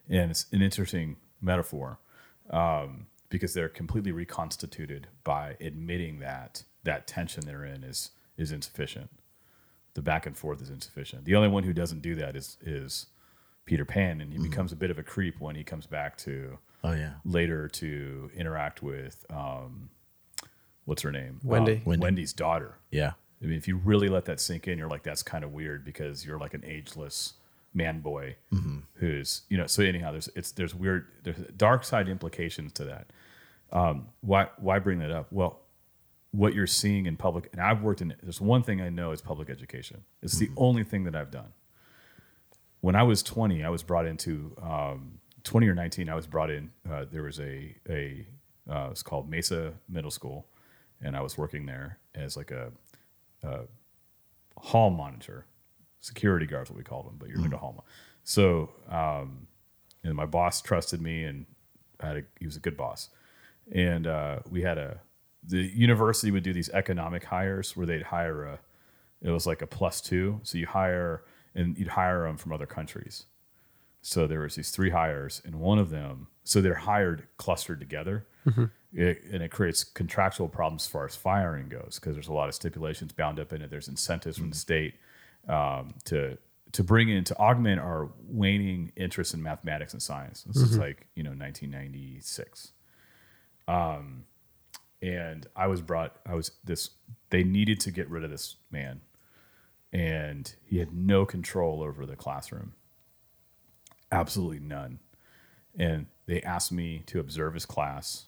And 0.09 0.31
it's 0.31 0.47
an 0.51 0.63
interesting 0.63 1.17
metaphor 1.41 1.99
um, 2.51 3.07
because 3.29 3.53
they're 3.55 3.69
completely 3.69 4.13
reconstituted 4.13 5.09
by 5.25 5.57
admitting 5.61 6.21
that 6.21 6.65
that 6.85 7.07
tension 7.07 7.45
they're 7.45 7.65
in 7.65 7.85
is 7.85 8.11
is 8.39 8.51
insufficient. 8.51 9.11
The 9.95 10.03
back 10.03 10.25
and 10.25 10.37
forth 10.37 10.63
is 10.63 10.71
insufficient. 10.71 11.25
The 11.27 11.35
only 11.35 11.49
one 11.49 11.65
who 11.65 11.73
doesn't 11.75 12.01
do 12.01 12.15
that 12.15 12.35
is 12.35 12.57
is 12.63 13.07
Peter 13.67 13.85
Pan, 13.85 14.21
and 14.23 14.33
he 14.33 14.39
becomes 14.39 14.73
a 14.73 14.77
bit 14.77 14.91
of 14.91 14.99
a 14.99 15.03
creep 15.03 15.39
when 15.41 15.55
he 15.55 15.65
comes 15.65 15.87
back 15.87 16.17
to 16.19 16.59
Oh 16.83 16.93
yeah. 16.93 17.13
later 17.27 17.69
to 17.69 18.31
interact 18.35 18.83
with 18.83 19.27
um, 19.29 19.91
what's 20.87 21.03
her 21.03 21.13
name, 21.13 21.41
Wendy. 21.45 21.75
Uh, 21.75 21.81
Wendy. 21.85 22.03
Wendy's 22.03 22.33
daughter. 22.33 22.79
Yeah. 22.91 23.13
I 23.43 23.47
mean, 23.47 23.57
if 23.57 23.67
you 23.67 23.77
really 23.77 24.09
let 24.09 24.27
that 24.27 24.41
sink 24.41 24.69
in, 24.69 24.79
you're 24.79 24.89
like, 24.89 25.03
that's 25.03 25.23
kind 25.23 25.45
of 25.45 25.53
weird 25.53 25.85
because 25.85 26.25
you're 26.27 26.39
like 26.39 26.55
an 26.55 26.65
ageless 26.65 27.35
man 27.73 28.01
boy 28.01 28.37
who's, 28.95 29.43
you 29.49 29.57
know. 29.57 29.67
So 29.67 29.83
anyhow, 29.83 30.13
there's 30.13 30.29
it's 30.35 30.53
there's 30.53 30.75
weird 30.75 31.07
there's 31.23 31.37
dark 31.57 31.85
side 31.85 32.09
implications 32.09 32.73
to 32.75 32.85
that. 32.85 33.07
Um, 33.73 34.09
why 34.21 34.49
why 34.59 34.79
bring 34.79 34.99
that 34.99 35.11
up? 35.11 35.29
Well, 35.31 35.61
what 36.33 36.55
you're 36.55 36.67
seeing 36.67 37.07
in 37.07 37.17
public, 37.17 37.49
and 37.53 37.61
I've 37.61 37.83
worked 37.83 38.03
in. 38.03 38.15
There's 38.23 38.41
one 38.41 38.63
thing 38.63 38.81
I 38.81 38.89
know 38.89 39.13
is 39.13 39.21
public 39.21 39.49
education. 39.51 40.05
It's 40.23 40.39
the 40.39 40.51
only 40.57 40.85
thing 40.85 41.05
that 41.05 41.17
I've 41.17 41.31
done. 41.31 41.53
When 42.81 42.97
I 42.97 43.03
was 43.03 43.23
20, 43.23 43.63
I 43.63 43.69
was 43.69 43.83
brought 43.83 44.07
into 44.07 44.57
um, 44.63 45.21
20 45.45 45.69
or 45.69 45.75
19. 45.75 46.09
I 46.09 46.15
was 46.15 46.27
brought 46.27 46.51
in. 46.51 46.71
Uh, 46.91 47.05
there 47.11 47.23
was 47.23 47.41
a 47.41 47.75
a 47.89 48.27
uh, 48.71 48.89
it's 48.91 49.03
called 49.03 49.29
Mesa 49.29 49.73
Middle 49.89 50.11
School, 50.11 50.47
and 51.03 51.17
I 51.17 51.21
was 51.21 51.37
working 51.37 51.67
there 51.67 51.99
as 52.15 52.37
like 52.37 52.51
a 52.51 52.73
hall 54.57 54.91
monitor, 54.91 55.47
security 56.01 56.47
guards, 56.47 56.71
what 56.71 56.77
we 56.77 56.85
called 56.85 57.07
them, 57.07 57.17
but 57.19 57.29
you're 57.29 57.39
like 57.41 57.53
a 57.53 57.57
hall. 57.59 57.75
Mo- 57.77 57.85
so, 58.25 58.71
um, 58.89 59.47
and 60.05 60.15
my 60.15 60.27
boss 60.27 60.61
trusted 60.63 61.01
me, 61.01 61.25
and 61.25 61.47
I 62.01 62.07
had 62.09 62.17
a, 62.19 62.23
he 62.39 62.47
was 62.47 62.57
a 62.57 62.61
good 62.61 62.77
boss, 62.77 63.09
and 63.73 64.07
uh, 64.07 64.41
we 64.51 64.63
had 64.63 64.79
a 64.79 65.01
the 65.43 65.63
university 65.75 66.31
would 66.31 66.43
do 66.43 66.53
these 66.53 66.69
economic 66.71 67.25
hires 67.25 67.75
where 67.77 67.87
they'd 67.87 68.03
hire 68.03 68.45
a 68.45 68.59
It 69.23 69.31
was 69.31 69.47
like 69.47 69.63
a 69.63 69.67
plus 69.67 70.01
two. 70.01 70.41
So 70.43 70.59
you 70.59 70.67
hire 70.67 71.25
and 71.55 71.77
you'd 71.79 71.89
hire 71.89 72.27
them 72.27 72.37
from 72.37 72.53
other 72.53 72.67
countries. 72.67 73.25
So 74.03 74.27
there 74.27 74.41
was 74.41 74.55
these 74.55 74.71
three 74.71 74.91
hires, 74.91 75.43
and 75.45 75.57
one 75.57 75.79
of 75.79 75.91
them, 75.91 76.29
so 76.45 76.61
they're 76.61 76.75
hired 76.75 77.27
clustered 77.37 77.81
together, 77.81 78.27
it, 78.93 79.23
and 79.33 79.43
it 79.43 79.51
creates 79.51 79.85
contractual 79.85 80.49
problems 80.49 80.85
as 80.85 80.89
far 80.89 81.05
as 81.05 81.17
firing 81.17 81.69
goes 81.69 81.99
because 82.01 82.15
there's 82.15 82.29
a 82.29 82.33
lot 82.33 82.49
of 82.49 82.55
stipulations 82.55 83.13
bound 83.13 83.39
up 83.39 83.53
in 83.53 83.63
it. 83.63 83.71
There's 83.71 83.89
incentives 83.89 84.37
from 84.37 84.51
the 84.51 84.57
mm-hmm. 84.57 84.59
state 84.59 84.95
um, 85.49 85.95
to 86.05 86.39
to 86.73 86.85
bring 86.85 87.09
in 87.09 87.25
to 87.25 87.37
augment 87.37 87.81
our 87.81 88.11
waning 88.29 88.93
interest 88.95 89.35
in 89.35 89.43
mathematics 89.43 89.93
and 89.93 90.03
science. 90.03 90.45
This 90.45 90.57
is 90.57 90.73
mm-hmm. 90.73 90.81
like 90.81 91.07
you 91.15 91.23
know 91.23 91.31
1996 91.31 92.73
um, 93.71 94.25
and 95.01 95.47
I 95.55 95.69
was 95.69 95.81
brought. 95.81 96.17
I 96.27 96.35
was 96.35 96.51
this. 96.65 96.91
They 97.31 97.45
needed 97.45 97.81
to 97.81 97.91
get 97.91 98.09
rid 98.11 98.25
of 98.25 98.31
this 98.31 98.57
man, 98.71 99.01
and 99.93 100.53
he 100.65 100.79
had 100.79 100.93
no 100.93 101.25
control 101.25 101.83
over 101.83 102.05
the 102.05 102.17
classroom. 102.17 102.75
Absolutely 104.11 104.59
none. 104.59 104.99
And 105.79 106.07
they 106.27 106.43
asked 106.43 106.73
me 106.73 107.05
to 107.07 107.21
observe 107.21 107.55
his 107.55 107.65
class, 107.65 108.27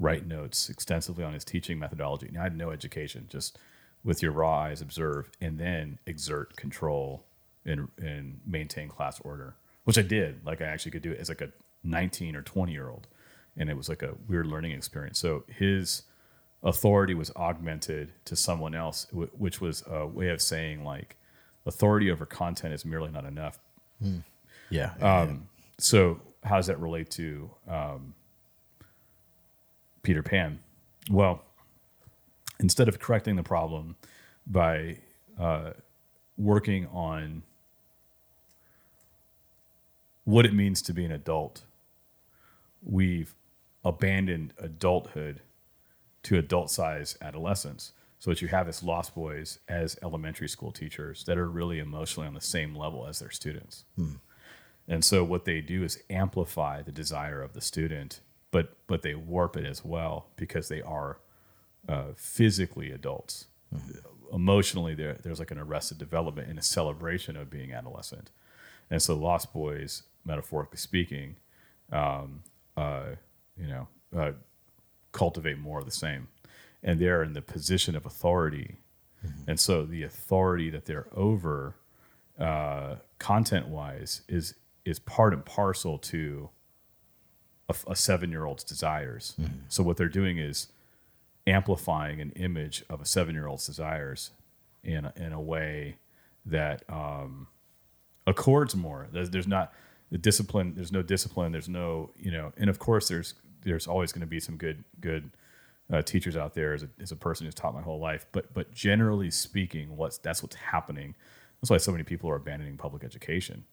write 0.00 0.26
notes 0.26 0.68
extensively 0.70 1.22
on 1.22 1.34
his 1.34 1.44
teaching 1.44 1.78
methodology. 1.78 2.26
And 2.26 2.38
I 2.38 2.42
had 2.42 2.56
no 2.56 2.70
education, 2.70 3.26
just 3.28 3.58
with 4.02 4.22
your 4.22 4.32
raw 4.32 4.60
eyes 4.60 4.80
observe, 4.80 5.30
and 5.40 5.58
then 5.58 5.98
exert 6.06 6.56
control 6.56 7.24
and 7.64 7.88
and 7.98 8.40
maintain 8.46 8.88
class 8.88 9.20
order, 9.20 9.54
which 9.84 9.98
I 9.98 10.02
did. 10.02 10.44
Like 10.44 10.60
I 10.62 10.64
actually 10.64 10.92
could 10.92 11.02
do 11.02 11.12
it 11.12 11.20
as 11.20 11.28
like 11.28 11.42
a 11.42 11.50
19 11.84 12.34
or 12.34 12.42
20 12.42 12.72
year 12.72 12.88
old, 12.88 13.06
and 13.56 13.68
it 13.68 13.76
was 13.76 13.88
like 13.88 14.02
a 14.02 14.14
weird 14.26 14.46
learning 14.46 14.72
experience. 14.72 15.18
So 15.18 15.44
his 15.46 16.02
authority 16.62 17.14
was 17.14 17.30
augmented 17.36 18.12
to 18.24 18.36
someone 18.36 18.74
else, 18.74 19.06
which 19.12 19.60
was 19.60 19.84
a 19.86 20.06
way 20.06 20.28
of 20.28 20.40
saying 20.40 20.84
like 20.84 21.16
authority 21.66 22.10
over 22.10 22.26
content 22.26 22.74
is 22.74 22.84
merely 22.84 23.10
not 23.10 23.24
enough. 23.24 23.58
Yeah. 24.70 24.92
Um, 25.00 25.48
so 25.78 26.20
how 26.44 26.56
does 26.56 26.66
that 26.66 26.80
relate 26.80 27.10
to 27.12 27.50
um, 27.68 28.14
Peter 30.02 30.22
Pan? 30.22 30.60
Well, 31.10 31.42
instead 32.58 32.88
of 32.88 32.98
correcting 32.98 33.36
the 33.36 33.42
problem 33.42 33.96
by 34.46 34.98
uh, 35.38 35.72
working 36.36 36.86
on 36.86 37.42
what 40.24 40.46
it 40.46 40.54
means 40.54 40.82
to 40.82 40.92
be 40.92 41.04
an 41.04 41.12
adult, 41.12 41.62
we've 42.82 43.34
abandoned 43.84 44.52
adulthood 44.58 45.40
to 46.22 46.38
adult 46.38 46.70
size 46.70 47.16
adolescence. 47.20 47.92
So 48.18 48.30
what 48.30 48.42
you 48.42 48.48
have 48.48 48.68
is 48.68 48.82
lost 48.82 49.14
boys 49.14 49.58
as 49.68 49.98
elementary 50.02 50.48
school 50.48 50.72
teachers 50.72 51.24
that 51.24 51.38
are 51.38 51.48
really 51.48 51.78
emotionally 51.78 52.28
on 52.28 52.34
the 52.34 52.40
same 52.42 52.74
level 52.74 53.06
as 53.06 53.18
their 53.18 53.30
students. 53.30 53.84
And 54.86 55.04
so 55.04 55.24
what 55.24 55.46
they 55.46 55.62
do 55.62 55.82
is 55.82 56.02
amplify 56.10 56.82
the 56.82 56.92
desire 56.92 57.40
of 57.40 57.54
the 57.54 57.62
student, 57.62 58.20
but 58.50 58.76
but 58.86 59.02
they 59.02 59.14
warp 59.14 59.56
it 59.56 59.64
as 59.64 59.84
well 59.84 60.28
because 60.36 60.68
they 60.68 60.82
are 60.82 61.18
uh, 61.88 62.12
physically 62.16 62.90
adults. 62.90 63.46
Emotionally, 64.32 64.94
there 64.94 65.18
there's 65.22 65.38
like 65.38 65.50
an 65.50 65.58
arrested 65.58 65.98
development 65.98 66.48
and 66.48 66.58
a 66.58 66.62
celebration 66.62 67.36
of 67.36 67.50
being 67.50 67.72
adolescent. 67.72 68.30
And 68.90 69.00
so 69.00 69.14
Lost 69.14 69.52
Boys, 69.52 70.02
metaphorically 70.24 70.78
speaking, 70.78 71.36
um, 71.92 72.42
uh, 72.76 73.10
you 73.56 73.66
know, 73.68 73.88
uh, 74.16 74.32
cultivate 75.12 75.58
more 75.58 75.78
of 75.78 75.84
the 75.84 75.90
same, 75.92 76.28
and 76.82 76.98
they're 77.00 77.22
in 77.22 77.32
the 77.34 77.42
position 77.42 77.94
of 77.96 78.06
authority. 78.06 78.76
And 79.46 79.60
so 79.60 79.84
the 79.84 80.02
authority 80.02 80.70
that 80.70 80.86
they're 80.86 81.08
over 81.14 81.76
uh, 82.38 82.96
content 83.18 83.68
wise 83.68 84.22
is 84.28 84.54
is 84.84 84.98
part 84.98 85.34
and 85.34 85.44
parcel 85.44 85.98
to 85.98 86.48
a, 87.70 87.92
a 87.92 87.96
seven 87.96 88.30
year 88.30 88.44
old's 88.44 88.64
desires. 88.64 89.34
So 89.68 89.82
what 89.82 89.96
they're 89.96 90.08
doing 90.08 90.38
is 90.38 90.68
amplifying 91.46 92.20
an 92.20 92.30
image 92.32 92.84
of 92.90 93.00
a 93.00 93.06
seven 93.06 93.34
year 93.34 93.46
old's 93.46 93.66
desires 93.66 94.30
in 94.84 95.10
in 95.16 95.32
a 95.32 95.40
way 95.40 95.96
that 96.46 96.82
um, 96.88 97.46
accords 98.26 98.74
more. 98.74 99.08
There's, 99.12 99.30
there's 99.30 99.48
not 99.48 99.72
the 100.10 100.18
discipline. 100.18 100.74
There's 100.74 100.92
no 100.92 101.02
discipline. 101.02 101.52
There's 101.52 101.68
no 101.68 102.10
you 102.18 102.30
know. 102.30 102.52
And 102.56 102.70
of 102.70 102.78
course, 102.78 103.08
there's 103.08 103.34
there's 103.62 103.86
always 103.86 104.12
going 104.12 104.22
to 104.22 104.26
be 104.26 104.40
some 104.40 104.56
good 104.56 104.84
good 105.00 105.30
uh, 105.92 106.02
teachers 106.02 106.36
out 106.36 106.54
there 106.54 106.72
as 106.72 106.82
a, 106.82 106.88
as 107.00 107.12
a 107.12 107.16
person 107.16 107.46
who's 107.46 107.54
taught 107.54 107.74
my 107.74 107.82
whole 107.82 107.98
life. 108.00 108.26
But 108.32 108.52
but 108.52 108.72
generally 108.72 109.30
speaking, 109.30 109.96
what's 109.96 110.18
that's 110.18 110.42
what's 110.42 110.56
happening. 110.56 111.14
That's 111.60 111.70
why 111.70 111.76
so 111.76 111.92
many 111.92 112.04
people 112.04 112.30
are 112.30 112.36
abandoning 112.36 112.76
public 112.76 113.04
education, 113.04 113.64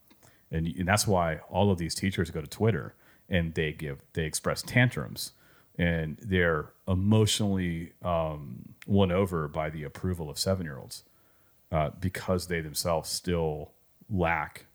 and 0.51 0.67
and 0.67 0.87
that's 0.87 1.07
why 1.07 1.37
all 1.49 1.71
of 1.71 1.77
these 1.77 1.95
teachers 1.95 2.29
go 2.29 2.41
to 2.41 2.47
Twitter 2.47 2.95
and 3.29 3.53
they 3.53 3.71
give 3.73 3.99
they 4.13 4.23
express 4.23 4.61
tantrums, 4.61 5.33
and 5.77 6.17
they're 6.21 6.71
emotionally 6.87 7.93
um, 8.03 8.73
won 8.85 9.11
over 9.11 9.47
by 9.47 9.69
the 9.69 9.83
approval 9.83 10.29
of 10.29 10.37
seven 10.37 10.65
year 10.65 10.77
olds 10.77 11.03
uh, 11.71 11.89
because 11.99 12.47
they 12.47 12.61
themselves 12.61 13.09
still 13.09 13.71
lack. 14.09 14.65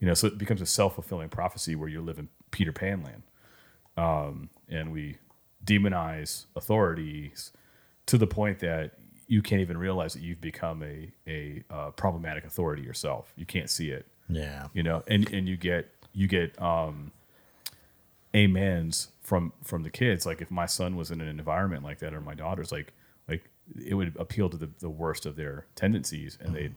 You 0.00 0.06
know, 0.06 0.14
so 0.14 0.28
it 0.28 0.38
becomes 0.38 0.60
a 0.60 0.66
self 0.66 0.94
fulfilling 0.94 1.28
prophecy 1.28 1.74
where 1.74 1.88
you 1.88 2.00
live 2.00 2.18
in 2.18 2.28
Peter 2.50 2.72
Pan 2.72 3.02
land 3.02 3.22
um, 3.98 4.48
and 4.68 4.92
we 4.92 5.18
demonize 5.64 6.46
authorities 6.56 7.52
to 8.06 8.16
the 8.16 8.26
point 8.26 8.60
that 8.60 8.92
you 9.26 9.42
can't 9.42 9.60
even 9.60 9.76
realize 9.76 10.14
that 10.14 10.22
you've 10.22 10.40
become 10.40 10.82
a 10.82 11.10
a 11.26 11.62
uh, 11.70 11.90
problematic 11.90 12.44
authority 12.44 12.82
yourself. 12.82 13.32
You 13.36 13.44
can't 13.44 13.68
see 13.68 13.90
it, 13.90 14.06
yeah. 14.28 14.68
you 14.72 14.82
know, 14.82 15.02
and 15.06 15.28
and 15.32 15.48
you 15.48 15.56
get 15.56 15.90
you 16.14 16.28
get 16.28 16.60
um, 16.62 17.12
amens 18.34 19.08
from 19.22 19.52
from 19.64 19.82
the 19.82 19.90
kids. 19.90 20.26
Like 20.26 20.40
if 20.40 20.50
my 20.50 20.66
son 20.66 20.96
was 20.96 21.10
in 21.10 21.20
an 21.20 21.28
environment 21.28 21.82
like 21.84 21.98
that, 22.00 22.14
or 22.14 22.20
my 22.20 22.34
daughter's, 22.34 22.72
like 22.72 22.92
like 23.28 23.50
it 23.84 23.94
would 23.94 24.16
appeal 24.18 24.48
to 24.50 24.56
the, 24.56 24.70
the 24.80 24.90
worst 24.90 25.26
of 25.26 25.36
their 25.36 25.66
tendencies, 25.74 26.38
and 26.40 26.54
they'd 26.54 26.74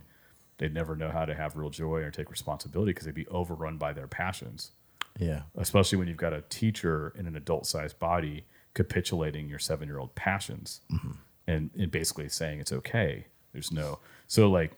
they'd 0.57 0.73
never 0.73 0.95
know 0.95 1.09
how 1.09 1.25
to 1.25 1.33
have 1.33 1.55
real 1.55 1.69
joy 1.71 2.01
or 2.01 2.11
take 2.11 2.29
responsibility 2.29 2.91
because 2.91 3.05
they'd 3.05 3.15
be 3.15 3.27
overrun 3.27 3.77
by 3.77 3.91
their 3.93 4.05
passions 4.05 4.71
Yeah. 5.17 5.41
especially 5.57 5.97
when 5.97 6.07
you've 6.07 6.17
got 6.17 6.33
a 6.33 6.41
teacher 6.49 7.11
in 7.17 7.25
an 7.25 7.35
adult 7.35 7.65
sized 7.65 7.97
body 7.97 8.45
capitulating 8.75 9.49
your 9.49 9.57
seven 9.57 9.87
year 9.87 9.97
old 9.97 10.13
passions 10.13 10.81
mm-hmm. 10.91 11.11
and, 11.47 11.71
and 11.77 11.89
basically 11.89 12.29
saying 12.29 12.59
it's 12.59 12.71
okay. 12.71 13.25
There's 13.53 13.71
no, 13.71 13.99
so 14.27 14.49
like 14.51 14.73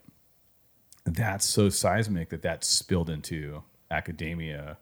that's 1.06 1.45
so 1.45 1.68
seismic 1.70 2.30
that 2.30 2.44
that 2.44 2.64
spilled 2.64 3.10
into 3.10 3.64
academia, 3.91 4.78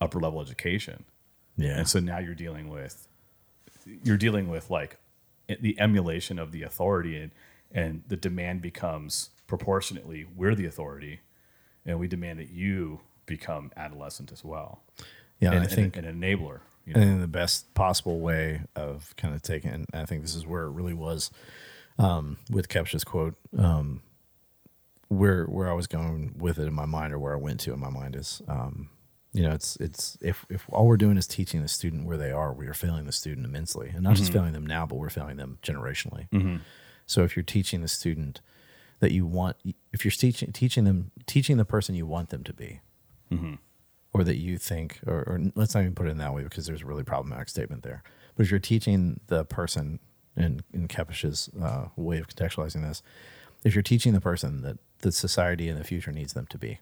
upper 0.00 0.20
level 0.20 0.40
education. 0.40 1.04
Yeah. 1.56 1.78
And 1.78 1.88
so 1.88 2.00
now 2.00 2.18
you're 2.18 2.34
dealing 2.34 2.68
with, 2.68 3.08
you're 4.02 4.16
dealing 4.16 4.48
with 4.48 4.70
like 4.70 4.98
the 5.48 5.78
emulation 5.80 6.38
of 6.38 6.52
the 6.52 6.62
authority 6.62 7.16
and, 7.16 7.30
and 7.72 8.02
the 8.08 8.16
demand 8.16 8.62
becomes 8.62 9.30
proportionately 9.46 10.26
we're 10.36 10.54
the 10.54 10.66
authority 10.66 11.20
and 11.84 11.98
we 11.98 12.08
demand 12.08 12.38
that 12.38 12.50
you 12.50 13.00
become 13.26 13.70
adolescent 13.76 14.32
as 14.32 14.44
well 14.44 14.80
yeah. 15.40 15.52
and, 15.52 15.62
I 15.62 15.66
think 15.66 15.96
and 15.96 16.06
an 16.06 16.20
enabler. 16.20 16.60
You 16.84 16.94
know? 16.94 17.00
and 17.00 17.10
in 17.10 17.20
the 17.20 17.28
best 17.28 17.74
possible 17.74 18.20
way 18.20 18.62
of 18.74 19.14
kind 19.16 19.34
of 19.34 19.42
taking 19.42 19.70
and 19.70 19.86
I 19.92 20.04
think 20.04 20.22
this 20.22 20.34
is 20.34 20.46
where 20.46 20.64
it 20.64 20.70
really 20.70 20.94
was 20.94 21.30
um, 21.98 22.36
with 22.50 22.68
Kepes's 22.68 23.04
quote 23.04 23.34
um, 23.58 24.02
where 25.08 25.44
where 25.44 25.68
I 25.70 25.72
was 25.72 25.86
going 25.86 26.34
with 26.36 26.58
it 26.58 26.66
in 26.66 26.74
my 26.74 26.86
mind 26.86 27.12
or 27.12 27.18
where 27.18 27.34
I 27.34 27.38
went 27.38 27.60
to 27.60 27.72
in 27.72 27.80
my 27.80 27.90
mind 27.90 28.16
is 28.16 28.42
um, 28.48 28.88
you 29.36 29.42
know 29.42 29.52
it's 29.52 29.76
it's 29.76 30.16
if 30.20 30.46
if 30.48 30.64
all 30.70 30.86
we're 30.86 30.96
doing 30.96 31.16
is 31.16 31.26
teaching 31.26 31.60
the 31.60 31.68
student 31.68 32.06
where 32.06 32.16
they 32.16 32.30
are 32.30 32.52
we 32.52 32.66
are 32.66 32.74
failing 32.74 33.04
the 33.04 33.12
student 33.12 33.46
immensely. 33.46 33.90
And 33.94 34.02
not 34.02 34.16
just 34.16 34.30
mm-hmm. 34.30 34.38
failing 34.38 34.52
them 34.52 34.66
now 34.66 34.86
but 34.86 34.96
we're 34.96 35.10
failing 35.10 35.36
them 35.36 35.58
generationally. 35.62 36.28
Mm-hmm. 36.30 36.56
So 37.06 37.22
if 37.22 37.36
you're 37.36 37.42
teaching 37.42 37.82
the 37.82 37.88
student 37.88 38.40
that 39.00 39.12
you 39.12 39.26
want 39.26 39.56
if 39.92 40.04
you're 40.04 40.12
teaching 40.12 40.52
teaching 40.52 40.84
them 40.84 41.10
teaching 41.26 41.58
the 41.58 41.64
person 41.64 41.94
you 41.94 42.06
want 42.06 42.30
them 42.30 42.44
to 42.44 42.52
be 42.52 42.80
mm-hmm. 43.30 43.54
or 44.12 44.24
that 44.24 44.36
you 44.36 44.58
think, 44.58 45.00
or, 45.06 45.22
or 45.26 45.40
let's 45.54 45.74
not 45.74 45.82
even 45.82 45.94
put 45.94 46.06
it 46.06 46.10
in 46.10 46.18
that 46.18 46.34
way 46.34 46.42
because 46.42 46.66
there's 46.66 46.82
a 46.82 46.86
really 46.86 47.04
problematic 47.04 47.48
statement 47.48 47.82
there. 47.82 48.02
But 48.36 48.46
if 48.46 48.50
you're 48.50 48.60
teaching 48.60 49.20
the 49.26 49.44
person, 49.44 49.98
in 50.36 50.62
in 50.72 50.88
Kepes's 50.88 51.50
uh, 51.62 51.86
way 51.96 52.18
of 52.18 52.28
contextualizing 52.28 52.82
this, 52.82 53.02
if 53.64 53.74
you're 53.74 53.82
teaching 53.82 54.12
the 54.12 54.20
person 54.20 54.62
that 54.62 54.78
the 54.98 55.12
society 55.12 55.68
in 55.68 55.76
the 55.76 55.84
future 55.84 56.12
needs 56.12 56.32
them 56.32 56.46
to 56.46 56.58
be, 56.58 56.78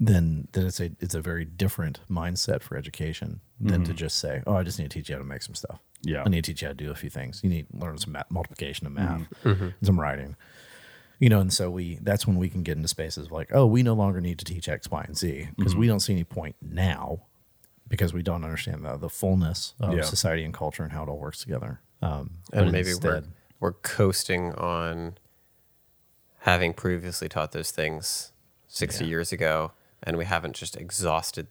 then 0.00 0.48
then 0.52 0.66
it's 0.66 0.80
a 0.80 0.90
it's 0.98 1.14
a 1.14 1.20
very 1.20 1.44
different 1.44 2.00
mindset 2.10 2.62
for 2.62 2.76
education 2.76 3.40
than 3.60 3.84
to 3.84 3.90
mm-hmm. 3.90 3.96
just 3.96 4.18
say, 4.18 4.42
oh, 4.46 4.54
I 4.54 4.62
just 4.62 4.78
need 4.78 4.90
to 4.90 4.98
teach 4.98 5.10
you 5.10 5.14
how 5.14 5.20
to 5.20 5.24
make 5.24 5.42
some 5.42 5.54
stuff. 5.54 5.78
Yeah. 6.02 6.22
I 6.24 6.30
need 6.30 6.44
to 6.44 6.50
teach 6.50 6.62
you 6.62 6.68
how 6.68 6.72
to 6.72 6.84
do 6.84 6.90
a 6.90 6.94
few 6.94 7.10
things. 7.10 7.40
You 7.44 7.50
need 7.50 7.66
to 7.70 7.76
learn 7.76 7.98
some 7.98 8.12
math, 8.12 8.30
multiplication 8.30 8.86
and 8.86 8.94
math, 8.94 9.20
mm-hmm. 9.20 9.48
Mm-hmm. 9.48 9.64
and 9.64 9.74
some 9.86 10.00
writing 10.00 10.36
you 11.20 11.28
know 11.28 11.38
and 11.38 11.52
so 11.52 11.70
we 11.70 11.98
that's 12.02 12.26
when 12.26 12.36
we 12.36 12.48
can 12.48 12.62
get 12.64 12.76
into 12.76 12.88
spaces 12.88 13.30
like 13.30 13.50
oh 13.52 13.66
we 13.66 13.82
no 13.84 13.94
longer 13.94 14.20
need 14.20 14.38
to 14.38 14.44
teach 14.44 14.68
x 14.68 14.90
y 14.90 15.04
and 15.06 15.16
z 15.16 15.48
because 15.56 15.76
we 15.76 15.86
don't 15.86 16.00
see 16.00 16.14
any 16.14 16.24
point 16.24 16.56
now 16.60 17.20
because 17.86 18.12
we 18.12 18.22
don't 18.22 18.42
understand 18.42 18.84
the, 18.84 18.96
the 18.96 19.08
fullness 19.08 19.74
of 19.78 19.94
Yeah. 19.94 20.02
society 20.02 20.42
and 20.44 20.52
culture 20.52 20.82
and 20.82 20.92
how 20.92 21.04
it 21.04 21.08
all 21.08 21.18
works 21.18 21.40
together 21.40 21.80
um 22.02 22.38
and 22.52 22.66
but 22.66 22.72
maybe 22.72 22.94
we're 23.00 23.22
we're 23.60 23.72
coasting 23.72 24.52
on 24.54 25.18
having 26.40 26.72
previously 26.72 27.28
taught 27.28 27.52
those 27.52 27.70
things 27.70 28.32
60 28.68 29.04
Yeah. 29.04 29.10
years 29.10 29.32
ago 29.32 29.72
and 30.02 30.16
we 30.16 30.24
haven't 30.24 30.56
just 30.56 30.76
exhausted 30.76 31.46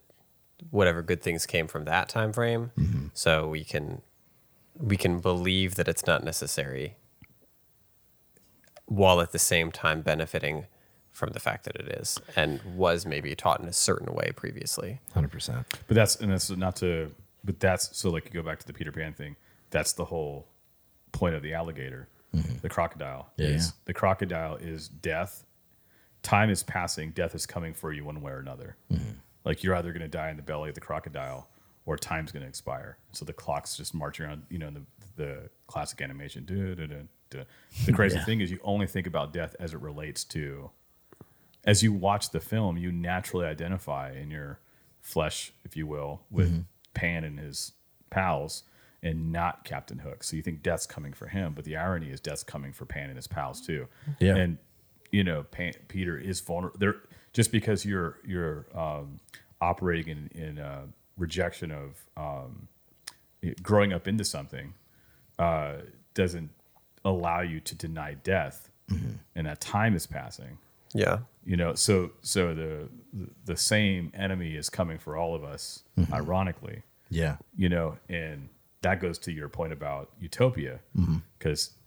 whatever 0.71 1.01
good 1.01 1.21
things 1.21 1.45
came 1.45 1.67
from 1.67 1.85
that 1.85 2.09
time 2.09 2.33
frame 2.33 2.71
Mm-hmm. 2.77 3.07
so 3.13 3.47
we 3.47 3.63
can 3.63 4.01
we 4.77 4.97
can 4.97 5.19
believe 5.19 5.75
that 5.75 5.87
it's 5.87 6.05
not 6.05 6.23
necessary 6.23 6.95
while 8.85 9.21
at 9.21 9.31
the 9.31 9.39
same 9.39 9.71
time 9.71 10.01
benefiting 10.01 10.65
from 11.11 11.31
the 11.31 11.39
fact 11.39 11.65
that 11.65 11.75
it 11.75 11.87
is 11.99 12.19
and 12.35 12.61
was 12.75 13.05
maybe 13.05 13.35
taught 13.35 13.59
in 13.59 13.67
a 13.67 13.73
certain 13.73 14.13
way 14.13 14.31
previously 14.35 14.99
Hundred 15.13 15.31
percent. 15.31 15.65
But 15.87 15.95
that's 15.95 16.15
and 16.15 16.31
that's 16.31 16.49
not 16.49 16.75
to. 16.77 17.11
But 17.43 17.59
that's 17.59 17.95
so 17.97 18.09
like 18.09 18.25
you 18.25 18.31
go 18.31 18.43
back 18.45 18.59
to 18.59 18.67
the 18.67 18.73
Peter 18.73 18.91
Pan 18.91 19.13
thing. 19.13 19.35
That's 19.69 19.93
the 19.93 20.05
whole 20.05 20.47
point 21.11 21.35
of 21.35 21.41
the 21.41 21.53
alligator, 21.53 22.07
the 22.61 22.69
crocodile. 22.69 23.29
Yeah, 23.37 23.47
is 23.47 23.67
yeah. 23.67 23.71
the 23.85 23.93
crocodile 23.93 24.55
is 24.57 24.87
death. 24.87 25.43
Time 26.23 26.49
is 26.49 26.63
passing. 26.63 27.11
Death 27.11 27.35
is 27.35 27.45
coming 27.45 27.73
for 27.73 27.91
you 27.91 28.03
one 28.05 28.21
way 28.21 28.31
or 28.31 28.39
another. 28.39 28.75
Mm-hmm. 28.91 29.11
Like 29.45 29.63
you're 29.63 29.75
either 29.75 29.91
going 29.91 30.01
to 30.01 30.07
die 30.07 30.29
in 30.29 30.37
the 30.37 30.43
belly 30.43 30.69
of 30.69 30.75
the 30.75 30.81
crocodile, 30.81 31.49
or 31.85 31.97
time's 31.97 32.31
going 32.31 32.43
to 32.43 32.49
expire. 32.49 32.97
So 33.13 33.25
the 33.25 33.33
clock's 33.33 33.77
just 33.77 33.93
marching 33.93 34.25
around. 34.25 34.43
You 34.49 34.59
know, 34.59 34.67
in 34.67 34.73
the 34.73 34.83
the 35.15 35.49
classic 35.67 36.01
animation. 36.01 36.45
duh, 36.45 36.75
duh, 36.75 36.95
duh. 37.29 37.43
The 37.85 37.93
crazy 37.93 38.17
Yeah. 38.17 38.25
thing 38.25 38.41
is, 38.41 38.49
you 38.49 38.59
only 38.63 38.87
think 38.87 39.05
about 39.05 39.33
death 39.33 39.55
as 39.59 39.73
it 39.73 39.81
relates 39.81 40.23
to 40.25 40.71
as 41.65 41.83
you 41.83 41.91
watch 41.91 42.31
the 42.31 42.39
film, 42.39 42.77
you 42.77 42.91
naturally 42.91 43.45
identify 43.45 44.13
in 44.13 44.31
your 44.31 44.59
flesh, 45.01 45.51
if 45.65 45.75
you 45.75 45.85
will, 45.85 46.21
with 46.31 46.51
mm-hmm. 46.51 46.61
Pan 46.93 47.23
and 47.23 47.39
his 47.39 47.73
pals 48.09 48.63
and 49.03 49.31
not 49.31 49.63
Captain 49.63 49.99
Hook. 49.99 50.23
So 50.23 50.35
you 50.35 50.41
think 50.41 50.63
death's 50.63 50.85
coming 50.85 51.13
for 51.13 51.27
him, 51.27 51.53
but 51.53 51.65
the 51.65 51.77
irony 51.77 52.09
is 52.09 52.19
death's 52.19 52.43
coming 52.43 52.73
for 52.73 52.85
Pan 52.85 53.09
and 53.09 53.17
his 53.17 53.27
pals 53.27 53.61
too. 53.61 53.87
Yeah. 54.19 54.35
And 54.35 54.57
you 55.11 55.23
know, 55.23 55.43
Pan, 55.43 55.73
Peter 55.87 56.17
is 56.17 56.39
vulnerable. 56.39 56.77
There, 56.79 56.95
just 57.33 57.51
because 57.51 57.85
you're 57.85 58.19
you're 58.25 58.65
um, 58.75 59.19
operating 59.61 60.29
in, 60.33 60.41
in 60.41 60.59
uh, 60.59 60.83
rejection 61.17 61.71
of 61.71 62.05
um, 62.17 62.67
growing 63.61 63.93
up 63.93 64.07
into 64.07 64.23
something 64.23 64.73
uh, 65.37 65.77
doesn't 66.13 66.49
allow 67.05 67.41
you 67.41 67.59
to 67.61 67.75
deny 67.75 68.13
death, 68.13 68.69
and 69.35 69.47
that 69.47 69.61
time 69.61 69.95
is 69.95 70.07
passing. 70.07 70.57
Yeah. 70.93 71.19
You 71.45 71.57
know 71.57 71.73
so 71.75 72.11
so 72.21 72.53
the 72.53 72.89
the 73.45 73.55
same 73.55 74.11
enemy 74.13 74.55
is 74.55 74.69
coming 74.69 74.97
for 74.99 75.15
all 75.17 75.35
of 75.35 75.43
us 75.43 75.83
ironically. 76.11 76.83
Yeah. 77.09 77.37
you 77.55 77.69
know 77.69 77.97
and 78.07 78.49
that 78.81 78.99
goes 79.01 79.17
to 79.19 79.31
your 79.31 79.49
point 79.49 79.73
about 79.73 80.11
utopia 80.19 80.79
because 81.37 81.71
what 81.71 81.78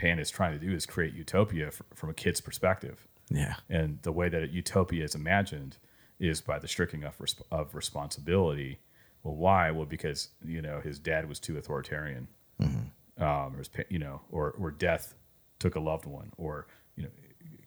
pan 0.00 0.18
is 0.18 0.30
trying 0.30 0.58
to 0.58 0.64
do 0.66 0.72
is 0.74 0.86
create 0.86 1.12
utopia 1.14 1.70
from 1.94 2.08
a 2.10 2.14
kid's 2.14 2.40
perspective. 2.40 3.06
Yeah. 3.32 3.54
and 3.68 3.98
the 4.02 4.10
way 4.10 4.28
that 4.28 4.50
utopia 4.50 5.04
is 5.04 5.14
imagined 5.14 5.76
is 6.18 6.40
by 6.40 6.58
the 6.58 6.66
stripping 6.66 7.04
of, 7.04 7.16
resp- 7.18 7.42
of 7.52 7.74
responsibility. 7.76 8.80
Well 9.22 9.36
why? 9.36 9.70
Well 9.70 9.86
because 9.86 10.30
you 10.44 10.60
know 10.62 10.80
his 10.80 10.98
dad 10.98 11.28
was 11.28 11.38
too 11.38 11.56
authoritarian. 11.58 12.26
Um, 12.60 13.54
or 13.54 13.58
his, 13.58 13.68
pa- 13.68 13.82
you 13.90 13.98
know 13.98 14.22
or 14.30 14.50
or 14.58 14.70
death 14.70 15.14
took 15.58 15.74
a 15.76 15.80
loved 15.80 16.06
one 16.06 16.32
or 16.38 16.66
you 16.96 17.04
know 17.04 17.10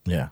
Yeah. 0.06 0.30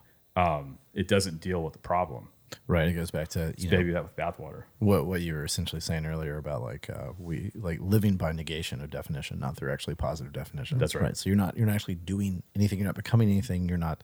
it 0.93 1.07
doesn't 1.07 1.39
deal 1.41 1.63
with 1.63 1.73
the 1.73 1.79
problem 1.93 2.29
Right. 2.67 2.87
It 2.87 2.93
goes 2.93 3.11
back 3.11 3.29
to 3.29 3.53
you 3.57 3.69
know, 3.69 3.77
baby 3.77 3.91
that 3.91 4.03
with 4.03 4.15
bathwater. 4.15 4.63
what 4.79 5.05
what 5.05 5.21
you 5.21 5.33
were 5.33 5.45
essentially 5.45 5.81
saying 5.81 6.05
earlier 6.05 6.37
about 6.37 6.61
like 6.61 6.89
uh, 6.89 7.13
we 7.17 7.51
like 7.55 7.79
living 7.81 8.15
by 8.15 8.31
negation 8.31 8.81
of 8.81 8.89
definition, 8.89 9.39
not 9.39 9.57
through 9.57 9.71
actually 9.71 9.95
positive 9.95 10.33
definition. 10.33 10.77
That's 10.77 10.95
right. 10.95 11.15
So 11.15 11.29
you're 11.29 11.37
not 11.37 11.57
you're 11.57 11.67
not 11.67 11.75
actually 11.75 11.95
doing 11.95 12.43
anything. 12.55 12.79
You're 12.79 12.87
not 12.87 12.95
becoming 12.95 13.29
anything. 13.29 13.67
You're 13.67 13.77
not 13.77 14.03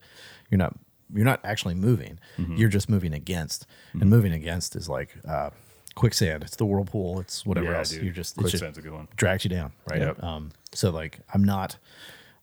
you're 0.50 0.58
not 0.58 0.76
you're 1.12 1.24
not 1.24 1.40
actually 1.44 1.74
moving. 1.74 2.18
Mm-hmm. 2.36 2.56
You're 2.56 2.68
just 2.68 2.88
moving 2.88 3.14
against. 3.14 3.66
And 3.94 4.10
moving 4.10 4.32
against 4.32 4.76
is 4.76 4.88
like 4.88 5.14
uh, 5.26 5.50
quicksand. 5.94 6.42
It's 6.44 6.56
the 6.56 6.66
whirlpool. 6.66 7.20
It's 7.20 7.46
whatever 7.46 7.74
else. 7.74 7.92
You're 7.92 8.12
just 8.12 8.36
it 8.36 8.42
just 8.42 8.52
quicksand's 8.52 8.78
a 8.78 8.82
good 8.82 8.92
one. 8.92 9.08
drags 9.16 9.44
you 9.44 9.50
down. 9.50 9.72
Right. 9.90 10.00
Yep. 10.00 10.22
Um. 10.22 10.50
So 10.72 10.90
like 10.90 11.20
I'm 11.32 11.44
not. 11.44 11.76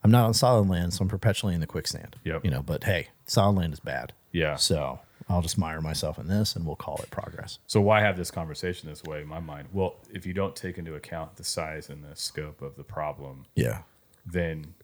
I'm 0.03 0.11
not 0.11 0.25
on 0.25 0.35
solid 0.35 0.69
land, 0.69 0.93
so 0.93 1.01
I'm 1.01 1.07
perpetually 1.07 1.55
in 1.55 1.61
the 1.61 1.67
quicksand. 1.67 2.15
Yep. 2.25 2.45
You 2.45 2.51
know, 2.51 2.61
but 2.61 2.83
hey, 2.83 3.07
solid 3.25 3.55
land 3.57 3.73
is 3.73 3.79
bad. 3.79 4.13
Yeah. 4.31 4.55
So 4.55 4.99
I'll 5.27 5.41
just 5.41 5.57
mire 5.57 5.81
myself 5.81 6.19
in 6.19 6.27
this, 6.27 6.55
and 6.55 6.65
we'll 6.65 6.75
call 6.75 6.97
it 6.97 7.09
progress. 7.09 7.57
So 7.67 7.81
why 7.81 8.01
have 8.01 8.15
this 8.15 8.29
conversation 8.29 8.89
this 8.89 9.03
way 9.03 9.21
in 9.21 9.27
my 9.27 9.39
mind? 9.39 9.69
Well, 9.73 9.95
if 10.13 10.25
you 10.25 10.33
don't 10.33 10.55
take 10.55 10.77
into 10.77 10.93
account 10.95 11.35
the 11.35 11.43
size 11.43 11.89
and 11.89 12.03
the 12.03 12.15
scope 12.15 12.61
of 12.61 12.75
the 12.75 12.83
problem, 12.83 13.45
Yeah. 13.55 13.81
then 14.25 14.75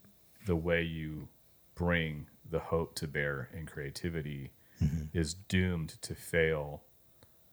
the 0.46 0.56
way 0.56 0.82
you 0.82 1.28
bring 1.74 2.26
the 2.50 2.58
hope 2.58 2.94
to 2.96 3.06
bear 3.06 3.48
and 3.54 3.66
creativity 3.68 4.50
mm-hmm. 4.82 5.16
is 5.16 5.34
doomed 5.34 5.90
to 6.02 6.14
fail 6.14 6.82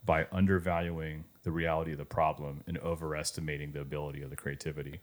by 0.03 0.25
undervaluing 0.31 1.25
the 1.43 1.51
reality 1.51 1.91
of 1.91 1.97
the 1.99 2.05
problem 2.05 2.63
and 2.65 2.77
overestimating 2.79 3.71
the 3.71 3.81
ability 3.81 4.21
of 4.23 4.29
the 4.29 4.35
creativity. 4.35 4.99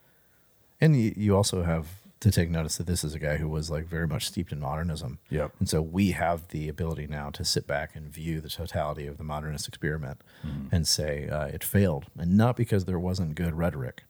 And 0.81 0.97
you 0.97 1.37
also 1.37 1.63
have 1.63 1.87
to 2.21 2.31
take 2.31 2.51
notice 2.51 2.79
that 2.79 2.87
this 2.87 3.05
is 3.05 3.15
a 3.15 3.19
guy 3.19 3.37
who 3.37 3.49
was 3.49 3.71
like 3.71 3.87
very 3.87 4.07
much 4.07 4.27
steeped 4.27 4.53
in 4.53 4.61
modernism. 4.61 5.19
Yep. 5.29 5.53
And 5.59 5.69
so 5.69 5.83
we 5.83 6.13
have 6.13 6.49
the 6.49 6.69
ability 6.69 7.07
now 7.07 7.31
to 7.31 7.45
sit 7.45 7.67
back 7.67 7.95
and 7.95 8.09
view 8.13 8.41
the 8.41 8.49
totality 8.49 9.07
of 9.07 9.19
the 9.19 9.25
modernist 9.25 9.69
experiment 9.69 10.23
and 10.73 10.87
say 10.87 11.29
uh, 11.29 11.47
it 11.47 11.63
failed. 11.63 12.07
And 12.17 12.37
not 12.37 12.57
because 12.57 12.87
there 12.87 12.99
wasn't 12.99 13.35
good 13.35 13.55
rhetoric, 13.55 14.05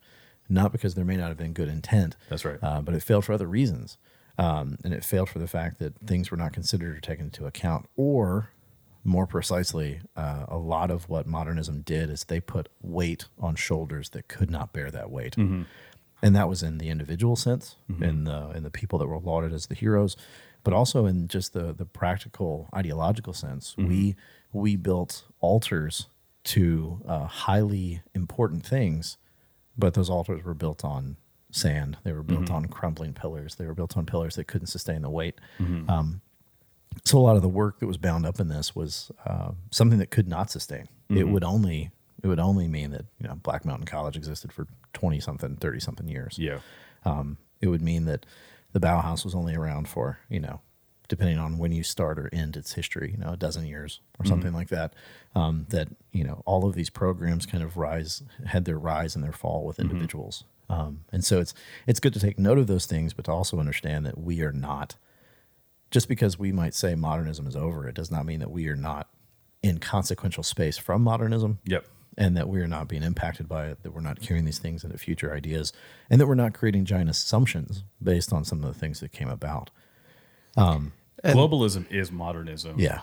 not 0.49 0.71
because 0.71 0.95
there 0.95 1.05
may 1.05 1.17
not 1.17 1.29
have 1.29 1.37
been 1.37 1.53
good 1.53 1.69
intent. 1.69 2.17
That's 2.29 2.45
right. 2.45 2.59
Uh, 2.63 2.81
but 2.81 2.95
it 2.95 3.03
failed 3.03 3.25
for 3.25 3.33
other 3.33 3.49
reasons. 3.49 3.99
Um, 4.39 4.77
and 4.85 4.93
it 4.93 5.03
failed 5.03 5.29
for 5.31 5.39
the 5.39 5.49
fact 5.49 5.79
that 5.79 5.95
things 6.07 6.31
were 6.31 6.37
not 6.37 6.53
considered 6.53 6.97
or 6.97 7.01
taken 7.01 7.27
into 7.27 7.47
account. 7.47 7.89
Or 7.97 8.51
more 9.03 9.27
precisely, 9.27 10.01
uh, 10.17 10.45
a 10.49 10.59
lot 10.59 10.91
of 10.91 11.09
what 11.09 11.27
modernism 11.27 11.81
did 11.81 12.11
is 12.11 12.25
they 12.25 12.41
put 12.41 12.69
weight 12.83 13.27
on 13.39 13.55
shoulders 13.57 14.11
that 14.11 14.29
could 14.29 14.51
not 14.51 14.73
bear 14.73 14.91
that 14.91 15.11
weight 15.11 15.37
and 16.23 16.35
that 16.35 16.49
was 16.49 16.63
in 16.63 16.79
the 16.79 16.89
individual 16.89 17.37
sense, 17.37 17.77
in 18.03 18.25
the 18.25 18.51
in 18.51 18.63
the 18.63 18.71
people 18.71 18.99
that 18.99 19.07
were 19.07 19.19
lauded 19.19 19.53
as 19.53 19.67
the 19.67 19.75
heroes, 19.75 20.17
but 20.65 20.73
also 20.75 21.07
in 21.07 21.29
just 21.29 21.53
the 21.53 21.73
the 21.73 21.85
practical 21.87 22.69
ideological 22.75 23.33
sense. 23.33 23.75
We 23.89 24.17
we 24.53 24.77
built 24.77 25.25
altars 25.41 26.09
to 26.45 27.03
uh, 27.07 27.27
highly 27.27 28.03
important 28.15 28.65
things, 28.65 29.19
but 29.77 29.95
those 29.95 30.09
altars 30.09 30.43
were 30.45 30.55
built 30.55 30.85
on 30.85 31.17
sand. 31.51 31.99
They 32.05 32.13
were 32.13 32.23
built 32.23 32.51
on 32.51 32.67
crumbling 32.67 33.13
pillars. 33.15 33.57
They 33.57 33.67
were 33.67 33.75
built 33.75 33.97
on 33.97 34.07
pillars 34.07 34.37
that 34.37 34.47
couldn't 34.47 34.69
sustain 34.69 35.03
the 35.03 35.11
weight. 35.11 35.35
Um, 35.91 36.21
so 37.05 37.19
a 37.19 37.21
lot 37.21 37.37
of 37.37 37.43
the 37.43 37.49
work 37.49 37.79
that 37.81 37.87
was 37.87 37.99
bound 37.99 38.25
up 38.25 38.41
in 38.41 38.49
this 38.49 38.75
was 38.75 39.11
uh, 39.27 39.51
something 39.71 39.99
that 39.99 40.11
could 40.11 40.29
not 40.29 40.51
sustain. 40.51 40.89
It 41.19 41.29
would 41.29 41.45
only 41.45 41.91
it 42.23 42.29
would 42.29 42.41
only 42.41 42.69
mean 42.69 42.91
that 42.93 43.05
you 43.21 43.29
know 43.29 43.35
Black 43.35 43.65
Mountain 43.65 43.87
College 43.87 44.17
existed 44.17 44.53
for 44.53 44.67
twenty 44.97 45.21
something, 45.21 45.57
thirty 45.57 45.81
something 45.81 46.09
years. 46.09 46.39
Yeah. 46.39 46.61
Um, 47.05 47.37
it 47.61 47.69
would 47.69 47.83
mean 47.83 48.07
that 48.07 48.27
the 48.73 48.81
Bauhaus 48.81 49.25
was 49.25 49.35
only 49.35 49.55
around 49.55 49.89
for 49.89 50.19
you 50.29 50.41
know, 50.41 50.61
depending 51.09 51.39
on 51.39 51.59
when 51.59 51.71
you 51.71 51.83
start 51.83 52.19
or 52.19 52.29
end 52.33 52.57
its 52.57 52.73
history, 52.73 53.13
you 53.13 53.19
know, 53.19 53.33
a 53.33 53.37
dozen 53.37 53.67
years 53.67 54.01
or 54.19 54.25
something 54.25 54.53
like 54.53 54.69
that. 54.69 54.95
Um, 55.35 55.67
that 55.69 55.89
you 56.13 56.25
know, 56.25 56.43
all 56.47 56.67
of 56.67 56.75
these 56.75 56.91
programs 56.91 57.47
kind 57.47 57.63
of 57.63 57.77
rise 57.77 58.23
had 58.47 58.65
their 58.65 58.79
rise 58.79 59.15
and 59.15 59.23
their 59.23 59.33
fall 59.33 59.65
with 59.65 59.79
individuals. 59.79 60.45
Um, 60.69 61.05
and 61.13 61.25
so 61.25 61.39
it's 61.41 61.55
it's 61.87 62.01
good 62.01 62.15
to 62.15 62.21
take 62.21 62.39
note 62.39 62.59
of 62.59 62.67
those 62.67 62.87
things, 62.87 63.13
but 63.13 63.27
to 63.27 63.33
also 63.33 63.61
understand 63.61 64.05
that 64.07 64.19
we 64.19 64.43
are 64.43 64.53
not 64.53 64.97
just 65.91 66.09
because 66.09 66.39
we 66.39 66.53
might 66.53 66.75
say 66.75 66.95
modernism 66.95 67.47
is 67.47 67.57
over, 67.57 67.87
it 67.89 67.95
does 67.95 68.11
not 68.11 68.27
mean 68.27 68.41
that 68.41 68.51
we 68.51 68.69
are 68.69 68.77
not 68.77 69.09
in 69.63 69.79
consequential 69.79 70.43
space 70.43 70.77
from 70.77 71.03
modernism. 71.03 71.59
Yep. 71.65 71.87
And 72.19 72.35
that 72.37 72.49
we 72.49 72.61
are 72.63 72.67
not 72.69 72.89
being 72.89 73.03
impacted 73.03 73.47
by 73.47 73.67
it, 73.67 73.83
that 73.83 73.93
we're 73.93 74.01
not 74.01 74.21
carrying 74.23 74.47
these 74.47 74.59
things 74.59 74.85
into 74.85 74.97
future 74.97 75.35
ideas, 75.35 75.73
and 76.09 76.19
that 76.21 76.27
we're 76.27 76.35
not 76.35 76.55
creating 76.55 76.87
giant 76.87 77.11
assumptions 77.11 77.85
based 78.03 78.33
on 78.33 78.43
some 78.45 78.65
of 78.65 78.73
the 78.73 78.79
things 78.79 79.01
that 79.01 79.13
came 79.13 79.29
about. 79.29 79.69
Um, 80.57 80.93
Globalism 81.23 81.91
is 81.93 82.11
modernism. 82.11 82.79
Yeah. 82.79 83.03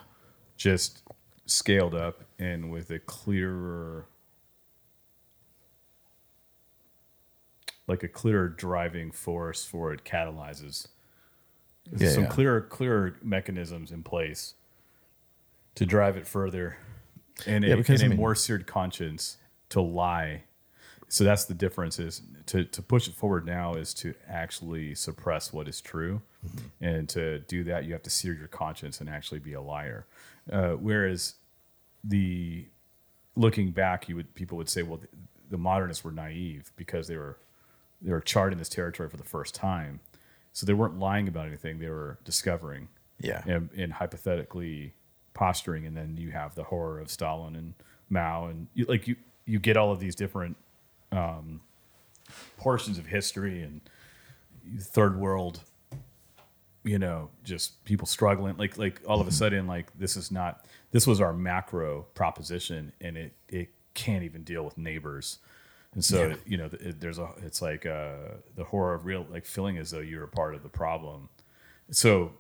just 0.57 1.03
scaled 1.45 1.93
up 1.93 2.23
and 2.39 2.71
with 2.71 2.89
a 2.89 2.97
clearer 2.99 4.07
like 7.87 8.01
a 8.03 8.07
clearer 8.07 8.47
driving 8.47 9.11
force 9.11 9.65
for 9.65 9.91
it 9.93 10.03
catalyzes 10.05 10.87
Yeah, 11.97 12.09
some 12.09 12.23
yeah. 12.23 12.29
clearer 12.29 12.61
clearer 12.61 13.17
mechanisms 13.21 13.91
in 13.91 14.03
place 14.03 14.53
to 15.75 15.85
drive 15.85 16.15
it 16.15 16.25
further 16.25 16.77
and 17.47 17.63
Yeah, 17.63 17.73
a, 17.73 17.77
because, 17.77 18.01
and 18.01 18.03
I 18.03 18.05
a 18.07 18.09
mean- 18.09 18.19
more 18.19 18.35
seared 18.35 18.67
conscience 18.67 19.37
to 19.69 19.81
lie. 19.81 20.43
So 21.09 21.23
that's 21.23 21.45
the 21.45 21.53
difference 21.53 21.99
is 21.99 22.21
to, 22.47 22.63
to 22.65 22.81
push 22.81 23.07
it 23.07 23.13
forward 23.13 23.45
now 23.45 23.75
is 23.75 23.93
to 23.95 24.15
actually 24.27 24.95
suppress 24.95 25.53
what 25.53 25.67
is 25.67 25.79
true. 25.81 26.21
Mm-hmm. 26.45 26.83
and 26.83 27.07
to 27.07 27.39
do 27.39 27.63
that 27.63 27.85
you 27.85 27.93
have 27.93 28.03
to 28.03 28.09
sear 28.09 28.33
your 28.33 28.49
conscience 28.49 28.99
and 28.99 29.09
actually 29.09 29.39
be 29.39 29.53
a 29.53 29.61
liar. 29.61 30.05
Uh, 30.51 30.71
whereas 30.71 31.35
the 32.03 32.67
looking 33.37 33.71
back 33.71 34.09
you 34.09 34.17
would 34.17 34.35
people 34.35 34.57
would 34.57 34.67
say 34.67 34.83
well 34.83 34.97
the, 34.97 35.07
the 35.49 35.57
modernists 35.57 36.03
were 36.03 36.11
naive 36.11 36.71
because 36.75 37.07
they 37.07 37.15
were 37.15 37.37
they 38.01 38.11
were 38.11 38.19
charting 38.19 38.59
this 38.59 38.67
territory 38.67 39.07
for 39.09 39.15
the 39.15 39.23
first 39.23 39.55
time. 39.55 40.01
So 40.51 40.65
they 40.65 40.73
weren't 40.73 40.99
lying 40.99 41.29
about 41.29 41.47
anything. 41.47 41.79
They 41.79 41.87
were 41.87 42.19
discovering. 42.25 42.89
Yeah. 43.21 43.41
and, 43.47 43.69
and 43.77 43.93
hypothetically 43.93 44.95
posturing, 45.33 45.85
and 45.85 45.95
then 45.95 46.17
you 46.17 46.31
have 46.31 46.55
the 46.55 46.63
horror 46.63 46.99
of 46.99 47.09
Stalin 47.09 47.55
and 47.55 47.73
Mao, 48.09 48.47
and 48.47 48.67
you, 48.73 48.85
like 48.85 49.07
you 49.07 49.15
you 49.45 49.59
get 49.59 49.77
all 49.77 49.91
of 49.91 49.99
these 49.99 50.15
different 50.15 50.55
um, 51.11 51.61
portions 52.57 52.97
of 52.97 53.05
history 53.05 53.61
and 53.61 53.81
third 54.79 55.19
world 55.19 55.59
you 56.85 56.97
know 56.97 57.29
just 57.43 57.83
people 57.83 58.07
struggling 58.07 58.55
like 58.57 58.77
like 58.77 59.01
all 59.05 59.19
of 59.19 59.27
a 59.27 59.31
sudden 59.31 59.67
like 59.67 59.87
this 59.97 60.15
is 60.15 60.31
not 60.31 60.65
this 60.91 61.05
was 61.05 61.19
our 61.19 61.33
macro 61.33 62.05
proposition 62.13 62.93
and 63.01 63.17
it 63.17 63.33
it 63.49 63.69
can't 63.93 64.23
even 64.23 64.43
deal 64.43 64.63
with 64.63 64.77
neighbors. 64.77 65.39
And 65.93 66.03
so 66.03 66.35
you 66.45 66.57
know 66.57 66.69
it, 66.71 66.99
there's 66.99 67.19
a 67.19 67.29
it's 67.43 67.61
like 67.61 67.85
uh 67.85 68.37
the 68.55 68.63
horror 68.63 68.95
of 68.95 69.05
real 69.05 69.25
like 69.29 69.45
feeling 69.45 69.77
as 69.77 69.91
though 69.91 69.99
you're 69.99 70.23
a 70.23 70.27
part 70.27 70.55
of 70.55 70.63
the 70.63 70.69
problem. 70.69 71.29
So 71.91 72.33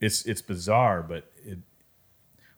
it's 0.00 0.24
it's 0.26 0.42
bizarre 0.42 1.02
but 1.02 1.30
it 1.44 1.58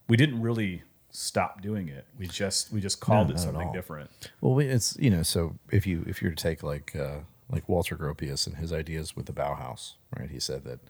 we 0.09 0.17
didn't 0.17 0.41
really 0.41 0.83
stop 1.11 1.61
doing 1.61 1.89
it. 1.89 2.07
We 2.19 2.27
just 2.27 2.73
we 2.73 2.81
just 2.81 3.01
called 3.01 3.29
No, 3.29 3.35
it 3.35 3.39
something 3.39 3.73
different. 3.73 4.11
Well, 4.41 4.59
it's 4.59 4.97
you 4.99 5.11
know, 5.11 5.23
so 5.23 5.57
if 5.71 5.87
you 5.87 6.05
if 6.07 6.23
you 6.23 6.29
were 6.29 6.35
to 6.35 6.43
take 6.43 6.63
like 6.63 6.97
uh, 6.97 7.21
like 7.51 7.69
Walter 7.69 7.97
Gropius 7.97 8.47
and 8.47 8.57
his 8.57 8.73
ideas 8.73 9.15
with 9.15 9.27
the 9.27 9.33
Bauhaus, 9.33 9.95
right? 10.19 10.31
He 10.31 10.41
said 10.41 10.65
that 10.65 10.81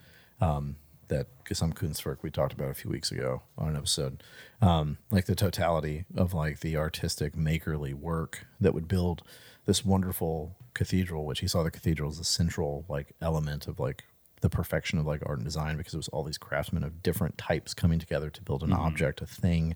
um, 0.40 0.76
that 1.08 1.26
Gesamtkunstwerk 1.44 2.18
we 2.22 2.30
talked 2.30 2.52
about 2.52 2.70
a 2.70 2.74
few 2.74 2.90
weeks 2.90 3.10
ago 3.10 3.42
on 3.58 3.68
an 3.68 3.76
episode, 3.76 4.22
um, 4.60 4.98
like 5.10 5.26
the 5.26 5.34
totality 5.34 6.04
of 6.16 6.32
like 6.32 6.60
the 6.60 6.76
artistic 6.76 7.34
makerly 7.34 7.92
work 7.94 8.46
that 8.60 8.72
would 8.74 8.88
build 8.88 9.22
this 9.66 9.84
wonderful 9.84 10.56
cathedral, 10.74 11.24
which 11.24 11.40
he 11.40 11.48
saw 11.48 11.62
the 11.62 11.70
cathedral 11.70 12.10
as 12.10 12.18
the 12.18 12.24
central 12.24 12.84
like 12.88 13.14
element 13.20 13.66
of 13.66 13.78
like 13.78 14.04
the 14.42 14.50
perfection 14.50 14.98
of 14.98 15.06
like 15.06 15.22
art 15.24 15.38
and 15.38 15.46
design 15.46 15.76
because 15.76 15.94
it 15.94 15.96
was 15.96 16.08
all 16.08 16.22
these 16.22 16.38
craftsmen 16.38 16.84
of 16.84 17.02
different 17.02 17.38
types 17.38 17.72
coming 17.72 17.98
together 17.98 18.28
to 18.28 18.42
build 18.42 18.62
an 18.62 18.70
mm-hmm. 18.70 18.82
object, 18.82 19.22
a 19.22 19.26
thing 19.26 19.74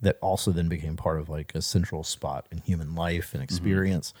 that 0.00 0.18
also 0.20 0.52
then 0.52 0.68
became 0.68 0.96
part 0.96 1.18
of 1.18 1.28
like 1.28 1.54
a 1.54 1.62
central 1.62 2.04
spot 2.04 2.46
in 2.52 2.58
human 2.58 2.94
life 2.94 3.34
and 3.34 3.42
mm-hmm. 3.42 3.44
experience. 3.44 4.14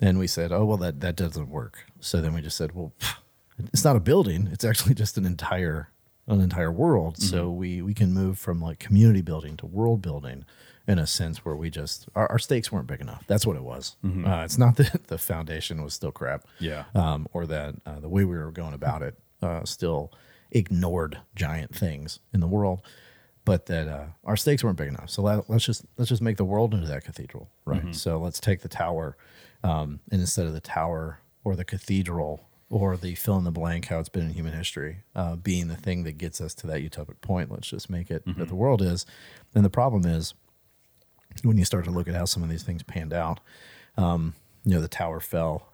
And 0.00 0.18
we 0.18 0.28
said, 0.28 0.52
oh 0.52 0.64
well, 0.64 0.76
that 0.76 1.00
that 1.00 1.16
doesn't 1.16 1.48
work. 1.48 1.86
So 1.98 2.20
then 2.20 2.34
we 2.34 2.40
just 2.40 2.56
said, 2.56 2.74
well, 2.74 2.92
it's 3.72 3.84
not 3.84 3.96
a 3.96 4.00
building; 4.00 4.48
it's 4.52 4.64
actually 4.64 4.94
just 4.94 5.18
an 5.18 5.26
entire 5.26 5.90
an 6.28 6.40
entire 6.40 6.70
world. 6.70 7.20
So 7.20 7.46
mm-hmm. 7.46 7.56
we 7.56 7.82
we 7.82 7.94
can 7.94 8.12
move 8.12 8.38
from 8.38 8.60
like 8.60 8.78
community 8.78 9.22
building 9.22 9.56
to 9.56 9.66
world 9.66 10.00
building 10.02 10.44
in 10.88 10.98
a 10.98 11.06
sense 11.06 11.44
where 11.44 11.54
we 11.54 11.70
just 11.70 12.08
our, 12.16 12.26
our 12.32 12.38
stakes 12.38 12.72
weren't 12.72 12.86
big 12.88 13.00
enough. 13.00 13.22
That's 13.28 13.46
what 13.46 13.56
it 13.56 13.62
was. 13.62 13.94
Uh, 14.04 14.42
it's 14.44 14.58
not 14.58 14.74
that 14.80 15.06
the 15.08 15.18
foundation 15.18 15.82
was 15.84 15.94
still 15.94 16.10
crap, 16.10 16.44
Yeah. 16.58 16.84
um, 16.94 17.28
or 17.32 17.46
that 17.46 17.76
uh, 17.86 18.00
the 18.00 18.08
way 18.08 18.24
we 18.24 18.36
were 18.36 18.50
going 18.50 18.74
about 18.74 19.02
it 19.02 19.14
uh, 19.42 19.64
still 19.64 20.10
ignored 20.50 21.18
giant 21.36 21.74
things 21.74 22.20
in 22.32 22.40
the 22.40 22.46
world, 22.48 22.80
but 23.44 23.66
that 23.66 23.86
uh, 23.86 24.06
our 24.24 24.36
stakes 24.36 24.64
weren't 24.64 24.78
big 24.78 24.88
enough. 24.88 25.10
So 25.10 25.22
let, 25.22 25.48
let's 25.50 25.64
just 25.64 25.84
let's 25.98 26.08
just 26.08 26.22
make 26.22 26.38
the 26.38 26.44
world 26.44 26.74
into 26.74 26.86
that 26.88 27.04
cathedral, 27.04 27.50
right? 27.64 27.94
So 27.94 28.18
let's 28.18 28.40
take 28.40 28.62
the 28.62 28.68
tower, 28.68 29.16
um, 29.62 30.00
and 30.10 30.20
instead 30.20 30.46
of 30.46 30.54
the 30.54 30.60
tower 30.60 31.20
or 31.44 31.54
the 31.54 31.64
cathedral 31.64 32.40
or 32.70 32.96
the 32.98 33.14
fill 33.14 33.38
in 33.38 33.44
the 33.44 33.50
blank, 33.50 33.86
how 33.86 33.98
it's 33.98 34.08
been 34.10 34.24
in 34.26 34.34
human 34.34 34.52
history, 34.52 34.98
uh, 35.14 35.36
being 35.36 35.68
the 35.68 35.76
thing 35.76 36.02
that 36.04 36.18
gets 36.18 36.38
us 36.40 36.54
to 36.54 36.66
that 36.66 36.80
utopic 36.82 37.18
point, 37.22 37.50
let's 37.50 37.68
just 37.68 37.88
make 37.88 38.10
it 38.10 38.22
that 38.36 38.48
the 38.48 38.54
world 38.54 38.82
is. 38.82 39.06
And 39.54 39.64
the 39.64 39.70
problem 39.70 40.04
is 40.04 40.34
when 41.42 41.58
you 41.58 41.64
start 41.64 41.84
to 41.84 41.90
look 41.90 42.08
at 42.08 42.14
how 42.14 42.24
some 42.24 42.42
of 42.42 42.48
these 42.48 42.62
things 42.62 42.82
panned 42.82 43.12
out, 43.12 43.40
um, 43.96 44.34
you 44.64 44.74
know, 44.74 44.80
the 44.80 44.88
tower 44.88 45.20
fell, 45.20 45.68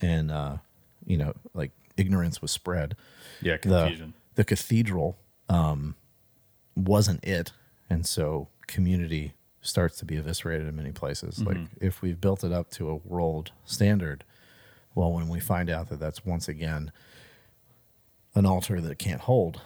and 0.00 0.30
uh, 0.30 0.56
you 1.04 1.16
know, 1.16 1.32
like 1.54 1.72
ignorance 1.96 2.42
was 2.42 2.50
spread. 2.50 2.96
yeah 3.40 3.56
confusion 3.56 4.14
the 4.36 4.44
cathedral 4.44 5.16
um, 5.48 5.96
wasn't 6.76 7.24
it, 7.24 7.52
and 7.90 8.06
so 8.06 8.48
community 8.66 9.34
starts 9.60 9.96
to 9.98 10.04
be 10.04 10.16
eviscerated 10.16 10.68
in 10.68 10.76
many 10.76 10.92
places. 10.92 11.42
Like 11.42 11.58
if 11.80 12.02
we've 12.02 12.20
built 12.20 12.44
it 12.44 12.52
up 12.52 12.70
to 12.72 12.88
a 12.88 12.94
world 12.94 13.50
standard, 13.64 14.24
well, 14.94 15.12
when 15.12 15.28
we 15.28 15.40
find 15.40 15.68
out 15.68 15.88
that 15.88 15.98
that's 15.98 16.24
once 16.24 16.48
again 16.48 16.92
an 18.34 18.46
altar 18.46 18.80
that 18.80 18.98
can't 18.98 19.22
hold, 19.22 19.60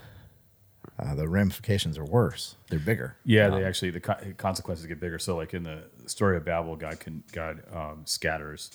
uh, 1.02 1.14
the 1.14 1.28
ramifications 1.28 1.96
are 1.98 2.04
worse. 2.04 2.56
They're 2.68 2.78
bigger. 2.78 3.16
Yeah, 3.24 3.48
they 3.50 3.64
actually 3.64 3.90
the 3.90 4.00
co- 4.00 4.32
consequences 4.36 4.86
get 4.86 5.00
bigger. 5.00 5.18
So, 5.18 5.36
like 5.36 5.54
in 5.54 5.62
the 5.62 5.84
story 6.06 6.36
of 6.36 6.44
Babel, 6.44 6.76
God 6.76 7.00
can 7.00 7.22
God 7.32 7.62
um, 7.72 8.02
scatters, 8.04 8.70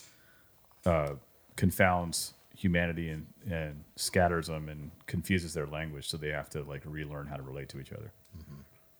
uh, 0.84 1.14
confounds 1.56 2.34
humanity 2.54 3.10
and 3.10 3.26
and 3.50 3.84
scatters 3.96 4.46
them 4.48 4.68
and 4.68 4.90
confuses 5.06 5.54
their 5.54 5.66
language, 5.66 6.08
so 6.08 6.16
they 6.16 6.30
have 6.30 6.50
to 6.50 6.62
like 6.64 6.82
relearn 6.84 7.26
how 7.26 7.36
to 7.36 7.42
relate 7.42 7.68
to 7.70 7.80
each 7.80 7.92
other. 7.92 8.10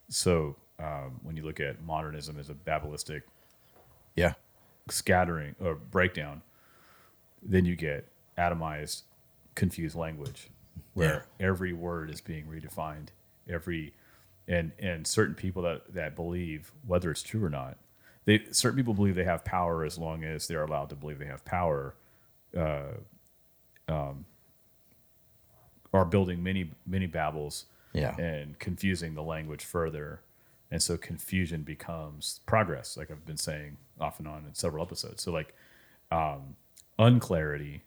So, 0.08 0.56
um, 0.78 1.20
when 1.22 1.36
you 1.36 1.42
look 1.42 1.58
at 1.58 1.82
modernism 1.82 2.38
as 2.38 2.48
a 2.48 2.54
Babelistic 2.54 3.22
Yeah. 4.14 4.34
scattering 4.88 5.56
or 5.60 5.74
breakdown, 5.74 6.42
then 7.42 7.64
you 7.64 7.74
get 7.74 8.06
atomized, 8.38 9.02
confused 9.56 9.96
language, 9.96 10.48
where 10.96 11.26
every 11.38 11.72
word 11.72 12.10
is 12.10 12.20
being 12.20 12.46
redefined. 12.46 13.08
Every 13.48 13.92
and 14.48 14.72
and 14.78 15.06
certain 15.06 15.34
people 15.34 15.62
that 15.62 15.92
that 15.94 16.16
believe 16.16 16.72
whether 16.86 17.10
it's 17.10 17.22
true 17.22 17.44
or 17.44 17.50
not, 17.50 17.76
they 18.24 18.44
certain 18.50 18.76
people 18.76 18.94
believe 18.94 19.14
they 19.14 19.24
have 19.24 19.44
power 19.44 19.84
as 19.84 19.98
long 19.98 20.24
as 20.24 20.48
they're 20.48 20.64
allowed 20.64 20.88
to 20.90 20.94
believe 20.96 21.18
they 21.18 21.26
have 21.26 21.44
power. 21.44 21.94
Uh, 22.56 22.94
um, 23.88 24.24
are 25.92 26.04
building 26.04 26.42
many 26.42 26.70
many 26.86 27.06
Babels 27.08 27.64
Yeah. 27.92 28.16
and 28.16 28.58
confusing 28.58 29.14
the 29.14 29.22
language 29.22 29.64
further. 29.64 30.20
And 30.70 30.82
so 30.82 30.96
confusion 30.96 31.62
becomes 31.62 32.40
progress, 32.46 32.96
like 32.96 33.10
I've 33.10 33.24
been 33.24 33.36
saying 33.36 33.76
off 34.00 34.18
and 34.18 34.26
on 34.26 34.44
in 34.46 34.54
several 34.54 34.84
episodes. 34.84 35.22
So 35.22 35.30
like 35.32 35.54
um, 36.10 36.56
unclarity 36.98 37.82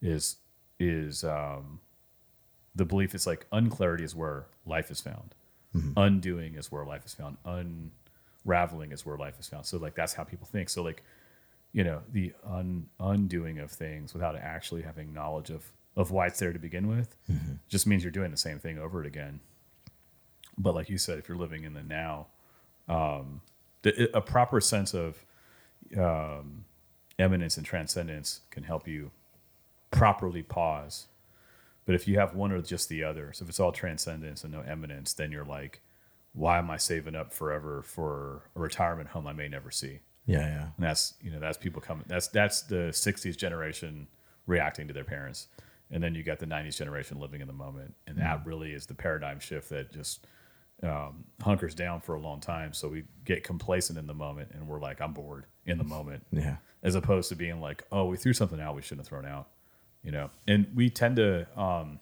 is 0.00 0.36
is 0.78 1.24
um, 1.24 1.80
the 2.76 2.84
belief 2.84 3.14
is 3.14 3.26
like 3.26 3.46
unclarity 3.50 4.04
is 4.04 4.14
where 4.14 4.46
life 4.64 4.90
is 4.90 5.00
found. 5.00 5.34
Undoing 5.96 6.54
is 6.54 6.70
where 6.70 6.84
life 6.84 7.04
is 7.04 7.14
found. 7.14 7.36
Unraveling 7.44 8.92
is 8.92 9.04
where 9.04 9.16
life 9.16 9.40
is 9.40 9.48
found. 9.48 9.66
So 9.66 9.78
like 9.78 9.94
that's 9.94 10.14
how 10.14 10.24
people 10.24 10.46
think. 10.46 10.68
So 10.68 10.82
like 10.82 11.02
you 11.76 11.84
know 11.84 12.00
the 12.10 12.32
un, 12.44 12.86
undoing 12.98 13.58
of 13.58 13.70
things 13.70 14.14
without 14.14 14.34
actually 14.34 14.82
having 14.82 15.12
knowledge 15.12 15.50
of 15.50 15.72
of 15.94 16.10
why 16.10 16.26
it's 16.26 16.38
there 16.38 16.52
to 16.52 16.58
begin 16.58 16.88
with 16.88 17.14
just 17.68 17.86
means 17.86 18.02
you're 18.02 18.10
doing 18.10 18.30
the 18.30 18.36
same 18.36 18.58
thing 18.58 18.78
over 18.78 19.02
it 19.02 19.06
again 19.06 19.40
but 20.56 20.74
like 20.74 20.88
you 20.88 20.96
said 20.96 21.18
if 21.18 21.28
you're 21.28 21.36
living 21.36 21.64
in 21.64 21.74
the 21.74 21.82
now 21.82 22.26
um, 22.88 23.42
the, 23.82 24.08
a 24.16 24.20
proper 24.20 24.60
sense 24.60 24.94
of 24.94 25.24
um, 25.98 26.64
immanence 27.18 27.56
and 27.56 27.66
transcendence 27.66 28.40
can 28.50 28.62
help 28.62 28.88
you 28.88 29.10
properly 29.90 30.42
pause 30.42 31.06
but 31.86 31.94
if 31.94 32.06
you 32.06 32.18
have 32.18 32.34
one 32.34 32.52
or 32.52 32.60
just 32.60 32.88
the 32.88 33.02
other 33.04 33.32
so 33.32 33.42
if 33.44 33.48
it's 33.48 33.60
all 33.60 33.72
transcendence 33.72 34.44
and 34.44 34.52
no 34.52 34.62
immanence 34.64 35.12
then 35.14 35.32
you're 35.32 35.44
like 35.44 35.80
why 36.32 36.58
am 36.58 36.70
i 36.70 36.76
saving 36.76 37.14
up 37.14 37.32
forever 37.32 37.82
for 37.82 38.50
a 38.54 38.60
retirement 38.60 39.08
home 39.10 39.26
i 39.26 39.32
may 39.32 39.48
never 39.48 39.70
see 39.70 40.00
Yeah. 40.26 40.40
Yeah. 40.40 40.62
and 40.76 40.84
that's 40.86 41.14
you 41.22 41.30
know 41.30 41.40
that's 41.40 41.56
people 41.58 41.80
coming. 41.80 42.04
That's 42.08 42.28
that's 42.28 42.62
the 42.62 42.90
'60s 42.92 43.36
generation 43.36 44.08
reacting 44.46 44.86
to 44.88 44.92
their 44.94 45.04
parents, 45.04 45.48
and 45.90 46.02
then 46.02 46.14
you 46.16 46.22
got 46.24 46.38
the 46.40 46.46
'90s 46.46 46.76
generation 46.76 47.18
living 47.20 47.40
in 47.40 47.46
the 47.46 47.52
moment, 47.66 47.94
and 48.08 48.18
that 48.18 48.44
really 48.44 48.72
is 48.72 48.86
the 48.86 48.94
paradigm 48.94 49.38
shift 49.40 49.68
that 49.70 49.92
just 49.92 50.26
um, 50.82 51.24
hunkers 51.40 51.74
down 51.74 52.00
for 52.00 52.14
a 52.16 52.20
long 52.20 52.40
time. 52.40 52.72
So 52.72 52.88
we 52.88 53.04
get 53.24 53.42
complacent 53.44 53.98
in 53.98 54.06
the 54.06 54.14
moment, 54.14 54.50
and 54.52 54.66
we're 54.68 54.80
like, 54.80 55.00
I'm 55.00 55.12
bored 55.12 55.46
in 55.64 55.78
the 55.78 55.84
moment, 55.96 56.26
Yeah. 56.32 56.56
as 56.82 56.94
opposed 56.96 57.28
to 57.30 57.36
being 57.36 57.60
like, 57.60 57.84
oh, 57.92 58.04
we 58.06 58.16
threw 58.16 58.32
something 58.32 58.60
out 58.60 58.74
we 58.76 58.82
shouldn't 58.82 59.06
have 59.06 59.08
thrown 59.08 59.24
out, 59.26 59.48
you 60.06 60.12
know. 60.12 60.30
And 60.48 60.66
we 60.74 60.88
tend 60.88 61.16
to 61.16 61.46
um, 61.60 62.00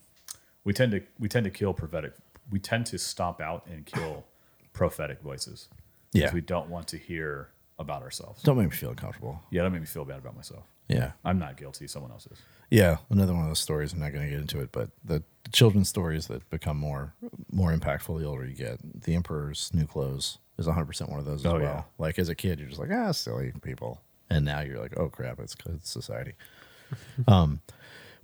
we 0.62 0.72
tend 0.72 0.92
to 0.92 1.00
we 1.18 1.28
tend 1.28 1.44
to 1.44 1.50
kill 1.50 1.74
prophetic. 1.74 2.12
We 2.50 2.60
tend 2.60 2.86
to 2.86 2.98
stomp 2.98 3.40
out 3.40 3.66
and 3.66 3.84
kill 3.84 4.24
prophetic 4.72 5.20
voices. 5.20 5.68
Yeah. 6.12 6.32
we 6.32 6.40
don't 6.42 6.68
want 6.68 6.86
to 6.88 6.98
hear 6.98 7.48
about 7.80 8.02
ourselves. 8.02 8.40
Don't 8.44 8.56
make 8.56 8.70
me 8.70 8.76
feel 8.76 8.90
uncomfortable. 8.90 9.40
Yeah, 9.50 9.64
that 9.64 9.70
made 9.70 9.80
me 9.80 9.86
feel 9.86 10.04
bad 10.04 10.18
about 10.18 10.36
myself. 10.36 10.62
Yeah. 10.88 11.12
I'm 11.24 11.40
not 11.40 11.56
guilty. 11.56 11.88
Someone 11.88 12.12
else 12.12 12.26
is. 12.30 12.38
Yeah, 12.70 12.98
another 13.10 13.32
one 13.32 13.42
of 13.42 13.48
those 13.48 13.58
stories. 13.58 13.92
I'm 13.92 13.98
not 13.98 14.12
going 14.12 14.24
to 14.26 14.30
get 14.30 14.38
into 14.38 14.60
it, 14.60 14.70
but 14.70 14.90
the 15.04 15.24
children's 15.52 15.88
stories 15.88 16.28
that 16.28 16.48
become 16.50 16.76
more 16.76 17.14
more 17.50 17.72
impactful 17.72 18.18
the 18.20 18.26
older 18.26 18.44
you 18.46 18.54
get. 18.54 18.78
The 19.02 19.14
Emperor's 19.16 19.70
New 19.74 19.86
Clothes 19.86 20.38
is 20.58 20.66
100 20.66 20.84
percent 20.86 21.10
one 21.10 21.18
of 21.18 21.24
those 21.24 21.40
as 21.44 21.46
Oh, 21.52 21.54
well. 21.54 21.62
yeah. 21.62 21.82
Like 21.98 22.18
as 22.20 22.28
a 22.28 22.34
kid, 22.36 22.60
you're 22.60 22.68
just 22.68 22.80
like 22.80 22.90
ah, 22.92 23.10
silly 23.12 23.52
people, 23.62 24.00
and 24.30 24.44
now 24.44 24.60
you're 24.60 24.78
like, 24.78 24.96
oh 24.98 25.08
crap, 25.08 25.40
it's, 25.40 25.56
it's 25.66 25.90
society. 25.90 26.34
um, 27.26 27.60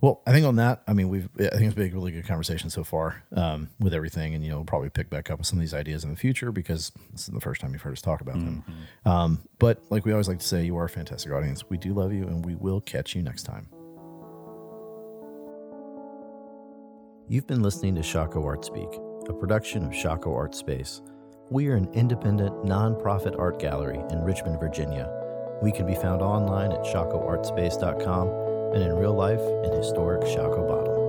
well, 0.01 0.23
I 0.25 0.31
think 0.31 0.47
on 0.47 0.55
that, 0.55 0.81
I 0.87 0.93
mean, 0.93 1.09
we've 1.09 1.29
I 1.37 1.49
think 1.49 1.63
it's 1.63 1.75
been 1.75 1.91
a 1.91 1.93
really 1.93 2.11
good 2.11 2.25
conversation 2.25 2.71
so 2.71 2.83
far 2.83 3.23
um, 3.35 3.69
with 3.79 3.93
everything, 3.93 4.33
and 4.33 4.43
you 4.43 4.49
know, 4.49 4.57
we'll 4.57 4.65
probably 4.65 4.89
pick 4.89 5.11
back 5.11 5.29
up 5.29 5.37
with 5.37 5.45
some 5.45 5.59
of 5.59 5.61
these 5.61 5.75
ideas 5.75 6.03
in 6.03 6.09
the 6.09 6.15
future 6.15 6.51
because 6.51 6.91
this 7.11 7.21
is 7.21 7.27
the 7.27 7.39
first 7.39 7.61
time 7.61 7.71
you've 7.71 7.83
heard 7.83 7.93
us 7.93 8.01
talk 8.01 8.19
about 8.19 8.39
them. 8.39 8.63
Um, 9.05 9.39
but 9.59 9.83
like 9.91 10.03
we 10.03 10.11
always 10.11 10.27
like 10.27 10.39
to 10.39 10.47
say, 10.47 10.63
you 10.63 10.75
are 10.77 10.85
a 10.85 10.89
fantastic 10.89 11.31
audience. 11.31 11.69
We 11.69 11.77
do 11.77 11.93
love 11.93 12.11
you, 12.11 12.27
and 12.27 12.43
we 12.43 12.55
will 12.55 12.81
catch 12.81 13.15
you 13.15 13.21
next 13.21 13.43
time. 13.43 13.67
You've 17.27 17.47
been 17.47 17.61
listening 17.61 17.93
to 17.95 18.01
Shockoe 18.01 18.43
Art 18.43 18.65
Speak, 18.65 18.89
a 19.29 19.33
production 19.33 19.85
of 19.85 19.91
Shockoe 19.91 20.35
Art 20.35 20.55
Space. 20.55 21.03
We 21.51 21.67
are 21.67 21.75
an 21.75 21.87
independent, 21.93 22.55
nonprofit 22.63 23.37
art 23.37 23.59
gallery 23.59 24.01
in 24.09 24.23
Richmond, 24.23 24.59
Virginia. 24.59 25.09
We 25.61 25.71
can 25.71 25.85
be 25.85 25.95
found 25.95 26.23
online 26.23 26.71
at 26.71 26.83
shockoeartspace.com 26.85 28.50
and 28.73 28.83
in 28.83 28.95
real 28.95 29.13
life 29.13 29.41
in 29.63 29.71
historic 29.71 30.21
Shockoe 30.21 30.67
Bottom. 30.67 31.00